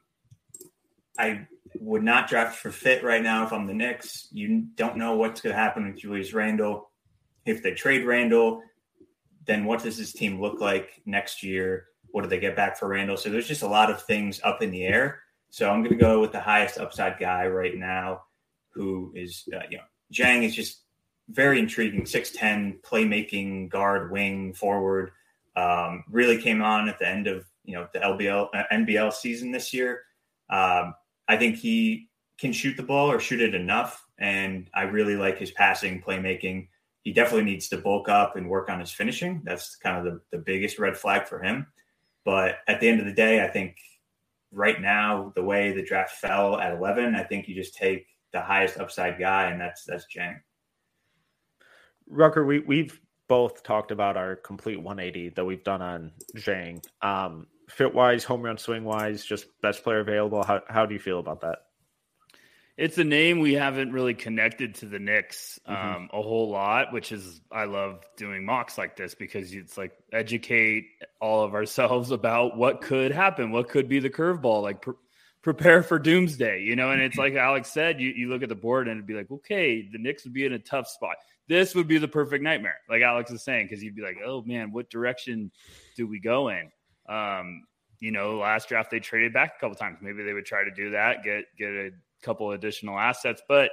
I 1.17 1.47
would 1.79 2.03
not 2.03 2.27
draft 2.27 2.57
for 2.57 2.71
fit 2.71 3.03
right 3.03 3.21
now 3.21 3.45
if 3.45 3.53
I'm 3.53 3.67
the 3.67 3.73
Knicks. 3.73 4.27
You 4.31 4.65
don't 4.75 4.97
know 4.97 5.15
what's 5.15 5.41
going 5.41 5.55
to 5.55 5.61
happen 5.61 5.85
with 5.85 5.99
Julius 5.99 6.33
Randle. 6.33 6.89
If 7.45 7.61
they 7.61 7.71
trade 7.71 8.03
Randle, 8.03 8.61
then 9.45 9.63
what 9.63 9.83
does 9.83 9.97
this 9.97 10.11
team 10.11 10.41
look 10.41 10.59
like 10.59 11.01
next 11.05 11.43
year? 11.43 11.85
What 12.11 12.23
do 12.23 12.29
they 12.29 12.39
get 12.39 12.55
back 12.55 12.77
for 12.77 12.87
Randle? 12.87 13.15
So 13.15 13.29
there's 13.29 13.47
just 13.47 13.61
a 13.61 13.67
lot 13.67 13.91
of 13.91 14.01
things 14.01 14.41
up 14.43 14.61
in 14.61 14.71
the 14.71 14.83
air. 14.83 15.21
So 15.49 15.69
I'm 15.69 15.81
going 15.81 15.97
to 15.97 16.01
go 16.01 16.19
with 16.19 16.31
the 16.31 16.39
highest 16.39 16.77
upside 16.77 17.19
guy 17.19 17.47
right 17.47 17.75
now, 17.75 18.23
who 18.69 19.11
is, 19.15 19.47
uh, 19.53 19.61
you 19.69 19.77
know, 19.77 19.83
Dieng 20.13 20.43
is 20.43 20.55
just 20.55 20.83
very 21.29 21.59
intriguing. 21.59 22.03
6'10, 22.03 22.81
playmaking, 22.81 23.69
guard, 23.69 24.11
wing, 24.11 24.53
forward. 24.53 25.11
Um, 25.55 26.03
really 26.09 26.39
came 26.39 26.61
on 26.61 26.87
at 26.87 26.99
the 26.99 27.07
end 27.07 27.27
of, 27.27 27.45
you 27.65 27.73
know, 27.73 27.87
the 27.93 27.99
LBL, 27.99 28.49
uh, 28.53 28.63
NBL 28.71 29.11
season 29.11 29.51
this 29.51 29.73
year. 29.73 30.03
Um, 30.49 30.93
I 31.27 31.37
think 31.37 31.57
he 31.57 32.09
can 32.37 32.53
shoot 32.53 32.77
the 32.77 32.83
ball 32.83 33.11
or 33.11 33.19
shoot 33.19 33.41
it 33.41 33.55
enough. 33.55 34.05
And 34.19 34.69
I 34.73 34.83
really 34.83 35.15
like 35.15 35.37
his 35.37 35.51
passing, 35.51 36.01
playmaking. 36.01 36.67
He 37.01 37.13
definitely 37.13 37.45
needs 37.45 37.69
to 37.69 37.77
bulk 37.77 38.09
up 38.09 38.35
and 38.35 38.49
work 38.49 38.69
on 38.69 38.79
his 38.79 38.91
finishing. 38.91 39.41
That's 39.43 39.75
kind 39.77 39.97
of 39.97 40.13
the, 40.13 40.21
the 40.31 40.43
biggest 40.43 40.77
red 40.77 40.97
flag 40.97 41.27
for 41.27 41.41
him. 41.41 41.67
But 42.25 42.59
at 42.67 42.79
the 42.79 42.87
end 42.89 42.99
of 42.99 43.05
the 43.05 43.13
day, 43.13 43.43
I 43.43 43.47
think 43.47 43.77
right 44.51 44.79
now, 44.81 45.31
the 45.35 45.43
way 45.43 45.71
the 45.71 45.83
draft 45.83 46.11
fell 46.11 46.59
at 46.59 46.73
11, 46.73 47.15
I 47.15 47.23
think 47.23 47.47
you 47.47 47.55
just 47.55 47.75
take 47.75 48.05
the 48.33 48.41
highest 48.41 48.77
upside 48.77 49.19
guy, 49.19 49.49
and 49.49 49.59
that's 49.59 49.83
that's 49.85 50.05
Dieng. 50.15 50.39
Rucker, 52.07 52.45
we 52.45 52.59
we've 52.59 52.99
both 53.27 53.63
talked 53.63 53.91
about 53.91 54.17
our 54.17 54.35
complete 54.35 54.77
180 54.77 55.29
that 55.29 55.45
we've 55.45 55.63
done 55.63 55.81
on 55.81 56.11
Dieng. 56.35 56.83
Um, 57.01 57.47
fit 57.69 57.93
wise, 57.93 58.23
home 58.23 58.41
run 58.41 58.57
swing 58.57 58.83
wise, 58.83 59.25
just 59.25 59.47
best 59.61 59.83
player 59.83 59.99
available. 59.99 60.43
How 60.43 60.61
how 60.67 60.85
do 60.85 60.93
you 60.93 60.99
feel 60.99 61.19
about 61.19 61.41
that? 61.41 61.59
It's 62.77 62.99
a 62.99 63.03
name 63.03 63.39
we 63.39 63.53
haven't 63.53 63.91
really 63.91 64.13
connected 64.13 64.75
to 64.75 64.85
the 64.85 64.99
Knicks 64.99 65.59
mm-hmm. 65.67 65.73
um, 65.73 66.03
mm-hmm. 66.03 66.15
a 66.15 66.21
whole 66.21 66.49
lot, 66.49 66.93
which 66.93 67.11
is 67.11 67.41
I 67.51 67.65
love 67.65 68.03
doing 68.17 68.45
mocks 68.45 68.77
like 68.77 68.95
this 68.95 69.15
because 69.15 69.51
it's 69.51 69.77
like 69.77 69.93
educate 70.13 70.85
all 71.19 71.43
of 71.43 71.55
ourselves 71.55 72.11
about 72.11 72.55
what 72.55 72.81
could 72.81 73.11
happen, 73.11 73.51
what 73.51 73.69
could 73.69 73.89
be 73.89 73.99
the 73.99 74.11
curveball, 74.11 74.61
like 74.61 74.83
pre- 74.83 74.93
prepare 75.41 75.81
for 75.81 75.97
doomsday, 75.97 76.61
you 76.61 76.75
know. 76.75 76.91
And 76.91 77.01
it's 77.01 77.17
like 77.17 77.33
Alex 77.33 77.71
said, 77.71 77.99
you, 77.99 78.09
you 78.09 78.29
look 78.29 78.43
at 78.43 78.49
the 78.49 78.55
board 78.55 78.87
and 78.87 78.97
it'd 78.97 79.07
be 79.07 79.15
like, 79.15 79.31
okay, 79.31 79.87
the 79.91 79.97
Knicks 79.97 80.23
would 80.25 80.33
be 80.33 80.45
in 80.45 80.53
a 80.53 80.59
tough 80.59 80.87
spot. 80.87 81.15
This 81.47 81.73
would 81.73 81.87
be 81.87 81.97
the 81.97 82.07
perfect 82.07 82.43
nightmare, 82.43 82.77
like 82.87 83.01
Alex 83.01 83.31
is 83.31 83.43
saying, 83.43 83.67
because 83.67 83.83
you'd 83.83 83.95
be 83.95 84.03
like, 84.03 84.17
oh 84.23 84.43
man, 84.45 84.71
what 84.71 84.89
direction 84.89 85.51
do 85.95 86.05
we 86.05 86.19
go 86.19 86.49
in? 86.49 86.69
Um, 87.09 87.63
you 87.99 88.11
know, 88.11 88.37
last 88.37 88.69
draft 88.69 88.91
they 88.91 88.99
traded 88.99 89.33
back 89.33 89.53
a 89.57 89.59
couple 89.59 89.75
times. 89.75 89.97
Maybe 90.01 90.23
they 90.23 90.33
would 90.33 90.45
try 90.45 90.63
to 90.63 90.71
do 90.71 90.91
that, 90.91 91.23
get 91.23 91.45
get 91.57 91.69
a 91.69 91.89
couple 92.21 92.51
additional 92.51 92.97
assets. 92.97 93.41
But 93.47 93.71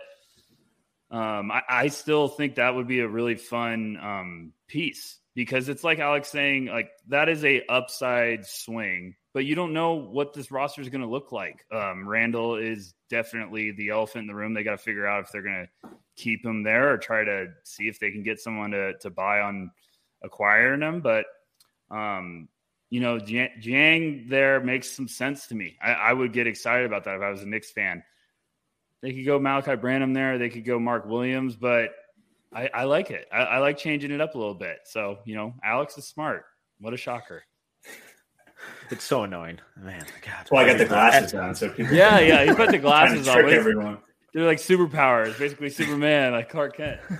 um, 1.10 1.50
I, 1.50 1.62
I, 1.68 1.88
still 1.88 2.28
think 2.28 2.56
that 2.56 2.74
would 2.74 2.88
be 2.88 3.00
a 3.00 3.08
really 3.08 3.36
fun 3.36 3.98
um, 4.02 4.52
piece 4.66 5.18
because 5.34 5.68
it's 5.68 5.84
like 5.84 5.98
Alex 5.98 6.28
saying, 6.28 6.66
like 6.66 6.90
that 7.08 7.28
is 7.28 7.44
a 7.44 7.64
upside 7.68 8.46
swing, 8.46 9.14
but 9.32 9.44
you 9.44 9.54
don't 9.54 9.72
know 9.72 9.94
what 9.94 10.32
this 10.32 10.50
roster 10.50 10.80
is 10.80 10.88
going 10.88 11.02
to 11.02 11.08
look 11.08 11.30
like. 11.30 11.64
Um, 11.72 12.08
Randle 12.08 12.56
is 12.56 12.94
definitely 13.10 13.72
the 13.72 13.90
elephant 13.90 14.22
in 14.22 14.26
the 14.26 14.34
room. 14.34 14.54
They 14.54 14.64
got 14.64 14.72
to 14.72 14.78
figure 14.78 15.06
out 15.06 15.24
if 15.24 15.32
they're 15.32 15.42
going 15.42 15.68
to 15.82 15.90
keep 16.16 16.44
him 16.44 16.62
there 16.62 16.92
or 16.92 16.98
try 16.98 17.24
to 17.24 17.48
see 17.64 17.88
if 17.88 17.98
they 17.98 18.10
can 18.10 18.22
get 18.22 18.40
someone 18.40 18.70
to 18.70 18.94
to 18.98 19.10
buy 19.10 19.40
on 19.40 19.70
acquiring 20.22 20.82
him. 20.82 21.00
But 21.00 21.26
um, 21.90 22.48
you 22.90 23.00
know, 23.00 23.18
Dieng 23.18 24.28
there 24.28 24.60
makes 24.60 24.90
some 24.90 25.08
sense 25.08 25.48
to 25.48 25.54
me. 25.54 25.76
I, 25.82 25.92
I, 25.92 26.12
would 26.12 26.32
get 26.32 26.46
excited 26.46 26.86
about 26.86 27.04
that 27.04 27.16
if 27.16 27.22
I 27.22 27.30
was 27.30 27.42
a 27.42 27.46
Knicks 27.46 27.72
fan. 27.72 28.04
They 29.04 29.12
could 29.12 29.26
go 29.26 29.38
Malachi 29.38 29.76
Branham 29.76 30.14
there. 30.14 30.38
They 30.38 30.48
could 30.48 30.64
go 30.64 30.78
Mark 30.78 31.04
Williams, 31.04 31.56
but 31.56 31.90
I, 32.54 32.70
I 32.72 32.84
like 32.84 33.10
it. 33.10 33.28
I, 33.30 33.40
I, 33.40 33.58
like 33.58 33.76
changing 33.76 34.10
it 34.10 34.18
up 34.22 34.34
a 34.34 34.38
little 34.38 34.54
bit. 34.54 34.78
So 34.84 35.18
you 35.26 35.34
know, 35.34 35.52
Alex 35.62 35.98
is 35.98 36.06
smart. 36.06 36.46
What 36.80 36.94
a 36.94 36.96
shocker! 36.96 37.42
It's 38.90 39.04
so 39.04 39.24
annoying, 39.24 39.60
man. 39.76 40.06
God, 40.22 40.48
well, 40.50 40.64
I 40.64 40.68
got 40.68 40.78
the 40.78 40.86
glasses 40.86 41.34
on, 41.34 41.54
so 41.54 41.68
people. 41.76 41.94
Yeah, 41.94 42.18
yeah. 42.18 42.44
You 42.44 42.54
put 42.54 42.70
the 42.70 42.78
glasses 42.78 43.28
on. 43.28 43.46
Everyone. 43.46 43.98
They're 44.32 44.46
like 44.46 44.56
superpowers, 44.56 45.38
basically 45.38 45.68
Superman, 45.68 46.32
like 46.32 46.48
Clark 46.48 46.78
Kent. 46.78 47.00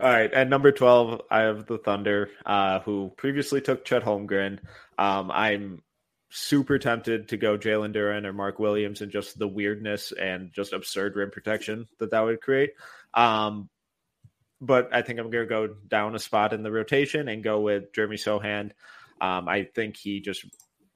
All 0.00 0.10
right, 0.10 0.32
at 0.32 0.48
number 0.48 0.70
twelve, 0.70 1.22
I 1.28 1.40
have 1.40 1.66
the 1.66 1.78
Thunder, 1.78 2.30
uh, 2.46 2.78
who 2.80 3.10
previously 3.16 3.60
took 3.60 3.84
Chet 3.84 4.04
Holmgren. 4.04 4.60
Um, 4.96 5.32
I'm 5.32 5.82
super 6.36 6.80
tempted 6.80 7.28
to 7.28 7.36
go 7.36 7.56
Jalen 7.56 7.94
Duren 7.94 8.24
or 8.24 8.32
Mark 8.32 8.58
Williams 8.58 9.00
and 9.00 9.12
just 9.12 9.38
the 9.38 9.46
weirdness 9.46 10.10
and 10.10 10.52
just 10.52 10.72
absurd 10.72 11.14
rim 11.14 11.30
protection 11.30 11.86
that 12.00 12.10
that 12.10 12.22
would 12.22 12.40
create. 12.40 12.72
Um, 13.14 13.70
but 14.60 14.88
I 14.92 15.02
think 15.02 15.20
I'm 15.20 15.30
going 15.30 15.44
to 15.44 15.48
go 15.48 15.68
down 15.86 16.16
a 16.16 16.18
spot 16.18 16.52
in 16.52 16.64
the 16.64 16.72
rotation 16.72 17.28
and 17.28 17.44
go 17.44 17.60
with 17.60 17.92
Jeremy 17.92 18.16
Sochan. 18.16 18.72
Um, 19.20 19.48
I 19.48 19.68
think 19.76 19.96
he 19.96 20.20
just 20.20 20.44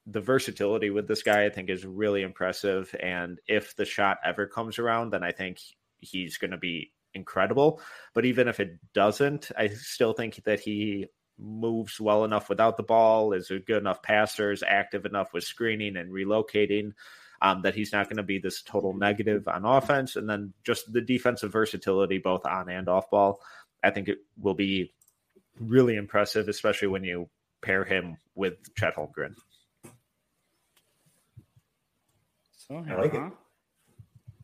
the 0.07 0.21
versatility 0.21 0.91
with 0.91 1.07
this 1.07 1.23
guy 1.23 1.45
I 1.45 1.51
think 1.51 1.71
is 1.71 1.87
really 1.87 2.23
impressive. 2.23 2.93
And 2.99 3.39
if 3.47 3.77
the 3.77 3.85
shot 3.85 4.19
ever 4.25 4.47
comes 4.47 4.81
around, 4.81 5.11
then 5.11 5.23
I 5.23 5.31
think 5.31 5.61
he's 6.01 6.39
going 6.39 6.51
to 6.51 6.57
be 6.57 6.91
incredible. 7.15 7.81
But 8.13 8.25
even 8.25 8.49
if 8.49 8.59
it 8.59 8.79
doesn't, 8.93 9.53
I 9.57 9.69
still 9.69 10.15
think 10.15 10.43
that 10.45 10.59
he 10.59 11.07
moves 11.39 12.01
well 12.01 12.25
enough 12.25 12.49
without 12.49 12.77
the 12.77 12.83
ball, 12.83 13.33
is 13.33 13.51
a 13.51 13.59
good 13.59 13.79
enough 13.79 14.03
passer, 14.03 14.51
is 14.51 14.65
active 14.67 15.07
enough 15.07 15.33
with 15.33 15.45
screening 15.45 15.97
and 15.97 16.13
relocating. 16.13 16.93
Um, 17.41 17.63
that 17.63 17.77
he's 17.77 17.93
not 17.93 18.09
going 18.09 18.17
to 18.17 18.25
be 18.25 18.41
this 18.41 18.63
total 18.63 18.95
negative 18.95 19.47
on 19.47 19.65
offense. 19.65 20.17
And 20.17 20.29
then 20.29 20.53
just 20.65 20.93
the 20.93 21.01
defensive 21.01 21.53
versatility, 21.53 22.19
both 22.19 22.45
on 22.45 22.69
and 22.69 22.89
off 22.89 23.11
ball, 23.11 23.41
I 23.81 23.91
think 23.91 24.09
it 24.09 24.19
will 24.41 24.55
be 24.55 24.93
really 25.61 25.95
impressive, 25.95 26.49
especially 26.49 26.89
when 26.89 27.05
you 27.05 27.29
pair 27.63 27.85
him 27.85 28.17
with 28.35 28.55
Chet 28.75 28.97
Holmgren. 28.97 29.35
So, 32.57 32.85
I 32.89 32.95
like 32.97 33.13
huh? 33.13 33.27
it. 33.27 33.33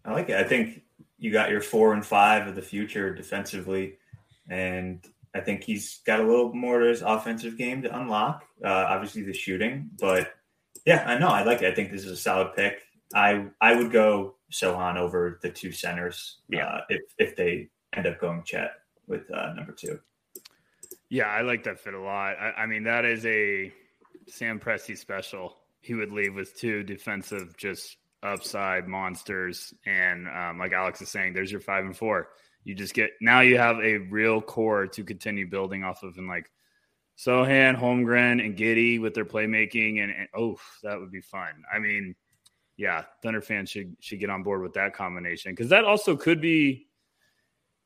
I 0.05 0.12
like 0.12 0.29
it. 0.29 0.37
I 0.37 0.45
think 0.45 0.83
you 1.19 1.33
got 1.33 1.51
your 1.51 1.61
four 1.61 1.95
and 1.95 2.05
five 2.05 2.47
of 2.47 2.55
the 2.55 2.62
future 2.62 3.14
defensively. 3.14 3.99
And 4.49 5.05
I 5.35 5.41
think 5.41 5.64
he's 5.64 6.01
got 6.07 6.20
a 6.20 6.22
little 6.22 6.53
more 6.53 6.78
to 6.78 6.87
his 6.87 7.03
offensive 7.03 7.59
game 7.59 7.82
to 7.82 7.99
unlock. 7.99 8.45
Uh, 8.64 8.68
obviously, 8.68 9.22
the 9.22 9.32
shooting, 9.32 9.91
but 9.99 10.32
yeah, 10.87 11.05
I 11.07 11.18
know 11.18 11.28
I 11.28 11.43
like 11.43 11.62
it. 11.62 11.72
I 11.72 11.74
think 11.74 11.91
this 11.91 12.05
is 12.05 12.12
a 12.12 12.16
solid 12.16 12.55
pick. 12.55 12.80
I 13.14 13.47
I 13.61 13.74
would 13.74 13.91
go 13.91 14.37
Sochan 14.53 14.97
over 14.97 15.41
the 15.43 15.51
two 15.51 15.72
centers. 15.72 16.39
Yeah, 16.49 16.66
uh, 16.66 16.80
if 16.89 17.01
if 17.18 17.37
they 17.37 17.68
end 17.93 18.07
up 18.07 18.20
going 18.20 18.43
Chet 18.45 18.70
with 19.07 19.22
uh, 19.32 19.53
number 19.55 19.72
two. 19.72 19.99
Yeah, 21.09 21.26
I 21.26 21.43
like 21.43 21.64
that 21.64 21.80
fit 21.80 21.95
a 21.95 22.01
lot. 22.01 22.37
I, 22.41 22.62
I 22.62 22.66
mean, 22.66 22.85
that 22.85 23.05
is 23.05 23.26
a 23.26 23.72
Sam 24.28 24.59
Presti 24.59 24.97
special. 24.97 25.57
He 25.80 25.95
would 25.95 26.12
leave 26.12 26.35
with 26.35 26.57
two 26.57 26.82
defensive, 26.82 27.57
just 27.57 27.97
upside 28.22 28.89
monsters, 28.89 29.74
and 29.85 30.26
um, 30.28 30.59
like 30.59 30.72
Alex 30.72 31.03
is 31.03 31.11
saying, 31.11 31.35
there's 31.35 31.53
your 31.53 31.61
five 31.61 31.85
and 31.85 31.97
four 31.97 32.30
You 32.65 32.75
just 32.75 32.95
get 32.95 33.11
now 33.21 33.41
you 33.41 33.59
have 33.59 33.79
a 33.79 33.99
real 33.99 34.41
core 34.41 34.87
to 34.87 35.05
continue 35.05 35.47
building 35.47 35.85
off 35.85 36.03
of, 36.03 36.17
and 36.17 36.29
like 36.29 36.51
Sochan, 37.19 37.79
Holmgren, 37.79 38.45
and 38.45 38.57
Giddey 38.57 39.01
with 39.01 39.15
their 39.15 39.25
playmaking, 39.25 40.03
and, 40.03 40.12
and 40.12 40.29
oh, 40.37 40.57
that 40.83 40.99
would 40.99 41.12
be 41.12 41.21
fun. 41.21 41.62
I 41.73 41.79
mean, 41.79 42.15
yeah, 42.77 43.05
Thunder 43.23 43.41
fans 43.41 43.71
should 43.71 43.97
should 44.01 44.19
get 44.19 44.31
on 44.31 44.43
board 44.43 44.62
with 44.62 44.75
that 44.75 44.95
combination 44.95 45.53
because 45.53 45.69
that 45.69 45.85
also 45.85 46.17
could 46.17 46.41
be. 46.41 46.89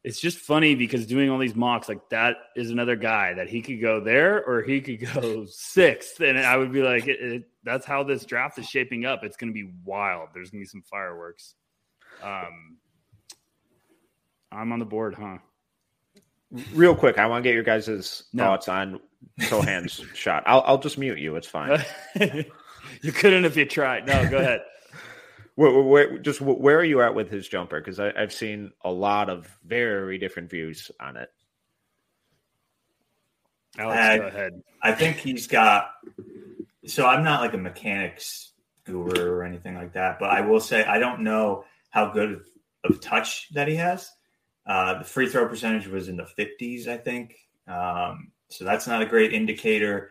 It's 0.04 0.20
just 0.20 0.38
funny 0.38 0.76
because 0.76 1.06
doing 1.06 1.28
all 1.28 1.38
these 1.38 1.56
mocks 1.56 1.88
like 1.88 2.08
that 2.10 2.36
is 2.54 2.70
another 2.70 2.94
guy 2.94 3.34
that 3.34 3.48
he 3.48 3.60
could 3.60 3.80
go 3.80 4.00
there 4.00 4.42
or 4.44 4.62
he 4.62 4.80
could 4.80 5.12
go 5.12 5.44
sixth, 5.50 6.20
and 6.20 6.38
I 6.38 6.56
would 6.56 6.72
be 6.72 6.82
like, 6.82 7.08
it, 7.08 7.20
it, 7.20 7.42
that's 7.64 7.84
how 7.84 8.04
this 8.04 8.24
draft 8.24 8.58
is 8.58 8.66
shaping 8.66 9.04
up. 9.04 9.24
It's 9.24 9.36
going 9.36 9.52
to 9.52 9.54
be 9.54 9.72
wild. 9.84 10.28
There's 10.32 10.50
going 10.50 10.60
to 10.60 10.66
be 10.66 10.68
some 10.68 10.82
fireworks. 10.82 11.56
Um, 12.22 12.78
I'm 14.50 14.72
on 14.72 14.78
the 14.78 14.84
board, 14.84 15.14
huh? 15.14 15.38
Real 16.72 16.94
quick, 16.94 17.18
I 17.18 17.26
want 17.26 17.44
to 17.44 17.48
get 17.48 17.54
your 17.54 17.62
guys' 17.62 18.24
no. 18.32 18.44
thoughts 18.44 18.68
on 18.68 19.00
Sochan's 19.40 20.02
shot. 20.14 20.42
I'll 20.46 20.62
I'll 20.66 20.78
just 20.78 20.98
mute 20.98 21.18
you. 21.18 21.36
It's 21.36 21.46
fine. 21.46 21.84
you 23.02 23.12
couldn't 23.12 23.44
if 23.44 23.56
you 23.56 23.66
tried. 23.66 24.06
No, 24.06 24.28
go 24.28 24.38
ahead. 24.38 24.62
Where, 25.54 25.82
where, 25.82 26.18
just 26.18 26.40
where 26.40 26.78
are 26.78 26.84
you 26.84 27.02
at 27.02 27.16
with 27.16 27.28
his 27.32 27.48
jumper? 27.48 27.80
Because 27.80 27.98
I've 27.98 28.32
seen 28.32 28.70
a 28.84 28.92
lot 28.92 29.28
of 29.28 29.52
very 29.64 30.16
different 30.16 30.48
views 30.48 30.88
on 31.00 31.16
it. 31.16 31.30
Alex, 33.76 33.98
I, 33.98 34.18
go 34.18 34.26
ahead. 34.28 34.62
I 34.84 34.92
think 34.92 35.16
he's 35.16 35.48
got. 35.48 35.90
So 36.86 37.06
I'm 37.06 37.24
not 37.24 37.40
like 37.40 37.54
a 37.54 37.58
mechanics 37.58 38.52
guru 38.84 39.32
or 39.32 39.42
anything 39.42 39.74
like 39.74 39.94
that, 39.94 40.20
but 40.20 40.30
I 40.30 40.42
will 40.42 40.60
say 40.60 40.84
I 40.84 41.00
don't 41.00 41.22
know 41.22 41.64
how 41.90 42.12
good 42.12 42.40
of 42.84 43.00
touch 43.00 43.48
that 43.54 43.66
he 43.66 43.74
has. 43.74 44.08
Uh, 44.68 44.98
the 44.98 45.04
free 45.04 45.28
throw 45.28 45.48
percentage 45.48 45.88
was 45.88 46.08
in 46.08 46.16
the 46.16 46.28
50s, 46.38 46.86
I 46.86 46.98
think. 46.98 47.36
Um, 47.66 48.32
so 48.50 48.64
that's 48.64 48.86
not 48.86 49.00
a 49.00 49.06
great 49.06 49.32
indicator. 49.32 50.10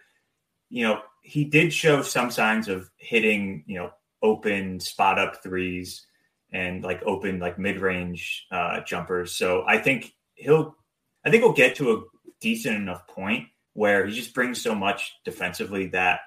You 0.70 0.84
know, 0.84 1.02
he 1.22 1.46
did 1.46 1.72
show 1.72 2.02
some 2.02 2.32
signs 2.32 2.68
of 2.68 2.90
hitting, 2.98 3.64
you 3.68 3.78
know, 3.78 3.92
open 4.24 4.80
spot 4.80 5.20
up 5.20 5.44
threes 5.44 6.06
and 6.52 6.84
like 6.84 7.04
open 7.06 7.40
like 7.40 7.60
mid 7.60 7.80
range 7.80 8.48
uh, 8.52 8.82
jumpers. 8.82 9.36
So 9.36 9.64
I 9.68 9.78
think 9.78 10.14
he'll, 10.34 10.76
I 11.24 11.30
think 11.30 11.44
he'll 11.44 11.54
get 11.54 11.76
to 11.76 11.92
a 11.92 12.02
decent 12.42 12.78
enough 12.78 13.06
point 13.08 13.48
where 13.74 14.08
he 14.08 14.14
just 14.16 14.34
brings 14.34 14.62
so 14.62 14.74
much 14.74 15.14
defensively 15.24 15.88
that 15.88 16.22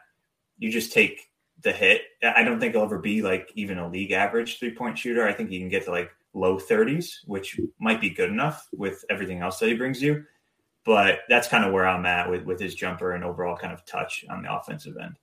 you 0.58 0.70
just 0.70 0.92
take 0.92 1.28
the 1.62 1.72
hit. 1.72 2.02
I 2.22 2.44
don't 2.44 2.60
think 2.60 2.74
he'll 2.74 2.84
ever 2.84 2.98
be 2.98 3.22
like 3.22 3.50
even 3.56 3.78
a 3.78 3.88
league 3.88 4.12
average 4.12 4.58
three 4.58 4.74
point 4.74 4.98
shooter. 4.98 5.26
I 5.26 5.32
think 5.32 5.50
he 5.50 5.58
can 5.58 5.68
get 5.68 5.84
to 5.86 5.90
like 5.90 6.10
low 6.34 6.58
30s, 6.58 7.18
which 7.26 7.58
might 7.78 8.00
be 8.00 8.10
good 8.10 8.30
enough 8.30 8.68
with 8.72 9.04
everything 9.10 9.40
else 9.40 9.58
that 9.58 9.68
he 9.68 9.74
brings 9.74 10.00
you. 10.02 10.24
But 10.84 11.20
that's 11.28 11.48
kind 11.48 11.64
of 11.64 11.72
where 11.72 11.86
I'm 11.86 12.06
at 12.06 12.30
with, 12.30 12.44
with 12.44 12.58
his 12.58 12.74
jumper 12.74 13.12
and 13.12 13.24
overall 13.24 13.56
kind 13.56 13.72
of 13.72 13.84
touch 13.84 14.24
on 14.30 14.42
the 14.42 14.54
offensive 14.54 14.96
end. 15.02 15.16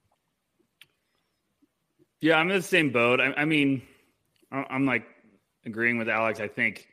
Yeah, 2.21 2.37
I'm 2.37 2.49
in 2.49 2.57
the 2.57 2.63
same 2.63 2.91
boat. 2.91 3.19
I, 3.19 3.33
I 3.37 3.45
mean, 3.45 3.81
I'm 4.51 4.85
like 4.85 5.05
agreeing 5.65 5.97
with 5.97 6.09
Alex. 6.09 6.39
I 6.39 6.47
think 6.47 6.87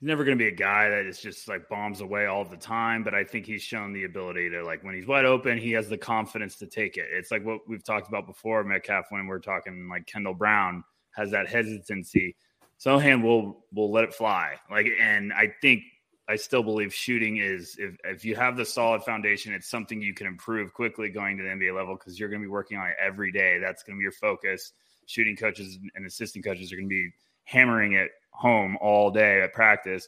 he's 0.00 0.06
never 0.06 0.24
going 0.24 0.38
to 0.38 0.42
be 0.42 0.48
a 0.48 0.54
guy 0.54 0.88
that 0.88 1.06
is 1.06 1.20
just 1.20 1.48
like 1.48 1.68
bombs 1.68 2.00
away 2.00 2.26
all 2.26 2.44
the 2.44 2.56
time. 2.56 3.02
But 3.02 3.14
I 3.14 3.24
think 3.24 3.46
he's 3.46 3.62
shown 3.62 3.92
the 3.92 4.04
ability 4.04 4.50
to 4.50 4.64
like 4.64 4.82
when 4.84 4.94
he's 4.94 5.06
wide 5.06 5.24
open, 5.24 5.58
he 5.58 5.72
has 5.72 5.88
the 5.88 5.98
confidence 5.98 6.56
to 6.56 6.66
take 6.66 6.96
it. 6.96 7.06
It's 7.10 7.30
like 7.30 7.44
what 7.44 7.60
we've 7.68 7.84
talked 7.84 8.08
about 8.08 8.26
before, 8.26 8.64
Metcalf, 8.64 9.06
when 9.10 9.26
we're 9.26 9.38
talking 9.38 9.88
like 9.90 10.06
Kendall 10.06 10.34
Brown 10.34 10.82
has 11.14 11.30
that 11.30 11.48
hesitancy. 11.48 12.36
Sochan 12.84 13.22
will 13.22 13.64
will 13.72 13.90
let 13.90 14.04
it 14.04 14.14
fly. 14.14 14.56
Like, 14.70 14.86
and 15.00 15.32
I 15.32 15.52
think 15.60 15.82
I 16.28 16.36
still 16.36 16.62
believe 16.62 16.92
shooting 16.94 17.38
is 17.38 17.76
if, 17.78 17.96
if 18.04 18.24
you 18.24 18.36
have 18.36 18.56
the 18.56 18.64
solid 18.64 19.02
foundation, 19.02 19.52
it's 19.54 19.68
something 19.68 20.00
you 20.00 20.14
can 20.14 20.26
improve 20.26 20.74
quickly 20.74 21.08
going 21.08 21.38
to 21.38 21.42
the 21.42 21.48
NBA 21.48 21.74
level 21.74 21.96
because 21.96 22.20
you're 22.20 22.28
going 22.28 22.42
to 22.42 22.46
be 22.46 22.50
working 22.50 22.78
on 22.78 22.86
it 22.86 22.96
every 23.00 23.32
day. 23.32 23.58
That's 23.58 23.82
going 23.82 23.96
to 23.96 23.98
be 23.98 24.02
your 24.02 24.12
focus. 24.12 24.72
Shooting 25.06 25.36
coaches 25.36 25.78
and 25.94 26.06
assistant 26.06 26.44
coaches 26.44 26.70
are 26.70 26.76
going 26.76 26.88
to 26.88 26.94
be 26.94 27.10
hammering 27.44 27.94
it 27.94 28.10
home 28.30 28.76
all 28.80 29.10
day 29.10 29.40
at 29.40 29.54
practice. 29.54 30.06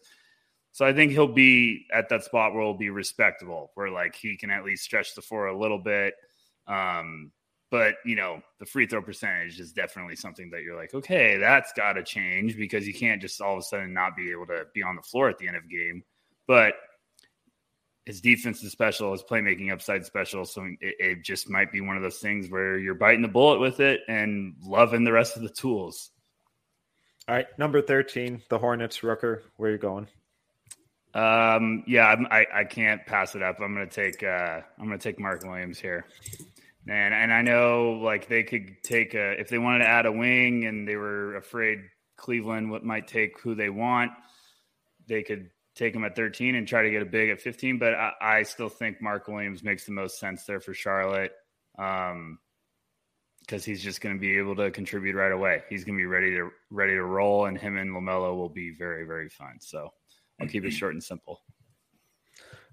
So 0.73 0.85
I 0.85 0.93
think 0.93 1.13
he'll 1.13 1.27
be 1.27 1.87
at 1.93 2.09
that 2.11 2.23
spot 2.23 2.53
where 2.53 2.63
he'll 2.63 2.75
be 2.75 2.91
respectable, 2.91 3.73
where 3.75 3.91
like 3.91 4.15
he 4.15 4.37
can 4.37 4.51
at 4.51 4.65
least 4.65 4.85
stretch 4.85 5.15
the 5.15 5.23
floor 5.23 5.47
a 5.47 5.59
little 5.59 5.79
bit. 5.79 6.15
Um, 6.69 7.33
but 7.71 7.95
you 8.05 8.17
know, 8.17 8.41
the 8.59 8.67
free 8.67 8.87
throw 8.87 9.03
percentage 9.03 9.61
is 9.61 9.73
definitely 9.73 10.17
something 10.17 10.51
that 10.51 10.63
you're 10.63 10.77
like, 10.77 10.95
okay, 10.95 11.37
that's 11.37 11.73
got 11.73 11.95
to 11.95 12.03
change 12.03 12.57
because 12.57 12.87
you 12.87 12.95
can't 12.95 13.21
just 13.21 13.41
all 13.41 13.55
of 13.55 13.61
a 13.61 13.63
sudden 13.63 13.93
not 13.93 14.17
be 14.17 14.31
able 14.31 14.47
to 14.47 14.65
be 14.75 14.83
on 14.83 14.97
the 14.97 15.03
floor 15.03 15.29
at 15.29 15.39
the 15.39 15.47
end 15.47 15.57
of 15.57 15.63
the 15.63 15.77
game 15.77 16.03
but 16.51 16.75
his 18.07 18.21
defense 18.21 18.61
is 18.65 18.73
special, 18.73 19.13
his 19.13 19.23
playmaking 19.23 19.73
upside 19.73 20.05
special. 20.05 20.45
So 20.45 20.65
it, 20.81 20.97
it, 20.99 21.23
just 21.23 21.49
might 21.49 21.71
be 21.71 21.81
one 21.81 21.97
of 21.97 22.03
those 22.03 22.19
things 22.19 22.51
where 22.51 22.77
you're 22.77 22.95
biting 22.95 23.23
the 23.23 23.29
bullet 23.29 23.61
with 23.61 23.79
it 23.79 24.01
and 24.09 24.57
loving 24.61 25.05
the 25.05 25.13
rest 25.13 25.37
of 25.37 25.45
the 25.45 25.49
tools. 25.49 26.11
All 27.29 27.37
right, 27.37 27.47
number 27.57 27.81
thirteen, 27.81 28.43
the 28.49 28.59
Hornets. 28.59 29.05
Rucker, 29.05 29.45
where 29.59 29.71
are 29.71 29.75
you 29.75 29.79
going? 29.79 30.09
Um, 31.15 31.85
yeah, 31.87 32.07
I'm, 32.07 32.27
I 32.33 32.47
I 32.53 32.65
can't 32.65 33.07
pass 33.07 33.37
it 33.37 33.45
up. 33.45 33.61
I'm 33.61 33.73
gonna 33.73 33.87
take 33.87 34.25
uh, 34.25 34.63
I'm 34.77 34.87
gonna 34.87 34.99
take 34.99 35.21
Mark 35.21 35.45
Williams 35.45 35.79
here, 35.79 36.07
and 36.89 37.15
and 37.15 37.33
I 37.33 37.43
know 37.43 38.01
like 38.03 38.29
they 38.29 38.43
could 38.43 38.83
take 38.83 39.15
a 39.15 39.33
if 39.41 39.49
they 39.49 39.59
wanted 39.59 39.81
to 39.81 39.89
add 39.89 40.07
a 40.07 40.13
wing 40.13 40.65
and 40.65 40.89
they 40.89 40.97
were 40.97 41.37
afraid 41.37 41.81
Cleveland 42.17 42.71
what 42.71 42.85
might 42.85 43.07
take 43.07 43.41
who 43.41 43.55
they 43.55 43.71
want, 43.71 44.13
they 45.09 45.23
could 45.23 45.51
take 45.75 45.95
him 45.95 46.05
at 46.05 46.17
13 46.17 46.55
and 46.55 46.69
try 46.69 46.83
to 46.83 46.91
get 46.91 47.03
a 47.03 47.07
big 47.07 47.31
at 47.31 47.41
15. 47.41 47.79
But 47.79 47.95
I, 47.95 48.13
I 48.21 48.43
still 48.43 48.69
think 48.69 49.01
Mark 49.01 49.29
Williams 49.29 49.63
makes 49.63 49.87
the 49.87 49.93
most 49.93 50.19
sense 50.19 50.45
there 50.45 50.61
for 50.61 50.75
Charlotte 50.75 51.33
because 51.77 52.13
um, 52.13 52.39
he's 53.49 53.83
just 53.83 54.01
going 54.01 54.15
to 54.15 54.21
be 54.21 54.37
able 54.39 54.57
to 54.57 54.71
contribute 54.71 55.15
right 55.15 55.33
away. 55.33 55.63
He's 55.69 55.85
going 55.85 55.97
to 55.97 56.01
be 56.01 56.07
ready 56.07 56.31
to 56.33 56.51
ready 56.71 56.95
to 56.95 57.05
roll, 57.05 57.47
and 57.47 57.59
him 57.59 57.77
and 57.77 57.91
LaMelo 57.91 58.37
will 58.37 58.49
be 58.49 58.75
very 58.77 59.05
very 59.05 59.29
fun. 59.29 59.59
So 59.61 59.91
I'll 60.41 60.49
keep 60.49 60.65
it 60.65 60.73
short 60.73 60.93
and 60.93 61.03
simple. 61.03 61.41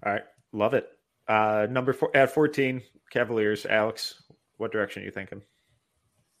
All 0.04 0.12
right, 0.12 0.24
love 0.52 0.74
it. 0.74 0.88
Uh, 1.26 1.66
number 1.70 1.92
four 1.92 2.14
at 2.16 2.30
14, 2.30 2.82
Cavaliers. 3.10 3.66
Alex, 3.66 4.22
what 4.56 4.72
direction 4.72 5.02
are 5.02 5.06
you 5.06 5.12
thinking? 5.12 5.42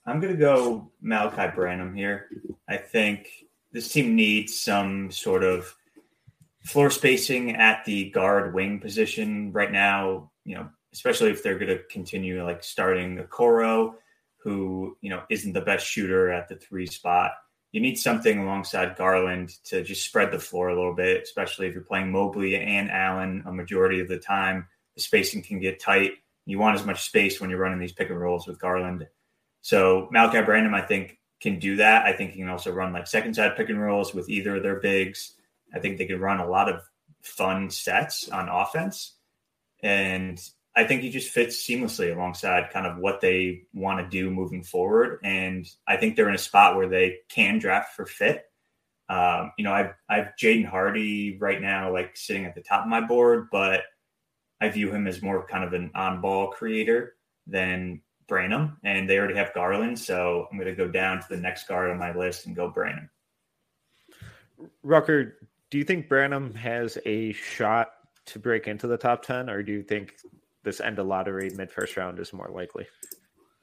I'm 0.06 0.20
going 0.20 0.32
to 0.32 0.38
go 0.38 0.90
Malachi 1.00 1.54
Branham 1.54 1.94
here. 1.94 2.28
I 2.68 2.76
think 2.76 3.28
this 3.72 3.88
team 3.88 4.16
needs 4.16 4.58
some 4.58 5.10
sort 5.10 5.44
of 5.44 5.74
floor 6.64 6.90
spacing 6.90 7.56
at 7.56 7.84
the 7.84 8.10
guard 8.10 8.54
wing 8.54 8.80
position 8.80 9.52
right 9.52 9.70
now, 9.70 10.30
you 10.44 10.54
know, 10.54 10.68
especially 10.92 11.30
if 11.30 11.42
they're 11.42 11.58
going 11.58 11.76
to 11.76 11.82
continue 11.90 12.42
like 12.44 12.64
starting 12.64 13.18
Okoro, 13.18 13.94
who, 14.42 14.96
you 15.00 15.10
know, 15.10 15.22
isn't 15.30 15.52
the 15.52 15.60
best 15.60 15.86
shooter 15.86 16.30
at 16.30 16.48
the 16.48 16.56
three 16.56 16.86
spot. 16.86 17.32
You 17.72 17.80
need 17.80 17.96
something 17.96 18.38
alongside 18.38 18.96
Garland 18.96 19.50
to 19.64 19.84
just 19.84 20.04
spread 20.04 20.32
the 20.32 20.38
floor 20.38 20.68
a 20.68 20.74
little 20.74 20.94
bit, 20.94 21.22
especially 21.22 21.66
if 21.66 21.74
you're 21.74 21.82
playing 21.82 22.10
Mobley 22.10 22.56
and 22.56 22.90
Allen 22.90 23.42
a 23.46 23.52
majority 23.52 24.00
of 24.00 24.08
the 24.08 24.18
time. 24.18 24.66
The 24.94 25.02
spacing 25.02 25.42
can 25.42 25.60
get 25.60 25.80
tight. 25.80 26.12
You 26.48 26.58
want 26.58 26.78
as 26.78 26.86
much 26.86 27.04
space 27.04 27.40
when 27.40 27.50
you're 27.50 27.58
running 27.58 27.78
these 27.78 27.92
pick 27.92 28.08
and 28.08 28.18
rolls 28.18 28.46
with 28.46 28.58
Garland. 28.58 29.06
So 29.60 30.08
Malachi 30.10 30.40
Branham, 30.42 30.74
I 30.74 30.80
think, 30.80 31.18
can 31.40 31.58
do 31.58 31.76
that. 31.76 32.06
I 32.06 32.14
think 32.14 32.32
he 32.32 32.40
can 32.40 32.48
also 32.48 32.72
run 32.72 32.92
like 32.92 33.06
second 33.06 33.34
side 33.34 33.54
pick 33.54 33.68
and 33.68 33.80
rolls 33.80 34.14
with 34.14 34.30
either 34.30 34.56
of 34.56 34.62
their 34.62 34.80
bigs. 34.80 35.34
I 35.74 35.78
think 35.78 35.98
they 35.98 36.06
could 36.06 36.20
run 36.20 36.40
a 36.40 36.48
lot 36.48 36.70
of 36.70 36.80
fun 37.22 37.68
sets 37.68 38.30
on 38.30 38.48
offense. 38.48 39.14
And 39.82 40.40
I 40.74 40.84
think 40.84 41.02
he 41.02 41.10
just 41.10 41.30
fits 41.30 41.56
seamlessly 41.56 42.14
alongside 42.14 42.70
kind 42.72 42.86
of 42.86 42.96
what 42.96 43.20
they 43.20 43.64
want 43.74 44.00
to 44.00 44.08
do 44.08 44.30
moving 44.30 44.62
forward. 44.62 45.20
And 45.22 45.68
I 45.86 45.98
think 45.98 46.16
they're 46.16 46.30
in 46.30 46.34
a 46.34 46.38
spot 46.38 46.76
where 46.76 46.88
they 46.88 47.18
can 47.28 47.58
draft 47.58 47.94
for 47.94 48.06
fit. 48.06 48.44
Um, 49.10 49.52
you 49.58 49.64
know, 49.64 49.72
I've 49.72 49.92
I've 50.08 50.28
Jaden 50.40 50.66
Hardy 50.66 51.36
right 51.38 51.60
now, 51.60 51.92
like 51.92 52.16
sitting 52.16 52.46
at 52.46 52.54
the 52.54 52.62
top 52.62 52.84
of 52.84 52.88
my 52.88 53.02
board, 53.02 53.48
but 53.52 53.82
I 54.60 54.68
view 54.70 54.92
him 54.92 55.06
as 55.06 55.22
more 55.22 55.46
kind 55.46 55.64
of 55.64 55.72
an 55.72 55.90
on-ball 55.94 56.48
creator 56.48 57.14
than 57.46 58.00
Branham, 58.26 58.76
and 58.84 59.08
they 59.08 59.18
already 59.18 59.36
have 59.36 59.54
Garland, 59.54 59.98
so 59.98 60.48
I'm 60.50 60.58
going 60.58 60.68
to 60.68 60.76
go 60.76 60.88
down 60.88 61.20
to 61.20 61.26
the 61.28 61.36
next 61.36 61.66
guard 61.66 61.90
on 61.90 61.98
my 61.98 62.14
list 62.14 62.46
and 62.46 62.54
go 62.54 62.68
Branham. 62.68 63.08
Rucker, 64.82 65.36
do 65.70 65.78
you 65.78 65.84
think 65.84 66.08
Branham 66.08 66.54
has 66.54 66.98
a 67.06 67.32
shot 67.32 67.92
to 68.26 68.38
break 68.38 68.68
into 68.68 68.86
the 68.86 68.98
top 68.98 69.24
10, 69.24 69.48
or 69.48 69.62
do 69.62 69.72
you 69.72 69.82
think 69.82 70.14
this 70.62 70.80
end 70.80 70.98
of 70.98 71.06
lottery 71.06 71.50
mid 71.54 71.70
first 71.70 71.96
round 71.96 72.18
is 72.18 72.32
more 72.32 72.50
likely? 72.52 72.86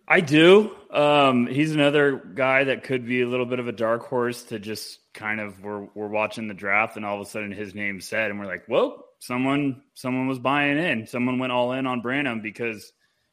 I 0.07 0.21
do. 0.21 0.75
Um, 0.91 1.47
he's 1.47 1.73
another 1.73 2.17
guy 2.17 2.65
that 2.65 2.83
could 2.83 3.05
be 3.07 3.21
a 3.21 3.27
little 3.27 3.45
bit 3.45 3.59
of 3.59 3.67
a 3.67 3.71
dark 3.71 4.05
horse 4.05 4.43
to 4.43 4.59
just 4.59 4.99
kind 5.13 5.39
of 5.39 5.63
we're 5.63 5.87
we're 5.95 6.07
watching 6.07 6.47
the 6.47 6.53
draft 6.53 6.95
and 6.95 7.05
all 7.05 7.19
of 7.19 7.25
a 7.25 7.29
sudden 7.29 7.51
his 7.51 7.73
name's 7.73 8.05
said 8.05 8.29
and 8.29 8.39
we're 8.39 8.45
like, 8.45 8.65
whoa, 8.67 9.03
someone 9.19 9.81
someone 9.93 10.27
was 10.27 10.39
buying 10.39 10.77
in. 10.77 11.07
Someone 11.07 11.39
went 11.39 11.51
all 11.51 11.73
in 11.73 11.85
on 11.85 12.01
Branham 12.01 12.41
because 12.41 12.91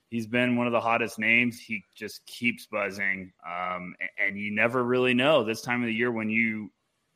he's 0.09 0.27
been 0.27 0.57
one 0.57 0.67
of 0.67 0.73
the 0.73 0.81
hottest 0.81 1.19
names. 1.19 1.59
He 1.59 1.85
just 1.95 2.25
keeps 2.27 2.67
buzzing. 2.67 3.33
Um, 3.47 3.95
and 4.19 4.39
you 4.39 4.55
never 4.55 4.85
really 4.85 5.15
know 5.15 5.43
this 5.43 5.63
time 5.63 5.83
of 5.83 5.87
the 5.87 5.95
year 5.95 6.13
when 6.13 6.29
you 6.29 6.71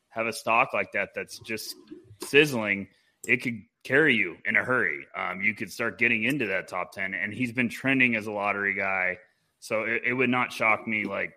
have 0.09 0.25
a 0.25 0.33
stock 0.33 0.73
like 0.73 0.91
that 0.93 1.09
that's 1.15 1.39
just 1.39 1.75
sizzling, 2.23 2.87
it 3.27 3.37
could 3.37 3.61
carry 3.83 4.15
you 4.15 4.35
in 4.45 4.55
a 4.55 4.63
hurry. 4.63 5.05
Um, 5.15 5.41
you 5.41 5.53
could 5.53 5.71
start 5.71 5.99
getting 5.99 6.23
into 6.23 6.47
that 6.47 6.67
top 6.67 6.91
10. 6.91 7.13
And 7.13 7.33
he's 7.33 7.51
been 7.51 7.69
trending 7.69 8.15
as 8.15 8.25
a 8.25 8.31
lottery 8.31 8.73
guy. 8.73 9.17
So 9.59 9.83
it, 9.83 10.01
it 10.07 10.13
would 10.13 10.29
not 10.29 10.51
shock 10.51 10.87
me. 10.87 11.05
Like, 11.05 11.33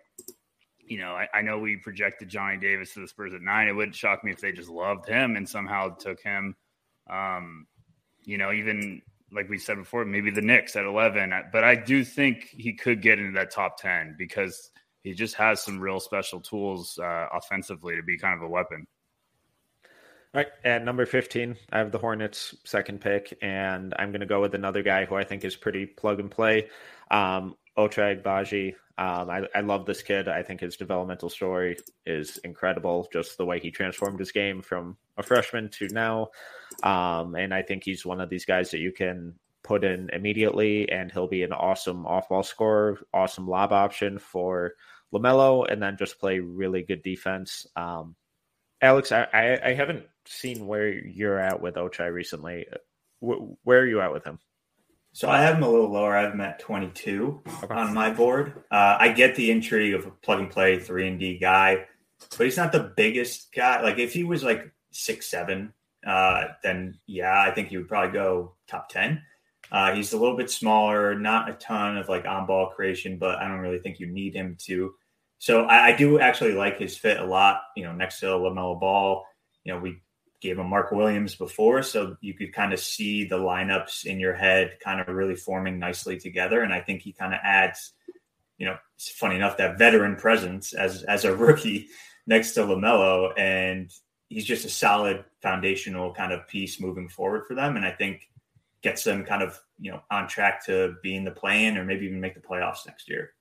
you 0.79 0.97
know, 0.97 1.11
I, 1.11 1.27
I, 1.33 1.41
know 1.41 1.59
we 1.59 1.77
projected 1.77 2.27
Johnny 2.27 2.57
Davis 2.57 2.93
to 2.93 3.01
the 3.01 3.07
Spurs 3.07 3.33
at 3.33 3.41
nine. 3.41 3.67
It 3.67 3.71
wouldn't 3.71 3.95
shock 3.95 4.23
me 4.23 4.31
if 4.31 4.41
they 4.41 4.51
just 4.51 4.69
loved 4.69 5.07
him 5.07 5.35
and 5.35 5.47
somehow 5.47 5.89
took 5.95 6.21
him. 6.21 6.55
Um, 7.09 7.67
you 8.23 8.37
know, 8.37 8.51
even 8.51 9.01
like 9.31 9.49
we 9.49 9.57
said 9.57 9.77
before, 9.77 10.05
maybe 10.05 10.31
the 10.31 10.41
Knicks 10.41 10.75
at 10.75 10.85
11. 10.85 11.33
But 11.51 11.63
I 11.63 11.75
do 11.75 12.03
think 12.03 12.49
he 12.49 12.73
could 12.73 13.01
get 13.01 13.19
into 13.19 13.33
that 13.33 13.51
top 13.51 13.77
10 13.79 14.15
because 14.17 14.71
he 15.03 15.13
just 15.13 15.35
has 15.35 15.63
some 15.63 15.79
real 15.79 15.99
special 15.99 16.39
tools 16.39 16.99
uh, 17.01 17.27
offensively 17.33 17.95
to 17.95 18.03
be 18.03 18.17
kind 18.17 18.35
of 18.35 18.43
a 18.43 18.49
weapon. 18.49 18.85
All 20.33 20.39
right, 20.39 20.47
at 20.63 20.85
number 20.85 21.05
15, 21.05 21.57
I 21.71 21.77
have 21.77 21.91
the 21.91 21.97
Hornets' 21.97 22.55
second 22.63 23.01
pick, 23.01 23.37
and 23.41 23.93
I'm 23.99 24.11
going 24.11 24.21
to 24.21 24.25
go 24.25 24.39
with 24.39 24.55
another 24.55 24.81
guy 24.81 25.03
who 25.03 25.15
I 25.15 25.25
think 25.25 25.43
is 25.43 25.57
pretty 25.57 25.85
plug 25.85 26.21
and 26.21 26.31
play. 26.31 26.69
Um, 27.09 27.55
Agbaji. 27.77 28.75
Um, 29.01 29.31
I, 29.31 29.47
I 29.55 29.61
love 29.61 29.87
this 29.87 30.03
kid. 30.03 30.27
I 30.27 30.43
think 30.43 30.59
his 30.59 30.77
developmental 30.77 31.27
story 31.27 31.75
is 32.05 32.37
incredible. 32.43 33.09
Just 33.11 33.35
the 33.35 33.45
way 33.45 33.59
he 33.59 33.71
transformed 33.71 34.19
his 34.19 34.31
game 34.31 34.61
from 34.61 34.95
a 35.17 35.23
freshman 35.23 35.69
to 35.69 35.87
now. 35.87 36.29
Um, 36.83 37.33
and 37.33 37.51
I 37.51 37.63
think 37.63 37.83
he's 37.83 38.05
one 38.05 38.21
of 38.21 38.29
these 38.29 38.45
guys 38.45 38.69
that 38.69 38.77
you 38.77 38.91
can 38.91 39.33
put 39.63 39.83
in 39.83 40.11
immediately, 40.13 40.87
and 40.91 41.11
he'll 41.11 41.27
be 41.27 41.41
an 41.41 41.51
awesome 41.51 42.05
off 42.05 42.29
ball 42.29 42.43
scorer, 42.43 42.99
awesome 43.11 43.47
lob 43.47 43.73
option 43.73 44.19
for 44.19 44.75
LaMelo, 45.11 45.65
and 45.71 45.81
then 45.81 45.97
just 45.97 46.19
play 46.19 46.37
really 46.37 46.83
good 46.83 47.01
defense. 47.01 47.65
Um, 47.75 48.15
Alex, 48.83 49.11
I, 49.11 49.27
I, 49.33 49.69
I 49.69 49.73
haven't 49.73 50.05
seen 50.27 50.67
where 50.67 50.89
you're 50.93 51.39
at 51.39 51.59
with 51.59 51.73
Ochai 51.73 52.13
recently. 52.13 52.67
Where 53.19 53.79
are 53.79 53.87
you 53.87 53.99
at 54.01 54.13
with 54.13 54.25
him? 54.25 54.37
So 55.13 55.29
I 55.29 55.41
have 55.41 55.57
him 55.57 55.63
a 55.63 55.69
little 55.69 55.91
lower. 55.91 56.15
I 56.15 56.21
have 56.21 56.33
him 56.33 56.41
at 56.41 56.59
22 56.59 57.41
okay. 57.63 57.73
on 57.73 57.93
my 57.93 58.11
board. 58.11 58.63
Uh, 58.71 58.97
I 58.99 59.09
get 59.09 59.35
the 59.35 59.51
intrigue 59.51 59.93
of 59.93 60.05
a 60.05 60.11
plug 60.11 60.39
and 60.39 60.49
play 60.49 60.79
three 60.79 61.07
and 61.07 61.19
D 61.19 61.37
guy, 61.37 61.85
but 62.37 62.45
he's 62.45 62.57
not 62.57 62.71
the 62.71 62.93
biggest 62.95 63.53
guy. 63.53 63.81
Like 63.81 63.99
if 63.99 64.13
he 64.13 64.23
was 64.23 64.43
like 64.43 64.71
six 64.91 65.29
seven, 65.29 65.73
uh, 66.05 66.45
then 66.63 66.97
yeah, 67.07 67.41
I 67.41 67.51
think 67.51 67.67
he 67.67 67.77
would 67.77 67.89
probably 67.89 68.13
go 68.13 68.55
top 68.67 68.89
ten. 68.89 69.21
Uh, 69.71 69.93
he's 69.93 70.13
a 70.13 70.17
little 70.17 70.35
bit 70.35 70.49
smaller, 70.49 71.17
not 71.17 71.49
a 71.49 71.53
ton 71.53 71.97
of 71.97 72.09
like 72.09 72.25
on 72.25 72.45
ball 72.45 72.69
creation, 72.69 73.17
but 73.17 73.39
I 73.39 73.47
don't 73.47 73.59
really 73.59 73.79
think 73.79 73.99
you 73.99 74.07
need 74.07 74.33
him 74.33 74.57
to. 74.61 74.93
So 75.39 75.63
I, 75.63 75.87
I 75.87 75.95
do 75.95 76.19
actually 76.19 76.53
like 76.53 76.77
his 76.77 76.97
fit 76.97 77.19
a 77.19 77.25
lot. 77.25 77.61
You 77.75 77.83
know, 77.83 77.93
next 77.93 78.19
to 78.19 78.27
LaMelo 78.27 78.79
Ball, 78.79 79.25
you 79.63 79.73
know, 79.73 79.79
we 79.79 80.01
gave 80.41 80.57
him 80.57 80.67
Mark 80.67 80.91
Williams 80.91 81.35
before, 81.35 81.83
so 81.83 82.17
you 82.19 82.33
could 82.33 82.51
kind 82.51 82.73
of 82.73 82.79
see 82.79 83.25
the 83.25 83.37
lineups 83.37 84.05
in 84.05 84.19
your 84.19 84.33
head 84.33 84.77
kind 84.83 84.99
of 84.99 85.07
really 85.07 85.35
forming 85.35 85.77
nicely 85.77 86.19
together. 86.19 86.61
And 86.61 86.73
I 86.73 86.81
think 86.81 87.03
he 87.03 87.13
kind 87.13 87.33
of 87.33 87.39
adds, 87.43 87.93
you 88.57 88.65
know, 88.65 88.75
it's 88.95 89.09
funny 89.09 89.35
enough 89.35 89.57
that 89.57 89.77
veteran 89.77 90.15
presence 90.15 90.73
as 90.73 91.03
as 91.03 91.25
a 91.25 91.35
rookie 91.37 91.87
next 92.25 92.53
to 92.53 92.61
LaMelo, 92.61 93.31
and 93.37 93.91
he's 94.29 94.45
just 94.45 94.65
a 94.65 94.69
solid 94.69 95.23
foundational 95.41 96.13
kind 96.13 96.33
of 96.33 96.47
piece 96.47 96.81
moving 96.81 97.07
forward 97.07 97.45
for 97.47 97.53
them. 97.53 97.75
And 97.75 97.85
I 97.85 97.91
think 97.91 98.27
gets 98.81 99.03
them 99.03 99.23
kind 99.23 99.43
of 99.43 99.59
you 99.79 99.91
know 99.91 100.01
on 100.09 100.27
track 100.27 100.65
to 100.65 100.95
be 101.03 101.15
in 101.15 101.23
the 101.23 101.31
play-in 101.31 101.77
or 101.77 101.85
maybe 101.85 102.05
even 102.07 102.19
make 102.19 102.33
the 102.33 102.41
playoffs 102.41 102.87
next 102.87 103.07
year. 103.07 103.33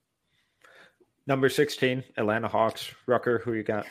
Number 1.27 1.49
sixteen, 1.49 2.05
Atlanta 2.19 2.49
Hawks. 2.49 2.91
Rucker, 3.07 3.39
who 3.39 3.55
you 3.55 3.63
got? 3.63 3.87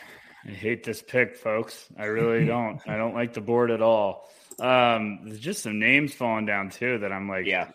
I 0.45 0.51
hate 0.51 0.83
this 0.83 1.01
pick, 1.01 1.35
folks. 1.35 1.87
I 1.97 2.05
really 2.05 2.45
don't. 2.45 2.81
I 2.87 2.97
don't 2.97 3.13
like 3.13 3.33
the 3.33 3.41
board 3.41 3.71
at 3.71 3.81
all. 3.81 4.29
Um, 4.59 5.21
there's 5.25 5.39
just 5.39 5.63
some 5.63 5.79
names 5.79 6.13
falling 6.13 6.45
down 6.45 6.69
too 6.69 6.99
that 6.99 7.11
I'm 7.11 7.27
like, 7.27 7.45
yeah. 7.45 7.71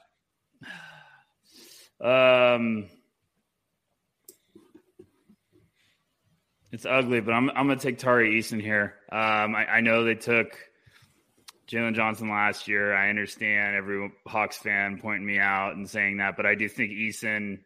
Um, 2.00 2.88
it's 6.72 6.86
ugly, 6.86 7.20
but 7.20 7.32
I'm 7.32 7.50
I'm 7.50 7.68
gonna 7.68 7.76
take 7.76 7.98
Tari 7.98 8.38
Eason 8.38 8.60
here. 8.60 8.96
Um, 9.10 9.54
I, 9.54 9.66
I 9.76 9.80
know 9.80 10.04
they 10.04 10.14
took 10.14 10.58
Jalen 11.68 11.94
Johnson 11.94 12.28
last 12.28 12.68
year. 12.68 12.94
I 12.94 13.08
understand 13.08 13.76
every 13.76 14.10
Hawks 14.26 14.58
fan 14.58 14.98
pointing 15.00 15.26
me 15.26 15.38
out 15.38 15.76
and 15.76 15.88
saying 15.88 16.18
that, 16.18 16.36
but 16.36 16.46
I 16.46 16.54
do 16.54 16.68
think 16.68 16.92
Eason 16.92 17.60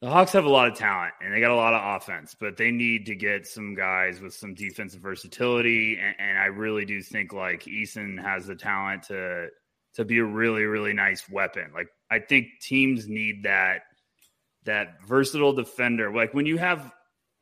the 0.00 0.08
Hawks 0.08 0.32
have 0.32 0.46
a 0.46 0.50
lot 0.50 0.68
of 0.68 0.74
talent 0.74 1.12
and 1.20 1.32
they 1.32 1.40
got 1.40 1.50
a 1.50 1.56
lot 1.56 1.74
of 1.74 2.00
offense, 2.00 2.34
but 2.38 2.56
they 2.56 2.70
need 2.70 3.04
to 3.06 3.14
get 3.14 3.46
some 3.46 3.74
guys 3.74 4.20
with 4.20 4.32
some 4.32 4.54
defensive 4.54 5.02
versatility. 5.02 5.98
And, 5.98 6.14
and, 6.18 6.38
I 6.38 6.46
really 6.46 6.86
do 6.86 7.02
think 7.02 7.34
like 7.34 7.64
Eason 7.64 8.20
has 8.20 8.46
the 8.46 8.54
talent 8.54 9.02
to 9.04 9.48
to 9.94 10.04
be 10.04 10.18
a 10.18 10.24
really 10.24 10.64
really 10.64 10.94
nice 10.94 11.28
weapon. 11.28 11.70
Like 11.74 11.88
I 12.10 12.18
think 12.18 12.46
teams 12.62 13.08
need 13.08 13.42
that 13.42 13.82
that 14.64 15.02
versatile 15.06 15.52
defender. 15.52 16.14
Like 16.14 16.32
when 16.32 16.46
you 16.46 16.56
have 16.56 16.92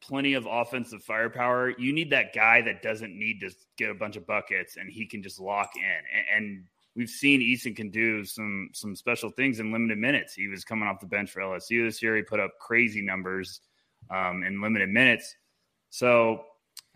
plenty 0.00 0.34
of 0.34 0.46
offensive 0.50 1.02
firepower, 1.02 1.70
you 1.78 1.92
need 1.92 2.10
that 2.10 2.34
guy 2.34 2.62
that 2.62 2.82
doesn't 2.82 3.16
need 3.16 3.40
to 3.40 3.50
get 3.76 3.90
a 3.90 3.94
bunch 3.94 4.16
of 4.16 4.26
buckets 4.26 4.76
and 4.76 4.90
he 4.90 5.06
can 5.06 5.22
just 5.22 5.40
lock 5.40 5.70
in. 5.76 5.82
And, 5.82 6.44
and 6.44 6.64
we've 6.98 7.08
seen 7.08 7.40
Eason 7.40 7.76
can 7.76 7.90
do 7.90 8.24
some 8.24 8.70
some 8.74 8.96
special 8.96 9.30
things 9.30 9.60
in 9.60 9.72
limited 9.72 9.96
minutes. 9.98 10.34
He 10.34 10.48
was 10.48 10.64
coming 10.64 10.88
off 10.88 10.98
the 10.98 11.06
bench 11.06 11.30
for 11.30 11.40
LSU 11.40 11.86
this 11.86 12.02
year. 12.02 12.16
He 12.16 12.22
put 12.22 12.40
up 12.40 12.50
crazy 12.58 13.00
numbers 13.00 13.60
um, 14.10 14.42
in 14.42 14.60
limited 14.60 14.90
minutes. 14.90 15.36
So 15.90 16.42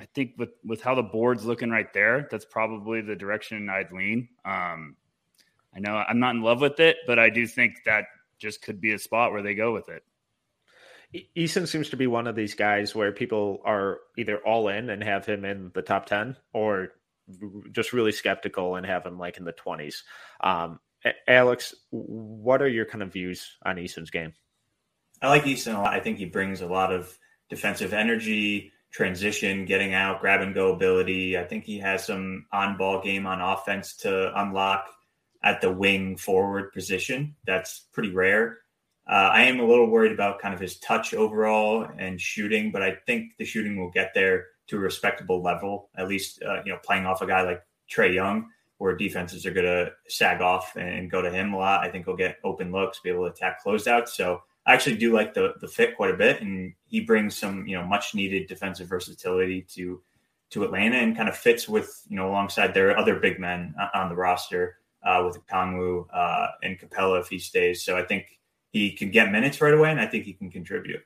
I 0.01 0.07
think 0.13 0.33
with 0.37 0.51
with 0.65 0.83
how 0.83 0.97
the 0.97 1.05
board's 1.05 1.45
looking 1.45 1.71
right 1.71 1.93
there, 1.95 2.27
that's 2.31 2.45
probably 2.45 3.01
the 3.01 3.15
direction 3.15 3.71
I'd 3.71 3.93
lean. 3.93 4.29
Um, 4.45 4.97
I 5.75 5.79
know 5.79 5.95
I'm 5.97 6.19
not 6.19 6.35
in 6.35 6.43
love 6.43 6.61
with 6.61 6.81
it, 6.81 6.97
but 7.07 7.21
I 7.21 7.31
do 7.31 7.47
think 7.47 7.77
that 7.87 8.07
just 8.39 8.61
could 8.61 8.81
be 8.81 8.93
a 8.93 8.99
spot 8.99 9.31
where 9.31 9.43
they 9.43 9.55
go 9.55 9.73
with 9.73 9.89
it. 9.89 10.03
Eason 11.37 11.69
seems 11.69 11.91
to 11.91 11.97
be 11.97 12.07
one 12.09 12.27
of 12.27 12.35
these 12.35 12.55
guys 12.55 12.95
where 12.95 13.13
people 13.13 13.61
are 13.65 14.01
either 14.17 14.39
all 14.39 14.69
in 14.69 14.91
and 14.91 15.05
have 15.05 15.27
him 15.27 15.45
in 15.45 15.71
the 15.75 15.83
top 15.83 16.07
10 16.07 16.35
or 16.55 16.89
just 17.71 17.93
really 17.93 18.13
skeptical 18.13 18.77
and 18.77 18.87
have 18.87 19.07
him 19.07 19.19
like 19.19 19.39
in 19.39 19.45
the 19.45 19.53
20s. 19.53 20.03
Um, 20.41 20.81
Alex, 21.27 21.75
what 21.91 22.63
are 22.63 22.69
your 22.69 22.87
kind 22.87 23.03
of 23.03 23.13
views 23.13 23.57
on 23.65 23.79
Eason's 23.79 24.11
game? 24.11 24.33
I 25.21 25.29
like 25.29 25.45
Eason 25.45 25.75
a 25.75 25.79
lot. 25.79 25.95
I 25.95 26.01
think 26.01 26.19
he 26.19 26.27
brings 26.27 26.61
a 26.61 26.67
lot 26.67 26.93
of 26.93 27.17
defensive 27.49 27.93
energy, 27.93 28.73
transition, 28.91 29.65
getting 29.65 29.95
out, 29.95 30.21
grab 30.21 30.41
and 30.41 30.55
go 30.55 30.73
ability. 30.73 31.39
I 31.39 31.45
think 31.45 31.65
he 31.65 31.79
has 31.79 32.07
some 32.07 32.47
on 32.53 32.77
ball 32.77 33.03
game 33.03 33.27
on 33.27 33.41
offense 33.41 33.97
to 33.99 34.33
unlock 34.41 34.89
at 35.43 35.61
the 35.61 35.73
wing 35.73 36.17
forward 36.17 36.73
position. 36.73 37.35
That's 37.47 37.87
pretty 37.93 38.11
rare. 38.11 38.59
Uh, 39.09 39.31
I 39.33 39.43
am 39.43 39.59
a 39.59 39.67
little 39.67 39.91
worried 39.91 40.13
about 40.13 40.39
kind 40.39 40.55
of 40.55 40.61
his 40.61 40.79
touch 40.79 41.13
overall 41.15 41.89
and 41.99 42.21
shooting, 42.21 42.71
but 42.71 42.83
I 42.83 42.97
think 43.07 43.37
the 43.37 43.45
shooting 43.45 43.77
will 43.77 43.91
get 43.91 44.15
there 44.15 44.47
to 44.73 44.79
a 44.79 44.81
respectable 44.81 45.43
level. 45.43 45.91
At 45.97 46.09
least, 46.09 46.43
uh, 46.43 46.63
you 46.65 46.73
know, 46.73 46.79
playing 46.83 47.05
off 47.05 47.21
a 47.21 47.27
guy 47.27 47.43
like 47.43 47.63
Trae 47.91 48.13
Young, 48.13 48.49
where 48.79 48.97
defenses 48.97 49.45
are 49.45 49.53
going 49.53 49.67
to 49.67 49.93
sag 50.09 50.41
off 50.41 50.75
and 50.77 51.11
go 51.11 51.21
to 51.21 51.31
him 51.31 51.53
a 51.53 51.59
lot. 51.59 51.85
I 51.85 51.91
think 51.91 52.07
he'll 52.07 52.17
get 52.17 52.39
open 52.43 52.73
looks, 52.73 53.01
be 53.01 53.11
able 53.11 53.27
to 53.27 53.33
attack 53.33 53.63
closeouts. 53.63 54.09
So 54.09 54.43
I 54.65 54.73
actually 54.73 54.97
do 54.97 55.13
like 55.13 55.35
the 55.35 55.55
the 55.61 55.69
fit 55.69 55.97
quite 55.97 56.11
a 56.11 56.17
bit, 56.17 56.41
and 56.41 56.73
he 56.87 57.01
brings 57.01 57.37
some 57.37 57.67
you 57.67 57.77
know 57.77 57.85
much 57.85 58.15
needed 58.15 58.49
defensive 58.49 58.89
versatility 58.89 59.63
to 59.75 60.01
to 60.51 60.65
Atlanta, 60.65 60.97
and 60.97 61.17
kind 61.17 61.29
of 61.29 61.37
fits 61.37 61.69
with 61.69 62.03
you 62.09 62.17
know 62.17 62.31
alongside 62.31 62.73
their 62.73 62.97
other 62.97 63.21
big 63.21 63.39
men 63.39 63.75
on 63.95 64.09
the 64.09 64.17
roster 64.17 64.79
uh, 65.05 65.23
with 65.27 65.45
Kongwu 65.47 66.07
uh, 66.13 66.47
and 66.63 66.79
Capela 66.79 67.21
if 67.21 67.29
he 67.29 67.39
stays. 67.39 67.83
So 67.85 67.99
I 67.99 68.05
think 68.05 68.41
he 68.71 68.93
can 68.93 69.11
get 69.11 69.31
minutes 69.31 69.61
right 69.61 69.75
away, 69.75 69.91
and 69.91 70.01
I 70.01 70.07
think 70.07 70.25
he 70.25 70.33
can 70.33 70.51
contribute. 70.51 71.03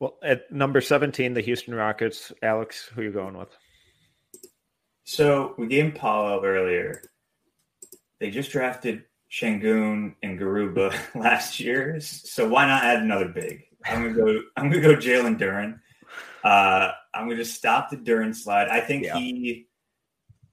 Well, 0.00 0.16
at 0.22 0.50
number 0.50 0.80
17, 0.80 1.34
the 1.34 1.40
Houston 1.40 1.74
Rockets, 1.74 2.32
Alex, 2.42 2.90
who 2.94 3.00
are 3.00 3.04
you 3.04 3.12
going 3.12 3.38
with? 3.38 3.56
So 5.04 5.54
we 5.58 5.66
gave 5.66 5.94
Paolo 5.94 6.42
earlier. 6.42 7.02
They 8.20 8.30
just 8.30 8.50
drafted 8.50 9.04
Sengun 9.30 10.14
and 10.22 10.38
Garuba 10.38 10.94
last 11.14 11.60
year. 11.60 12.00
So 12.00 12.48
why 12.48 12.66
not 12.66 12.84
add 12.84 13.02
another 13.02 13.28
big? 13.28 13.64
I'm 13.84 14.02
gonna 14.02 14.14
go 14.14 14.40
I'm 14.56 14.70
gonna 14.70 14.82
go 14.82 14.96
Jalen 14.96 15.38
Duren. 15.38 15.78
Uh, 16.42 16.92
I'm 17.14 17.28
gonna 17.28 17.44
stop 17.44 17.90
the 17.90 17.96
Duren 17.96 18.34
slide. 18.34 18.68
I 18.68 18.80
think 18.80 19.04
yeah. 19.04 19.16
he 19.16 19.66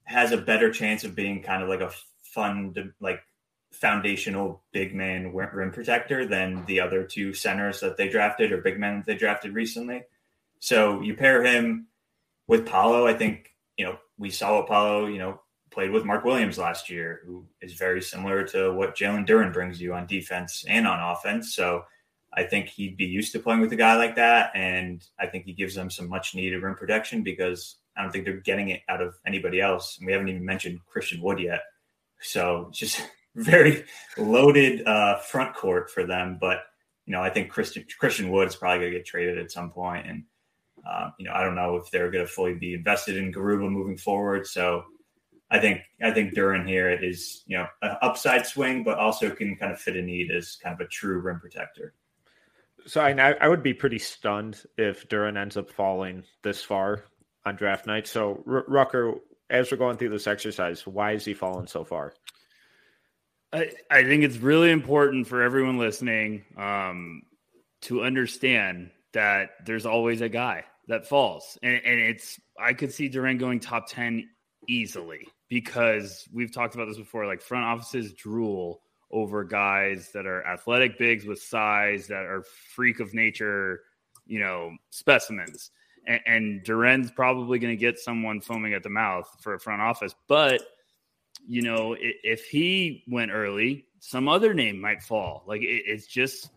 has 0.04 0.32
a 0.32 0.36
better 0.36 0.70
chance 0.70 1.04
of 1.04 1.14
being 1.14 1.42
kind 1.42 1.62
of 1.62 1.68
like 1.68 1.80
a 1.80 1.92
fun 2.34 2.74
like 3.00 3.20
foundational 3.72 4.62
big 4.72 4.94
man 4.94 5.32
rim 5.32 5.72
protector 5.72 6.26
than 6.26 6.64
the 6.66 6.80
other 6.80 7.02
two 7.04 7.34
centers 7.34 7.80
that 7.80 7.96
they 7.96 8.08
drafted 8.08 8.52
or 8.52 8.58
big 8.58 8.78
men 8.78 8.98
that 8.98 9.06
they 9.06 9.16
drafted 9.16 9.54
recently. 9.54 10.02
So 10.60 11.00
you 11.00 11.14
pair 11.14 11.42
him 11.42 11.88
with 12.46 12.66
Paolo. 12.66 13.06
I 13.06 13.14
think, 13.14 13.50
you 13.76 13.84
know, 13.84 13.98
we 14.18 14.30
saw 14.30 14.58
what 14.58 14.68
Paolo, 14.68 15.06
you 15.06 15.18
know, 15.18 15.40
played 15.70 15.90
with 15.90 16.04
Mark 16.04 16.24
Williams 16.24 16.58
last 16.58 16.90
year, 16.90 17.22
who 17.24 17.46
is 17.60 17.72
very 17.72 18.02
similar 18.02 18.44
to 18.48 18.72
what 18.72 18.94
Jalen 18.94 19.26
Duren 19.26 19.52
brings 19.52 19.80
you 19.80 19.94
on 19.94 20.06
defense 20.06 20.64
and 20.68 20.86
on 20.86 21.00
offense. 21.00 21.54
So 21.54 21.84
I 22.34 22.44
think 22.44 22.68
he'd 22.68 22.96
be 22.96 23.06
used 23.06 23.32
to 23.32 23.40
playing 23.40 23.60
with 23.60 23.72
a 23.72 23.76
guy 23.76 23.96
like 23.96 24.16
that. 24.16 24.52
And 24.54 25.02
I 25.18 25.26
think 25.26 25.46
he 25.46 25.52
gives 25.52 25.74
them 25.74 25.90
some 25.90 26.08
much 26.08 26.34
needed 26.34 26.62
rim 26.62 26.74
protection 26.74 27.22
because 27.22 27.76
I 27.96 28.02
don't 28.02 28.12
think 28.12 28.24
they're 28.24 28.34
getting 28.34 28.68
it 28.68 28.82
out 28.88 29.02
of 29.02 29.14
anybody 29.26 29.60
else. 29.60 29.96
And 29.98 30.06
we 30.06 30.12
haven't 30.12 30.28
even 30.28 30.44
mentioned 30.44 30.80
Christian 30.86 31.22
Wood 31.22 31.40
yet. 31.40 31.62
So 32.20 32.70
just 32.72 33.00
very 33.34 33.84
loaded 34.18 34.86
uh, 34.86 35.18
front 35.18 35.54
court 35.54 35.90
for 35.90 36.04
them. 36.04 36.38
But 36.40 36.58
you 37.06 37.12
know, 37.12 37.22
I 37.22 37.30
think 37.30 37.50
Christian 37.50 37.84
Christian 37.98 38.30
Wood 38.30 38.48
is 38.48 38.56
probably 38.56 38.80
going 38.80 38.92
to 38.92 38.98
get 38.98 39.06
traded 39.06 39.38
at 39.38 39.50
some 39.50 39.70
point, 39.70 40.06
and 40.06 40.24
uh, 40.88 41.10
you 41.18 41.26
know, 41.26 41.32
I 41.32 41.42
don't 41.42 41.54
know 41.54 41.76
if 41.76 41.90
they're 41.90 42.10
going 42.10 42.24
to 42.24 42.30
fully 42.30 42.54
be 42.54 42.74
invested 42.74 43.16
in 43.16 43.32
Garuba 43.32 43.70
moving 43.70 43.96
forward. 43.96 44.46
So 44.46 44.84
I 45.50 45.58
think 45.58 45.82
I 46.02 46.10
think 46.10 46.34
Duren 46.34 46.66
here 46.66 46.90
is 46.90 47.42
you 47.46 47.58
know 47.58 47.66
an 47.82 47.96
upside 48.02 48.46
swing, 48.46 48.84
but 48.84 48.98
also 48.98 49.30
can 49.30 49.56
kind 49.56 49.72
of 49.72 49.80
fit 49.80 49.96
a 49.96 50.02
need 50.02 50.30
as 50.30 50.56
kind 50.62 50.74
of 50.74 50.80
a 50.80 50.88
true 50.88 51.20
rim 51.20 51.40
protector. 51.40 51.94
So 52.86 53.00
I 53.00 53.34
I 53.40 53.48
would 53.48 53.62
be 53.62 53.74
pretty 53.74 53.98
stunned 53.98 54.62
if 54.76 55.08
Duren 55.08 55.36
ends 55.36 55.56
up 55.56 55.70
falling 55.70 56.24
this 56.42 56.62
far 56.62 57.04
on 57.44 57.56
draft 57.56 57.86
night. 57.86 58.06
So 58.06 58.42
R- 58.46 58.64
Rucker, 58.66 59.14
as 59.50 59.70
we're 59.70 59.78
going 59.78 59.98
through 59.98 60.10
this 60.10 60.26
exercise, 60.26 60.86
why 60.86 61.12
is 61.12 61.24
he 61.24 61.34
falling 61.34 61.66
so 61.66 61.84
far? 61.84 62.14
I, 63.52 63.70
I 63.90 64.02
think 64.04 64.24
it's 64.24 64.38
really 64.38 64.70
important 64.70 65.26
for 65.26 65.42
everyone 65.42 65.78
listening 65.78 66.44
um, 66.56 67.22
to 67.82 68.02
understand 68.02 68.90
that 69.12 69.50
there's 69.66 69.84
always 69.84 70.22
a 70.22 70.28
guy 70.28 70.64
that 70.88 71.06
falls, 71.06 71.58
and, 71.62 71.80
and 71.84 72.00
it's 72.00 72.40
I 72.58 72.72
could 72.72 72.92
see 72.92 73.10
Duren 73.10 73.38
going 73.38 73.60
top 73.60 73.88
ten 73.88 74.28
easily 74.68 75.28
because 75.48 76.26
we've 76.32 76.52
talked 76.52 76.74
about 76.74 76.88
this 76.88 76.96
before. 76.96 77.26
Like 77.26 77.42
front 77.42 77.64
offices 77.64 78.14
drool 78.14 78.80
over 79.10 79.44
guys 79.44 80.10
that 80.14 80.26
are 80.26 80.46
athletic 80.46 80.98
bigs 80.98 81.26
with 81.26 81.40
size 81.40 82.06
that 82.06 82.24
are 82.24 82.44
freak 82.74 83.00
of 83.00 83.12
nature, 83.12 83.82
you 84.24 84.40
know, 84.40 84.72
specimens. 84.88 85.70
And, 86.06 86.20
and 86.26 86.64
Duren's 86.64 87.10
probably 87.10 87.58
going 87.58 87.76
to 87.76 87.80
get 87.80 87.98
someone 87.98 88.40
foaming 88.40 88.72
at 88.72 88.82
the 88.82 88.88
mouth 88.88 89.28
for 89.40 89.54
a 89.54 89.60
front 89.60 89.82
office, 89.82 90.14
but 90.26 90.62
you 91.46 91.62
know, 91.62 91.96
if 91.98 92.46
he 92.46 93.04
went 93.08 93.32
early, 93.32 93.86
some 94.00 94.28
other 94.28 94.54
name 94.54 94.80
might 94.80 95.02
fall. 95.02 95.44
Like 95.46 95.62
it, 95.62 95.82
it's 95.86 96.06
just 96.06 96.50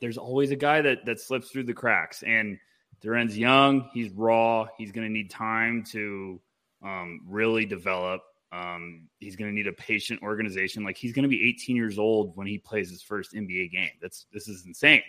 there's 0.00 0.18
always 0.18 0.50
a 0.50 0.56
guy 0.56 0.82
that 0.82 1.06
that 1.06 1.20
slips 1.20 1.50
through 1.50 1.64
the 1.64 1.74
cracks. 1.74 2.22
And 2.22 2.58
Duren's 3.00 3.36
young, 3.36 3.88
he's 3.92 4.10
raw, 4.12 4.66
he's 4.78 4.92
going 4.92 5.06
to 5.06 5.12
need 5.12 5.30
time 5.30 5.84
to 5.90 6.40
um, 6.84 7.20
really 7.26 7.66
develop. 7.66 8.22
Um, 8.52 9.08
he's 9.18 9.36
going 9.36 9.50
to 9.50 9.54
need 9.54 9.66
a 9.66 9.72
patient 9.72 10.22
organization. 10.22 10.84
Like 10.84 10.96
he's 10.96 11.12
going 11.12 11.22
to 11.22 11.28
be 11.28 11.48
18 11.48 11.74
years 11.74 11.98
old 11.98 12.36
when 12.36 12.46
he 12.46 12.58
plays 12.58 12.90
his 12.90 13.02
first 13.02 13.32
NBA 13.32 13.72
game. 13.72 13.90
That's 14.00 14.26
this 14.32 14.46
is 14.46 14.64
insane. 14.66 15.02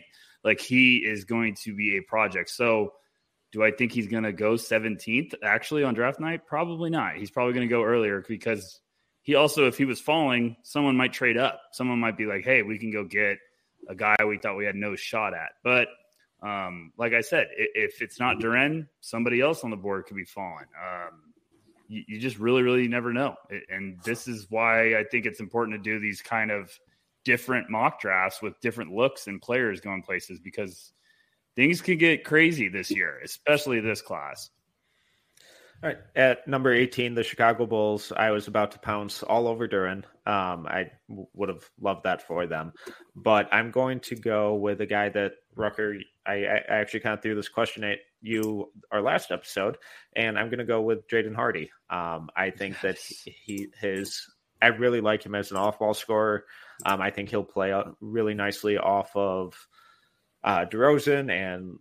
Like 0.44 0.62
he 0.62 0.98
is 0.98 1.26
going 1.26 1.56
to 1.64 1.76
be 1.76 1.98
a 1.98 2.02
project. 2.02 2.50
So 2.50 2.94
do 3.52 3.64
I 3.64 3.72
think 3.72 3.92
he's 3.92 4.08
going 4.08 4.24
to 4.24 4.34
go 4.34 4.54
17th 4.54 5.36
actually 5.44 5.84
on 5.84 5.94
draft 5.94 6.20
night? 6.20 6.48
Probably 6.48 6.90
not. 6.90 7.16
He's 7.16 7.32
probably 7.32 7.54
going 7.54 7.68
to 7.68 7.72
go 7.72 7.84
earlier 7.84 8.24
because 8.28 8.80
he 9.24 9.36
also, 9.36 9.68
if 9.68 9.78
he 9.78 9.86
was 9.86 10.02
falling, 10.02 10.58
someone 10.64 10.98
might 10.98 11.14
trade 11.14 11.38
up. 11.38 11.62
Someone 11.72 12.00
might 12.00 12.18
be 12.18 12.26
like, 12.26 12.44
hey, 12.44 12.62
we 12.62 12.78
can 12.78 12.92
go 12.92 13.06
get 13.06 13.38
a 13.88 13.96
guy 13.96 14.16
we 14.28 14.38
thought 14.38 14.58
we 14.58 14.66
had 14.66 14.76
no 14.76 14.96
shot 14.96 15.34
at. 15.34 15.52
But 15.64 15.88
um, 16.42 16.92
like 16.98 17.14
I 17.14 17.22
said, 17.22 17.48
if 17.56 18.02
it's 18.02 18.20
not 18.20 18.40
Duren, 18.40 18.88
somebody 19.00 19.40
else 19.40 19.64
on 19.64 19.70
the 19.70 19.78
board 19.78 20.06
could 20.06 20.18
be 20.18 20.26
falling. 20.26 20.66
Um, 20.78 21.34
you, 21.88 22.04
you, 22.06 22.20
just 22.20 22.38
really, 22.38 22.64
really 22.64 22.90
never 22.90 23.14
know. 23.14 23.36
And 23.70 23.98
this 24.04 24.28
is 24.28 24.48
why 24.50 24.98
I 24.98 25.06
think 25.06 25.26
it's 25.26 25.40
important 25.40 25.78
to 25.78 25.82
do 25.82 26.00
these 26.00 26.22
kind 26.22 26.52
of 26.52 26.78
different 27.24 27.70
mock 27.70 28.02
drafts 28.02 28.42
with 28.42 28.60
different 28.60 28.92
looks 28.92 29.28
and 29.28 29.42
players 29.42 29.80
going 29.80 30.02
places 30.02 30.42
because 30.42 30.92
things 31.56 31.80
could 31.80 32.00
get 32.00 32.26
crazy 32.26 32.68
this 32.68 32.92
year, 32.92 33.22
especially 33.24 33.80
this 33.80 34.02
class. 34.02 34.50
All 35.84 35.90
right. 35.90 35.98
At 36.16 36.48
number 36.48 36.72
18, 36.74 37.14
the 37.14 37.24
Chicago 37.24 37.66
Bulls, 37.66 38.14
I 38.16 38.32
was 38.32 38.48
about 38.48 38.72
to 38.72 38.80
pounce 38.80 39.22
all 39.22 39.50
over 39.50 39.68
Duren. 39.68 40.06
Um, 40.26 40.66
I 40.66 40.92
w- 41.10 41.28
would 41.34 41.50
have 41.50 41.70
loved 41.82 42.06
that 42.06 42.26
for 42.26 42.48
them. 42.48 42.72
But 43.18 43.50
I'm 43.52 43.70
going 43.70 44.00
to 44.02 44.16
go 44.16 44.56
with 44.56 44.80
a 44.80 44.86
guy 44.86 45.10
that 45.10 45.34
Rucker, 45.58 45.98
I, 46.26 46.46
I 46.46 46.62
actually 46.70 47.02
kind 47.02 47.16
of 47.16 47.22
threw 47.22 47.36
this 47.36 47.50
question 47.50 47.84
at 47.84 48.00
you 48.22 48.72
our 48.94 49.02
last 49.02 49.30
episode, 49.30 49.78
and 50.16 50.40
I'm 50.40 50.48
going 50.48 50.60
to 50.60 50.66
go 50.66 50.80
with 50.82 51.06
Jaden 51.10 51.36
Hardy. 51.36 51.70
Um, 51.90 52.30
I 52.34 52.52
think 52.52 52.80
that 52.80 52.98
he, 52.98 53.68
his, 53.78 54.26
I 54.62 54.68
really 54.68 55.02
like 55.02 55.26
him 55.26 55.36
as 55.36 55.52
an 55.52 55.58
off 55.58 55.80
ball 55.80 55.94
scorer. 55.94 56.46
Um, 56.86 57.02
I 57.02 57.10
think 57.10 57.28
he'll 57.28 57.44
play 57.44 57.74
really 58.00 58.36
nicely 58.36 58.78
off 58.78 59.14
of 59.18 59.54
uh, 60.46 60.66
DeRozan 60.66 61.30
and 61.30 61.78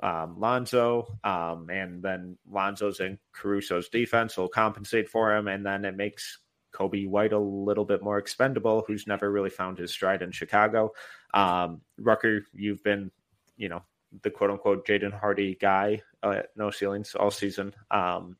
um, 0.00 0.38
Lonzo, 0.38 1.18
um, 1.24 1.68
and 1.70 2.02
then 2.02 2.36
Lonzo's 2.50 3.00
and 3.00 3.18
Caruso's 3.32 3.88
defense 3.88 4.36
will 4.36 4.48
compensate 4.48 5.08
for 5.08 5.34
him, 5.34 5.48
and 5.48 5.64
then 5.64 5.84
it 5.84 5.96
makes 5.96 6.38
Coby 6.74 7.08
White 7.08 7.32
a 7.32 7.38
little 7.38 7.84
bit 7.84 8.02
more 8.02 8.18
expendable, 8.18 8.84
who's 8.86 9.06
never 9.06 9.30
really 9.30 9.50
found 9.50 9.78
his 9.78 9.90
stride 9.90 10.22
in 10.22 10.30
Chicago. 10.30 10.92
Um, 11.34 11.80
Rucker, 11.98 12.44
you've 12.52 12.82
been, 12.82 13.10
you 13.56 13.68
know, 13.68 13.82
the 14.22 14.30
quote 14.30 14.50
unquote 14.50 14.86
Jaden 14.86 15.18
Hardy 15.18 15.56
guy 15.60 16.02
uh, 16.22 16.42
no 16.56 16.70
ceilings 16.70 17.14
all 17.14 17.30
season. 17.30 17.74
Um, 17.90 18.36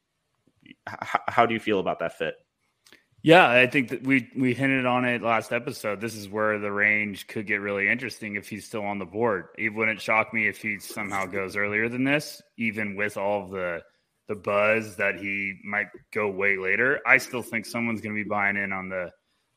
h- 0.66 1.20
how 1.28 1.47
do 1.47 1.55
you 1.55 1.61
feel 1.61 1.80
about 1.80 1.99
that 2.01 2.16
fit? 2.16 2.34
Yeah, 3.29 3.47
I 3.47 3.66
think 3.66 3.91
that 3.91 4.03
we 4.05 4.26
we 4.35 4.55
hinted 4.55 4.87
on 4.87 5.05
it 5.05 5.20
last 5.20 5.53
episode. 5.53 6.01
This 6.01 6.14
is 6.14 6.31
where 6.31 6.59
the 6.59 6.72
range 6.72 7.26
could 7.26 7.47
get 7.47 7.61
really 7.61 7.87
interesting 7.87 8.37
if 8.37 8.49
he's 8.49 8.64
still 8.64 8.87
on 8.87 8.99
the 8.99 9.05
board. 9.05 9.49
It 9.59 9.68
wouldn't 9.68 10.01
shock 10.01 10.33
me 10.33 10.49
if 10.49 10.62
he 10.62 10.79
somehow 10.79 11.26
goes 11.26 11.55
earlier 11.55 11.91
than 11.91 12.05
this, 12.05 12.41
even 12.57 12.97
with 12.97 13.18
all 13.18 13.47
the 13.47 13.83
the 14.29 14.35
buzz 14.35 14.97
that 14.97 15.16
he 15.16 15.61
might 15.62 15.89
go 16.11 16.31
way 16.31 16.57
later. 16.57 17.01
I 17.07 17.18
still 17.18 17.43
think 17.43 17.66
someone's 17.66 18.01
going 18.01 18.16
to 18.16 18.24
be 18.24 18.26
buying 18.26 18.57
in 18.57 18.72
on 18.72 18.89
the 18.89 19.11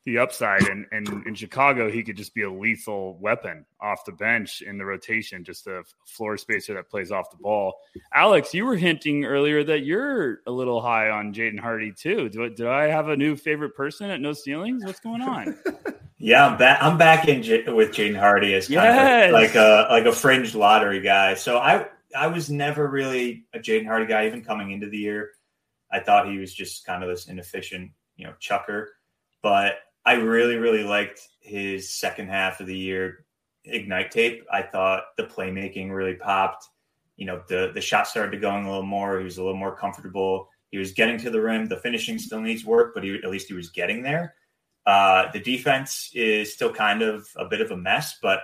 the 0.05 0.17
upside. 0.17 0.63
And, 0.67 0.85
and 0.91 1.25
in 1.27 1.35
Chicago, 1.35 1.91
he 1.91 2.03
could 2.03 2.17
just 2.17 2.33
be 2.33 2.43
a 2.43 2.51
lethal 2.51 3.17
weapon 3.19 3.65
off 3.79 4.05
the 4.05 4.11
bench 4.11 4.61
in 4.61 4.77
the 4.77 4.85
rotation, 4.85 5.43
just 5.43 5.67
a 5.67 5.83
floor 6.05 6.37
spacer 6.37 6.73
that 6.73 6.89
plays 6.89 7.11
off 7.11 7.29
the 7.29 7.37
ball. 7.37 7.75
Alex, 8.13 8.53
you 8.53 8.65
were 8.65 8.75
hinting 8.75 9.25
earlier 9.25 9.63
that 9.63 9.85
you're 9.85 10.39
a 10.47 10.51
little 10.51 10.81
high 10.81 11.09
on 11.09 11.33
Jaden 11.33 11.59
Hardy 11.59 11.91
too. 11.91 12.29
Do, 12.29 12.49
do 12.49 12.69
I 12.69 12.83
have 12.83 13.09
a 13.09 13.15
new 13.15 13.35
favorite 13.35 13.75
person 13.75 14.09
at 14.09 14.21
No 14.21 14.33
Ceilings? 14.33 14.83
What's 14.83 14.99
going 14.99 15.21
on? 15.21 15.57
yeah, 16.17 16.47
I'm 16.47 16.57
back. 16.57 16.81
I'm 16.81 16.97
back 16.97 17.27
in 17.27 17.43
J- 17.43 17.71
with 17.71 17.91
Jaden 17.91 18.17
Hardy 18.17 18.53
as 18.55 18.65
kind 18.65 18.73
yes. 18.75 19.27
of 19.27 19.33
like 19.33 19.55
a 19.55 19.87
like 19.89 20.05
a 20.05 20.11
fringe 20.11 20.55
lottery 20.55 21.01
guy. 21.01 21.35
So 21.35 21.59
I 21.59 21.87
I 22.15 22.27
was 22.27 22.49
never 22.49 22.87
really 22.87 23.45
a 23.53 23.59
Jaden 23.59 23.85
Hardy 23.85 24.07
guy, 24.07 24.25
even 24.25 24.43
coming 24.43 24.71
into 24.71 24.89
the 24.89 24.97
year. 24.97 25.31
I 25.91 25.99
thought 25.99 26.29
he 26.29 26.37
was 26.37 26.53
just 26.53 26.85
kind 26.85 27.03
of 27.03 27.09
this 27.09 27.27
inefficient, 27.27 27.91
you 28.15 28.25
know, 28.25 28.33
chucker. 28.39 28.93
But 29.43 29.75
I 30.05 30.13
really, 30.13 30.55
really 30.55 30.83
liked 30.83 31.27
his 31.39 31.89
second 31.89 32.27
half 32.29 32.59
of 32.59 32.67
the 32.67 32.77
year 32.77 33.25
ignite 33.65 34.11
tape. 34.11 34.45
I 34.51 34.61
thought 34.61 35.03
the 35.17 35.23
playmaking 35.23 35.91
really 35.91 36.15
popped. 36.15 36.67
You 37.17 37.25
know, 37.27 37.43
the 37.47 37.71
the 37.73 37.81
shot 37.81 38.07
started 38.07 38.31
to 38.31 38.37
going 38.37 38.65
a 38.65 38.69
little 38.69 38.85
more. 38.85 39.19
He 39.19 39.23
was 39.23 39.37
a 39.37 39.43
little 39.43 39.57
more 39.57 39.75
comfortable. 39.75 40.49
He 40.71 40.77
was 40.77 40.91
getting 40.91 41.17
to 41.19 41.29
the 41.29 41.41
rim. 41.41 41.67
The 41.67 41.77
finishing 41.77 42.17
still 42.17 42.41
needs 42.41 42.65
work, 42.65 42.93
but 42.93 43.03
he, 43.03 43.15
at 43.15 43.29
least 43.29 43.47
he 43.47 43.53
was 43.53 43.69
getting 43.69 44.01
there. 44.01 44.35
Uh, 44.85 45.31
the 45.31 45.39
defense 45.39 46.09
is 46.13 46.53
still 46.53 46.73
kind 46.73 47.01
of 47.01 47.27
a 47.35 47.45
bit 47.45 47.61
of 47.61 47.71
a 47.71 47.77
mess, 47.77 48.17
but 48.21 48.41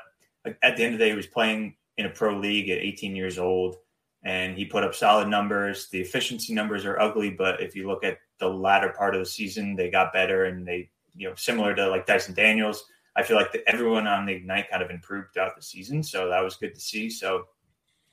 at 0.61 0.77
the 0.77 0.83
end 0.83 0.93
of 0.93 0.99
the 0.99 1.05
day, 1.05 1.09
he 1.09 1.15
was 1.15 1.25
playing 1.25 1.75
in 1.97 2.05
a 2.05 2.09
pro 2.09 2.37
league 2.37 2.69
at 2.69 2.77
18 2.77 3.15
years 3.15 3.39
old, 3.39 3.77
and 4.23 4.55
he 4.55 4.65
put 4.65 4.83
up 4.83 4.93
solid 4.93 5.27
numbers. 5.27 5.89
The 5.89 6.01
efficiency 6.01 6.53
numbers 6.53 6.85
are 6.85 6.99
ugly, 6.99 7.31
but 7.31 7.61
if 7.61 7.75
you 7.75 7.87
look 7.87 8.03
at 8.03 8.19
the 8.39 8.47
latter 8.47 8.89
part 8.89 9.15
of 9.15 9.19
the 9.19 9.25
season, 9.25 9.75
they 9.75 9.89
got 9.89 10.13
better 10.13 10.45
and 10.45 10.67
they 10.67 10.89
you 11.17 11.27
know, 11.27 11.35
similar 11.35 11.75
to 11.75 11.89
like 11.89 12.05
Dyson 12.05 12.33
Daniels, 12.33 12.85
I 13.15 13.23
feel 13.23 13.35
like 13.35 13.51
the, 13.51 13.67
everyone 13.67 14.07
on 14.07 14.25
the 14.25 14.33
Ignite 14.33 14.69
kind 14.69 14.83
of 14.83 14.91
improved 14.91 15.33
throughout 15.33 15.55
the 15.55 15.61
season. 15.61 16.03
So 16.03 16.29
that 16.29 16.43
was 16.43 16.55
good 16.55 16.75
to 16.75 16.79
see. 16.79 17.09
So 17.09 17.45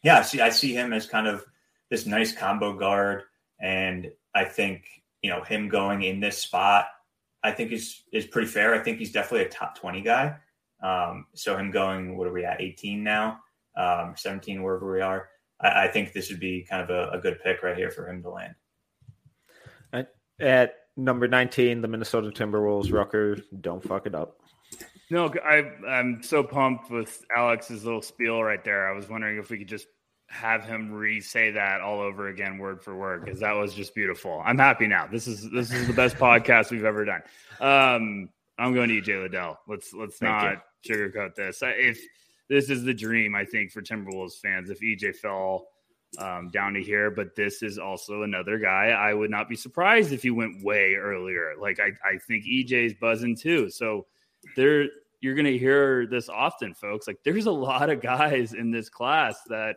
yeah, 0.03 0.19
I 0.19 0.23
see, 0.23 0.41
I 0.41 0.49
see 0.49 0.73
him 0.73 0.93
as 0.93 1.07
kind 1.07 1.27
of 1.27 1.45
this 1.91 2.07
nice 2.07 2.35
combo 2.35 2.73
guard. 2.73 3.23
And 3.61 4.11
I 4.35 4.45
think, 4.45 4.87
you 5.23 5.31
know, 5.31 5.43
him 5.43 5.69
going 5.69 6.03
in 6.03 6.21
this 6.21 6.39
spot, 6.39 6.87
I 7.43 7.53
think 7.53 7.73
is, 7.73 8.03
is 8.13 8.27
pretty 8.27 8.49
fair. 8.49 8.75
I 8.75 8.79
think 8.79 8.99
he's 8.99 9.13
definitely 9.13 9.47
a 9.47 9.51
top 9.51 9.79
20 9.79 10.01
guy. 10.01 10.37
Um, 10.83 11.27
so 11.35 11.57
him 11.57 11.71
going, 11.71 12.17
what 12.17 12.27
are 12.27 12.33
we 12.33 12.45
at 12.45 12.61
18 12.61 13.05
now? 13.05 13.41
Um, 13.77 14.15
17, 14.17 14.63
wherever 14.63 14.91
we 14.91 15.01
are. 15.01 15.29
I, 15.61 15.85
I 15.85 15.89
think 15.89 16.13
this 16.13 16.31
would 16.31 16.41
be 16.41 16.67
kind 16.69 16.83
of 16.83 16.91
a, 16.91 17.11
a 17.11 17.21
good 17.21 17.41
pick 17.43 17.63
right 17.63 17.77
here 17.77 17.91
for 17.91 18.09
him 18.09 18.23
to 18.23 18.31
land. 18.31 18.55
At 20.41 20.75
number 20.97 21.29
19, 21.29 21.81
the 21.81 21.89
Minnesota 21.89 22.31
Timberwolves. 22.31 22.93
Rucker, 22.93 23.39
don't 23.61 23.83
fuck 23.83 24.07
it 24.07 24.15
up. 24.15 24.41
No, 25.11 25.33
I, 25.45 25.71
I'm 25.87 26.23
so 26.23 26.43
pumped 26.43 26.91
with 26.91 27.25
Alex's 27.37 27.85
little 27.85 28.03
spiel 28.03 28.43
right 28.43 28.65
there. 28.65 28.89
I 28.89 28.93
was 28.93 29.09
wondering 29.09 29.39
if 29.39 29.51
we 29.51 29.59
could 29.59 29.69
just 29.69 29.87
have 30.29 30.65
him 30.65 30.91
re-say 30.91 31.51
that 31.53 31.81
all 31.81 32.01
over 32.01 32.29
again, 32.29 32.59
word 32.59 32.83
for 32.83 32.97
word, 32.97 33.25
because 33.25 33.41
that 33.41 33.53
was 33.53 33.75
just 33.75 33.95
beautiful. 33.95 34.43
I'm 34.45 34.59
happy 34.59 34.87
now. 34.87 35.07
This 35.07 35.27
is 35.27 35.51
this 35.51 35.73
is 35.73 35.87
the 35.87 35.93
best 35.93 36.17
podcast 36.19 36.71
we've 36.71 36.85
ever 36.85 37.05
done. 37.05 37.23
Um, 37.61 38.31
I'm 38.59 38.75
going 38.75 38.89
to 38.89 39.01
EJ 39.01 39.23
Liddell. 39.23 39.59
Let's 39.69 39.93
let's 39.93 40.17
Thank 40.17 40.33
not 40.33 40.63
you. 40.85 40.95
sugarcoat 40.97 41.35
this. 41.35 41.59
If 41.63 42.01
this 42.49 42.71
is 42.71 42.85
the 42.85 42.95
dream, 42.95 43.35
I 43.35 43.45
think 43.45 43.71
for 43.71 43.83
Timberwolves 43.83 44.41
fans, 44.41 44.71
if 44.71 44.81
EJ 44.81 45.17
fell 45.17 45.69
um, 46.19 46.51
down 46.51 46.75
to 46.75 46.83
here. 46.83 47.11
But 47.11 47.35
this 47.35 47.63
is 47.63 47.79
also 47.79 48.23
another 48.23 48.59
guy. 48.59 48.89
I 48.89 49.15
would 49.15 49.31
not 49.31 49.49
be 49.49 49.57
surprised 49.57 50.13
if 50.13 50.23
he 50.23 50.31
went 50.31 50.63
way 50.65 50.95
earlier. 50.95 51.55
Like 51.59 51.81
I, 51.81 51.93
I 52.09 52.19
think 52.19 52.45
EJ's 52.45 52.95
buzzing 52.95 53.37
too. 53.37 53.71
So 53.71 54.07
there, 54.57 54.87
you're 55.21 55.35
going 55.35 55.45
to 55.47 55.59
hear 55.59 56.07
this 56.07 56.29
often, 56.29 56.75
folks. 56.75 57.07
Like 57.07 57.19
there's 57.25 57.47
a 57.47 57.53
lot 57.53 57.91
of 57.91 58.01
guys 58.01 58.53
in 58.53 58.71
this 58.71 58.89
class 58.89 59.41
that 59.49 59.77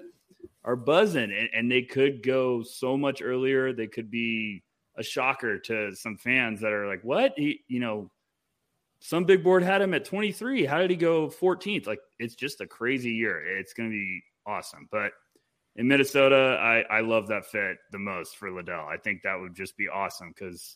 are 0.64 0.76
buzzing, 0.76 1.32
and, 1.32 1.50
and 1.54 1.72
they 1.72 1.82
could 1.82 2.22
go 2.22 2.62
so 2.62 2.98
much 2.98 3.22
earlier. 3.22 3.74
They 3.74 3.88
could 3.88 4.12
be 4.12 4.64
a 4.98 5.04
shocker 5.04 5.58
to 5.60 5.96
some 5.96 6.18
fans 6.18 6.60
that 6.62 6.74
are 6.74 6.88
like, 6.88 7.04
"What? 7.04 7.34
He, 7.38 7.62
you 7.68 7.80
know." 7.80 8.12
Some 9.00 9.26
big 9.26 9.44
board 9.44 9.62
had 9.62 9.84
him 9.84 9.94
at 9.94 10.06
23. 10.06 10.66
How 10.66 10.80
did 10.80 10.90
he 10.90 10.96
go 10.96 11.28
14th? 11.28 11.86
Like 11.86 12.00
it's 12.18 12.34
just 12.34 12.62
a 12.62 12.66
crazy 12.66 13.12
year. 13.12 13.46
It's 13.60 13.72
going 13.72 13.90
to 13.90 13.94
be 13.94 14.24
awesome. 14.48 14.88
But 14.92 15.12
in 15.78 15.88
Minnesota, 15.88 16.58
I, 16.60 16.98
I 16.98 17.02
love 17.02 17.28
that 17.28 17.46
fit 17.46 17.78
the 17.92 18.00
most 18.00 18.36
for 18.36 18.52
Liddell. 18.52 18.86
I 18.86 18.98
think 18.98 19.22
that 19.22 19.40
would 19.40 19.56
just 19.56 19.78
be 19.78 19.88
awesome 19.88 20.34
because 20.34 20.76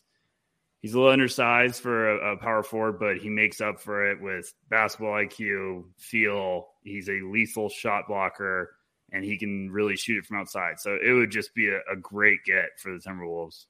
he's 0.80 0.94
a 0.94 0.96
little 0.96 1.12
undersized 1.12 1.82
for 1.82 2.10
a, 2.10 2.32
a, 2.32 2.36
power 2.36 2.62
forward, 2.62 3.00
but 3.00 3.16
he 3.16 3.28
makes 3.28 3.60
up 3.60 3.80
for 3.80 4.10
it 4.10 4.22
with 4.22 4.52
basketball 4.70 5.14
IQ, 5.14 5.84
feel. 5.98 6.68
He's 6.84 7.08
a 7.08 7.20
lethal 7.20 7.68
shot 7.68 8.06
blocker, 8.06 8.76
and 9.10 9.24
he 9.24 9.38
can 9.38 9.70
really 9.72 9.96
shoot 9.96 10.18
it 10.18 10.24
from 10.24 10.38
outside. 10.38 10.78
So 10.78 10.96
it 11.04 11.12
would 11.12 11.30
just 11.30 11.52
be 11.52 11.68
a, 11.68 11.80
a 11.92 11.96
great 11.96 12.44
get 12.44 12.78
for 12.78 12.92
the 12.92 12.98
Timberwolves. 12.98 13.64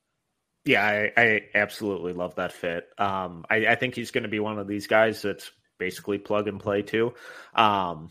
Yeah, 0.67 0.85
I, 0.85 1.13
I 1.17 1.41
absolutely 1.55 2.13
love 2.13 2.37
that 2.37 2.53
fit. 2.53 2.89
Um, 2.99 3.47
I, 3.51 3.67
I 3.67 3.75
think 3.75 3.95
he's 3.95 4.11
going 4.11 4.23
to 4.23 4.29
be 4.29 4.39
one 4.39 4.59
of 4.59 4.69
these 4.69 4.87
guys 4.87 5.23
that's 5.23 5.51
basically 5.79 6.19
plug 6.19 6.47
and 6.47 6.61
play 6.61 6.83
too. 6.83 7.15
Um, 7.55 8.11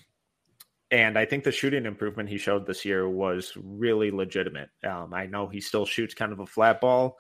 and 0.91 1.17
I 1.17 1.25
think 1.25 1.45
the 1.45 1.53
shooting 1.53 1.85
improvement 1.85 2.27
he 2.27 2.37
showed 2.37 2.67
this 2.67 2.83
year 2.83 3.07
was 3.07 3.53
really 3.55 4.11
legitimate. 4.11 4.69
Um, 4.85 5.13
I 5.13 5.25
know 5.25 5.47
he 5.47 5.61
still 5.61 5.85
shoots 5.85 6.13
kind 6.13 6.33
of 6.33 6.41
a 6.41 6.45
flat 6.45 6.81
ball, 6.81 7.17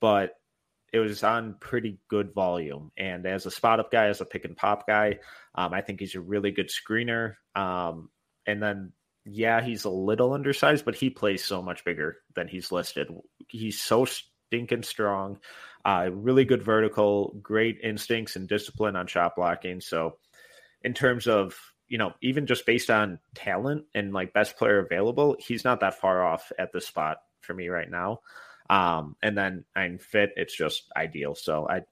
but 0.00 0.34
it 0.92 1.00
was 1.00 1.24
on 1.24 1.56
pretty 1.60 1.98
good 2.08 2.32
volume. 2.32 2.92
And 2.96 3.26
as 3.26 3.44
a 3.44 3.50
spot 3.50 3.80
up 3.80 3.90
guy, 3.90 4.06
as 4.06 4.20
a 4.20 4.24
pick 4.24 4.44
and 4.44 4.56
pop 4.56 4.86
guy, 4.86 5.18
um, 5.56 5.74
I 5.74 5.80
think 5.80 5.98
he's 5.98 6.14
a 6.14 6.20
really 6.20 6.52
good 6.52 6.70
screener. 6.70 7.34
Um, 7.56 8.08
and 8.46 8.62
then, 8.62 8.92
yeah, 9.24 9.60
he's 9.60 9.84
a 9.84 9.90
little 9.90 10.32
undersized, 10.32 10.84
but 10.84 10.94
he 10.94 11.10
plays 11.10 11.44
so 11.44 11.60
much 11.60 11.84
bigger 11.84 12.18
than 12.36 12.46
he's 12.46 12.70
listed. 12.70 13.08
He's 13.48 13.82
so 13.82 14.06
stinking 14.06 14.84
strong, 14.84 15.40
uh, 15.84 16.08
really 16.12 16.44
good 16.44 16.62
vertical, 16.62 17.36
great 17.42 17.80
instincts 17.82 18.36
and 18.36 18.48
discipline 18.48 18.94
on 18.94 19.08
shot 19.08 19.34
blocking. 19.34 19.80
So, 19.80 20.18
in 20.82 20.94
terms 20.94 21.26
of 21.26 21.58
you 21.88 21.98
know, 21.98 22.12
even 22.22 22.46
just 22.46 22.66
based 22.66 22.90
on 22.90 23.18
talent 23.34 23.84
and 23.94 24.12
like 24.12 24.32
best 24.32 24.56
player 24.56 24.78
available, 24.78 25.36
he's 25.38 25.64
not 25.64 25.80
that 25.80 26.00
far 26.00 26.24
off 26.24 26.52
at 26.58 26.72
the 26.72 26.80
spot 26.80 27.18
for 27.40 27.54
me 27.54 27.68
right 27.68 27.90
now. 27.90 28.20
Um, 28.70 29.16
and 29.22 29.36
then 29.36 29.64
I'm 29.74 29.98
fit. 29.98 30.32
It's 30.36 30.54
just 30.54 30.84
ideal. 30.96 31.34
So 31.34 31.66
I 31.68 31.82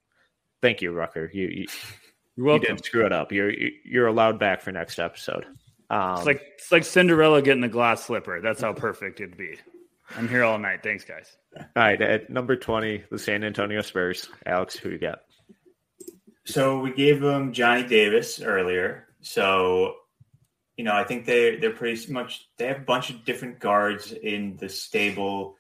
thank 0.61 0.83
you, 0.83 0.93
Rucker. 0.93 1.31
You, 1.33 1.49
you, 1.49 1.67
You're 2.37 2.47
welcome. 2.47 2.63
you 2.63 2.69
didn't 2.69 2.85
screw 2.85 3.07
it 3.07 3.13
up. 3.13 3.33
You're 3.33 3.53
you're 3.85 4.07
allowed 4.07 4.39
back 4.39 4.61
for 4.61 4.73
next 4.73 4.99
episode. 4.99 5.47
Um, 5.89 6.17
it's 6.19 6.27
like 6.27 6.43
it's 6.57 6.73
like 6.73 6.85
Cinderella 6.85 7.41
getting 7.41 7.63
the 7.63 7.69
glass 7.69 8.05
slipper. 8.05 8.41
That's 8.43 8.61
how 8.61 8.73
perfect 8.75 9.21
it'd 9.21 9.37
be. 9.37 9.57
I'm 10.17 10.29
here 10.29 10.45
all 10.45 10.59
night. 10.59 10.83
Thanks, 10.83 11.05
guys. 11.05 11.37
All 11.57 11.65
right, 11.75 12.01
at 12.01 12.29
number 12.29 12.57
twenty, 12.57 13.05
the 13.11 13.19
San 13.19 13.43
Antonio 13.43 13.81
Spurs. 13.81 14.29
Alex, 14.45 14.77
who 14.77 14.91
you 14.91 14.99
got? 14.99 15.21
So 16.45 16.79
we 16.79 16.93
gave 16.93 17.23
him 17.23 17.53
Johnny 17.53 17.83
Davis 17.85 18.41
earlier. 18.41 19.09
So, 19.27 19.97
you 20.77 20.85
know, 20.85 20.95
I 20.95 21.03
think 21.03 21.27
they 21.27 21.57
they're 21.57 21.73
pretty 21.73 22.13
much 22.13 22.49
they 22.59 22.69
have 22.69 22.77
a 22.77 22.85
bunch 22.85 23.11
of 23.11 23.25
different 23.25 23.59
guards 23.59 24.13
in 24.13 24.57
the 24.59 24.69
stable. 24.69 25.57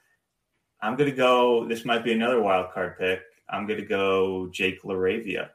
I'm 0.80 0.94
gonna 0.94 1.10
go. 1.10 1.66
This 1.66 1.84
might 1.84 2.04
be 2.04 2.12
another 2.12 2.40
wild 2.40 2.72
card 2.72 2.96
pick. 2.96 3.22
I'm 3.50 3.66
gonna 3.66 3.84
go 3.84 4.48
Jake 4.52 4.82
LaRavia 4.82 5.48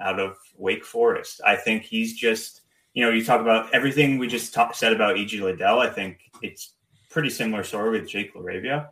out 0.00 0.18
of 0.18 0.38
Wake 0.56 0.86
Forest. 0.86 1.42
I 1.46 1.54
think 1.54 1.82
he's 1.82 2.14
just 2.14 2.62
you 2.94 3.04
know 3.04 3.10
you 3.10 3.22
talk 3.22 3.42
about 3.42 3.74
everything 3.74 4.16
we 4.16 4.26
just 4.26 4.54
talk, 4.54 4.74
said 4.74 4.94
about 4.94 5.16
EJ 5.16 5.42
Liddell. 5.42 5.80
I 5.80 5.90
think 5.90 6.30
it's 6.40 6.76
pretty 7.10 7.28
similar 7.28 7.62
story 7.62 7.90
with 7.90 8.08
Jake 8.08 8.34
LaRavia. 8.34 8.88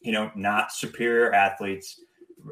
You 0.00 0.12
know, 0.12 0.30
not 0.34 0.72
superior 0.72 1.34
athletes. 1.34 2.00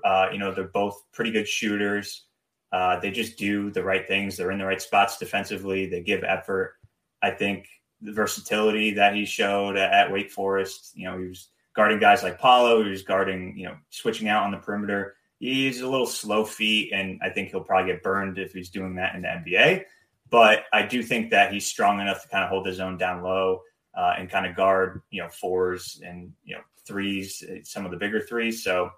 Uh, 0.04 0.28
you 0.30 0.38
know, 0.38 0.52
they're 0.52 0.64
both 0.64 1.02
pretty 1.12 1.30
good 1.30 1.48
shooters. 1.48 2.25
Uh, 2.72 2.98
they 3.00 3.10
just 3.10 3.38
do 3.38 3.70
the 3.70 3.82
right 3.82 4.06
things. 4.06 4.36
They're 4.36 4.50
in 4.50 4.58
the 4.58 4.66
right 4.66 4.82
spots 4.82 5.18
defensively. 5.18 5.86
They 5.86 6.02
give 6.02 6.24
effort. 6.24 6.74
I 7.22 7.30
think 7.30 7.68
the 8.00 8.12
versatility 8.12 8.92
that 8.94 9.14
he 9.14 9.24
showed 9.24 9.76
at, 9.76 10.12
Wake 10.12 10.30
Forest, 10.30 10.92
you 10.94 11.04
know, 11.04 11.18
he 11.18 11.28
was 11.28 11.48
guarding 11.74 11.98
guys 11.98 12.22
like 12.22 12.38
Paolo. 12.38 12.82
He 12.82 12.90
was 12.90 13.02
guarding, 13.02 13.56
you 13.56 13.66
know, 13.66 13.76
switching 13.90 14.28
out 14.28 14.44
on 14.44 14.50
the 14.50 14.58
perimeter. 14.58 15.14
He's 15.38 15.80
a 15.80 15.88
little 15.88 16.06
slow 16.06 16.44
feet, 16.44 16.92
and 16.92 17.20
I 17.22 17.28
think 17.28 17.50
he'll 17.50 17.60
probably 17.60 17.92
get 17.92 18.02
burned 18.02 18.38
if 18.38 18.52
he's 18.52 18.70
doing 18.70 18.94
that 18.96 19.14
in 19.14 19.22
the 19.22 19.28
NBA. 19.28 19.84
But 20.30 20.64
I 20.72 20.82
do 20.82 21.02
think 21.02 21.30
that 21.30 21.52
he's 21.52 21.66
strong 21.66 22.00
enough 22.00 22.22
to 22.22 22.28
kind 22.28 22.42
of 22.42 22.50
hold 22.50 22.66
his 22.66 22.80
own 22.80 22.96
down 22.96 23.22
low 23.22 23.62
uh, 23.94 24.14
and 24.18 24.28
kind 24.30 24.46
of 24.46 24.56
guard, 24.56 25.02
you 25.10 25.22
know, 25.22 25.28
fours 25.28 26.00
and 26.04 26.32
you 26.44 26.56
know 26.56 26.62
threes, 26.86 27.44
some 27.64 27.84
of 27.84 27.90
the 27.90 27.96
bigger 27.96 28.20
threes. 28.20 28.64
So 28.64 28.90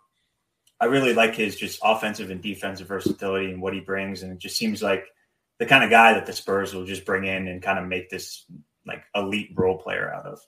I 0.81 0.87
really 0.87 1.15
like 1.15 1.35
his 1.35 1.57
just 1.57 1.81
offensive 1.83 2.31
and 2.31 2.41
defensive 2.41 2.87
versatility 2.87 3.51
and 3.51 3.61
what 3.61 3.75
he 3.75 3.81
brings. 3.81 4.23
And 4.23 4.33
it 4.33 4.39
just 4.39 4.57
seems 4.57 4.83
like 4.83 5.05
the 5.59 5.67
kind 5.67 5.83
of 5.83 5.91
guy 5.91 6.15
that 6.15 6.27
the 6.27 6.33
Spurs 6.33 6.73
will 6.73 6.85
just 6.85 7.05
bring 7.05 7.25
in 7.25 7.49
and 7.49 7.63
kind 7.63 7.79
of 7.79 7.87
make 7.87 8.11
this 8.11 8.45
like 8.87 9.03
elite 9.15 9.51
role 9.55 9.79
player 9.79 10.13
out 10.13 10.27
of. 10.27 10.41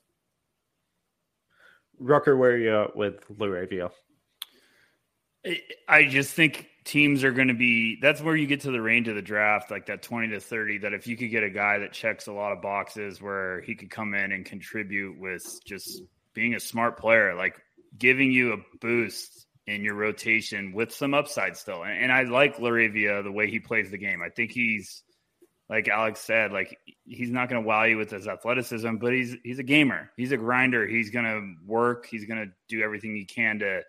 Rucker, 1.99 2.35
where 2.35 2.51
are 2.51 2.57
you 2.57 2.87
with 2.95 3.27
LaRavia? 3.27 3.91
I 5.87 6.05
just 6.05 6.33
think 6.33 6.67
teams 6.83 7.23
are 7.23 7.31
going 7.31 7.47
to 7.47 7.53
be 7.53 7.99
that's 8.01 8.21
where 8.21 8.35
you 8.35 8.47
get 8.47 8.61
to 8.61 8.71
the 8.71 8.81
range 8.81 9.07
of 9.07 9.15
the 9.15 9.21
draft, 9.21 9.69
like 9.69 9.87
that 9.87 10.01
20 10.01 10.29
to 10.29 10.39
30. 10.39 10.79
That 10.79 10.93
if 10.93 11.07
you 11.07 11.17
could 11.17 11.29
get 11.29 11.43
a 11.43 11.49
guy 11.49 11.79
that 11.79 11.93
checks 11.93 12.27
a 12.27 12.31
lot 12.31 12.51
of 12.51 12.61
boxes 12.61 13.21
where 13.21 13.61
he 13.61 13.75
could 13.75 13.89
come 13.89 14.13
in 14.13 14.31
and 14.31 14.45
contribute 14.45 15.19
with 15.19 15.59
just 15.65 16.03
being 16.33 16.55
a 16.55 16.59
smart 16.59 16.97
player, 16.97 17.35
like 17.35 17.59
giving 17.97 18.31
you 18.31 18.53
a 18.53 18.77
boost 18.79 19.47
in 19.67 19.83
your 19.83 19.95
rotation 19.95 20.73
with 20.73 20.93
some 20.93 21.13
upside 21.13 21.55
still. 21.55 21.83
And, 21.83 22.03
and 22.03 22.11
I 22.11 22.23
like 22.23 22.57
LaRavia 22.57 23.23
the 23.23 23.31
way 23.31 23.49
he 23.49 23.59
plays 23.59 23.91
the 23.91 23.97
game. 23.97 24.21
I 24.21 24.29
think 24.29 24.51
he's 24.51 25.03
like 25.69 25.87
Alex 25.87 26.19
said, 26.19 26.51
like 26.51 26.77
he's 27.05 27.31
not 27.31 27.47
going 27.47 27.61
to 27.61 27.67
wow 27.67 27.83
you 27.83 27.97
with 27.97 28.11
his 28.11 28.27
athleticism, 28.27 28.95
but 28.97 29.13
he's 29.13 29.37
he's 29.43 29.59
a 29.59 29.63
gamer. 29.63 30.11
He's 30.17 30.33
a 30.33 30.37
grinder. 30.37 30.85
He's 30.85 31.09
going 31.09 31.25
to 31.25 31.53
work. 31.65 32.07
He's 32.07 32.25
going 32.25 32.45
to 32.45 32.51
do 32.67 32.83
everything 32.83 33.15
he 33.15 33.23
can 33.23 33.59
to 33.59 33.81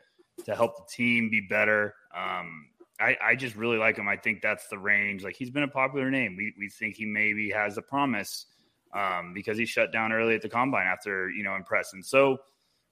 to 0.44 0.54
help 0.54 0.76
the 0.76 0.84
team 0.92 1.28
be 1.28 1.40
better. 1.40 1.94
Um, 2.16 2.68
I, 3.00 3.16
I 3.20 3.34
just 3.34 3.56
really 3.56 3.78
like 3.78 3.96
him. 3.96 4.08
I 4.08 4.16
think 4.16 4.42
that's 4.42 4.68
the 4.68 4.78
range. 4.78 5.24
Like 5.24 5.34
he's 5.34 5.50
been 5.50 5.64
a 5.64 5.68
popular 5.68 6.08
name. 6.08 6.36
We 6.36 6.54
we 6.56 6.68
think 6.68 6.96
he 6.96 7.04
maybe 7.04 7.50
has 7.50 7.76
a 7.76 7.82
promise 7.82 8.46
um, 8.94 9.32
because 9.34 9.58
he 9.58 9.66
shut 9.66 9.92
down 9.92 10.12
early 10.12 10.36
at 10.36 10.42
the 10.42 10.48
combine 10.48 10.86
after 10.86 11.30
you 11.30 11.42
know 11.42 11.56
impressing. 11.56 12.02
So 12.02 12.38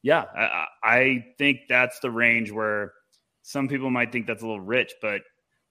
yeah, 0.03 0.25
I, 0.35 0.67
I 0.83 1.25
think 1.39 1.61
that's 1.69 2.01
the 2.01 2.11
range 2.11 2.51
where 2.51 2.93
some 3.43 3.69
people 3.69 3.91
might 3.91 4.13
think 4.13 4.27
that's 4.27 4.43
a 4.43 4.47
little 4.47 4.61
rich, 4.61 4.95
but 5.03 5.23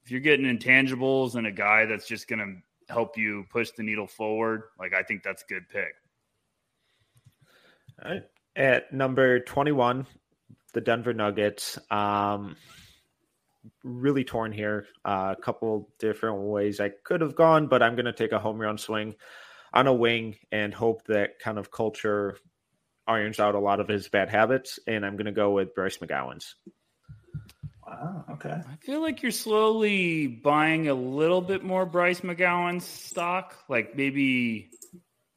if 0.04 0.10
you're 0.10 0.20
getting 0.20 0.46
intangibles 0.46 1.34
and 1.34 1.46
a 1.46 1.52
guy 1.52 1.86
that's 1.86 2.06
just 2.06 2.28
going 2.28 2.38
to 2.38 2.92
help 2.92 3.16
you 3.16 3.44
push 3.50 3.70
the 3.70 3.82
needle 3.82 4.06
forward, 4.06 4.62
like 4.78 4.94
I 4.94 5.02
think 5.02 5.22
that's 5.22 5.42
a 5.42 5.46
good 5.46 5.68
pick. 5.68 5.94
All 8.02 8.12
right. 8.12 8.22
At 8.56 8.92
number 8.92 9.40
21, 9.40 10.06
the 10.72 10.80
Denver 10.80 11.12
Nuggets. 11.12 11.78
Um, 11.90 12.56
really 13.84 14.24
torn 14.24 14.52
here. 14.52 14.86
Uh, 15.04 15.34
a 15.36 15.40
couple 15.40 15.90
different 15.98 16.38
ways 16.40 16.80
I 16.80 16.90
could 17.04 17.20
have 17.20 17.34
gone, 17.34 17.66
but 17.66 17.82
I'm 17.82 17.94
going 17.94 18.06
to 18.06 18.12
take 18.12 18.32
a 18.32 18.38
home 18.38 18.58
run 18.58 18.78
swing 18.78 19.14
on 19.72 19.86
a 19.86 19.94
wing 19.94 20.36
and 20.50 20.74
hope 20.74 21.04
that 21.06 21.38
kind 21.38 21.58
of 21.58 21.70
culture 21.70 22.36
irons 23.10 23.40
out 23.40 23.54
a 23.54 23.58
lot 23.58 23.80
of 23.80 23.88
his 23.88 24.08
bad 24.08 24.30
habits, 24.30 24.78
and 24.86 25.04
I'm 25.04 25.16
going 25.16 25.26
to 25.26 25.32
go 25.32 25.52
with 25.52 25.74
Bryce 25.74 25.98
McGowens. 25.98 26.54
Wow. 27.86 28.24
Okay. 28.32 28.50
I 28.50 28.76
feel 28.80 29.02
like 29.02 29.22
you're 29.22 29.32
slowly 29.32 30.28
buying 30.28 30.88
a 30.88 30.94
little 30.94 31.40
bit 31.40 31.64
more 31.64 31.84
Bryce 31.84 32.20
McGowens 32.20 32.82
stock, 32.82 33.56
like 33.68 33.96
maybe 33.96 34.70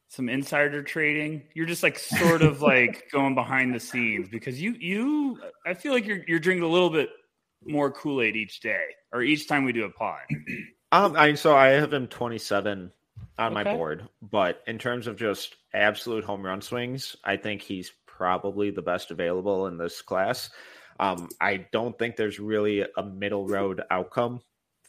some 0.08 0.28
insider 0.28 0.82
trading. 0.82 1.42
You're 1.54 1.66
just 1.66 1.82
like 1.82 1.98
sort 1.98 2.42
of 2.42 2.62
like 2.62 3.10
going 3.10 3.34
behind 3.34 3.74
the 3.74 3.80
scenes 3.80 4.28
because 4.28 4.60
you 4.60 4.72
you 4.78 5.40
I 5.66 5.74
feel 5.74 5.92
like 5.92 6.06
you're 6.06 6.20
you're 6.28 6.38
drinking 6.38 6.62
a 6.64 6.68
little 6.68 6.90
bit 6.90 7.10
more 7.66 7.90
Kool 7.90 8.22
Aid 8.22 8.36
each 8.36 8.60
day 8.60 8.84
or 9.12 9.22
each 9.22 9.48
time 9.48 9.64
we 9.64 9.72
do 9.72 9.84
a 9.84 9.90
pod. 9.90 10.20
Um, 10.92 11.16
I 11.16 11.34
so 11.34 11.56
I 11.56 11.68
have 11.68 11.92
him 11.92 12.06
27 12.06 12.92
on 13.38 13.56
okay. 13.56 13.64
my 13.64 13.76
board. 13.76 14.08
But 14.22 14.62
in 14.66 14.78
terms 14.78 15.06
of 15.06 15.16
just 15.16 15.56
absolute 15.72 16.24
home 16.24 16.44
run 16.44 16.60
swings, 16.60 17.16
I 17.24 17.36
think 17.36 17.62
he's 17.62 17.92
probably 18.06 18.70
the 18.70 18.82
best 18.82 19.10
available 19.10 19.66
in 19.66 19.76
this 19.76 20.02
class. 20.02 20.50
Um, 21.00 21.28
I 21.40 21.66
don't 21.72 21.98
think 21.98 22.16
there's 22.16 22.38
really 22.38 22.84
a 22.96 23.02
middle 23.02 23.46
road 23.46 23.82
outcome 23.90 24.40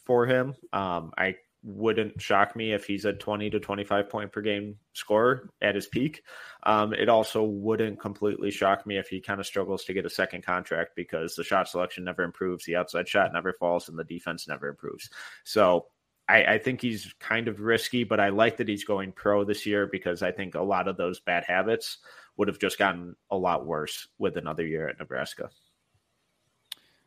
for 0.04 0.26
him. 0.26 0.54
Um, 0.72 1.12
I 1.18 1.36
wouldn't 1.66 2.22
shock 2.22 2.54
me 2.54 2.72
if 2.72 2.86
he's 2.86 3.04
a 3.04 3.12
20 3.12 3.50
to 3.50 3.58
25 3.58 4.08
point 4.08 4.30
per 4.30 4.40
game 4.40 4.76
scorer 4.92 5.50
at 5.60 5.74
his 5.74 5.88
peak. 5.88 6.22
Um, 6.62 6.92
it 6.92 7.08
also 7.08 7.42
wouldn't 7.42 7.98
completely 7.98 8.52
shock 8.52 8.86
me 8.86 8.98
if 8.98 9.08
he 9.08 9.20
kind 9.20 9.40
of 9.40 9.46
struggles 9.46 9.84
to 9.84 9.92
get 9.92 10.06
a 10.06 10.10
second 10.10 10.44
contract 10.44 10.92
because 10.94 11.34
the 11.34 11.42
shot 11.42 11.68
selection 11.68 12.04
never 12.04 12.22
improves, 12.22 12.64
the 12.64 12.76
outside 12.76 13.08
shot 13.08 13.32
never 13.32 13.52
falls, 13.52 13.88
and 13.88 13.98
the 13.98 14.04
defense 14.04 14.46
never 14.46 14.68
improves. 14.68 15.10
So 15.42 15.86
I, 16.28 16.44
I 16.44 16.58
think 16.58 16.80
he's 16.80 17.14
kind 17.20 17.48
of 17.48 17.60
risky, 17.60 18.04
but 18.04 18.18
I 18.18 18.30
like 18.30 18.56
that 18.56 18.68
he's 18.68 18.84
going 18.84 19.12
pro 19.12 19.44
this 19.44 19.64
year 19.64 19.86
because 19.86 20.22
I 20.22 20.32
think 20.32 20.54
a 20.54 20.62
lot 20.62 20.88
of 20.88 20.96
those 20.96 21.20
bad 21.20 21.44
habits 21.44 21.98
would 22.36 22.48
have 22.48 22.58
just 22.58 22.78
gotten 22.78 23.16
a 23.30 23.36
lot 23.36 23.66
worse 23.66 24.08
with 24.18 24.36
another 24.36 24.66
year 24.66 24.88
at 24.88 24.98
Nebraska. 24.98 25.50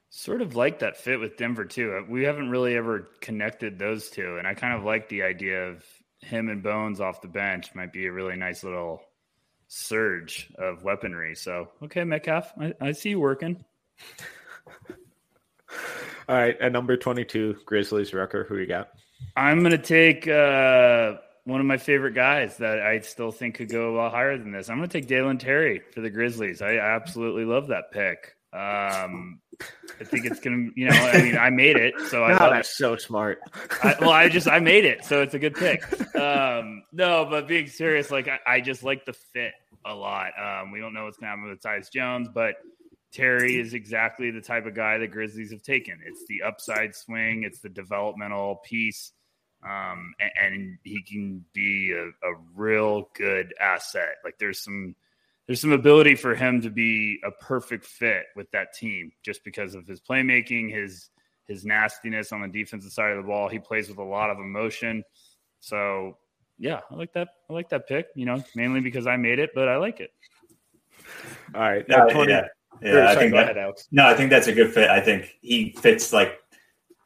Sort 0.10 0.42
of 0.42 0.56
like 0.56 0.80
that 0.80 0.98
fit 0.98 1.20
with 1.20 1.38
Denver 1.38 1.66
too. 1.66 1.98
Uh, 1.98 2.02
we 2.10 2.24
haven't 2.24 2.50
really 2.50 2.76
ever 2.76 3.10
connected 3.22 3.78
those 3.78 4.10
two, 4.10 4.38
and 4.38 4.48
I 4.48 4.56
kind 4.56 4.74
of 4.74 4.84
like 4.84 5.08
the 5.08 5.22
idea 5.24 5.68
of 5.68 5.86
him 6.22 6.50
and 6.50 6.64
Bones 6.64 7.00
off 7.00 7.22
the 7.22 7.28
bench 7.28 7.76
might 7.76 7.94
be 7.94 8.08
a 8.08 8.12
really 8.12 8.36
nice 8.36 8.64
little 8.64 9.02
surge 9.68 10.52
of 10.58 10.84
weaponry. 10.84 11.36
So, 11.36 11.70
okay, 11.84 12.04
Metcalf, 12.04 12.52
I, 12.60 12.74
I 12.82 12.92
see 12.94 13.10
you 13.10 13.20
working. 13.20 13.64
All 16.28 16.36
right, 16.36 16.60
at 16.60 16.72
number 16.72 16.98
twenty-two, 16.98 17.58
Grizzlies 17.66 18.14
Rucker. 18.14 18.46
Who 18.46 18.58
you 18.58 18.66
got? 18.66 18.90
I'm 19.36 19.64
gonna 19.64 19.78
take 19.78 20.28
uh, 20.28 21.16
one 21.46 21.60
of 21.60 21.66
my 21.66 21.78
favorite 21.78 22.14
guys 22.14 22.58
that 22.58 22.82
I 22.82 23.00
still 23.00 23.32
think 23.32 23.56
could 23.56 23.70
go 23.70 23.94
a 23.94 23.96
lot 23.96 24.12
higher 24.12 24.38
than 24.38 24.52
this. 24.52 24.70
I'm 24.70 24.78
gonna 24.78 24.88
take 24.88 25.08
Dalen 25.08 25.38
Terry 25.38 25.82
for 25.94 26.02
the 26.02 26.10
Grizzlies. 26.10 26.62
I 26.62 26.78
absolutely 26.78 27.46
love 27.46 27.68
that 27.68 27.92
pick. 27.92 28.36
Um, 28.52 29.40
I 30.00 30.04
think 30.06 30.26
it's 30.26 30.40
gonna, 30.40 30.70
you 30.76 30.90
know, 30.90 30.96
I 30.96 31.22
mean, 31.22 31.38
I 31.38 31.50
made 31.50 31.76
it, 31.76 31.94
so 32.10 32.24
I. 32.24 32.34
Oh, 32.34 32.50
that's 32.50 32.70
it. 32.70 32.76
so 32.76 32.96
smart. 32.96 33.40
I, 33.84 33.96
well, 34.00 34.12
I 34.12 34.30
just 34.30 34.48
I 34.48 34.60
made 34.60 34.86
it, 34.86 35.06
so 35.06 35.22
it's 35.22 35.34
a 35.34 35.40
good 35.40 35.56
pick. 35.56 35.84
Um, 36.16 36.84
no, 36.92 37.26
but 37.30 37.48
being 37.48 37.68
serious, 37.68 38.12
like 38.12 38.28
I, 38.28 38.40
I 38.46 38.62
just 38.62 38.84
like 38.84 39.06
the 39.06 39.14
fit 39.14 39.54
a 39.86 39.94
lot. 39.94 40.32
Um, 40.38 40.72
we 40.72 40.80
don't 40.80 40.94
know 40.94 41.06
what's 41.06 41.18
gonna 41.18 41.30
happen 41.30 41.50
with 41.50 41.62
Tyus 41.62 41.92
Jones, 41.92 42.28
but 42.34 42.56
Terry 43.12 43.60
is 43.60 43.74
exactly 43.74 44.30
the 44.32 44.42
type 44.42 44.66
of 44.66 44.76
guy 44.76 44.98
that 45.00 45.12
Grizzlies 45.12 45.52
have 45.52 45.64
taken. 45.64 46.00
It's 46.06 46.26
the 46.28 46.44
upside 46.44 46.96
swing, 46.96 47.44
it's 47.44 47.60
the 47.60 47.70
developmental 47.70 48.58
piece, 48.58 49.14
um, 49.64 50.14
and, 50.20 50.32
and, 50.42 50.78
he 50.84 51.02
can 51.02 51.44
be 51.52 51.92
a, 51.92 52.08
a 52.28 52.36
real 52.56 53.10
good 53.16 53.54
asset. 53.60 54.16
Like 54.24 54.38
there's 54.38 54.64
some 54.64 54.96
there's 55.48 55.60
some 55.60 55.72
ability 55.72 56.16
for 56.16 56.36
him 56.36 56.62
to 56.62 56.70
be 56.70 57.20
a 57.26 57.32
perfect 57.32 57.84
fit 57.86 58.26
with 58.36 58.50
that 58.52 58.74
team 58.74 59.12
just 59.24 59.44
because 59.44 59.74
of 59.74 59.88
his 59.88 60.00
playmaking, 60.00 60.72
his 60.72 61.10
his 61.46 61.66
nastiness 61.66 62.32
on 62.32 62.42
the 62.42 62.48
defensive 62.48 62.92
side 62.92 63.12
of 63.12 63.18
the 63.18 63.28
ball. 63.28 63.50
He 63.50 63.58
plays 63.58 63.90
with 63.90 63.98
a 63.98 64.04
lot 64.04 64.30
of 64.30 64.38
emotion. 64.38 65.04
So 65.60 66.20
yeah, 66.60 66.82
I 66.92 66.96
like 66.96 67.14
that. 67.14 67.30
I 67.50 67.54
like 67.54 67.70
that 67.70 67.88
pick. 67.88 68.08
You 68.16 68.26
know, 68.26 68.44
mainly 68.56 68.82
because 68.82 69.08
I 69.08 69.18
made 69.18 69.40
it, 69.40 69.50
but 69.56 69.68
I 69.68 69.78
like 69.78 70.00
it. 70.00 70.12
All 71.56 71.62
right, 71.62 71.84
yeah, 71.90 72.48
yeah, 72.82 72.94
yeah. 72.94 73.10
I 73.10 73.16
think 73.16 73.34
that, 73.34 73.58
ahead, 73.58 73.74
no, 73.92 74.08
I 74.08 74.14
think 74.14 74.30
that's 74.30 74.48
a 74.48 74.54
good 74.54 74.74
fit. 74.74 74.90
I 74.90 75.02
think 75.02 75.38
he 75.42 75.76
fits 75.80 76.14
like 76.14 76.40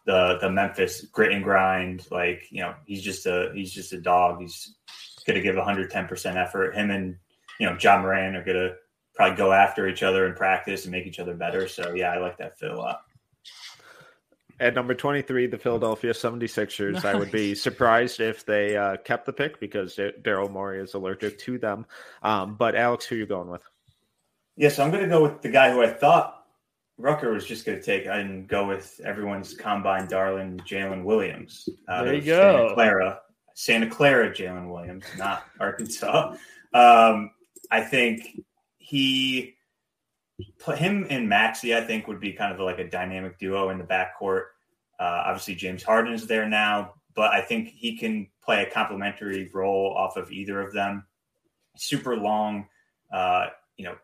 the 0.05 0.37
the 0.41 0.49
Memphis 0.49 1.01
grit 1.11 1.31
and 1.31 1.43
grind. 1.43 2.07
Like 2.11 2.47
you 2.49 2.61
know, 2.61 2.75
he's 2.85 3.01
just 3.01 3.25
a 3.25 3.51
he's 3.53 3.73
just 3.73 3.93
a 3.93 4.01
dog. 4.01 4.41
He's 4.41 4.75
going 5.25 5.35
to 5.35 5.41
give 5.41 5.55
110 5.55 6.07
percent 6.07 6.37
effort. 6.37 6.75
Him 6.75 6.91
and 6.91 7.17
you 7.59 7.67
know, 7.67 7.77
Ja 7.79 8.01
Morant 8.01 8.35
are 8.35 8.43
going 8.43 8.57
to 8.57 8.75
probably 9.15 9.37
go 9.37 9.51
after 9.51 9.87
each 9.87 10.03
other 10.03 10.25
in 10.27 10.33
practice 10.33 10.85
and 10.85 10.91
make 10.91 11.05
each 11.05 11.19
other 11.19 11.35
better. 11.35 11.67
So, 11.67 11.93
yeah, 11.93 12.11
I 12.11 12.17
like 12.17 12.37
that 12.37 12.57
fit 12.59 12.71
a 12.71 12.77
lot. 12.77 13.01
At 14.59 14.75
number 14.75 14.93
23, 14.93 15.47
the 15.47 15.57
Philadelphia 15.57 16.13
76ers. 16.13 16.93
Nice. 16.93 17.05
I 17.05 17.15
would 17.15 17.31
be 17.31 17.55
surprised 17.55 18.19
if 18.19 18.45
they 18.45 18.77
uh, 18.77 18.97
kept 18.97 19.25
the 19.25 19.33
pick 19.33 19.59
because 19.59 19.95
Daryl 19.95 20.49
Morey 20.49 20.79
is 20.79 20.93
allergic 20.93 21.39
to 21.39 21.57
them. 21.57 21.85
Um, 22.21 22.55
but, 22.55 22.75
Alex, 22.75 23.05
who 23.05 23.15
are 23.15 23.19
you 23.19 23.25
going 23.25 23.49
with? 23.49 23.61
Yeah, 24.55 24.69
so 24.69 24.83
I'm 24.83 24.91
going 24.91 25.03
to 25.03 25.09
go 25.09 25.23
with 25.23 25.41
the 25.41 25.49
guy 25.49 25.71
who 25.71 25.81
I 25.81 25.87
thought 25.87 26.45
Rucker 26.97 27.31
was 27.31 27.45
just 27.45 27.65
going 27.65 27.79
to 27.79 27.83
take 27.83 28.05
and 28.05 28.47
go 28.47 28.67
with 28.67 28.99
everyone's 29.03 29.53
combine 29.53 30.07
darling, 30.07 30.59
Jalen 30.59 31.03
Williams. 31.03 31.67
Uh, 31.87 32.03
there 32.03 32.13
you 32.13 32.21
go. 32.21 32.41
Santa 32.41 32.73
Clara, 32.73 33.19
Santa 33.55 33.89
Clara, 33.89 34.31
Jalen 34.31 34.71
Williams, 34.71 35.05
not 35.17 35.45
Arkansas. 35.59 36.35
Um, 36.73 37.31
I 37.71 37.81
think 37.81 38.39
he 38.77 39.55
put 40.59 40.77
him 40.77 41.07
and 41.09 41.27
Maxey, 41.27 41.75
I 41.75 41.81
think, 41.81 42.07
would 42.07 42.19
be 42.19 42.33
kind 42.33 42.53
of 42.53 42.59
like 42.59 42.79
a 42.79 42.89
dynamic 42.89 43.39
duo 43.39 43.69
in 43.69 43.77
the 43.77 43.83
backcourt. 43.83 44.45
Uh, 44.99 45.23
obviously, 45.25 45.55
James 45.55 45.83
Harden 45.83 46.13
is 46.13 46.27
there 46.27 46.47
now, 46.47 46.93
but 47.15 47.31
I 47.31 47.41
think 47.41 47.69
he 47.69 47.97
can 47.97 48.27
play 48.43 48.63
a 48.63 48.69
complementary 48.69 49.49
role 49.53 49.95
off 49.97 50.17
of 50.17 50.31
either 50.31 50.61
of 50.61 50.73
them. 50.73 51.05
Super 51.75 52.15
long, 52.15 52.67
uh, 53.11 53.47
you 53.77 53.85
know, 53.85 53.95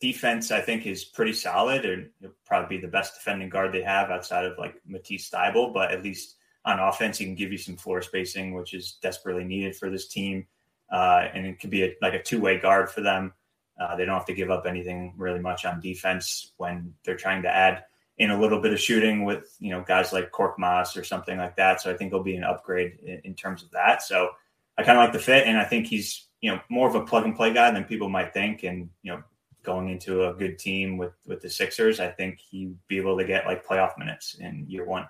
defense. 0.00 0.50
I 0.50 0.60
think 0.60 0.86
is 0.86 1.04
pretty 1.04 1.32
solid, 1.32 1.84
and 1.84 2.10
probably 2.44 2.78
be 2.78 2.82
the 2.82 2.90
best 2.90 3.14
defending 3.14 3.48
guard 3.48 3.72
they 3.72 3.82
have 3.82 4.10
outside 4.10 4.44
of 4.44 4.58
like 4.58 4.80
Matisse 4.86 5.30
Thybulle. 5.30 5.74
But 5.74 5.92
at 5.92 6.02
least 6.02 6.36
on 6.64 6.78
offense, 6.78 7.18
he 7.18 7.24
can 7.24 7.34
give 7.34 7.52
you 7.52 7.58
some 7.58 7.76
floor 7.76 8.02
spacing, 8.02 8.54
which 8.54 8.74
is 8.74 8.98
desperately 9.02 9.44
needed 9.44 9.76
for 9.76 9.90
this 9.90 10.08
team 10.08 10.46
uh, 10.90 11.28
and 11.34 11.46
it 11.46 11.60
could 11.60 11.70
be 11.70 11.84
a, 11.84 11.94
like 12.00 12.14
a 12.14 12.22
two 12.22 12.40
way 12.40 12.58
guard 12.58 12.90
for 12.90 13.00
them. 13.00 13.32
Uh, 13.78 13.94
they 13.96 14.04
don't 14.04 14.14
have 14.14 14.26
to 14.26 14.34
give 14.34 14.50
up 14.50 14.66
anything 14.66 15.14
really 15.16 15.38
much 15.38 15.64
on 15.64 15.80
defense 15.80 16.52
when 16.56 16.92
they're 17.04 17.16
trying 17.16 17.42
to 17.42 17.48
add 17.48 17.84
in 18.16 18.30
a 18.30 18.40
little 18.40 18.60
bit 18.60 18.72
of 18.72 18.80
shooting 18.80 19.24
with 19.24 19.54
you 19.60 19.70
know 19.70 19.84
guys 19.86 20.12
like 20.12 20.32
Korkmaz 20.32 20.96
or 20.96 21.04
something 21.04 21.38
like 21.38 21.56
that. 21.56 21.80
So 21.80 21.90
I 21.90 21.96
think 21.96 22.12
he'll 22.12 22.22
be 22.22 22.36
an 22.36 22.44
upgrade 22.44 22.98
in, 23.02 23.20
in 23.24 23.34
terms 23.34 23.62
of 23.62 23.70
that. 23.72 24.02
So 24.02 24.30
I 24.76 24.82
kind 24.82 24.98
of 24.98 25.04
like 25.04 25.12
the 25.12 25.18
fit, 25.18 25.46
and 25.46 25.58
I 25.58 25.64
think 25.64 25.86
he's 25.86 26.26
you 26.40 26.50
know 26.50 26.60
more 26.68 26.88
of 26.88 26.94
a 26.94 27.04
plug 27.04 27.24
and 27.24 27.36
play 27.36 27.52
guy 27.52 27.70
than 27.70 27.84
people 27.84 28.08
might 28.08 28.32
think. 28.32 28.64
And 28.64 28.88
you 29.02 29.12
know 29.12 29.22
going 29.62 29.90
into 29.90 30.28
a 30.28 30.34
good 30.34 30.58
team 30.58 30.96
with 30.96 31.14
with 31.26 31.40
the 31.40 31.50
Sixers, 31.50 32.00
I 32.00 32.08
think 32.08 32.38
he'd 32.38 32.76
be 32.88 32.98
able 32.98 33.18
to 33.18 33.24
get 33.24 33.46
like 33.46 33.66
playoff 33.66 33.98
minutes 33.98 34.34
in 34.38 34.66
year 34.68 34.84
one. 34.84 35.08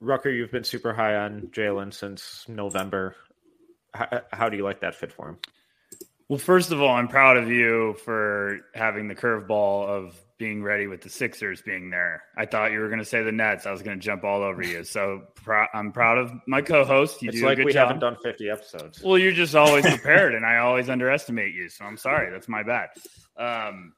Rucker, 0.00 0.30
you've 0.30 0.52
been 0.52 0.64
super 0.64 0.92
high 0.92 1.16
on 1.16 1.48
Jalen 1.52 1.92
since 1.92 2.44
November 2.48 3.16
how, 3.96 4.22
how 4.32 4.48
do 4.48 4.56
you 4.56 4.64
like 4.64 4.80
that 4.80 4.94
fit 4.94 5.12
for 5.12 5.30
him? 5.30 5.38
Well, 6.28 6.38
first 6.38 6.72
of 6.72 6.82
all, 6.82 6.94
I'm 6.94 7.08
proud 7.08 7.36
of 7.36 7.48
you 7.48 7.94
for 8.04 8.60
having 8.74 9.08
the 9.08 9.14
curveball 9.14 9.88
of 9.88 10.20
being 10.38 10.62
ready 10.62 10.86
with 10.86 11.00
the 11.00 11.08
Sixers 11.08 11.62
being 11.62 11.90
there. 11.90 12.22
I 12.36 12.46
thought 12.46 12.72
you 12.72 12.80
were 12.80 12.88
going 12.88 12.98
to 12.98 13.04
say 13.04 13.22
the 13.22 13.32
Nets. 13.32 13.66
I 13.66 13.72
was 13.72 13.82
going 13.82 13.98
to 13.98 14.04
jump 14.04 14.24
all 14.24 14.42
over 14.42 14.62
you. 14.62 14.84
So 14.84 15.22
pr- 15.34 15.64
I'm 15.72 15.92
proud 15.92 16.18
of 16.18 16.32
my 16.46 16.60
co-host. 16.60 17.22
You 17.22 17.30
it's 17.30 17.38
do 17.38 17.46
like 17.46 17.58
we 17.58 17.72
job. 17.72 17.88
haven't 17.88 18.00
done 18.00 18.16
50 18.22 18.50
episodes. 18.50 19.02
Well, 19.02 19.18
you're 19.18 19.32
just 19.32 19.54
always 19.54 19.86
prepared, 19.88 20.34
and 20.34 20.44
I 20.44 20.58
always 20.58 20.90
underestimate 20.90 21.54
you. 21.54 21.68
So 21.68 21.84
I'm 21.84 21.96
sorry. 21.96 22.30
That's 22.30 22.48
my 22.48 22.62
bad. 22.62 22.88
Um, 23.38 23.94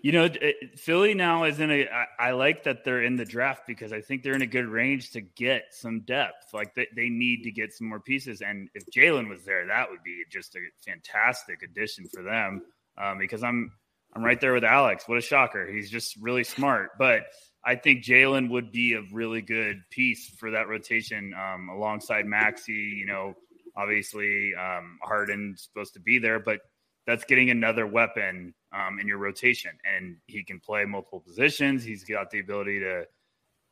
you 0.00 0.10
know, 0.10 0.28
Philly 0.76 1.14
now 1.14 1.44
is 1.44 1.60
in 1.60 1.70
a. 1.70 1.86
I, 1.86 2.28
I 2.28 2.30
like 2.32 2.64
that 2.64 2.82
they're 2.84 3.02
in 3.02 3.16
the 3.16 3.24
draft 3.24 3.66
because 3.66 3.92
I 3.92 4.00
think 4.00 4.22
they're 4.22 4.34
in 4.34 4.42
a 4.42 4.46
good 4.46 4.66
range 4.66 5.10
to 5.12 5.20
get 5.20 5.66
some 5.70 6.00
depth. 6.00 6.52
Like 6.52 6.74
they, 6.74 6.88
they 6.96 7.08
need 7.08 7.44
to 7.44 7.52
get 7.52 7.72
some 7.72 7.88
more 7.88 8.00
pieces. 8.00 8.40
And 8.40 8.68
if 8.74 8.84
Jalen 8.86 9.28
was 9.28 9.44
there, 9.44 9.66
that 9.66 9.88
would 9.90 10.02
be 10.02 10.24
just 10.30 10.56
a 10.56 10.60
fantastic 10.84 11.62
addition 11.62 12.08
for 12.08 12.22
them. 12.22 12.62
Um, 12.98 13.18
because 13.18 13.44
I'm 13.44 13.70
I'm 14.14 14.24
right 14.24 14.40
there 14.40 14.52
with 14.52 14.64
Alex. 14.64 15.04
What 15.06 15.18
a 15.18 15.22
shocker! 15.22 15.66
He's 15.66 15.90
just 15.90 16.16
really 16.16 16.44
smart. 16.44 16.90
But 16.98 17.22
I 17.64 17.76
think 17.76 18.04
Jalen 18.04 18.50
would 18.50 18.72
be 18.72 18.94
a 18.94 19.02
really 19.12 19.42
good 19.42 19.82
piece 19.90 20.28
for 20.28 20.50
that 20.50 20.68
rotation 20.68 21.32
um, 21.34 21.68
alongside 21.68 22.26
Maxey. 22.26 22.72
You 22.72 23.06
know, 23.06 23.34
obviously 23.76 24.52
um, 24.54 24.98
Harden's 25.02 25.62
supposed 25.62 25.94
to 25.94 26.00
be 26.00 26.18
there, 26.18 26.40
but 26.40 26.60
that's 27.06 27.24
getting 27.24 27.50
another 27.50 27.86
weapon 27.86 28.54
um, 28.72 28.98
in 29.00 29.06
your 29.06 29.18
rotation. 29.18 29.72
And 29.84 30.16
he 30.26 30.44
can 30.44 30.60
play 30.60 30.84
multiple 30.84 31.20
positions. 31.20 31.82
He's 31.82 32.04
got 32.04 32.30
the 32.30 32.40
ability 32.40 32.80
to, 32.80 33.04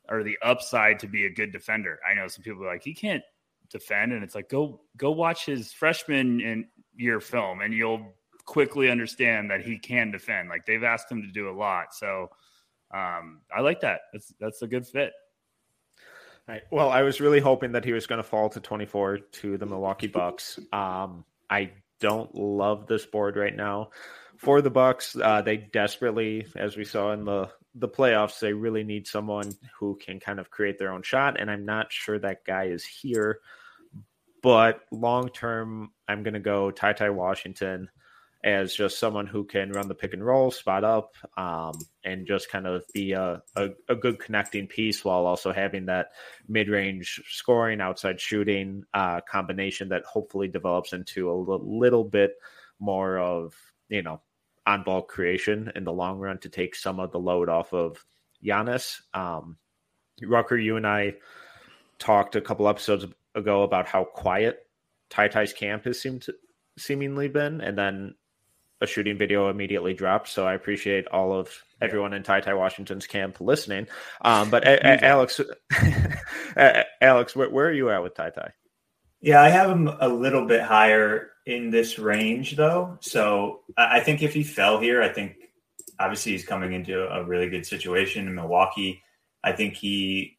or 0.08 0.22
the 0.22 0.38
upside 0.42 0.98
to 1.00 1.06
be 1.06 1.26
a 1.26 1.30
good 1.30 1.52
defender. 1.52 1.98
I 2.08 2.14
know 2.14 2.28
some 2.28 2.42
people 2.42 2.64
are 2.64 2.72
like, 2.72 2.82
he 2.82 2.94
can't 2.94 3.22
defend. 3.70 4.12
And 4.12 4.24
it's 4.24 4.34
like, 4.34 4.48
go, 4.48 4.80
go 4.96 5.12
watch 5.12 5.46
his 5.46 5.72
freshman 5.72 6.40
and 6.40 6.64
year 6.96 7.20
film 7.20 7.60
and 7.60 7.72
you'll 7.72 8.14
quickly 8.50 8.90
understand 8.90 9.48
that 9.48 9.60
he 9.60 9.78
can 9.78 10.10
defend. 10.10 10.48
Like 10.48 10.66
they've 10.66 10.82
asked 10.82 11.08
him 11.08 11.22
to 11.22 11.28
do 11.28 11.48
a 11.48 11.54
lot. 11.54 11.94
So 11.94 12.30
um, 12.92 13.42
I 13.56 13.60
like 13.60 13.80
that. 13.82 14.00
That's, 14.12 14.34
that's 14.40 14.62
a 14.62 14.66
good 14.66 14.84
fit. 14.84 15.12
Well, 16.72 16.90
I 16.90 17.02
was 17.02 17.20
really 17.20 17.38
hoping 17.38 17.70
that 17.72 17.84
he 17.84 17.92
was 17.92 18.08
going 18.08 18.16
to 18.16 18.28
fall 18.28 18.48
to 18.48 18.58
24 18.58 19.18
to 19.18 19.56
the 19.56 19.66
Milwaukee 19.66 20.08
Bucks. 20.08 20.58
Um, 20.72 21.24
I 21.48 21.70
don't 22.00 22.34
love 22.34 22.88
this 22.88 23.06
board 23.06 23.36
right 23.36 23.54
now. 23.54 23.90
For 24.36 24.60
the 24.60 24.70
Bucks, 24.70 25.16
uh, 25.22 25.42
they 25.42 25.58
desperately, 25.58 26.48
as 26.56 26.76
we 26.76 26.84
saw 26.84 27.12
in 27.12 27.24
the 27.24 27.50
the 27.76 27.88
playoffs, 27.88 28.40
they 28.40 28.52
really 28.52 28.82
need 28.82 29.06
someone 29.06 29.52
who 29.78 29.96
can 30.04 30.18
kind 30.18 30.40
of 30.40 30.50
create 30.50 30.76
their 30.76 30.92
own 30.92 31.02
shot, 31.02 31.38
and 31.38 31.48
I'm 31.48 31.64
not 31.64 31.92
sure 31.92 32.18
that 32.18 32.44
guy 32.44 32.64
is 32.64 32.84
here. 32.84 33.38
But 34.42 34.80
long 34.90 35.28
term, 35.28 35.92
I'm 36.08 36.24
going 36.24 36.34
to 36.34 36.40
go 36.40 36.72
Ty 36.72 36.94
Ty 36.94 37.10
Washington. 37.10 37.88
As 38.42 38.74
just 38.74 38.98
someone 38.98 39.26
who 39.26 39.44
can 39.44 39.70
run 39.72 39.88
the 39.88 39.94
pick 39.94 40.14
and 40.14 40.24
roll, 40.24 40.50
spot 40.50 40.82
up, 40.82 41.14
um, 41.36 41.72
and 42.04 42.26
just 42.26 42.50
kind 42.50 42.66
of 42.66 42.84
be 42.94 43.12
a, 43.12 43.42
a, 43.56 43.68
a, 43.88 43.94
good 43.94 44.18
connecting 44.18 44.66
piece 44.66 45.04
while 45.04 45.26
also 45.26 45.52
having 45.52 45.84
that 45.86 46.12
mid 46.48 46.68
range 46.68 47.20
scoring, 47.28 47.82
outside 47.82 48.18
shooting 48.18 48.82
uh, 48.94 49.20
combination 49.20 49.90
that 49.90 50.04
hopefully 50.04 50.48
develops 50.48 50.94
into 50.94 51.30
a 51.30 51.34
little, 51.34 51.78
little 51.78 52.04
bit 52.04 52.36
more 52.78 53.18
of, 53.18 53.54
you 53.90 54.02
know, 54.02 54.22
on 54.66 54.84
ball 54.84 55.02
creation 55.02 55.70
in 55.76 55.84
the 55.84 55.92
long 55.92 56.18
run 56.18 56.38
to 56.38 56.48
take 56.48 56.74
some 56.74 56.98
of 56.98 57.12
the 57.12 57.18
load 57.18 57.50
off 57.50 57.74
of 57.74 58.02
Giannis. 58.42 59.00
Um, 59.12 59.58
Rucker, 60.22 60.56
you 60.56 60.76
and 60.76 60.86
I 60.86 61.14
talked 61.98 62.36
a 62.36 62.40
couple 62.40 62.68
episodes 62.68 63.04
ago 63.34 63.64
about 63.64 63.86
how 63.86 64.04
quiet 64.04 64.66
Ty 65.10 65.28
Ty's 65.28 65.52
camp 65.52 65.84
has 65.84 66.00
seemed 66.00 66.22
to, 66.22 66.34
seemingly 66.78 67.28
been, 67.28 67.60
and 67.60 67.76
then 67.76 68.14
a 68.80 68.86
shooting 68.86 69.18
video 69.18 69.48
immediately 69.50 69.94
dropped. 69.94 70.28
So 70.28 70.46
I 70.46 70.54
appreciate 70.54 71.06
all 71.08 71.32
of 71.32 71.50
everyone 71.80 72.12
in 72.12 72.22
Ty 72.22 72.40
Ty 72.40 72.54
Washington's 72.54 73.06
camp 73.06 73.40
listening. 73.40 73.86
Um, 74.22 74.50
but 74.50 74.66
a- 74.66 74.86
a- 74.86 75.04
Alex, 75.04 75.40
Alex, 77.00 77.36
where, 77.36 77.50
where, 77.50 77.66
are 77.66 77.72
you 77.72 77.90
at 77.90 78.02
with 78.02 78.14
Ty 78.14 78.30
Ty? 78.30 78.52
Yeah, 79.20 79.42
I 79.42 79.50
have 79.50 79.70
him 79.70 79.88
a 79.88 80.08
little 80.08 80.46
bit 80.46 80.62
higher 80.62 81.30
in 81.44 81.70
this 81.70 81.98
range, 81.98 82.56
though. 82.56 82.96
So 83.00 83.60
I 83.76 84.00
think 84.00 84.22
if 84.22 84.32
he 84.32 84.42
fell 84.42 84.80
here, 84.80 85.02
I 85.02 85.10
think 85.10 85.36
obviously 85.98 86.32
he's 86.32 86.46
coming 86.46 86.72
into 86.72 87.06
a 87.06 87.24
really 87.24 87.48
good 87.48 87.66
situation 87.66 88.26
in 88.26 88.34
Milwaukee. 88.34 89.02
I 89.44 89.52
think 89.52 89.74
he 89.74 90.38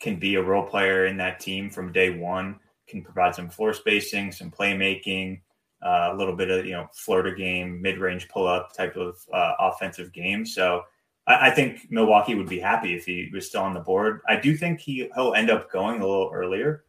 can 0.00 0.18
be 0.18 0.34
a 0.34 0.42
role 0.42 0.64
player 0.64 1.06
in 1.06 1.18
that 1.18 1.40
team 1.40 1.70
from 1.70 1.92
day 1.92 2.10
one. 2.10 2.58
Can 2.88 3.02
provide 3.02 3.34
some 3.34 3.48
floor 3.48 3.72
spacing, 3.72 4.30
some 4.32 4.50
playmaking, 4.50 5.40
uh, 5.86 6.10
a 6.12 6.16
little 6.16 6.34
bit 6.34 6.50
of 6.50 6.66
you 6.66 6.72
know 6.72 6.88
floater 6.92 7.32
game, 7.32 7.80
mid 7.80 7.98
range 7.98 8.28
pull 8.28 8.46
up 8.46 8.72
type 8.72 8.96
of 8.96 9.16
uh, 9.32 9.52
offensive 9.60 10.12
game. 10.12 10.44
So 10.44 10.82
I, 11.28 11.48
I, 11.48 11.50
think 11.50 11.86
Milwaukee 11.90 12.34
would 12.34 12.48
be 12.48 12.58
happy 12.58 12.96
if 12.96 13.06
he 13.06 13.30
was 13.32 13.46
still 13.46 13.62
on 13.62 13.72
the 13.72 13.80
board. 13.80 14.20
I 14.28 14.34
do 14.34 14.56
think 14.56 14.80
he 14.80 15.08
he'll 15.14 15.34
end 15.34 15.48
up 15.48 15.70
going 15.70 16.00
a 16.00 16.06
little 16.06 16.30
earlier. 16.34 16.84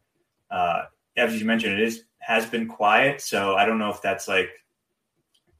Uh, 0.50 0.84
as 1.16 1.38
you 1.38 1.46
mentioned, 1.46 1.74
it 1.74 1.80
is 1.80 2.04
has 2.18 2.44
been 2.46 2.66
quiet, 2.66 3.20
so 3.20 3.54
I 3.54 3.64
don't 3.64 3.78
know 3.78 3.90
if 3.90 4.02
that's 4.02 4.26
like 4.26 4.50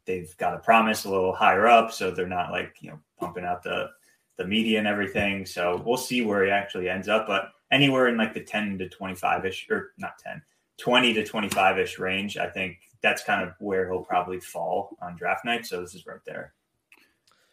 they've 0.05 0.37
got 0.39 0.55
a 0.55 0.59
promise 0.59 1.05
a 1.05 1.11
little 1.11 1.33
higher 1.33 1.69
up, 1.69 1.93
so 1.93 2.11
they're 2.11 2.27
not 2.27 2.51
like 2.51 2.75
you 2.81 2.91
know 2.91 2.99
pumping 3.21 3.45
out 3.45 3.63
the 3.63 3.89
the 4.37 4.45
media 4.45 4.79
and 4.79 4.89
everything. 4.89 5.47
So 5.47 5.81
we'll 5.87 5.97
see 5.97 6.23
where 6.23 6.45
he 6.45 6.51
actually 6.51 6.89
ends 6.89 7.09
up, 7.09 7.29
but 7.29 7.51
anywhere 7.71 8.09
in 8.09 8.17
like 8.17 8.35
the 8.35 8.41
10 8.41 8.79
to 8.79 8.89
25 8.89 9.45
ish 9.45 9.67
or 9.71 9.93
not 9.99 10.19
10 10.19 10.41
20 10.79 11.13
to 11.15 11.25
25 11.25 11.79
ish 11.79 11.99
range 11.99 12.37
i 12.37 12.49
think 12.49 12.79
that's 13.03 13.23
kind 13.25 13.47
of 13.47 13.55
where 13.59 13.89
he'll 13.89 14.05
probably 14.05 14.41
fall 14.41 14.97
on 15.01 15.17
draft 15.17 15.45
night. 15.45 15.67
So 15.67 15.81
this 15.81 15.95
is 15.95 16.07
right 16.07 16.21
there. 16.27 16.55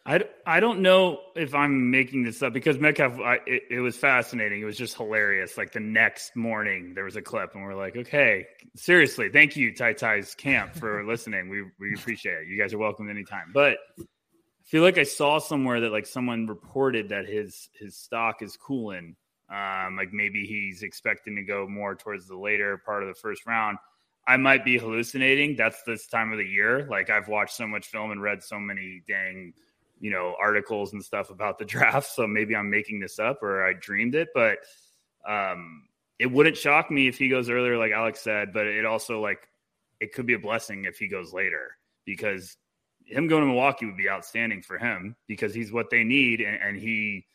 I, 0.06 0.24
I 0.46 0.60
don't 0.60 0.82
know 0.82 1.18
if 1.34 1.52
I'm 1.52 1.90
making 1.90 2.22
this 2.22 2.40
up 2.40 2.52
because 2.52 2.78
Metcalf, 2.78 3.18
I, 3.18 3.40
it, 3.44 3.64
it, 3.70 3.80
was 3.80 3.96
fascinating. 3.96 4.62
It 4.62 4.64
was 4.64 4.76
just 4.76 4.96
hilarious. 4.96 5.58
Like 5.58 5.72
the 5.72 5.80
next 5.80 6.36
morning, 6.36 6.94
there 6.94 7.02
was 7.02 7.16
a 7.16 7.22
clip, 7.22 7.56
and 7.56 7.64
we're 7.64 7.74
like, 7.74 7.96
okay, 7.96 8.46
seriously, 8.76 9.30
thank 9.30 9.56
you, 9.56 9.74
Ty 9.74 9.94
Ty's 9.94 10.32
camp, 10.36 10.76
for 10.76 11.04
listening. 11.08 11.48
We, 11.48 11.64
we 11.80 11.94
appreciate 11.94 12.42
it. 12.42 12.46
You 12.46 12.56
guys 12.56 12.72
are 12.72 12.78
welcome 12.78 13.10
anytime. 13.10 13.50
But 13.52 13.78
I 13.98 14.04
feel 14.62 14.82
like 14.82 14.96
I 14.96 15.02
saw 15.02 15.38
somewhere 15.38 15.80
that 15.80 15.90
like 15.90 16.06
someone 16.06 16.46
reported 16.46 17.08
that 17.08 17.26
his 17.26 17.68
his 17.76 17.96
stock 17.96 18.42
is 18.42 18.56
cooling. 18.56 19.16
Um, 19.50 19.96
like 19.96 20.12
maybe 20.12 20.46
he's 20.46 20.84
expecting 20.84 21.34
to 21.34 21.42
go 21.42 21.66
more 21.68 21.96
towards 21.96 22.28
the 22.28 22.36
later 22.36 22.80
part 22.84 23.02
of 23.02 23.08
the 23.08 23.14
first 23.14 23.44
round. 23.44 23.78
I 24.26 24.36
might 24.36 24.64
be 24.64 24.78
hallucinating. 24.78 25.56
That's 25.56 25.82
this 25.82 26.06
time 26.06 26.32
of 26.32 26.38
the 26.38 26.44
year. 26.44 26.86
Like 26.90 27.10
I've 27.10 27.28
watched 27.28 27.54
so 27.54 27.66
much 27.66 27.86
film 27.86 28.10
and 28.10 28.20
read 28.20 28.42
so 28.42 28.58
many 28.58 29.02
dang, 29.06 29.52
you 30.00 30.10
know, 30.10 30.34
articles 30.40 30.92
and 30.92 31.04
stuff 31.04 31.30
about 31.30 31.58
the 31.58 31.64
draft. 31.66 32.08
So 32.08 32.26
maybe 32.26 32.56
I'm 32.56 32.70
making 32.70 33.00
this 33.00 33.18
up 33.18 33.42
or 33.42 33.64
I 33.64 33.72
dreamed 33.74 34.14
it, 34.14 34.28
but 34.34 34.58
um 35.28 35.82
it 36.18 36.30
wouldn't 36.30 36.56
shock 36.56 36.90
me 36.90 37.08
if 37.08 37.18
he 37.18 37.28
goes 37.28 37.50
earlier, 37.50 37.76
like 37.76 37.92
Alex 37.92 38.20
said, 38.20 38.52
but 38.52 38.66
it 38.66 38.86
also 38.86 39.20
like 39.20 39.48
it 40.00 40.12
could 40.12 40.26
be 40.26 40.34
a 40.34 40.38
blessing 40.38 40.84
if 40.84 40.98
he 40.98 41.08
goes 41.08 41.32
later 41.32 41.76
because 42.04 42.56
him 43.04 43.28
going 43.28 43.42
to 43.42 43.46
Milwaukee 43.46 43.86
would 43.86 43.96
be 43.96 44.08
outstanding 44.08 44.62
for 44.62 44.78
him 44.78 45.14
because 45.28 45.54
he's 45.54 45.72
what 45.72 45.90
they 45.90 46.04
need 46.04 46.40
and, 46.40 46.60
and 46.60 46.76
he 46.76 47.26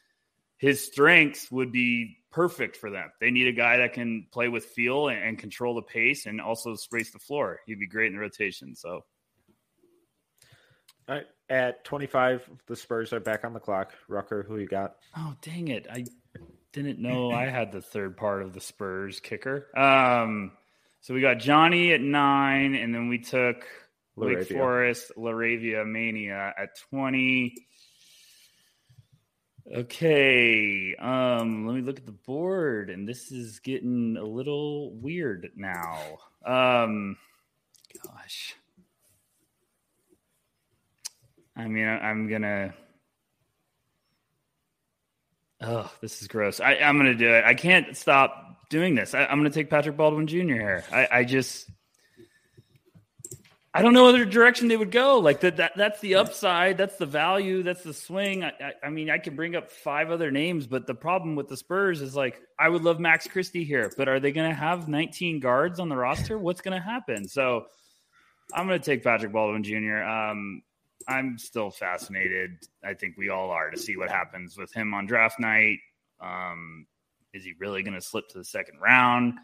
his 0.61 0.85
strengths 0.85 1.51
would 1.51 1.71
be 1.71 2.19
perfect 2.31 2.77
for 2.77 2.91
them. 2.91 3.09
They 3.19 3.31
need 3.31 3.47
a 3.47 3.51
guy 3.51 3.77
that 3.77 3.93
can 3.93 4.27
play 4.31 4.47
with 4.47 4.63
feel 4.65 5.07
and, 5.07 5.21
and 5.21 5.37
control 5.37 5.73
the 5.73 5.81
pace 5.81 6.27
and 6.27 6.39
also 6.39 6.75
space 6.75 7.11
the 7.11 7.17
floor. 7.17 7.59
He'd 7.65 7.79
be 7.79 7.87
great 7.87 8.07
in 8.07 8.13
the 8.13 8.19
rotation. 8.19 8.75
So, 8.75 9.03
all 11.09 11.15
right, 11.15 11.25
at 11.49 11.83
25, 11.83 12.47
the 12.67 12.75
Spurs 12.75 13.11
are 13.11 13.19
back 13.19 13.43
on 13.43 13.53
the 13.53 13.59
clock. 13.59 13.93
Rucker, 14.07 14.43
who 14.43 14.59
you 14.59 14.67
got? 14.67 14.97
Oh, 15.17 15.33
dang 15.41 15.69
it. 15.69 15.87
I 15.91 16.05
didn't 16.73 16.99
know 16.99 17.31
I 17.31 17.47
had 17.47 17.71
the 17.71 17.81
third 17.81 18.15
part 18.15 18.43
of 18.43 18.53
the 18.53 18.61
Spurs 18.61 19.19
kicker. 19.19 19.67
Um, 19.75 20.51
so 20.99 21.15
we 21.15 21.21
got 21.21 21.39
Johnny 21.39 21.91
at 21.91 22.01
nine, 22.01 22.75
and 22.75 22.93
then 22.93 23.09
we 23.09 23.17
took 23.17 23.65
LaRavia. 24.15 24.37
Wake 24.37 24.47
Forest, 24.49 25.11
LaRavia 25.17 25.91
Mania 25.91 26.53
at 26.55 26.77
20. 26.91 27.55
Okay, 29.73 30.95
um, 30.97 31.65
let 31.65 31.75
me 31.77 31.81
look 31.81 31.97
at 31.97 32.05
the 32.05 32.11
board, 32.11 32.89
and 32.89 33.07
this 33.07 33.31
is 33.31 33.59
getting 33.59 34.17
a 34.17 34.23
little 34.23 34.91
weird 34.95 35.49
now. 35.55 35.97
Um, 36.45 37.15
gosh, 38.05 38.55
I 41.55 41.67
mean, 41.67 41.85
I, 41.85 42.09
am 42.09 42.27
gonna. 42.27 42.73
Oh, 45.61 45.89
this 46.01 46.21
is 46.21 46.27
gross. 46.27 46.59
I, 46.59 46.73
am 46.73 46.97
gonna 46.97 47.15
do 47.15 47.33
it. 47.33 47.45
I 47.45 47.53
can't 47.53 47.95
stop 47.95 48.67
doing 48.69 48.93
this. 48.93 49.13
I, 49.13 49.23
am 49.23 49.39
gonna 49.39 49.51
take 49.51 49.69
Patrick 49.69 49.95
Baldwin 49.95 50.27
Jr. 50.27 50.35
here. 50.35 50.83
I, 50.91 51.07
I 51.11 51.23
just 51.23 51.69
I 53.73 53.81
don't 53.81 53.93
know 53.93 54.07
other 54.07 54.25
direction 54.25 54.67
they 54.67 54.75
would 54.75 54.91
go. 54.91 55.19
Like 55.19 55.41
that, 55.41 55.57
that 55.57 55.73
that's 55.77 56.01
the 56.01 56.15
upside, 56.15 56.77
that's 56.77 56.97
the 56.97 57.05
value, 57.05 57.63
that's 57.63 57.83
the 57.83 57.93
swing. 57.93 58.43
I, 58.43 58.49
I, 58.49 58.73
I, 58.83 58.89
mean, 58.89 59.09
I 59.09 59.17
can 59.17 59.35
bring 59.35 59.55
up 59.55 59.71
five 59.71 60.11
other 60.11 60.29
names, 60.29 60.67
but 60.67 60.87
the 60.87 60.93
problem 60.93 61.35
with 61.35 61.47
the 61.47 61.55
Spurs 61.55 62.01
is 62.01 62.13
like 62.13 62.41
I 62.59 62.67
would 62.67 62.83
love 62.83 62.99
Max 62.99 63.27
Christie 63.27 63.63
here, 63.63 63.89
but 63.95 64.09
are 64.09 64.19
they 64.19 64.33
going 64.33 64.49
to 64.49 64.55
have 64.55 64.89
19 64.89 65.39
guards 65.39 65.79
on 65.79 65.87
the 65.87 65.95
roster? 65.95 66.37
What's 66.37 66.59
going 66.59 66.77
to 66.77 66.83
happen? 66.83 67.29
So 67.29 67.65
I'm 68.53 68.67
going 68.67 68.79
to 68.79 68.85
take 68.85 69.03
Patrick 69.03 69.31
Baldwin 69.31 69.63
Jr. 69.63 70.03
Um, 70.03 70.63
I'm 71.07 71.37
still 71.37 71.71
fascinated. 71.71 72.51
I 72.83 72.93
think 72.93 73.15
we 73.17 73.29
all 73.29 73.51
are 73.51 73.71
to 73.71 73.77
see 73.77 73.95
what 73.95 74.09
happens 74.09 74.57
with 74.57 74.73
him 74.73 74.93
on 74.93 75.05
draft 75.05 75.39
night. 75.39 75.77
Um, 76.19 76.87
is 77.33 77.45
he 77.45 77.53
really 77.57 77.83
going 77.83 77.95
to 77.95 78.01
slip 78.01 78.27
to 78.29 78.37
the 78.37 78.43
second 78.43 78.79
round? 78.81 79.35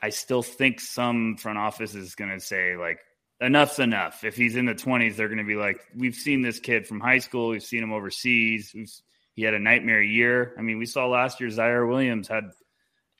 I 0.00 0.10
still 0.10 0.42
think 0.42 0.80
some 0.80 1.36
front 1.36 1.58
office 1.58 1.94
is 1.94 2.14
going 2.14 2.30
to 2.30 2.40
say 2.40 2.76
like 2.76 3.00
enough's 3.42 3.78
enough. 3.78 4.24
If 4.24 4.36
he's 4.36 4.56
in 4.56 4.66
the 4.66 4.74
20s, 4.74 5.16
they're 5.16 5.28
going 5.28 5.38
to 5.38 5.44
be 5.44 5.56
like, 5.56 5.80
we've 5.96 6.14
seen 6.14 6.42
this 6.42 6.60
kid 6.60 6.86
from 6.86 7.00
high 7.00 7.18
school. 7.18 7.48
We've 7.48 7.62
seen 7.62 7.82
him 7.82 7.92
overseas. 7.92 8.72
We've, 8.74 8.90
he 9.34 9.42
had 9.42 9.54
a 9.54 9.58
nightmare 9.58 10.02
year. 10.02 10.54
I 10.58 10.62
mean, 10.62 10.78
we 10.78 10.86
saw 10.86 11.06
last 11.06 11.40
year 11.40 11.48
Ziaire 11.48 11.88
Williams 11.88 12.28
had 12.28 12.44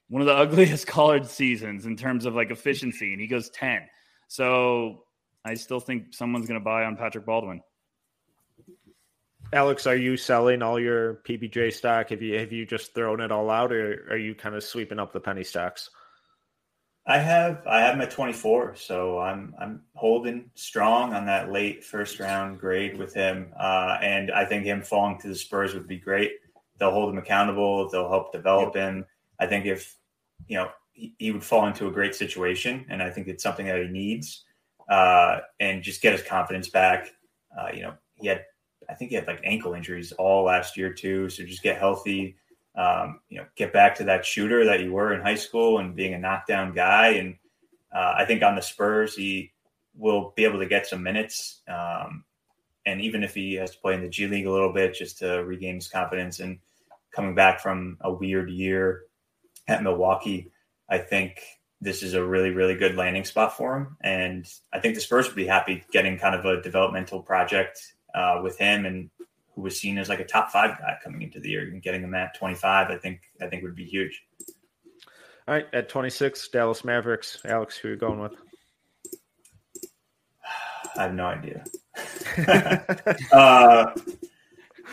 one 0.08 0.22
of 0.22 0.26
the 0.26 0.34
ugliest 0.36 0.86
college 0.86 1.26
seasons 1.26 1.86
in 1.86 1.96
terms 1.96 2.26
of 2.26 2.34
like 2.34 2.50
efficiency, 2.50 3.12
and 3.12 3.20
he 3.20 3.26
goes 3.26 3.50
10. 3.50 3.82
So 4.28 5.04
I 5.44 5.54
still 5.54 5.80
think 5.80 6.14
someone's 6.14 6.46
going 6.46 6.60
to 6.60 6.64
buy 6.64 6.84
on 6.84 6.96
Patrick 6.96 7.26
Baldwin. 7.26 7.62
Alex, 9.52 9.86
are 9.86 9.96
you 9.96 10.16
selling 10.16 10.62
all 10.62 10.80
your 10.80 11.16
PBJ 11.28 11.74
stock? 11.74 12.08
Have 12.08 12.22
you 12.22 12.38
have 12.38 12.52
you 12.52 12.64
just 12.64 12.94
thrown 12.94 13.20
it 13.20 13.30
all 13.30 13.50
out, 13.50 13.70
or 13.70 14.06
are 14.10 14.16
you 14.16 14.34
kind 14.34 14.54
of 14.54 14.64
sweeping 14.64 14.98
up 14.98 15.12
the 15.12 15.20
penny 15.20 15.44
stocks? 15.44 15.90
I 17.06 17.18
have 17.18 17.66
I 17.66 17.80
have 17.80 17.96
him 17.96 18.00
at 18.00 18.12
24, 18.12 18.76
so 18.76 19.18
I'm 19.18 19.54
I'm 19.58 19.82
holding 19.94 20.50
strong 20.54 21.12
on 21.12 21.26
that 21.26 21.50
late 21.50 21.82
first 21.82 22.20
round 22.20 22.60
grade 22.60 22.96
with 22.96 23.12
him, 23.12 23.52
uh, 23.58 23.98
and 24.00 24.30
I 24.30 24.44
think 24.44 24.64
him 24.64 24.82
falling 24.82 25.18
to 25.18 25.28
the 25.28 25.34
Spurs 25.34 25.74
would 25.74 25.88
be 25.88 25.98
great. 25.98 26.32
They'll 26.78 26.92
hold 26.92 27.12
him 27.12 27.18
accountable. 27.18 27.88
They'll 27.88 28.08
help 28.08 28.32
develop 28.32 28.74
him. 28.74 29.04
I 29.40 29.46
think 29.46 29.66
if 29.66 29.96
you 30.46 30.58
know 30.58 30.70
he, 30.92 31.14
he 31.18 31.32
would 31.32 31.42
fall 31.42 31.66
into 31.66 31.88
a 31.88 31.90
great 31.90 32.14
situation, 32.14 32.86
and 32.88 33.02
I 33.02 33.10
think 33.10 33.26
it's 33.26 33.42
something 33.42 33.66
that 33.66 33.82
he 33.82 33.88
needs, 33.88 34.44
uh, 34.88 35.40
and 35.58 35.82
just 35.82 36.02
get 36.02 36.12
his 36.12 36.22
confidence 36.22 36.68
back. 36.68 37.08
Uh, 37.58 37.68
you 37.74 37.82
know, 37.82 37.94
he 38.14 38.28
had 38.28 38.44
I 38.88 38.94
think 38.94 39.10
he 39.10 39.16
had 39.16 39.26
like 39.26 39.40
ankle 39.42 39.74
injuries 39.74 40.12
all 40.12 40.44
last 40.44 40.76
year 40.76 40.92
too, 40.92 41.28
so 41.28 41.42
just 41.42 41.64
get 41.64 41.78
healthy 41.78 42.36
um, 42.74 43.20
you 43.28 43.38
know, 43.38 43.46
get 43.56 43.72
back 43.72 43.94
to 43.96 44.04
that 44.04 44.24
shooter 44.24 44.64
that 44.64 44.80
you 44.80 44.92
were 44.92 45.12
in 45.12 45.20
high 45.20 45.34
school 45.34 45.78
and 45.78 45.94
being 45.94 46.14
a 46.14 46.18
knockdown 46.18 46.72
guy. 46.72 47.08
And 47.08 47.36
uh, 47.94 48.14
I 48.18 48.24
think 48.24 48.42
on 48.42 48.56
the 48.56 48.62
Spurs, 48.62 49.14
he 49.14 49.52
will 49.94 50.32
be 50.36 50.44
able 50.44 50.58
to 50.58 50.66
get 50.66 50.86
some 50.86 51.02
minutes. 51.02 51.60
Um, 51.68 52.24
and 52.86 53.00
even 53.00 53.22
if 53.22 53.34
he 53.34 53.54
has 53.54 53.72
to 53.72 53.78
play 53.78 53.94
in 53.94 54.02
the 54.02 54.08
G 54.08 54.26
League 54.26 54.46
a 54.46 54.52
little 54.52 54.72
bit 54.72 54.94
just 54.94 55.18
to 55.18 55.44
regain 55.44 55.76
his 55.76 55.88
confidence 55.88 56.40
and 56.40 56.58
coming 57.12 57.34
back 57.34 57.60
from 57.60 57.98
a 58.00 58.12
weird 58.12 58.50
year 58.50 59.02
at 59.68 59.82
Milwaukee, 59.82 60.50
I 60.88 60.98
think 60.98 61.42
this 61.80 62.02
is 62.02 62.14
a 62.14 62.24
really, 62.24 62.50
really 62.50 62.74
good 62.74 62.96
landing 62.96 63.24
spot 63.24 63.56
for 63.56 63.76
him. 63.76 63.96
And 64.00 64.46
I 64.72 64.80
think 64.80 64.94
the 64.94 65.00
Spurs 65.00 65.26
would 65.26 65.36
be 65.36 65.46
happy 65.46 65.84
getting 65.92 66.18
kind 66.18 66.34
of 66.34 66.44
a 66.44 66.62
developmental 66.62 67.20
project 67.22 67.94
uh, 68.14 68.40
with 68.42 68.56
him 68.58 68.86
and 68.86 69.10
who 69.54 69.62
was 69.62 69.78
seen 69.78 69.98
as 69.98 70.08
like 70.08 70.20
a 70.20 70.24
top 70.24 70.50
five 70.50 70.78
guy 70.78 70.96
coming 71.02 71.22
into 71.22 71.40
the 71.40 71.50
year 71.50 71.62
and 71.62 71.82
getting 71.82 72.02
him 72.02 72.14
at 72.14 72.34
25, 72.34 72.90
I 72.90 72.96
think, 72.96 73.20
I 73.40 73.46
think 73.46 73.62
would 73.62 73.74
be 73.74 73.84
huge. 73.84 74.24
All 75.48 75.54
right. 75.54 75.66
At 75.72 75.88
26, 75.88 76.48
Dallas 76.48 76.84
Mavericks. 76.84 77.38
Alex, 77.44 77.76
who 77.76 77.88
are 77.88 77.90
you 77.92 77.96
going 77.96 78.20
with? 78.20 78.34
I 80.96 81.02
have 81.02 81.14
no 81.14 81.26
idea. 81.26 81.64
uh, 83.32 83.86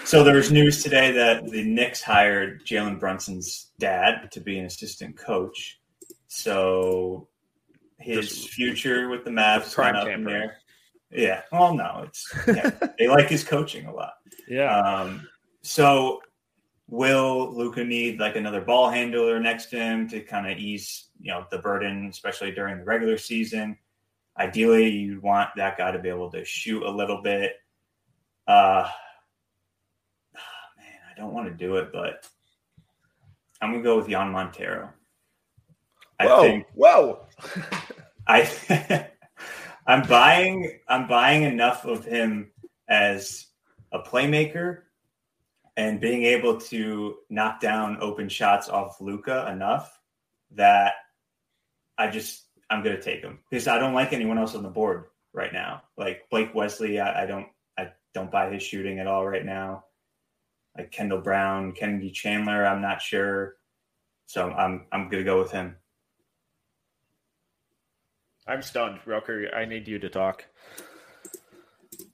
so 0.04 0.24
there's 0.24 0.52
news 0.52 0.84
today 0.84 1.12
that 1.12 1.50
the 1.50 1.64
Knicks 1.64 2.02
hired 2.02 2.66
Jalen 2.66 3.00
Brunson's 3.00 3.68
dad 3.80 4.32
to 4.32 4.40
be 4.40 4.60
an 4.60 4.66
assistant 4.66 5.18
coach. 5.18 5.80
So 6.28 7.28
his 8.00 8.48
future 8.48 9.10
with 9.10 9.26
the 9.26 9.32
Mavs 9.32 9.74
prime 9.74 9.96
up 9.96 10.08
in 10.08 10.24
there. 10.24 10.58
Yeah. 11.12 11.42
Well, 11.52 11.74
no, 11.74 12.04
it's 12.06 12.32
yeah, 12.48 12.72
they 12.98 13.08
like 13.08 13.30
his 13.30 13.44
coaching 13.44 13.86
a 13.86 13.94
lot. 13.94 14.14
Yeah. 14.50 14.80
Um, 14.80 15.28
so 15.62 16.22
will 16.88 17.54
Luka 17.54 17.84
need 17.84 18.20
like 18.20 18.36
another 18.36 18.62
ball 18.62 18.90
handler 18.90 19.40
next 19.40 19.68
to 19.68 19.78
him 19.78 20.10
to 20.10 20.22
kind 20.22 20.52
of 20.52 20.58
ease, 20.58 21.10
you 21.22 21.32
know, 21.32 21.46
the 21.52 21.60
burden, 21.60 22.08
especially 22.08 22.52
during 22.52 22.80
the 22.80 22.84
regular 22.84 23.18
season? 23.18 23.78
Ideally, 24.38 24.90
you 24.90 25.22
want 25.22 25.50
that 25.56 25.78
guy 25.78 25.92
to 25.92 26.00
be 26.00 26.10
able 26.10 26.32
to 26.32 26.44
shoot 26.44 26.84
a 26.84 26.90
little 26.90 27.22
bit. 27.22 27.54
Uh, 28.48 28.90
man, 30.78 31.00
I 31.10 31.20
don't 31.20 31.34
want 31.34 31.48
to 31.48 31.54
do 31.54 31.76
it, 31.76 31.92
but 31.94 32.28
I'm 33.62 33.72
gonna 33.72 33.84
go 33.84 33.98
with 33.98 34.08
Jean 34.08 34.32
Montero. 34.32 34.90
I 36.20 36.26
whoa, 36.26 36.42
think. 36.42 36.66
Whoa. 36.74 37.26
I 38.28 39.08
I'm 39.88 40.08
buying 40.08 40.80
I'm 40.88 41.08
buying 41.08 41.44
enough 41.44 41.86
of 41.86 42.06
him 42.06 42.52
as 42.88 43.49
a 43.92 44.00
playmaker 44.00 44.82
and 45.78 46.02
being 46.02 46.24
able 46.26 46.60
to 46.60 47.18
knock 47.30 47.62
down 47.62 47.98
open 48.02 48.28
shots 48.30 48.70
off 48.70 49.00
Luka 49.00 49.50
enough 49.52 50.00
that 50.52 50.94
I 51.98 52.10
just 52.10 52.46
I'm 52.70 52.84
gonna 52.84 53.02
take 53.02 53.22
him 53.22 53.40
because 53.50 53.68
I 53.68 53.80
don't 53.80 53.94
like 53.94 54.14
anyone 54.14 54.38
else 54.38 54.56
on 54.56 54.64
the 54.64 54.70
board 54.70 55.06
right 55.34 55.54
now. 55.54 55.84
Like 55.98 56.30
Blake 56.30 56.54
Wesley, 56.54 57.00
I, 57.00 57.24
I 57.24 57.26
don't 57.26 57.48
I 57.78 57.92
don't 58.14 58.32
buy 58.32 58.52
his 58.52 58.64
shooting 58.64 59.00
at 59.00 59.08
all 59.08 59.28
right 59.28 59.46
now. 59.46 59.86
Like 60.78 60.92
Kendall 60.92 61.22
Brown, 61.22 61.72
Kennedy 61.72 62.12
Chandler, 62.12 62.66
I'm 62.66 62.82
not 62.82 63.02
sure. 63.02 63.56
So 64.26 64.52
I'm 64.52 64.86
I'm 64.92 65.10
gonna 65.10 65.24
go 65.24 65.40
with 65.40 65.52
him. 65.52 65.76
I'm 68.48 68.62
stunned, 68.62 69.00
Rucker. 69.06 69.50
I 69.56 69.66
need 69.66 69.88
you 69.88 70.00
to 70.00 70.10
talk. 70.10 70.46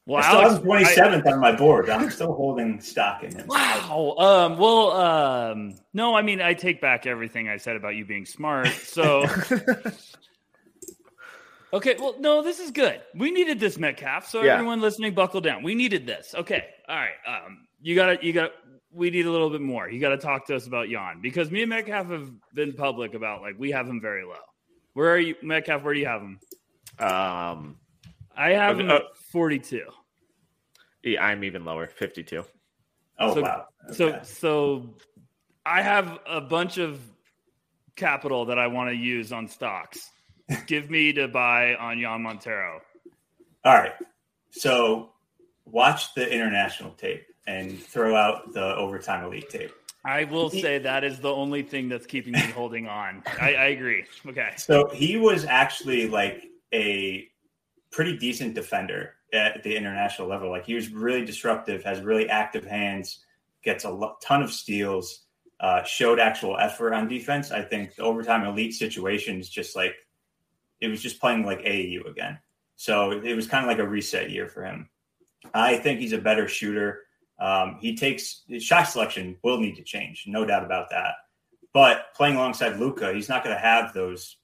Well, 0.07 0.23
I 0.23 0.53
still 0.53 0.63
27th 0.63 1.25
I, 1.25 1.31
on 1.31 1.39
my 1.39 1.55
board. 1.55 1.89
I'm 1.89 2.11
still 2.11 2.33
holding 2.33 2.79
stock 2.79 3.23
in 3.23 3.35
him. 3.35 3.47
Wow. 3.47 4.15
Um, 4.17 4.57
well, 4.57 4.91
um, 4.91 5.75
no, 5.93 6.15
I 6.15 6.21
mean, 6.21 6.41
I 6.41 6.53
take 6.53 6.79
back 6.79 7.07
everything 7.07 7.49
I 7.49 7.57
said 7.57 7.75
about 7.75 7.95
you 7.95 8.05
being 8.05 8.25
smart. 8.25 8.67
So, 8.67 9.23
okay. 11.73 11.95
Well, 11.99 12.15
no, 12.19 12.43
this 12.43 12.59
is 12.59 12.69
good. 12.69 13.01
We 13.15 13.31
needed 13.31 13.59
this 13.59 13.79
Metcalf. 13.79 14.27
So 14.27 14.43
yeah. 14.43 14.53
everyone 14.53 14.79
listening, 14.79 15.15
buckle 15.15 15.41
down. 15.41 15.63
We 15.63 15.73
needed 15.73 16.05
this. 16.05 16.35
Okay. 16.37 16.65
All 16.87 16.95
right. 16.95 17.15
Um, 17.27 17.65
you 17.81 17.95
got 17.95 18.19
to, 18.19 18.25
you 18.25 18.31
got 18.31 18.51
we 18.91 19.09
need 19.09 19.25
a 19.25 19.31
little 19.31 19.49
bit 19.49 19.61
more. 19.61 19.89
You 19.89 19.99
got 19.99 20.09
to 20.09 20.17
talk 20.17 20.45
to 20.47 20.55
us 20.55 20.67
about 20.67 20.87
Jean 20.87 21.19
because 21.19 21.49
me 21.49 21.63
and 21.63 21.69
Metcalf 21.69 22.09
have 22.09 22.31
been 22.53 22.73
public 22.73 23.15
about 23.15 23.41
like 23.41 23.55
we 23.57 23.71
have 23.71 23.87
him 23.87 23.99
very 23.99 24.23
low. 24.23 24.35
Where 24.93 25.11
are 25.11 25.19
you, 25.19 25.33
Metcalf? 25.41 25.83
Where 25.83 25.95
do 25.95 25.99
you 25.99 26.05
have 26.05 26.21
him? 26.21 26.39
Um, 26.99 27.77
I 28.37 28.51
have 28.51 28.79
him 28.79 28.89
uh, 28.89 28.99
42. 29.35 29.83
Yeah, 31.03 31.21
I'm 31.21 31.43
even 31.43 31.65
lower, 31.65 31.87
52. 31.87 32.45
Oh 33.19 33.33
so, 33.33 33.41
wow. 33.41 33.65
Okay. 33.89 33.93
So 33.93 34.19
so 34.23 34.89
I 35.65 35.81
have 35.81 36.19
a 36.25 36.39
bunch 36.39 36.77
of 36.77 37.01
capital 37.97 38.45
that 38.45 38.57
I 38.57 38.67
want 38.67 38.91
to 38.91 38.95
use 38.95 39.33
on 39.33 39.49
stocks. 39.49 40.09
Give 40.67 40.89
me 40.89 41.11
to 41.11 41.27
buy 41.27 41.75
on 41.75 41.99
Jean 41.99 42.21
Montero. 42.21 42.79
All 43.65 43.73
right. 43.73 43.91
So 44.51 45.09
watch 45.65 46.13
the 46.13 46.31
international 46.31 46.91
tape 46.91 47.25
and 47.45 47.77
throw 47.77 48.15
out 48.15 48.53
the 48.53 48.73
overtime 48.77 49.25
elite 49.25 49.49
tape. 49.49 49.73
I 50.05 50.23
will 50.23 50.49
say 50.49 50.77
that 50.77 51.03
is 51.03 51.19
the 51.19 51.33
only 51.33 51.61
thing 51.61 51.89
that's 51.89 52.05
keeping 52.05 52.31
me 52.31 52.39
holding 52.39 52.87
on. 52.87 53.21
I, 53.41 53.55
I 53.55 53.65
agree. 53.65 54.05
Okay. 54.25 54.53
So 54.55 54.87
he 54.93 55.17
was 55.17 55.43
actually 55.43 56.07
like 56.07 56.45
a 56.73 57.27
pretty 57.91 58.15
decent 58.17 58.55
defender 58.55 59.14
at 59.33 59.63
the 59.63 59.75
international 59.75 60.27
level. 60.27 60.49
Like 60.49 60.65
he 60.65 60.75
was 60.75 60.89
really 60.89 61.25
disruptive, 61.25 61.83
has 61.83 62.01
really 62.01 62.29
active 62.29 62.65
hands, 62.65 63.23
gets 63.63 63.85
a 63.85 64.11
ton 64.21 64.41
of 64.41 64.51
steals, 64.51 65.25
uh, 65.59 65.83
showed 65.83 66.19
actual 66.19 66.57
effort 66.57 66.93
on 66.93 67.07
defense. 67.07 67.51
I 67.51 67.61
think 67.61 67.95
the 67.95 68.03
overtime 68.03 68.45
elite 68.45 68.73
situations 68.73 69.49
just 69.49 69.75
like 69.75 69.95
it 70.81 70.87
was 70.87 71.01
just 71.01 71.19
playing 71.19 71.45
like 71.45 71.61
AAU 71.61 72.09
again. 72.09 72.39
So 72.75 73.11
it 73.11 73.35
was 73.35 73.47
kind 73.47 73.63
of 73.63 73.69
like 73.69 73.79
a 73.79 73.87
reset 73.87 74.29
year 74.29 74.47
for 74.47 74.63
him. 74.63 74.89
I 75.53 75.77
think 75.77 75.99
he's 75.99 76.13
a 76.13 76.17
better 76.17 76.47
shooter. 76.47 77.03
Um, 77.39 77.77
he 77.79 77.95
takes 77.95 78.43
his 78.47 78.63
shot 78.63 78.83
selection 78.87 79.37
will 79.43 79.59
need 79.59 79.75
to 79.75 79.83
change, 79.83 80.25
no 80.27 80.45
doubt 80.45 80.65
about 80.65 80.89
that. 80.89 81.15
But 81.73 82.13
playing 82.15 82.35
alongside 82.35 82.79
Luka, 82.79 83.13
he's 83.13 83.29
not 83.29 83.43
going 83.43 83.55
to 83.55 83.61
have 83.61 83.93
those 83.93 84.37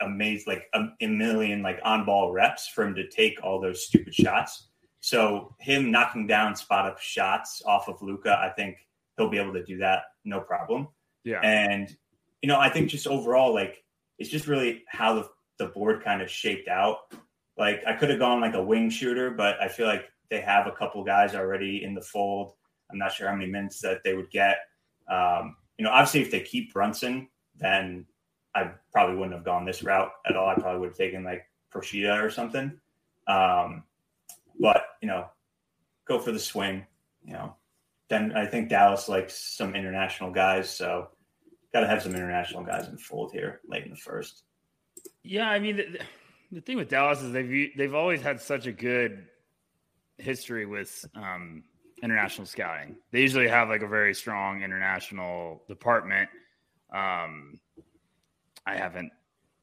amazing, 0.00 0.44
like 0.46 0.64
a, 0.74 0.86
a 1.00 1.06
million 1.06 1.62
like 1.62 1.80
on 1.84 2.04
ball 2.04 2.32
reps 2.32 2.68
for 2.68 2.84
him 2.84 2.94
to 2.94 3.08
take 3.08 3.42
all 3.42 3.60
those 3.60 3.84
stupid 3.84 4.14
shots. 4.14 4.68
So 5.00 5.54
him 5.58 5.90
knocking 5.90 6.26
down 6.26 6.54
spot 6.56 6.86
up 6.86 7.00
shots 7.00 7.62
off 7.64 7.88
of 7.88 8.02
Luka, 8.02 8.38
I 8.38 8.50
think 8.50 8.76
he'll 9.16 9.30
be 9.30 9.38
able 9.38 9.54
to 9.54 9.64
do 9.64 9.78
that 9.78 10.02
no 10.24 10.40
problem. 10.40 10.88
Yeah, 11.24 11.40
and 11.40 11.94
you 12.42 12.48
know, 12.48 12.58
I 12.58 12.70
think 12.70 12.90
just 12.90 13.06
overall, 13.06 13.54
like 13.54 13.82
it's 14.18 14.30
just 14.30 14.46
really 14.46 14.84
how 14.88 15.14
the 15.14 15.28
the 15.58 15.66
board 15.66 16.02
kind 16.02 16.22
of 16.22 16.30
shaped 16.30 16.68
out. 16.68 17.12
Like 17.56 17.82
I 17.86 17.94
could 17.94 18.10
have 18.10 18.18
gone 18.18 18.40
like 18.40 18.54
a 18.54 18.62
wing 18.62 18.90
shooter, 18.90 19.30
but 19.30 19.60
I 19.60 19.68
feel 19.68 19.86
like 19.86 20.06
they 20.30 20.40
have 20.40 20.66
a 20.66 20.72
couple 20.72 21.04
guys 21.04 21.34
already 21.34 21.84
in 21.84 21.94
the 21.94 22.00
fold. 22.00 22.54
I'm 22.90 22.98
not 22.98 23.12
sure 23.12 23.28
how 23.28 23.34
many 23.34 23.50
minutes 23.50 23.80
that 23.82 24.02
they 24.04 24.14
would 24.14 24.30
get. 24.30 24.58
Um, 25.10 25.56
you 25.76 25.84
know, 25.84 25.90
obviously, 25.90 26.22
if 26.22 26.30
they 26.30 26.40
keep 26.40 26.72
Brunson, 26.72 27.28
then 27.56 28.06
I 28.54 28.72
probably 28.92 29.16
wouldn't 29.16 29.34
have 29.34 29.44
gone 29.44 29.64
this 29.64 29.82
route 29.82 30.10
at 30.26 30.36
all. 30.36 30.48
I 30.48 30.54
probably 30.54 30.80
would 30.80 30.90
have 30.90 30.96
taken 30.96 31.24
like 31.24 31.46
Procida 31.72 32.22
or 32.22 32.30
something. 32.30 32.72
Um, 33.26 33.84
but 34.58 34.84
you 35.00 35.08
know, 35.08 35.26
go 36.06 36.18
for 36.18 36.32
the 36.32 36.38
swing. 36.38 36.84
You 37.24 37.34
know, 37.34 37.54
then 38.08 38.32
I 38.32 38.46
think 38.46 38.68
Dallas 38.68 39.08
likes 39.08 39.34
some 39.34 39.74
international 39.74 40.30
guys, 40.30 40.68
so 40.68 41.08
got 41.72 41.80
to 41.80 41.86
have 41.86 42.02
some 42.02 42.14
international 42.14 42.64
guys 42.64 42.88
in 42.88 42.96
fold 42.96 43.32
here 43.32 43.60
late 43.68 43.84
in 43.84 43.90
the 43.90 43.96
first. 43.96 44.42
Yeah, 45.22 45.48
I 45.48 45.58
mean, 45.58 45.76
the, 45.76 46.00
the 46.50 46.60
thing 46.60 46.76
with 46.76 46.88
Dallas 46.88 47.22
is 47.22 47.32
they've 47.32 47.70
they've 47.76 47.94
always 47.94 48.20
had 48.20 48.40
such 48.40 48.66
a 48.66 48.72
good 48.72 49.26
history 50.18 50.66
with 50.66 51.04
um, 51.14 51.62
international 52.02 52.46
scouting. 52.46 52.96
They 53.12 53.20
usually 53.20 53.48
have 53.48 53.68
like 53.68 53.82
a 53.82 53.88
very 53.88 54.14
strong 54.14 54.62
international 54.62 55.62
department. 55.68 56.28
Um, 56.92 57.60
I 58.66 58.76
haven't 58.76 59.12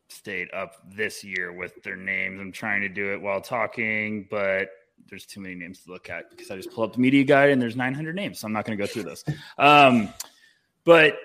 stayed 0.09 0.53
up 0.53 0.75
this 0.89 1.23
year 1.23 1.51
with 1.51 1.81
their 1.83 1.95
names. 1.95 2.39
I'm 2.39 2.51
trying 2.51 2.81
to 2.81 2.89
do 2.89 3.13
it 3.13 3.21
while 3.21 3.41
talking, 3.41 4.27
but 4.29 4.69
there's 5.09 5.25
too 5.25 5.39
many 5.39 5.55
names 5.55 5.83
to 5.83 5.91
look 5.91 6.09
at 6.09 6.29
because 6.29 6.49
I 6.51 6.55
just 6.55 6.71
pull 6.71 6.83
up 6.83 6.93
the 6.93 6.99
media 6.99 7.23
guide 7.23 7.51
and 7.51 7.61
there's 7.61 7.75
900 7.75 8.15
names, 8.15 8.39
so 8.39 8.47
I'm 8.47 8.53
not 8.53 8.65
going 8.65 8.77
to 8.77 8.83
go 8.83 8.87
through 8.87 9.03
those. 9.03 9.23
Um, 9.57 10.13
but 10.83 11.17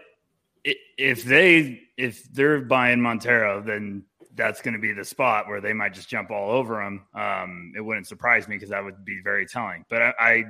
if 0.64 1.24
they 1.24 1.82
if 1.96 2.32
they're 2.32 2.60
buying 2.60 3.00
Montero, 3.00 3.60
then 3.60 4.04
that's 4.34 4.62
going 4.62 4.74
to 4.74 4.80
be 4.80 4.92
the 4.92 5.04
spot 5.04 5.46
where 5.48 5.60
they 5.60 5.72
might 5.72 5.94
just 5.94 6.08
jump 6.08 6.30
all 6.30 6.50
over 6.50 6.82
him. 6.82 7.02
Um, 7.14 7.72
it 7.76 7.80
wouldn't 7.80 8.06
surprise 8.06 8.48
me 8.48 8.56
because 8.56 8.70
that 8.70 8.82
would 8.82 9.04
be 9.04 9.20
very 9.22 9.46
telling. 9.46 9.84
But 9.88 10.02
I, 10.02 10.14
I, 10.18 10.44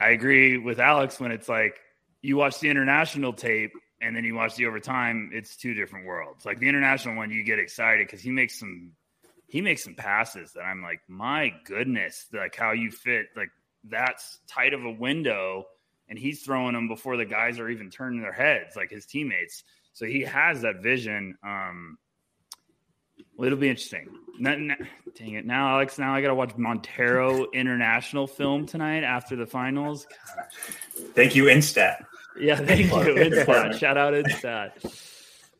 I 0.00 0.10
agree 0.10 0.56
with 0.56 0.80
Alex 0.80 1.20
when 1.20 1.30
it's 1.30 1.48
like 1.48 1.78
you 2.22 2.36
watch 2.36 2.58
the 2.60 2.70
international 2.70 3.32
tape 3.32 3.72
and 4.00 4.16
then 4.16 4.24
you 4.24 4.34
watch 4.34 4.56
the 4.56 4.66
overtime. 4.66 5.30
It's 5.32 5.56
two 5.56 5.74
different 5.74 6.06
worlds. 6.06 6.44
Like 6.44 6.58
the 6.58 6.68
international 6.68 7.16
one, 7.16 7.30
you 7.30 7.44
get 7.44 7.58
excited 7.58 8.06
because 8.06 8.22
he 8.22 8.30
makes 8.30 8.58
some 8.58 8.92
he 9.46 9.60
makes 9.60 9.82
some 9.82 9.94
passes 9.94 10.52
that 10.52 10.62
I'm 10.62 10.82
like, 10.82 11.00
my 11.08 11.52
goodness, 11.64 12.26
like 12.32 12.54
how 12.56 12.72
you 12.72 12.90
fit 12.90 13.26
like 13.36 13.50
that's 13.84 14.38
tight 14.46 14.74
of 14.74 14.84
a 14.84 14.90
window, 14.90 15.64
and 16.08 16.18
he's 16.18 16.42
throwing 16.42 16.74
them 16.74 16.88
before 16.88 17.16
the 17.16 17.24
guys 17.24 17.58
are 17.58 17.68
even 17.68 17.90
turning 17.90 18.20
their 18.20 18.32
heads, 18.32 18.76
like 18.76 18.90
his 18.90 19.06
teammates. 19.06 19.64
So 19.92 20.06
he 20.06 20.22
has 20.22 20.62
that 20.62 20.82
vision. 20.82 21.36
Um, 21.44 21.98
well, 23.36 23.46
it'll 23.46 23.58
be 23.58 23.68
interesting. 23.68 24.08
Dang 24.42 25.34
it! 25.34 25.44
Now, 25.44 25.74
Alex, 25.74 25.98
now 25.98 26.14
I 26.14 26.22
got 26.22 26.28
to 26.28 26.34
watch 26.34 26.56
Montero 26.56 27.50
International 27.52 28.26
film 28.26 28.66
tonight 28.66 29.02
after 29.02 29.36
the 29.36 29.46
finals. 29.46 30.06
Thank 31.14 31.34
you, 31.34 31.44
Instat. 31.44 32.04
Yeah, 32.40 32.56
thank 32.56 32.80
you, 32.86 32.90
Instat. 32.90 33.78
Shout 33.78 33.96
out 33.96 34.14
Instat. 34.14 34.72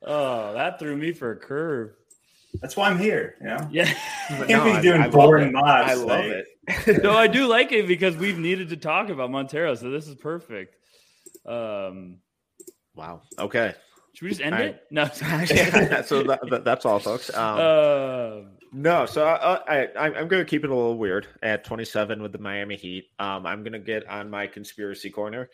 Oh, 0.02 0.54
that 0.54 0.78
threw 0.78 0.96
me 0.96 1.12
for 1.12 1.32
a 1.32 1.36
curve. 1.36 1.92
That's 2.60 2.76
why 2.76 2.88
I'm 2.88 2.98
here. 2.98 3.36
You 3.40 3.46
know? 3.46 3.68
Yeah. 3.70 3.92
Can't 4.28 4.48
No, 4.48 4.64
be 4.64 4.70
I- 4.72 4.82
doing 4.82 5.00
I 5.00 5.04
love 5.04 5.12
boring 5.12 5.48
it. 5.48 5.52
mods. 5.52 5.90
I 5.90 5.94
love 5.94 6.06
like- 6.08 6.46
it. 6.86 7.02
no, 7.02 7.12
I 7.16 7.26
do 7.26 7.46
like 7.46 7.72
it 7.72 7.86
because 7.86 8.16
we've 8.16 8.38
needed 8.38 8.70
to 8.70 8.76
talk 8.76 9.08
about 9.08 9.30
Montero, 9.30 9.74
so 9.74 9.90
this 9.90 10.08
is 10.08 10.14
perfect. 10.16 10.74
Um, 11.46 12.18
Wow. 12.96 13.22
Okay. 13.38 13.74
should 14.14 14.24
we 14.24 14.28
just 14.30 14.40
end 14.40 14.54
I- 14.54 14.60
it? 14.62 14.82
No. 14.90 15.02
Yeah, 15.22 16.02
so 16.02 16.22
that, 16.24 16.40
that- 16.50 16.64
that's 16.64 16.84
all, 16.84 16.98
folks. 16.98 17.30
Um, 17.34 17.58
Uh, 17.58 18.40
No, 18.72 19.06
so 19.06 19.26
I, 19.26 19.54
I, 19.66 19.86
I 19.96 20.04
I'm 20.06 20.28
going 20.28 20.44
to 20.44 20.44
keep 20.44 20.64
it 20.64 20.70
a 20.70 20.74
little 20.74 20.98
weird 20.98 21.26
at 21.42 21.64
27 21.64 22.20
with 22.22 22.32
the 22.32 22.38
Miami 22.38 22.76
Heat. 22.76 23.06
Um, 23.18 23.46
I'm 23.46 23.62
going 23.62 23.72
to 23.74 23.78
get 23.80 24.08
on 24.08 24.28
my 24.30 24.46
conspiracy 24.46 25.10
corner 25.10 25.50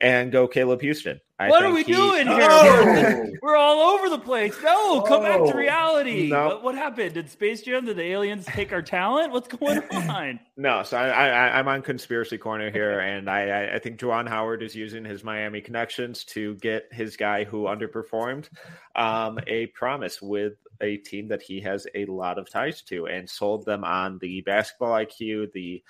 and 0.00 0.32
go 0.32 0.46
Caleb 0.48 0.80
Houstan. 0.82 1.20
I 1.38 1.48
what 1.48 1.62
are 1.64 1.72
we 1.72 1.82
he- 1.84 1.92
doing 1.92 2.26
here? 2.26 2.48
Oh! 2.50 3.26
We're 3.42 3.56
all 3.56 3.94
over 3.94 4.10
the 4.10 4.18
place. 4.18 4.54
No, 4.62 5.00
come 5.02 5.22
back 5.22 5.38
to 5.38 5.54
Oh. 5.54 5.56
reality. 5.56 6.28
No. 6.28 6.48
What, 6.48 6.62
what 6.62 6.74
happened? 6.74 7.14
Did 7.14 7.30
Space 7.30 7.62
Jam? 7.62 7.86
Did 7.86 7.96
the 7.96 8.02
aliens 8.02 8.44
take 8.44 8.72
our 8.72 8.82
talent? 8.82 9.32
What's 9.32 9.48
going 9.48 9.82
on? 9.90 10.38
No, 10.58 10.82
so 10.82 10.98
I, 10.98 11.28
I 11.28 11.58
I'm 11.58 11.66
on 11.68 11.80
conspiracy 11.82 12.36
corner 12.36 12.70
here, 12.70 13.00
and 13.00 13.30
I 13.30 13.48
I- 13.48 13.74
I 13.76 13.78
think 13.78 13.98
Juwan 13.98 14.28
Howard 14.28 14.62
is 14.62 14.74
using 14.74 15.04
his 15.04 15.24
Miami 15.24 15.60
connections 15.62 16.24
to 16.24 16.54
get 16.56 16.88
his 16.92 17.16
guy 17.16 17.44
who 17.44 17.64
underperformed 17.64 18.48
um, 18.94 19.38
a 19.46 19.66
promise 19.68 20.20
with 20.20 20.54
a 20.82 20.96
team 20.98 21.28
that 21.28 21.40
he 21.42 21.60
has 21.60 21.86
a 21.94 22.04
lot 22.06 22.38
of 22.38 22.50
ties 22.50 22.82
to, 22.82 23.06
and 23.06 23.28
sold 23.28 23.64
them 23.64 23.84
on 23.84 24.18
the 24.18 24.42
basketball 24.42 24.92
IQ, 24.92 25.52
the 25.52 25.82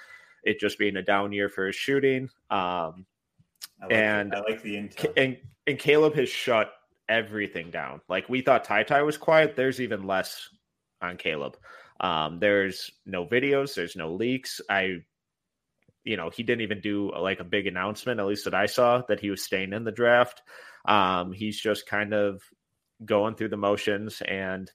it 0.45 0.59
just 0.61 0.79
being 0.79 0.97
a 0.97 1.03
down 1.03 1.33
year 1.33 1.49
for 1.49 1.67
his 1.67 1.77
shooting. 1.77 2.29
Um, 2.51 2.61
I 2.61 2.95
like 3.87 3.93
And-. 3.93 4.35
I 4.35 4.41
like 4.41 4.63
the 4.63 4.75
intel. 4.77 5.13
and 5.17 5.37
and 5.67 5.79
Caleb 5.79 6.15
has 6.15 6.29
shut 6.29 6.73
everything 7.09 7.71
down. 7.71 8.01
Like 8.09 8.29
we 8.29 8.41
thought 8.41 8.65
Ty 8.65 8.85
Ty 8.85 9.03
was 9.03 9.17
quiet. 9.19 9.57
There's 9.57 9.81
even 9.81 10.07
less 10.07 10.49
on 11.03 11.17
Caleb. 11.17 11.57
Um, 12.01 12.39
there's 12.39 12.91
no 13.05 13.27
videos. 13.27 13.75
There's 13.75 13.97
no 13.97 14.15
leaks. 14.15 14.61
I, 14.71 14.99
you 16.05 16.17
know, 16.17 16.31
he 16.31 16.43
didn't 16.43 16.63
even 16.63 16.81
do 16.81 17.13
like 17.13 17.41
a 17.41 17.45
big 17.45 17.67
announcement. 17.67 18.21
At 18.21 18.27
least 18.27 18.45
that 18.45 18.55
I 18.55 18.67
saw 18.67 19.03
that 19.09 19.21
he 19.21 19.29
was 19.29 19.43
staying 19.43 19.73
in 19.73 19.85
the 19.85 19.93
draft. 19.93 20.41
Um, 20.87 21.33
he's 21.33 21.61
just 21.61 21.87
kind 21.87 22.15
of 22.15 22.43
going 23.05 23.35
through 23.35 23.51
the 23.51 23.59
motions, 23.59 24.23
and 24.23 24.71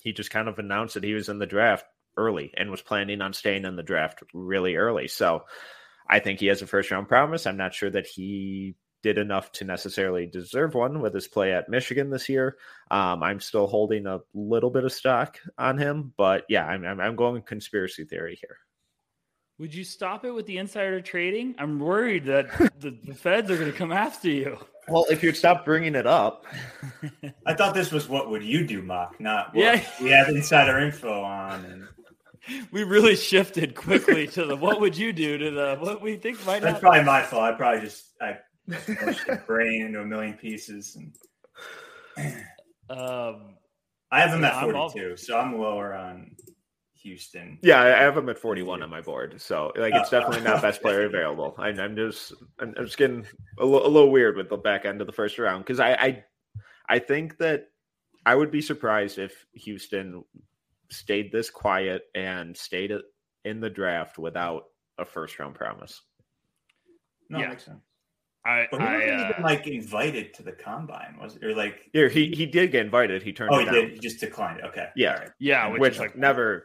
he 0.00 0.12
just 0.12 0.30
kind 0.30 0.48
of 0.48 0.58
announced 0.58 0.94
that 0.94 1.04
he 1.04 1.14
was 1.14 1.30
in 1.30 1.38
the 1.38 1.46
draft 1.46 1.86
early 2.18 2.52
and 2.54 2.70
was 2.70 2.82
planning 2.82 3.22
on 3.22 3.32
staying 3.32 3.64
in 3.64 3.76
the 3.76 3.82
draft 3.82 4.22
really 4.34 4.76
early. 4.76 5.08
So. 5.08 5.44
I 6.08 6.18
think 6.18 6.40
he 6.40 6.46
has 6.46 6.62
a 6.62 6.66
first 6.66 6.90
round 6.90 7.08
promise. 7.08 7.46
I'm 7.46 7.56
not 7.56 7.74
sure 7.74 7.90
that 7.90 8.06
he 8.06 8.74
did 9.02 9.18
enough 9.18 9.50
to 9.52 9.64
necessarily 9.64 10.26
deserve 10.26 10.74
one 10.74 11.00
with 11.00 11.12
his 11.12 11.26
play 11.26 11.52
at 11.52 11.68
Michigan 11.68 12.08
this 12.10 12.28
year. 12.28 12.56
Um, 12.90 13.22
I'm 13.22 13.40
still 13.40 13.66
holding 13.66 14.06
a 14.06 14.20
little 14.32 14.70
bit 14.70 14.84
of 14.84 14.92
stock 14.92 15.38
on 15.58 15.76
him, 15.76 16.12
but 16.16 16.44
yeah, 16.48 16.64
I'm, 16.66 16.84
I'm, 16.84 17.00
I'm 17.00 17.16
going 17.16 17.42
conspiracy 17.42 18.04
theory 18.04 18.38
here. 18.40 18.58
Would 19.58 19.74
you 19.74 19.84
stop 19.84 20.24
it 20.24 20.30
with 20.30 20.46
the 20.46 20.58
insider 20.58 21.00
trading? 21.00 21.54
I'm 21.58 21.78
worried 21.80 22.24
that 22.26 22.50
the, 22.80 22.96
the 23.04 23.14
feds 23.14 23.50
are 23.50 23.56
going 23.56 23.70
to 23.70 23.76
come 23.76 23.92
after 23.92 24.28
you. 24.28 24.58
Well, 24.88 25.06
if 25.10 25.22
you'd 25.22 25.36
stop 25.36 25.64
bringing 25.64 25.94
it 25.94 26.06
up, 26.06 26.44
I 27.46 27.54
thought 27.54 27.74
this 27.74 27.92
was 27.92 28.08
what 28.08 28.30
would 28.30 28.42
you 28.42 28.66
do, 28.66 28.82
Mock, 28.82 29.20
not 29.20 29.54
what 29.54 29.62
Yeah. 29.62 29.84
we 30.00 30.10
have 30.10 30.28
insider 30.28 30.78
info 30.78 31.22
on. 31.22 31.64
And 31.66 31.88
We 32.72 32.82
really 32.84 33.14
shifted 33.16 33.74
quickly 33.74 34.26
to 34.28 34.44
the 34.46 34.56
what 34.56 34.80
would 34.80 34.96
you 34.96 35.12
do 35.12 35.38
to 35.38 35.50
the 35.50 35.76
what 35.78 36.02
we 36.02 36.16
think 36.16 36.38
might 36.46 36.60
that's 36.62 36.74
happen. 36.74 36.80
probably 36.80 37.04
my 37.04 37.22
fault. 37.22 37.42
I 37.42 37.52
probably 37.52 37.80
just 37.82 38.04
I 38.20 38.38
smushed 38.68 39.26
the 39.26 39.36
brain 39.46 39.82
into 39.86 40.00
a 40.00 40.04
million 40.04 40.34
pieces. 40.34 40.96
And 40.96 42.34
Um, 42.90 43.54
I 44.10 44.20
have 44.20 44.30
him 44.34 44.42
Yeah, 44.42 44.48
at 44.58 44.64
I'm 44.64 44.74
all- 44.76 44.90
42, 44.90 45.16
so 45.16 45.38
I'm 45.38 45.58
lower 45.58 45.94
on 45.94 46.36
Houstan. 47.04 47.58
yeah, 47.62 47.80
I 47.80 47.86
have 48.02 48.16
him 48.16 48.28
at 48.28 48.38
41 48.38 48.82
on 48.82 48.90
my 48.90 49.00
board. 49.00 49.40
So 49.40 49.72
like, 49.76 49.94
it's 49.94 50.12
Uh, 50.12 50.20
definitely 50.20 50.44
not 50.44 50.62
best 50.62 50.82
player 50.82 51.04
available. 51.06 51.54
I, 51.58 51.68
I'm 51.68 51.96
just, 51.96 52.32
I'm, 52.58 52.74
I'm 52.76 52.84
just 52.84 52.98
getting 52.98 53.24
a 53.58 53.64
a 53.64 53.66
little 53.66 54.10
weird 54.10 54.36
with 54.36 54.48
the 54.50 54.56
back 54.56 54.84
end 54.84 55.00
of 55.00 55.06
the 55.06 55.12
first 55.12 55.38
round. 55.38 55.64
Cause 55.64 55.80
I, 55.80 55.92
I, 55.94 56.24
I 56.88 56.98
think 56.98 57.38
that 57.38 57.68
I 58.26 58.34
would 58.34 58.50
be 58.50 58.60
surprised 58.60 59.18
if 59.18 59.46
Houstan 59.66 60.22
stayed 60.92 61.32
this 61.32 61.50
quiet 61.50 62.02
and 62.14 62.56
stayed 62.56 62.92
in 63.44 63.60
the 63.60 63.70
draft 63.70 64.18
without 64.18 64.64
a 64.98 65.04
first 65.04 65.38
round 65.38 65.54
promise. 65.54 66.00
No, 67.28 67.40
Yeah. 67.40 67.48
makes 67.48 67.64
sense. 67.64 67.82
I, 68.44 68.66
But 68.70 68.80
he 68.80 68.86
I, 68.86 68.94
wasn't 68.96 69.20
uh, 69.20 69.28
even 69.30 69.42
like 69.44 69.66
invited 69.68 70.34
to 70.34 70.42
the 70.42 70.52
combine, 70.52 71.16
was 71.20 71.36
it? 71.36 71.44
Or 71.44 71.54
like, 71.54 71.88
Here, 71.92 72.08
he 72.08 72.26
he 72.34 72.44
did 72.44 72.72
get 72.72 72.84
invited. 72.84 73.22
He 73.22 73.32
turned 73.32 73.50
oh, 73.54 73.58
it 73.58 73.60
he 73.60 73.64
down. 73.66 73.74
did. 73.74 73.90
He 73.92 73.98
just 74.00 74.18
declined 74.20 74.58
it. 74.60 74.64
Okay. 74.66 74.88
Yeah. 74.96 75.12
All 75.12 75.18
right. 75.20 75.30
yeah, 75.38 75.68
which, 75.68 75.80
which 75.80 75.98
like 75.98 76.16
never 76.16 76.64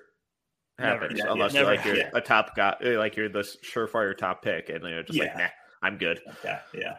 Never, 0.80 1.02
happens 1.02 1.20
yeah, 1.20 1.26
yeah, 1.26 1.32
unless 1.34 1.54
never 1.54 1.72
like 1.76 1.86
you're 1.86 1.96
happens. 1.96 2.14
a 2.16 2.22
top 2.22 2.56
guy, 2.56 2.76
like 2.82 3.16
you're 3.16 3.30
the 3.30 3.40
surefire 3.40 4.16
top 4.18 4.44
pick, 4.44 4.70
and 4.70 4.84
you're 4.84 5.02
just 5.04 5.18
like, 5.20 5.36
nah, 5.38 5.48
I'm 5.82 5.98
good. 5.98 6.20
Okay. 6.40 6.58
Yeah. 6.76 6.98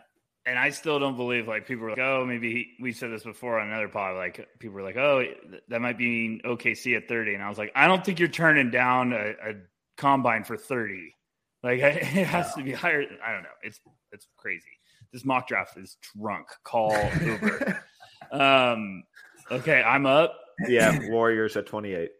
And 0.48 0.58
I 0.58 0.70
still 0.70 0.98
don't 0.98 1.16
believe 1.16 1.46
like 1.46 1.66
people 1.66 1.84
were 1.84 1.90
like, 1.90 1.98
oh, 1.98 2.24
maybe 2.26 2.50
he, 2.50 2.82
we 2.82 2.90
said 2.92 3.12
this 3.12 3.22
before 3.22 3.60
on 3.60 3.68
another 3.68 3.88
pod. 3.88 4.16
Like 4.16 4.48
people 4.58 4.76
were 4.76 4.82
like, 4.82 4.96
oh, 4.96 5.22
that 5.68 5.80
might 5.82 5.98
be 5.98 6.40
OKC 6.42 6.96
at 6.96 7.06
thirty, 7.06 7.34
and 7.34 7.42
I 7.42 7.50
was 7.50 7.58
like, 7.58 7.70
I 7.74 7.86
don't 7.86 8.02
think 8.02 8.18
you're 8.18 8.28
turning 8.28 8.70
down 8.70 9.12
a, 9.12 9.34
a 9.46 9.54
combine 9.98 10.44
for 10.44 10.56
thirty. 10.56 11.14
Like 11.62 11.80
it 11.82 12.02
has 12.02 12.54
to 12.54 12.62
be 12.62 12.72
higher. 12.72 13.02
I 13.22 13.32
don't 13.32 13.42
know. 13.42 13.48
It's 13.62 13.78
it's 14.10 14.26
crazy. 14.38 14.64
This 15.12 15.26
mock 15.26 15.48
draft 15.48 15.76
is 15.76 15.98
drunk. 16.16 16.46
Call 16.64 16.96
Uber. 17.20 17.84
um, 18.32 19.02
okay, 19.50 19.82
I'm 19.82 20.06
up. 20.06 20.34
Yeah, 20.66 20.98
Warriors 21.08 21.56
at 21.56 21.66
28. 21.66 22.10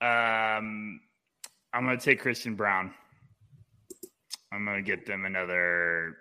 Um, 0.00 1.00
I'm 1.72 1.84
gonna 1.84 1.96
take 1.96 2.20
Christian 2.20 2.54
Braun. 2.54 2.92
I'm 4.52 4.64
gonna 4.64 4.82
get 4.82 5.06
them 5.06 5.24
another 5.24 6.16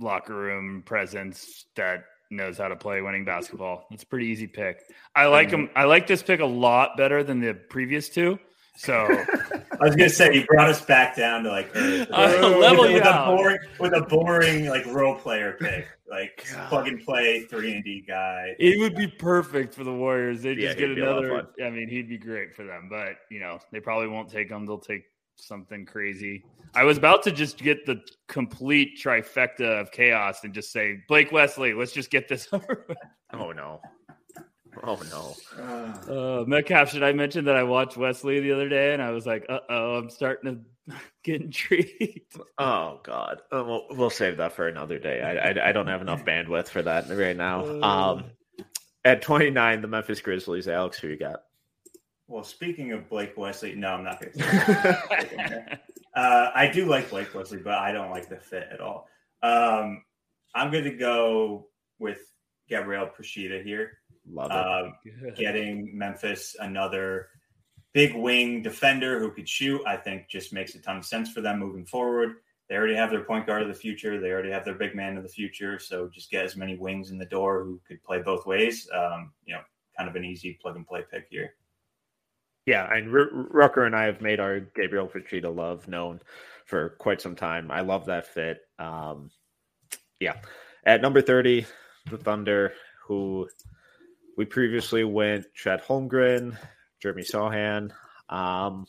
locker 0.00 0.34
room 0.34 0.82
presence 0.84 1.66
that 1.76 2.04
knows 2.30 2.58
how 2.58 2.68
to 2.68 2.76
play 2.76 3.00
winning 3.00 3.24
basketball. 3.24 3.86
It's 3.90 4.02
a 4.02 4.06
pretty 4.06 4.26
easy 4.26 4.46
pick. 4.46 4.82
I 5.14 5.26
like 5.26 5.50
him. 5.50 5.70
I 5.76 5.84
like 5.84 6.06
this 6.06 6.22
pick 6.22 6.40
a 6.40 6.46
lot 6.46 6.96
better 6.96 7.22
than 7.22 7.40
the 7.40 7.54
previous 7.54 8.08
two. 8.08 8.38
So 8.76 8.94
I 9.80 9.84
was 9.84 9.94
gonna 9.94 10.08
say 10.08 10.34
you 10.34 10.44
brought 10.46 10.68
us 10.68 10.84
back 10.84 11.14
down 11.16 11.44
to 11.44 11.50
like 11.50 11.70
earth. 11.76 12.08
I'll 12.12 12.44
uh, 12.44 12.48
with, 12.50 12.58
level 12.58 12.82
with 12.84 13.04
you 13.04 13.10
a 13.10 13.26
boring 13.26 13.58
with 13.78 13.92
a 13.92 14.00
boring 14.00 14.66
like 14.66 14.84
role 14.86 15.14
player 15.14 15.56
pick, 15.60 15.86
like 16.10 16.44
God. 16.52 16.68
plug 16.68 16.88
and 16.88 17.04
play 17.04 17.42
three 17.42 17.72
and 17.72 17.84
D 17.84 18.04
guy. 18.06 18.56
it 18.58 18.80
would 18.80 18.96
be 18.96 19.06
perfect 19.06 19.74
for 19.74 19.84
the 19.84 19.92
Warriors. 19.92 20.42
They 20.42 20.54
Yeah, 20.54 20.68
just 20.68 20.78
get 20.78 20.88
he'd 20.88 20.96
be 20.96 21.02
a 21.02 21.06
lot 21.06 21.24
of 21.24 21.30
another. 21.30 21.48
I 21.64 21.70
mean, 21.70 21.88
he'd 21.88 22.08
be 22.08 22.18
great 22.18 22.56
for 22.56 22.64
them. 22.64 22.88
But 22.90 23.16
you 23.30 23.38
know, 23.38 23.60
they 23.70 23.78
probably 23.78 24.08
won't 24.08 24.28
take 24.28 24.50
him. 24.50 24.66
They'll 24.66 24.78
take 24.78 25.04
something 25.36 25.84
crazy. 25.86 26.44
I 26.74 26.84
was 26.84 26.98
about 26.98 27.22
to 27.24 27.30
just 27.32 27.58
get 27.58 27.86
the 27.86 28.00
complete 28.28 28.98
trifecta 29.02 29.80
of 29.80 29.90
chaos 29.92 30.44
and 30.44 30.52
just 30.52 30.72
say 30.72 30.98
Blake 31.08 31.32
Wesley. 31.32 31.72
Let's 31.74 31.92
just 31.92 32.10
get 32.10 32.28
this 32.28 32.48
over. 32.52 32.84
with. 32.88 32.98
Oh 33.32 33.52
no. 33.52 33.80
Oh 34.82 35.00
no. 35.10 35.62
Uh, 35.62 36.12
Uh, 36.40 36.44
Metcalf, 36.46 36.90
should 36.90 37.02
I 37.04 37.12
mention 37.12 37.44
that 37.44 37.56
I 37.56 37.62
watched 37.62 37.96
Wesley 37.96 38.40
the 38.40 38.52
other 38.52 38.68
day 38.68 38.92
and 38.92 39.00
I 39.02 39.10
was 39.10 39.26
like, 39.26 39.46
uh 39.48 39.60
oh, 39.68 39.94
I'm 39.96 40.10
starting 40.10 40.64
to 40.88 40.94
get 41.22 41.42
intrigued. 41.42 42.36
Oh 42.58 43.00
god. 43.04 43.42
Uh, 43.52 43.62
we'll, 43.64 43.86
we'll 43.90 44.10
save 44.10 44.36
that 44.38 44.52
for 44.52 44.66
another 44.68 44.98
day. 44.98 45.20
I, 45.22 45.50
I 45.50 45.68
I 45.68 45.72
don't 45.72 45.86
have 45.86 46.00
enough 46.02 46.24
bandwidth 46.24 46.68
for 46.68 46.82
that 46.82 47.08
right 47.08 47.36
now. 47.36 47.64
Um, 47.82 48.24
at 49.04 49.20
29, 49.22 49.80
the 49.82 49.88
Memphis 49.88 50.20
Grizzlies. 50.20 50.66
Alex, 50.66 50.98
who 50.98 51.08
you 51.08 51.18
got? 51.18 51.40
Well, 52.34 52.42
speaking 52.42 52.90
of 52.90 53.08
Blake 53.08 53.36
Wesley, 53.36 53.76
no, 53.76 53.90
I'm 53.90 54.02
not 54.02 54.18
gonna. 54.18 54.32
Say 55.08 55.78
uh, 56.16 56.50
I 56.52 56.66
do 56.66 56.86
like 56.86 57.08
Blake 57.08 57.32
Wesley, 57.32 57.58
but 57.58 57.74
I 57.74 57.92
don't 57.92 58.10
like 58.10 58.28
the 58.28 58.34
fit 58.34 58.66
at 58.72 58.80
all. 58.80 59.06
Um, 59.40 60.02
I'm 60.52 60.72
going 60.72 60.82
to 60.82 60.96
go 60.96 61.68
with 62.00 62.18
Gabriel 62.68 63.06
Procida 63.06 63.62
here. 63.62 63.98
Love 64.28 64.50
it. 64.50 64.56
Um, 64.56 65.34
getting 65.36 65.96
Memphis 65.96 66.56
another 66.58 67.28
big 67.92 68.16
wing 68.16 68.62
defender 68.62 69.20
who 69.20 69.30
could 69.30 69.48
shoot, 69.48 69.82
I 69.86 69.96
think 69.96 70.28
just 70.28 70.52
makes 70.52 70.74
a 70.74 70.80
ton 70.80 70.96
of 70.96 71.04
sense 71.04 71.30
for 71.30 71.40
them 71.40 71.60
moving 71.60 71.86
forward. 71.86 72.38
They 72.68 72.74
already 72.74 72.96
have 72.96 73.10
their 73.10 73.22
point 73.22 73.46
guard 73.46 73.62
of 73.62 73.68
the 73.68 73.74
future. 73.74 74.18
They 74.18 74.32
already 74.32 74.50
have 74.50 74.64
their 74.64 74.74
big 74.74 74.96
man 74.96 75.16
of 75.16 75.22
the 75.22 75.28
future. 75.28 75.78
So 75.78 76.08
just 76.08 76.32
get 76.32 76.44
as 76.44 76.56
many 76.56 76.76
wings 76.76 77.12
in 77.12 77.18
the 77.18 77.26
door 77.26 77.62
who 77.62 77.80
could 77.86 78.02
play 78.02 78.22
both 78.22 78.44
ways. 78.44 78.88
Um, 78.92 79.32
you 79.46 79.54
know, 79.54 79.60
kind 79.96 80.10
of 80.10 80.16
an 80.16 80.24
easy 80.24 80.58
plug 80.60 80.74
and 80.74 80.84
play 80.84 81.04
pick 81.08 81.28
here. 81.30 81.54
Yeah, 82.66 82.90
and 82.92 83.14
R- 83.14 83.28
Rucker 83.50 83.84
and 83.84 83.94
I 83.94 84.04
have 84.04 84.20
made 84.20 84.40
our 84.40 84.60
Gabriel 84.60 85.06
Procida 85.08 85.54
love 85.54 85.86
known 85.86 86.20
for 86.64 86.90
quite 86.98 87.20
some 87.20 87.36
time. 87.36 87.70
I 87.70 87.80
love 87.80 88.06
that 88.06 88.26
fit. 88.26 88.60
Um, 88.78 89.30
yeah, 90.18 90.36
at 90.84 91.02
number 91.02 91.20
thirty, 91.20 91.66
the 92.10 92.16
Thunder, 92.16 92.72
who 93.06 93.48
we 94.36 94.44
previously 94.46 95.04
went 95.04 95.46
Chet 95.54 95.86
Holmgren, 95.86 96.56
Jeremy 97.00 97.22
Sochan. 97.22 97.90
Um, 98.30 98.86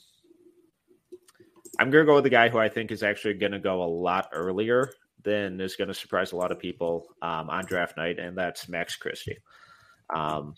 I'm 1.77 1.91
gonna 1.91 2.05
go 2.05 2.15
with 2.15 2.23
the 2.23 2.29
guy 2.29 2.47
who 2.47 2.57
I 2.57 2.69
think 2.69 2.91
is 2.91 3.03
actually 3.03 3.33
gonna 3.33 3.59
go 3.59 3.83
a 3.83 3.85
lot 3.85 4.29
earlier 4.31 4.89
than 5.23 5.59
is 5.59 5.75
gonna 5.75 5.93
surprise 5.93 6.31
a 6.31 6.37
lot 6.37 6.53
of 6.53 6.59
people 6.59 7.07
um, 7.21 7.49
on 7.49 7.65
draft 7.65 7.97
night, 7.97 8.19
and 8.19 8.37
that's 8.37 8.69
Max 8.69 8.95
Christie. 8.95 9.37
Um, 10.15 10.55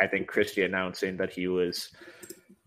I 0.00 0.06
think 0.06 0.28
Christie 0.28 0.62
announcing 0.62 1.16
that 1.16 1.32
he 1.32 1.48
was 1.48 1.90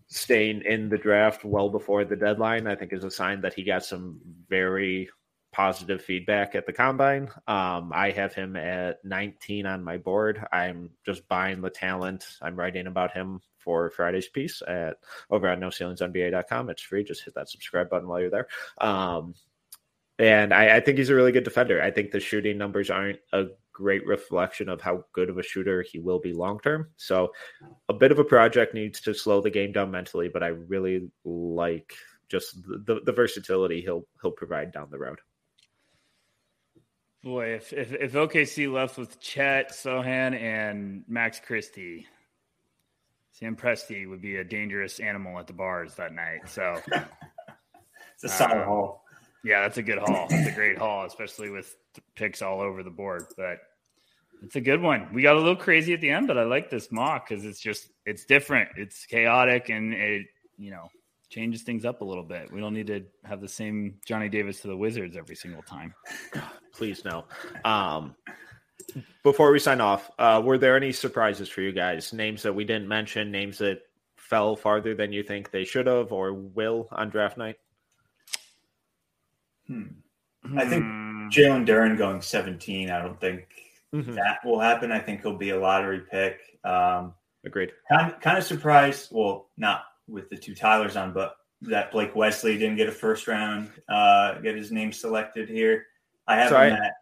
staying 0.08 0.62
in 0.62 0.88
the 0.88 0.98
draft 0.98 1.44
well 1.44 1.68
before 1.68 2.04
the 2.04 2.16
deadline, 2.16 2.66
I 2.66 2.74
think 2.74 2.92
is 2.92 3.04
a 3.04 3.10
sign 3.10 3.40
that 3.42 3.54
he 3.54 3.62
got 3.62 3.84
some 3.84 4.20
very 4.48 5.08
positive 5.52 6.02
feedback 6.02 6.54
at 6.54 6.66
the 6.66 6.72
combine. 6.72 7.28
Um, 7.46 7.92
I 7.94 8.10
have 8.10 8.34
him 8.34 8.56
at 8.56 9.04
19 9.04 9.66
on 9.66 9.82
my 9.82 9.96
board. 9.96 10.44
I'm 10.52 10.90
just 11.04 11.26
buying 11.28 11.60
the 11.60 11.70
talent. 11.70 12.26
I'm 12.42 12.56
writing 12.56 12.86
about 12.86 13.12
him 13.12 13.40
for 13.58 13.90
Friday's 13.90 14.28
piece 14.28 14.62
at 14.66 14.96
over 15.30 15.46
at 15.46 15.60
NoCeilingsNBA.com. 15.60 16.70
It's 16.70 16.82
free. 16.82 17.04
Just 17.04 17.24
hit 17.24 17.34
that 17.34 17.50
subscribe 17.50 17.90
button 17.90 18.08
while 18.08 18.20
you're 18.20 18.30
there. 18.30 18.48
Um, 18.80 19.34
and 20.18 20.52
I, 20.52 20.76
I 20.76 20.80
think 20.80 20.98
he's 20.98 21.10
a 21.10 21.14
really 21.14 21.32
good 21.32 21.44
defender. 21.44 21.80
I 21.82 21.90
think 21.90 22.10
the 22.10 22.20
shooting 22.20 22.58
numbers 22.58 22.90
aren't 22.90 23.20
a 23.32 23.46
great 23.78 24.04
reflection 24.04 24.68
of 24.68 24.80
how 24.80 25.04
good 25.12 25.30
of 25.30 25.38
a 25.38 25.42
shooter 25.42 25.82
he 25.82 26.00
will 26.00 26.18
be 26.18 26.32
long 26.32 26.58
term. 26.58 26.88
So 26.96 27.32
a 27.88 27.94
bit 27.94 28.10
of 28.10 28.18
a 28.18 28.24
project 28.24 28.74
needs 28.74 29.00
to 29.02 29.14
slow 29.14 29.40
the 29.40 29.50
game 29.50 29.70
down 29.70 29.92
mentally, 29.92 30.28
but 30.28 30.42
I 30.42 30.48
really 30.48 31.08
like 31.24 31.94
just 32.28 32.60
the, 32.64 33.00
the 33.04 33.12
versatility 33.12 33.80
he'll 33.80 34.04
he'll 34.20 34.32
provide 34.32 34.72
down 34.72 34.88
the 34.90 34.98
road. 34.98 35.20
Boy, 37.22 37.54
if, 37.54 37.72
if 37.72 37.92
if 37.92 38.12
OKC 38.14 38.70
left 38.72 38.98
with 38.98 39.20
Chet, 39.20 39.70
Sochan 39.70 40.34
and 40.34 41.04
Max 41.06 41.38
Christie, 41.38 42.08
Sam 43.30 43.54
Presti 43.54 44.08
would 44.08 44.20
be 44.20 44.36
a 44.36 44.44
dangerous 44.44 44.98
animal 44.98 45.38
at 45.38 45.46
the 45.46 45.52
bars 45.52 45.94
that 45.94 46.12
night. 46.12 46.48
So 46.48 46.80
it's 48.14 48.24
a 48.24 48.28
solid 48.28 48.62
uh, 48.62 48.64
haul. 48.64 49.04
Yeah, 49.44 49.62
that's 49.62 49.78
a 49.78 49.82
good 49.82 49.98
haul. 49.98 50.26
It's 50.30 50.48
a 50.48 50.52
great 50.52 50.78
haul, 50.78 51.06
especially 51.06 51.50
with 51.50 51.76
picks 52.16 52.42
all 52.42 52.60
over 52.60 52.82
the 52.82 52.90
board. 52.90 53.26
But 53.36 53.60
it's 54.42 54.56
a 54.56 54.60
good 54.60 54.80
one. 54.80 55.12
We 55.12 55.22
got 55.22 55.36
a 55.36 55.38
little 55.38 55.56
crazy 55.56 55.94
at 55.94 56.00
the 56.00 56.10
end, 56.10 56.26
but 56.26 56.38
I 56.38 56.44
like 56.44 56.70
this 56.70 56.90
mock 56.92 57.28
because 57.28 57.44
it's 57.44 57.60
just 57.60 57.90
it's 58.04 58.24
different. 58.24 58.70
It's 58.76 59.06
chaotic 59.06 59.68
and 59.68 59.92
it 59.92 60.26
you 60.56 60.70
know 60.70 60.88
changes 61.28 61.62
things 61.62 61.84
up 61.84 62.00
a 62.00 62.04
little 62.04 62.24
bit. 62.24 62.52
We 62.52 62.60
don't 62.60 62.74
need 62.74 62.86
to 62.88 63.04
have 63.24 63.40
the 63.40 63.48
same 63.48 63.96
Johnny 64.06 64.28
Davis 64.28 64.60
to 64.60 64.68
the 64.68 64.76
Wizards 64.76 65.16
every 65.16 65.36
single 65.36 65.62
time. 65.62 65.94
Please 66.72 67.04
no. 67.04 67.24
Um, 67.64 68.14
before 69.22 69.52
we 69.52 69.58
sign 69.58 69.80
off, 69.80 70.10
uh, 70.18 70.40
were 70.42 70.58
there 70.58 70.76
any 70.76 70.92
surprises 70.92 71.48
for 71.48 71.60
you 71.60 71.72
guys? 71.72 72.12
Names 72.12 72.42
that 72.42 72.54
we 72.54 72.64
didn't 72.64 72.88
mention, 72.88 73.30
names 73.30 73.58
that 73.58 73.80
fell 74.16 74.56
farther 74.56 74.94
than 74.94 75.12
you 75.12 75.22
think 75.22 75.50
they 75.50 75.64
should 75.64 75.86
have 75.86 76.12
or 76.12 76.32
will 76.32 76.88
on 76.92 77.10
draft 77.10 77.36
night? 77.36 77.56
Hmm. 79.66 79.82
I 80.56 80.64
think. 80.64 80.84
Jalen 81.28 81.66
Duren 81.66 81.98
going 81.98 82.22
17. 82.22 82.88
I 82.90 83.02
don't 83.02 83.20
think 83.20 83.46
mm-hmm. 83.94 84.14
that 84.14 84.38
will 84.44 84.60
happen. 84.60 84.92
I 84.92 84.98
think 84.98 85.22
he'll 85.22 85.36
be 85.36 85.50
a 85.50 85.58
lottery 85.58 86.02
pick. 86.10 86.40
Um, 86.64 87.14
Agreed. 87.44 87.72
Kind, 87.90 88.14
kind 88.20 88.38
of 88.38 88.44
surprised. 88.44 89.08
Well, 89.10 89.48
not 89.56 89.84
with 90.06 90.28
the 90.28 90.36
two 90.36 90.54
Tylers 90.54 90.96
on, 90.96 91.12
but 91.12 91.36
that 91.62 91.90
Blake 91.90 92.14
Wesley 92.14 92.58
didn't 92.58 92.76
get 92.76 92.88
a 92.88 92.92
first 92.92 93.26
round, 93.26 93.70
uh, 93.88 94.34
get 94.38 94.56
his 94.56 94.70
name 94.70 94.92
selected 94.92 95.48
here. 95.48 95.86
I 96.26 96.36
have 96.36 96.50
Sorry. 96.50 96.70
at, 96.70 96.92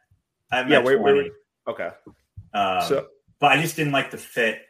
I 0.50 0.56
have 0.56 0.70
yeah, 0.70 0.80
wait, 0.80 1.00
wait, 1.00 1.32
okay. 1.66 1.90
Um, 2.54 2.82
so, 2.82 3.08
but 3.38 3.52
I 3.52 3.60
just 3.60 3.76
didn't 3.76 3.92
like 3.92 4.10
the 4.10 4.18
fit 4.18 4.62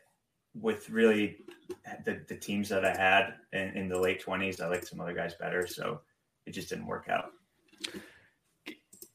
with 0.61 0.89
really 0.91 1.39
the, 2.05 2.21
the 2.27 2.37
teams 2.37 2.69
that 2.71 2.85
I 2.85 2.97
had 2.97 3.35
in, 3.53 3.77
in 3.77 3.89
the 3.89 3.99
late 3.99 4.21
twenties. 4.21 4.61
I 4.61 4.69
liked 4.69 4.89
some 4.89 5.01
other 5.01 5.13
guys 5.13 5.35
better, 5.35 5.67
so 5.67 6.01
it 6.47 6.53
just 6.53 6.69
didn't 6.69 6.87
work 6.87 7.09
out. 7.09 7.31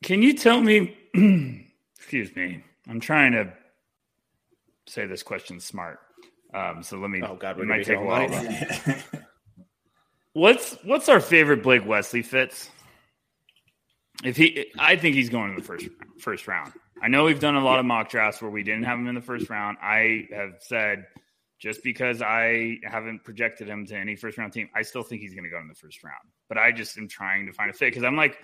Can 0.03 0.22
you 0.22 0.34
tell 0.38 0.61
me? 0.61 0.98
excuse 1.98 2.36
me. 2.36 2.64
I'm 2.88 2.99
trying 2.99 3.32
to 3.34 3.53
say 4.88 5.06
this 5.06 5.24
question 5.24 5.60
smart. 5.60 5.99
Um, 6.53 6.84
so 6.84 6.98
let 6.98 7.10
me. 7.10 7.22
Oh 7.22 7.36
God, 7.36 7.58
we 7.58 7.66
might 7.66 7.86
take 7.86 7.98
a 7.98 8.03
while. 8.03 8.30
what's 10.34 10.74
What's 10.84 11.08
our 11.10 11.20
favorite 11.20 11.64
Blake 11.64 11.86
Wesley 11.86 12.22
fits? 12.22 12.70
If 14.24 14.38
he, 14.38 14.68
I 14.78 14.98
think 14.98 15.16
he's 15.16 15.30
going 15.30 15.52
in 15.52 15.56
the 15.56 15.64
first 15.64 15.88
first 16.20 16.48
round. 16.48 16.74
I 17.02 17.08
know 17.08 17.24
we've 17.24 17.40
done 17.40 17.56
a 17.56 17.64
lot 17.64 17.80
of 17.80 17.86
mock 17.86 18.10
drafts 18.10 18.41
where 18.41 18.52
we 18.52 18.62
didn't 18.62 18.84
have 18.84 18.99
him 18.99 19.08
in 19.08 19.16
the 19.16 19.22
first 19.22 19.49
round. 19.49 19.78
I 19.82 20.28
have 20.32 20.56
said 20.60 21.06
just 21.62 21.84
because 21.84 22.22
I 22.22 22.78
haven't 22.84 23.24
projected 23.24 23.68
him 23.68 23.86
to 23.88 23.95
any 23.95 24.16
first 24.16 24.38
round 24.38 24.52
team, 24.52 24.68
I 24.76 24.82
still 24.82 25.03
think 25.03 25.22
he's 25.22 25.34
going 25.34 25.44
to 25.44 25.49
go 25.49 25.60
in 25.60 25.68
the 25.68 25.76
first 25.76 26.03
round. 26.03 26.28
But 26.49 26.58
I 26.58 26.72
just 26.72 26.98
am 26.98 27.08
trying 27.08 27.45
to 27.45 27.53
find 27.53 27.70
a 27.70 27.74
fit 27.74 27.91
because 27.91 28.03
I'm 28.03 28.16
like, 28.16 28.38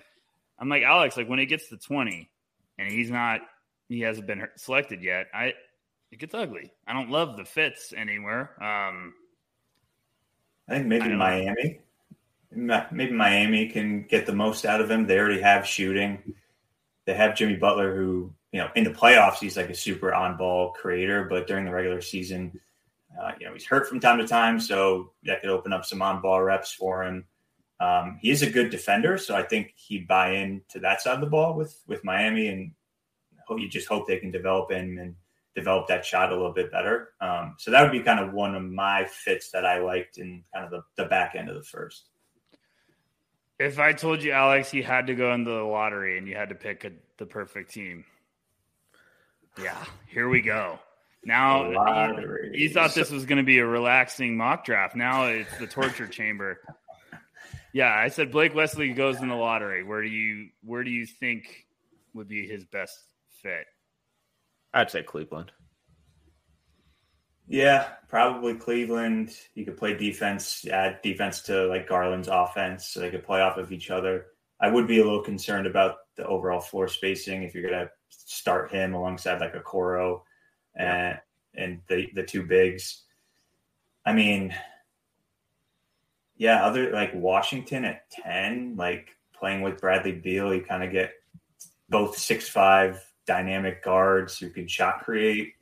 I'm 0.58 0.68
like 0.68 0.84
Alex. 0.84 1.16
Like 1.16 1.28
when 1.28 1.40
it 1.40 1.46
gets 1.46 1.68
to 1.68 1.76
20 1.76 2.30
and 2.78 2.90
he's 2.90 3.10
not, 3.10 3.40
he 3.88 4.00
hasn't 4.00 4.26
been 4.26 4.46
selected 4.56 5.02
yet. 5.02 5.26
I 5.34 5.54
it 6.10 6.18
gets 6.18 6.34
ugly. 6.34 6.72
I 6.86 6.92
don't 6.92 7.10
love 7.10 7.36
the 7.36 7.44
fits 7.44 7.92
anywhere. 7.96 8.52
Um, 8.62 9.14
I 10.68 10.74
think 10.74 10.86
maybe 10.86 11.04
I 11.04 11.16
Miami. 11.16 11.80
Maybe 12.50 13.12
Miami 13.12 13.68
can 13.68 14.04
get 14.04 14.24
the 14.24 14.32
most 14.32 14.64
out 14.64 14.80
of 14.80 14.90
him. 14.90 15.06
They 15.06 15.18
already 15.18 15.40
have 15.40 15.66
shooting. 15.66 16.34
They 17.04 17.14
have 17.14 17.36
Jimmy 17.36 17.56
Butler, 17.56 17.94
who 17.94 18.32
you 18.52 18.60
know 18.60 18.68
in 18.74 18.84
the 18.84 18.90
playoffs 18.90 19.38
he's 19.38 19.56
like 19.56 19.70
a 19.70 19.74
super 19.74 20.14
on-ball 20.14 20.72
creator, 20.72 21.24
but 21.24 21.46
during 21.46 21.64
the 21.64 21.72
regular 21.72 22.00
season, 22.00 22.58
uh, 23.20 23.32
you 23.38 23.46
know 23.46 23.52
he's 23.52 23.66
hurt 23.66 23.88
from 23.88 24.00
time 24.00 24.18
to 24.18 24.26
time, 24.26 24.60
so 24.60 25.12
that 25.24 25.40
could 25.40 25.50
open 25.50 25.72
up 25.72 25.84
some 25.84 26.02
on-ball 26.02 26.42
reps 26.42 26.72
for 26.72 27.04
him. 27.04 27.24
Um, 27.80 28.18
he 28.20 28.30
is 28.30 28.42
a 28.42 28.50
good 28.50 28.70
defender, 28.70 29.18
so 29.18 29.36
I 29.36 29.42
think 29.42 29.72
he'd 29.76 30.08
buy 30.08 30.32
in 30.32 30.62
to 30.70 30.80
that 30.80 31.00
side 31.00 31.14
of 31.14 31.20
the 31.20 31.26
ball 31.26 31.54
with 31.54 31.82
with 31.86 32.04
Miami, 32.04 32.48
and 32.48 32.72
you 33.56 33.68
just 33.68 33.88
hope 33.88 34.06
they 34.06 34.18
can 34.18 34.30
develop 34.30 34.70
him 34.70 34.98
and 34.98 35.14
develop 35.54 35.88
that 35.88 36.04
shot 36.04 36.30
a 36.30 36.36
little 36.36 36.52
bit 36.52 36.70
better. 36.70 37.10
Um, 37.20 37.54
so 37.58 37.70
that 37.70 37.82
would 37.82 37.92
be 37.92 38.00
kind 38.00 38.20
of 38.20 38.32
one 38.32 38.54
of 38.54 38.62
my 38.62 39.06
fits 39.06 39.50
that 39.50 39.64
I 39.64 39.78
liked 39.80 40.18
in 40.18 40.44
kind 40.54 40.64
of 40.64 40.70
the, 40.70 41.02
the 41.02 41.08
back 41.08 41.34
end 41.34 41.48
of 41.48 41.54
the 41.54 41.62
first. 41.62 42.10
If 43.58 43.78
I 43.80 43.92
told 43.92 44.22
you, 44.22 44.30
Alex, 44.30 44.72
you 44.72 44.84
had 44.84 45.08
to 45.08 45.14
go 45.14 45.32
into 45.32 45.50
the 45.50 45.62
lottery 45.62 46.16
and 46.16 46.28
you 46.28 46.36
had 46.36 46.50
to 46.50 46.54
pick 46.54 46.84
a, 46.84 46.92
the 47.16 47.26
perfect 47.26 47.72
team, 47.72 48.04
yeah, 49.60 49.84
here 50.06 50.28
we 50.28 50.40
go. 50.40 50.78
Now 51.24 51.70
you, 51.70 52.50
you, 52.52 52.70
thought 52.70 52.94
this 52.94 53.10
was 53.10 53.26
going 53.26 53.38
to 53.38 53.44
be 53.44 53.58
a 53.58 53.66
relaxing 53.66 54.36
mock 54.36 54.64
draft. 54.64 54.94
Now 54.94 55.24
it's 55.24 55.58
the 55.58 55.66
torture 55.66 56.06
chamber. 56.06 56.60
Yeah, 57.72 57.92
I 57.92 58.08
said 58.08 58.30
Blake 58.30 58.54
Wesley 58.54 58.92
goes 58.92 59.20
in 59.20 59.28
the 59.28 59.34
lottery. 59.34 59.82
Where 59.82 60.00
do 60.00 60.08
you 60.08 60.48
where 60.62 60.84
do 60.84 60.90
you 60.90 61.06
think 61.06 61.66
would 62.14 62.28
be 62.28 62.46
his 62.46 62.64
best 62.64 62.96
fit? 63.42 63.66
I'd 64.74 64.90
say 64.90 65.02
Cleveland. 65.02 65.52
Yeah, 67.46 67.88
probably 68.08 68.54
Cleveland. 68.54 69.34
You 69.54 69.64
could 69.64 69.78
play 69.78 69.96
defense, 69.96 70.66
add 70.66 71.00
defense 71.02 71.40
to 71.42 71.66
like 71.66 71.88
Garland's 71.88 72.28
offense, 72.28 72.88
so 72.88 73.00
they 73.00 73.10
could 73.10 73.24
play 73.24 73.40
off 73.40 73.56
of 73.56 73.72
each 73.72 73.90
other. 73.90 74.26
I 74.60 74.68
would 74.68 74.86
be 74.86 74.98
a 74.98 75.04
little 75.04 75.22
concerned 75.22 75.66
about 75.66 75.96
the 76.16 76.26
overall 76.26 76.60
floor 76.60 76.88
spacing 76.88 77.42
if 77.42 77.54
you're 77.54 77.68
gonna 77.68 77.90
start 78.10 78.70
him 78.70 78.94
alongside 78.94 79.40
like 79.40 79.54
Okoro 79.54 80.20
and 80.76 81.18
and 81.54 81.80
the 81.88 82.08
the 82.14 82.22
two 82.22 82.42
bigs. 82.42 83.04
I 84.04 84.12
mean, 84.12 84.54
yeah, 86.36 86.66
other 86.66 86.92
like 86.92 87.12
Washington 87.14 87.86
at 87.86 88.10
ten, 88.10 88.76
like 88.76 89.16
playing 89.32 89.62
with 89.62 89.80
Bradley 89.80 90.12
Beal, 90.12 90.54
you 90.54 90.60
kind 90.60 90.84
of 90.84 90.92
get 90.92 91.12
both 91.88 92.18
six 92.18 92.46
five 92.46 93.02
dynamic 93.28 93.84
guards 93.84 94.38
who 94.38 94.50
can 94.50 94.66
shot 94.66 95.04
create 95.04 95.52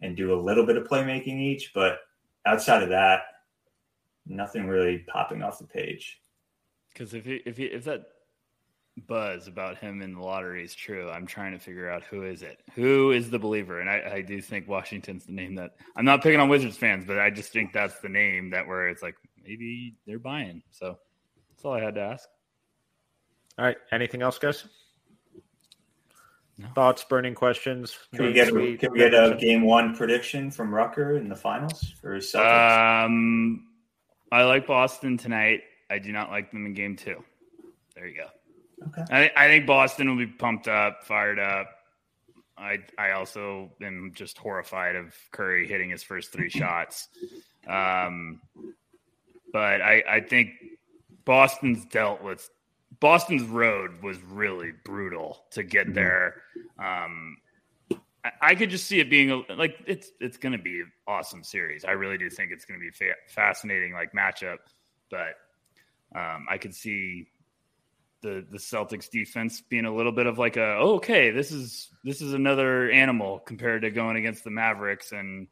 and 0.00 0.16
do 0.16 0.34
a 0.34 0.40
little 0.40 0.66
bit 0.66 0.76
of 0.76 0.88
playmaking 0.88 1.38
each. 1.40 1.72
But 1.72 1.98
outside 2.46 2.82
of 2.82 2.88
that, 2.88 3.20
nothing 4.26 4.66
really 4.66 5.04
popping 5.06 5.42
off 5.42 5.58
the 5.58 5.66
page. 5.66 6.20
Because 6.92 7.14
if 7.14 7.24
he, 7.24 7.42
if 7.44 7.56
he, 7.58 7.64
if 7.66 7.84
that 7.84 8.06
buzz 9.06 9.48
about 9.48 9.76
him 9.76 10.00
in 10.00 10.14
the 10.14 10.20
lottery 10.20 10.64
is 10.64 10.74
true, 10.74 11.10
I'm 11.10 11.26
trying 11.26 11.52
to 11.52 11.58
figure 11.58 11.90
out 11.90 12.04
who 12.04 12.24
is 12.24 12.42
it, 12.42 12.60
who 12.74 13.12
is 13.12 13.30
the 13.30 13.38
believer, 13.38 13.80
and 13.80 13.90
I, 13.90 14.12
I 14.14 14.20
do 14.22 14.40
think 14.40 14.66
Washington's 14.66 15.26
the 15.26 15.32
name 15.32 15.56
that 15.56 15.72
I'm 15.96 16.04
not 16.04 16.22
picking 16.22 16.40
on 16.40 16.48
Wizards 16.48 16.76
fans, 16.76 17.04
but 17.04 17.18
I 17.18 17.30
just 17.30 17.52
think 17.52 17.72
that's 17.72 17.98
the 18.00 18.08
name 18.08 18.50
that 18.50 18.66
where 18.66 18.88
it's 18.88 19.02
like 19.02 19.16
maybe 19.44 19.96
they're 20.06 20.18
buying. 20.18 20.62
So 20.70 20.98
that's 21.50 21.64
all 21.64 21.74
I 21.74 21.82
had 21.82 21.96
to 21.96 22.00
ask. 22.00 22.28
All 23.58 23.64
right. 23.64 23.76
Anything 23.92 24.22
else, 24.22 24.38
guys? 24.38 24.64
No. 26.56 26.68
Thoughts, 26.74 27.04
burning 27.04 27.34
questions. 27.34 27.98
Can 28.14 28.26
we 28.26 28.32
get 28.32 28.48
a, 28.48 28.76
can 28.76 28.92
we 28.92 28.98
get 28.98 29.12
a 29.12 29.36
game 29.40 29.62
one 29.62 29.94
prediction 29.94 30.50
from 30.50 30.72
Rucker 30.72 31.16
in 31.16 31.28
the 31.28 31.34
finals 31.34 31.92
for 32.00 32.16
Celtics? 32.18 33.04
Um, 33.04 33.66
I 34.30 34.44
like 34.44 34.66
Boston 34.66 35.18
tonight. 35.18 35.62
I 35.90 35.98
do 35.98 36.12
not 36.12 36.30
like 36.30 36.52
them 36.52 36.64
in 36.66 36.74
game 36.74 36.94
two. 36.94 37.24
There 37.96 38.06
you 38.06 38.16
go. 38.16 38.28
Okay. 38.88 39.30
I, 39.36 39.44
I 39.44 39.48
think 39.48 39.66
Boston 39.66 40.08
will 40.08 40.16
be 40.16 40.30
pumped 40.30 40.68
up, 40.68 41.04
fired 41.04 41.38
up. 41.38 41.70
I 42.56 42.78
I 42.98 43.12
also 43.12 43.72
am 43.82 44.12
just 44.14 44.38
horrified 44.38 44.94
of 44.94 45.12
Curry 45.32 45.66
hitting 45.66 45.90
his 45.90 46.02
first 46.02 46.32
three 46.32 46.50
shots. 46.50 47.08
Um, 47.66 48.40
but 49.52 49.82
I 49.82 50.04
I 50.08 50.20
think 50.20 50.50
Boston's 51.24 51.84
dealt 51.86 52.22
with 52.22 52.48
Boston's 53.00 53.42
road 53.42 54.02
was 54.02 54.20
really 54.22 54.72
brutal 54.84 55.44
to 55.52 55.62
get 55.62 55.86
mm-hmm. 55.86 55.94
there. 55.94 56.42
Um, 56.78 57.36
I, 58.24 58.32
I 58.40 58.54
could 58.54 58.70
just 58.70 58.86
see 58.86 59.00
it 59.00 59.10
being 59.10 59.30
a, 59.30 59.52
like 59.54 59.76
it's 59.86 60.10
it's 60.20 60.36
going 60.36 60.52
to 60.52 60.62
be 60.62 60.80
an 60.80 60.92
awesome 61.06 61.44
series. 61.44 61.84
I 61.84 61.92
really 61.92 62.18
do 62.18 62.30
think 62.30 62.50
it's 62.52 62.64
going 62.64 62.78
to 62.78 62.84
be 62.84 62.90
fa- 62.90 63.14
fascinating 63.28 63.92
like 63.92 64.12
matchup, 64.12 64.58
but 65.10 65.36
um, 66.14 66.46
I 66.48 66.58
could 66.58 66.74
see 66.74 67.28
the 68.22 68.44
the 68.50 68.58
Celtics 68.58 69.10
defense 69.10 69.60
being 69.60 69.84
a 69.84 69.94
little 69.94 70.12
bit 70.12 70.26
of 70.26 70.38
like 70.38 70.56
a 70.56 70.76
oh, 70.78 70.94
okay, 70.96 71.30
this 71.30 71.52
is 71.52 71.90
this 72.02 72.20
is 72.20 72.32
another 72.32 72.90
animal 72.90 73.38
compared 73.40 73.82
to 73.82 73.90
going 73.90 74.16
against 74.16 74.44
the 74.44 74.50
Mavericks 74.50 75.12
and 75.12 75.46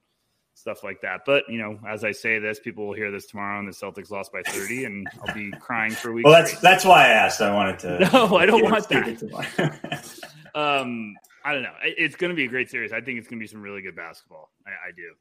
stuff 0.62 0.84
like 0.84 1.00
that. 1.02 1.22
But 1.26 1.44
you 1.48 1.58
know, 1.58 1.78
as 1.86 2.04
I 2.04 2.12
say 2.12 2.38
this, 2.38 2.60
people 2.60 2.86
will 2.86 2.94
hear 2.94 3.10
this 3.10 3.26
tomorrow, 3.26 3.58
and 3.58 3.68
the 3.68 3.72
Celtics 3.72 4.10
lost 4.10 4.32
by 4.32 4.42
thirty, 4.46 4.84
and 4.84 5.06
I'll 5.26 5.34
be 5.34 5.50
crying 5.60 5.90
for 5.90 6.10
a 6.10 6.12
week. 6.12 6.24
Well, 6.24 6.32
that's 6.32 6.58
that's 6.60 6.84
why 6.84 7.06
I 7.06 7.08
asked. 7.08 7.40
I 7.40 7.52
wanted 7.52 7.78
to. 7.80 7.92
No, 8.12 8.36
I 8.36 8.46
don't 8.46 8.62
want 8.62 8.88
that. 8.88 10.20
um, 10.54 11.14
I 11.44 11.52
don't 11.52 11.62
know. 11.62 11.72
It's 11.82 12.14
going 12.14 12.30
to 12.30 12.36
be 12.36 12.44
a 12.44 12.48
great 12.48 12.70
series. 12.70 12.92
I 12.92 13.00
think 13.00 13.18
it's 13.18 13.26
going 13.26 13.38
to 13.38 13.42
be 13.42 13.48
some 13.48 13.62
really 13.62 13.82
good 13.82 13.96
basketball. 13.96 14.50
I, 14.66 14.70
I 14.70 14.92
do. 14.94 15.12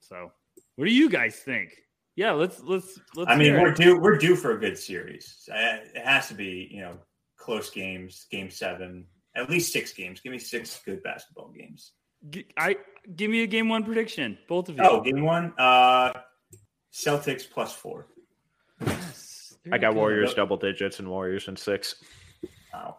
So, 0.00 0.30
what 0.76 0.84
do 0.84 0.92
you 0.92 1.10
guys 1.10 1.36
think? 1.36 1.70
Yeah, 2.16 2.32
let's 2.32 2.60
let's 2.62 2.98
let's. 3.14 3.30
I 3.30 3.36
mean, 3.36 3.60
we're 3.60 3.72
due 3.72 3.98
we're 3.98 4.16
due 4.16 4.36
for 4.36 4.52
a 4.52 4.58
good 4.58 4.78
series. 4.78 5.48
It 5.48 6.02
has 6.04 6.28
to 6.28 6.34
be, 6.34 6.68
you 6.70 6.80
know, 6.80 6.96
close 7.36 7.70
games, 7.70 8.26
game 8.30 8.50
seven, 8.50 9.06
at 9.34 9.50
least 9.50 9.72
six 9.72 9.92
games. 9.92 10.20
Give 10.20 10.32
me 10.32 10.38
six 10.38 10.80
good 10.84 11.02
basketball 11.02 11.52
games. 11.56 11.92
I 12.56 12.76
give 13.16 13.30
me 13.30 13.42
a 13.42 13.46
game 13.46 13.68
one 13.68 13.84
prediction, 13.84 14.38
both 14.48 14.68
of 14.68 14.76
you. 14.76 14.82
Oh, 14.84 15.00
game 15.00 15.22
one, 15.22 15.52
uh, 15.58 16.12
Celtics 16.92 17.48
plus 17.48 17.72
four. 17.72 18.06
Yes, 18.84 19.54
I 19.70 19.78
got 19.78 19.94
Warriors 19.94 20.34
double 20.34 20.56
digits 20.56 20.98
and 20.98 21.08
Warriors 21.08 21.48
in 21.48 21.56
six. 21.56 21.96
Wow. 22.72 22.98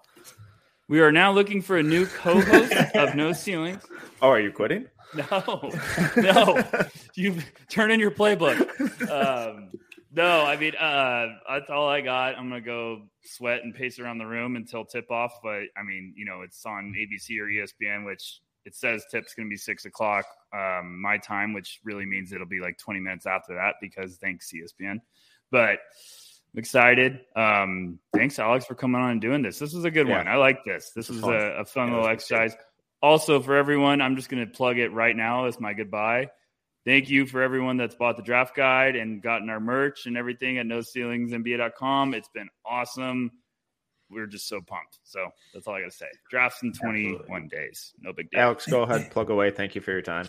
We 0.90 1.02
are 1.02 1.12
now 1.12 1.32
looking 1.32 1.62
for 1.62 1.78
a 1.78 1.84
new 1.84 2.06
co-host 2.06 2.74
of 2.96 3.16
No 3.16 3.34
Ceilings. 3.34 3.84
Oh, 4.22 4.30
are 4.30 4.40
you 4.40 4.52
quitting? 4.52 4.88
No, 5.16 5.72
no. 6.18 6.64
you 7.16 7.38
turn 7.70 7.92
in 7.92 8.00
your 8.00 8.12
playbook. 8.12 8.60
Um, 9.10 9.70
no, 10.12 10.44
I 10.44 10.58
mean 10.58 10.76
uh, 10.76 11.28
that's 11.50 11.70
all 11.70 11.88
I 11.88 12.02
got. 12.02 12.38
I'm 12.38 12.50
gonna 12.50 12.62
go 12.62 13.04
sweat 13.24 13.64
and 13.64 13.74
pace 13.74 14.00
around 14.00 14.18
the 14.18 14.26
room 14.26 14.56
until 14.56 14.86
tip 14.86 15.10
off. 15.12 15.40
But 15.42 15.64
I 15.78 15.84
mean, 15.84 16.14
you 16.16 16.26
know, 16.26 16.42
it's 16.42 16.66
on 16.66 16.94
ABC 16.98 17.40
or 17.40 17.46
ESPN, 17.46 18.06
which 18.06 18.42
it 18.66 18.76
says 18.76 19.06
tip's 19.12 19.34
gonna 19.34 19.50
be 19.50 19.58
six 19.58 19.86
o'clock 19.86 20.26
um, 20.54 21.02
my 21.02 21.18
time, 21.18 21.54
which 21.54 21.80
really 21.84 22.06
means 22.06 22.32
it'll 22.32 22.48
be 22.48 22.60
like 22.60 22.78
20 22.78 23.00
minutes 23.00 23.26
after 23.26 23.56
that 23.56 23.76
because 23.82 24.18
thanks 24.18 24.52
ESPN. 24.52 25.00
But 25.52 25.80
I'm 26.54 26.60
excited. 26.60 27.22
Um, 27.36 28.00
thanks, 28.14 28.38
Alex, 28.38 28.66
for 28.66 28.76
coming 28.76 29.02
on 29.02 29.12
and 29.12 29.22
doing 29.22 29.42
this. 29.42 29.58
This 29.58 29.74
was 29.74 29.86
a 29.86 29.92
good 29.92 30.08
yeah. 30.08 30.18
one. 30.18 30.28
I 30.28 30.36
like 30.36 30.64
this. 30.64 30.92
This 30.96 31.10
was 31.10 31.20
fun. 31.20 31.34
a, 31.34 31.62
a, 31.62 31.66
fun 31.66 31.88
yeah, 31.88 31.96
little 31.96 32.10
exercise. 32.10 32.56
Also, 33.02 33.42
for 33.42 33.56
everyone, 33.56 34.02
I'm 34.02 34.16
just 34.16 34.30
going 34.30 34.46
to 34.46 34.52
plug 34.52 34.78
it 34.78 34.90
right 34.90 35.16
now 35.16 35.46
as 35.46 35.60
my 35.60 35.74
goodbye. 35.74 36.30
Thank 36.86 37.10
you 37.10 37.26
for 37.26 37.42
everyone 37.42 37.78
that's 37.78 37.96
bought 37.96 38.18
the 38.18 38.24
draft 38.24 38.56
guide 38.56 38.96
and 38.96 39.22
gotten 39.22 39.50
our 39.50 39.60
merch 39.60 40.06
and 40.06 40.18
everything 40.18 40.58
at 40.58 40.66
NoCeilingsNBA.com. 40.66 42.14
It's 42.14 42.30
been 42.30 42.50
awesome. 42.66 43.32
We're 44.14 44.28
just 44.28 44.48
so 44.48 44.62
pumped. 44.62 45.00
So 45.04 45.28
that's 45.54 45.68
all 45.68 45.76
I 45.76 45.82
got 45.82 45.92
to 45.92 45.98
say. 45.98 46.08
Drafts 46.30 46.64
in 46.64 46.74
21 46.74 47.22
Absolutely. 47.22 47.48
days. 47.50 47.94
No 48.00 48.14
big 48.14 48.30
deal. 48.32 48.40
Alex, 48.42 48.68
go 48.68 48.84
ahead, 48.84 49.12
plug 49.12 49.30
away. 49.30 49.52
Thank 49.52 49.76
you 49.76 49.82
for 49.82 49.92
your 49.92 50.02
time. 50.02 50.28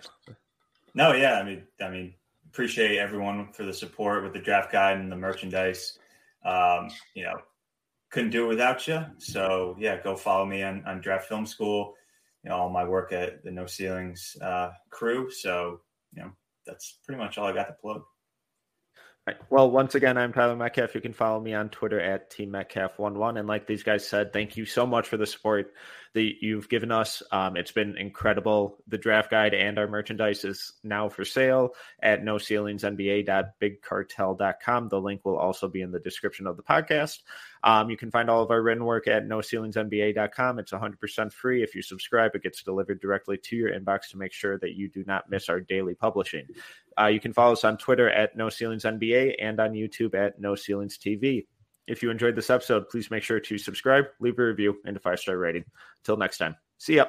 No, 0.95 1.13
yeah, 1.13 1.35
I 1.35 1.43
mean, 1.43 1.65
I 1.81 1.91
mean, 1.91 2.15
appreciate 2.49 2.99
everyone 2.99 3.53
for 3.53 3.65
the 3.65 3.75
support 3.75 4.23
with 4.23 4.33
the 4.33 4.39
draft 4.39 4.71
guide 4.71 4.99
and 4.99 5.11
the 5.11 5.17
merchandise. 5.17 5.99
Um, 6.45 6.89
you 7.15 7.25
know, 7.25 7.37
couldn't 8.11 8.31
do 8.31 8.45
it 8.45 8.49
without 8.49 8.87
you. 8.87 9.05
So 9.19 9.77
yeah, 9.79 10.01
go 10.01 10.15
follow 10.15 10.47
me 10.47 10.63
on, 10.63 10.85
on 10.87 11.01
Draft 11.01 11.29
Film 11.29 11.47
School. 11.47 11.95
You 12.45 12.51
know, 12.51 12.57
all 12.57 12.71
my 12.71 12.85
work 12.85 13.13
at 13.13 13.43
the 13.43 13.51
No 13.51 13.67
Ceilings 13.67 14.37
uh, 14.41 14.71
crew. 14.91 15.31
So 15.31 15.81
you 16.15 16.23
know, 16.23 16.31
that's 16.65 16.99
pretty 17.05 17.21
much 17.21 17.39
all 17.39 17.47
I 17.47 17.53
got 17.53 17.67
to 17.67 17.73
plug. 17.73 18.03
Right. 19.27 19.37
Well, 19.49 19.71
once 19.71 19.95
again, 19.95 20.19
I'm 20.19 20.35
Tyler 20.35 20.55
Metcalf. 20.55 20.95
You 20.95 21.01
can 21.01 21.15
follow 21.15 21.41
me 21.41 21.55
on 21.55 21.71
Twitter 21.71 21.99
at 21.99 22.31
Team 22.31 22.51
Metcalf11. 22.51 23.39
And 23.39 23.49
like 23.49 23.67
these 23.67 23.83
guys 23.83 24.07
said, 24.07 24.35
thank 24.35 24.59
you 24.59 24.67
so 24.67 24.87
much 24.87 25.09
for 25.09 25.17
the 25.17 25.27
support 25.27 25.73
that 26.15 26.33
you've 26.41 26.69
given 26.69 26.93
us. 26.93 27.25
Um, 27.33 27.57
it's 27.57 27.73
been 27.73 27.99
incredible. 27.99 28.79
The 28.87 28.99
draft 28.99 29.31
guide 29.31 29.53
and 29.53 29.77
our 29.79 29.89
merchandise 29.89 30.45
is 30.45 30.75
now 30.85 31.09
for 31.09 31.25
sale 31.25 31.75
at 32.01 32.23
noceilingsnba.bigcartel.com. 32.23 34.89
The 34.89 35.01
link 35.01 35.25
will 35.25 35.37
also 35.37 35.67
be 35.69 35.83
in 35.83 35.91
the 35.91 35.99
description 35.99 36.47
of 36.47 36.57
the 36.57 36.63
podcast. 36.63 37.23
Um, 37.65 37.91
you 37.91 37.97
can 37.97 38.13
find 38.13 38.31
all 38.31 38.43
of 38.43 38.53
our 38.53 38.63
written 38.63 38.85
work 38.85 39.09
at 39.09 39.27
noceilingsnba.com. 39.27 40.61
It's 40.61 40.73
100% 40.73 41.33
free. 41.33 41.65
If 41.65 41.75
you 41.75 41.83
subscribe, 41.83 42.31
it 42.35 42.45
gets 42.45 42.63
delivered 42.63 43.01
directly 43.01 43.37
to 43.37 43.57
your 43.57 43.73
inbox 43.73 44.11
to 44.11 44.17
make 44.17 44.33
sure 44.33 44.57
that 44.59 44.75
you 44.75 44.89
do 44.89 45.03
not 45.07 45.29
miss 45.29 45.49
our 45.49 45.61
daily 45.61 45.95
publishing. 45.95 46.47
Uh, 46.99 47.07
you 47.07 47.19
can 47.19 47.33
follow 47.33 47.55
us 47.55 47.65
on 47.65 47.77
Twitter 47.77 48.09
at 48.09 48.37
No 48.37 48.51
Ceilings 48.51 48.85
NBA 48.85 49.35
and 49.41 49.59
on 49.59 49.73
YouTube 49.73 50.15
at 50.15 50.41
No 50.41 50.55
Ceilings 50.55 50.97
TV. 50.97 51.47
If 51.87 52.03
you 52.03 52.11
enjoyed 52.11 52.37
this 52.37 52.51
episode, 52.51 52.89
please 52.89 53.11
make 53.11 53.23
sure 53.23 53.41
to 53.41 53.59
subscribe, 53.59 54.07
leave 54.21 54.39
a 54.39 54.45
review, 54.45 54.77
and 54.85 54.97
a 54.97 55.01
five 55.01 55.19
star 55.19 55.37
rating. 55.37 55.65
Until 56.01 56.17
next 56.17 56.39
time, 56.39 56.57
see 56.79 56.97
ya. 56.97 57.07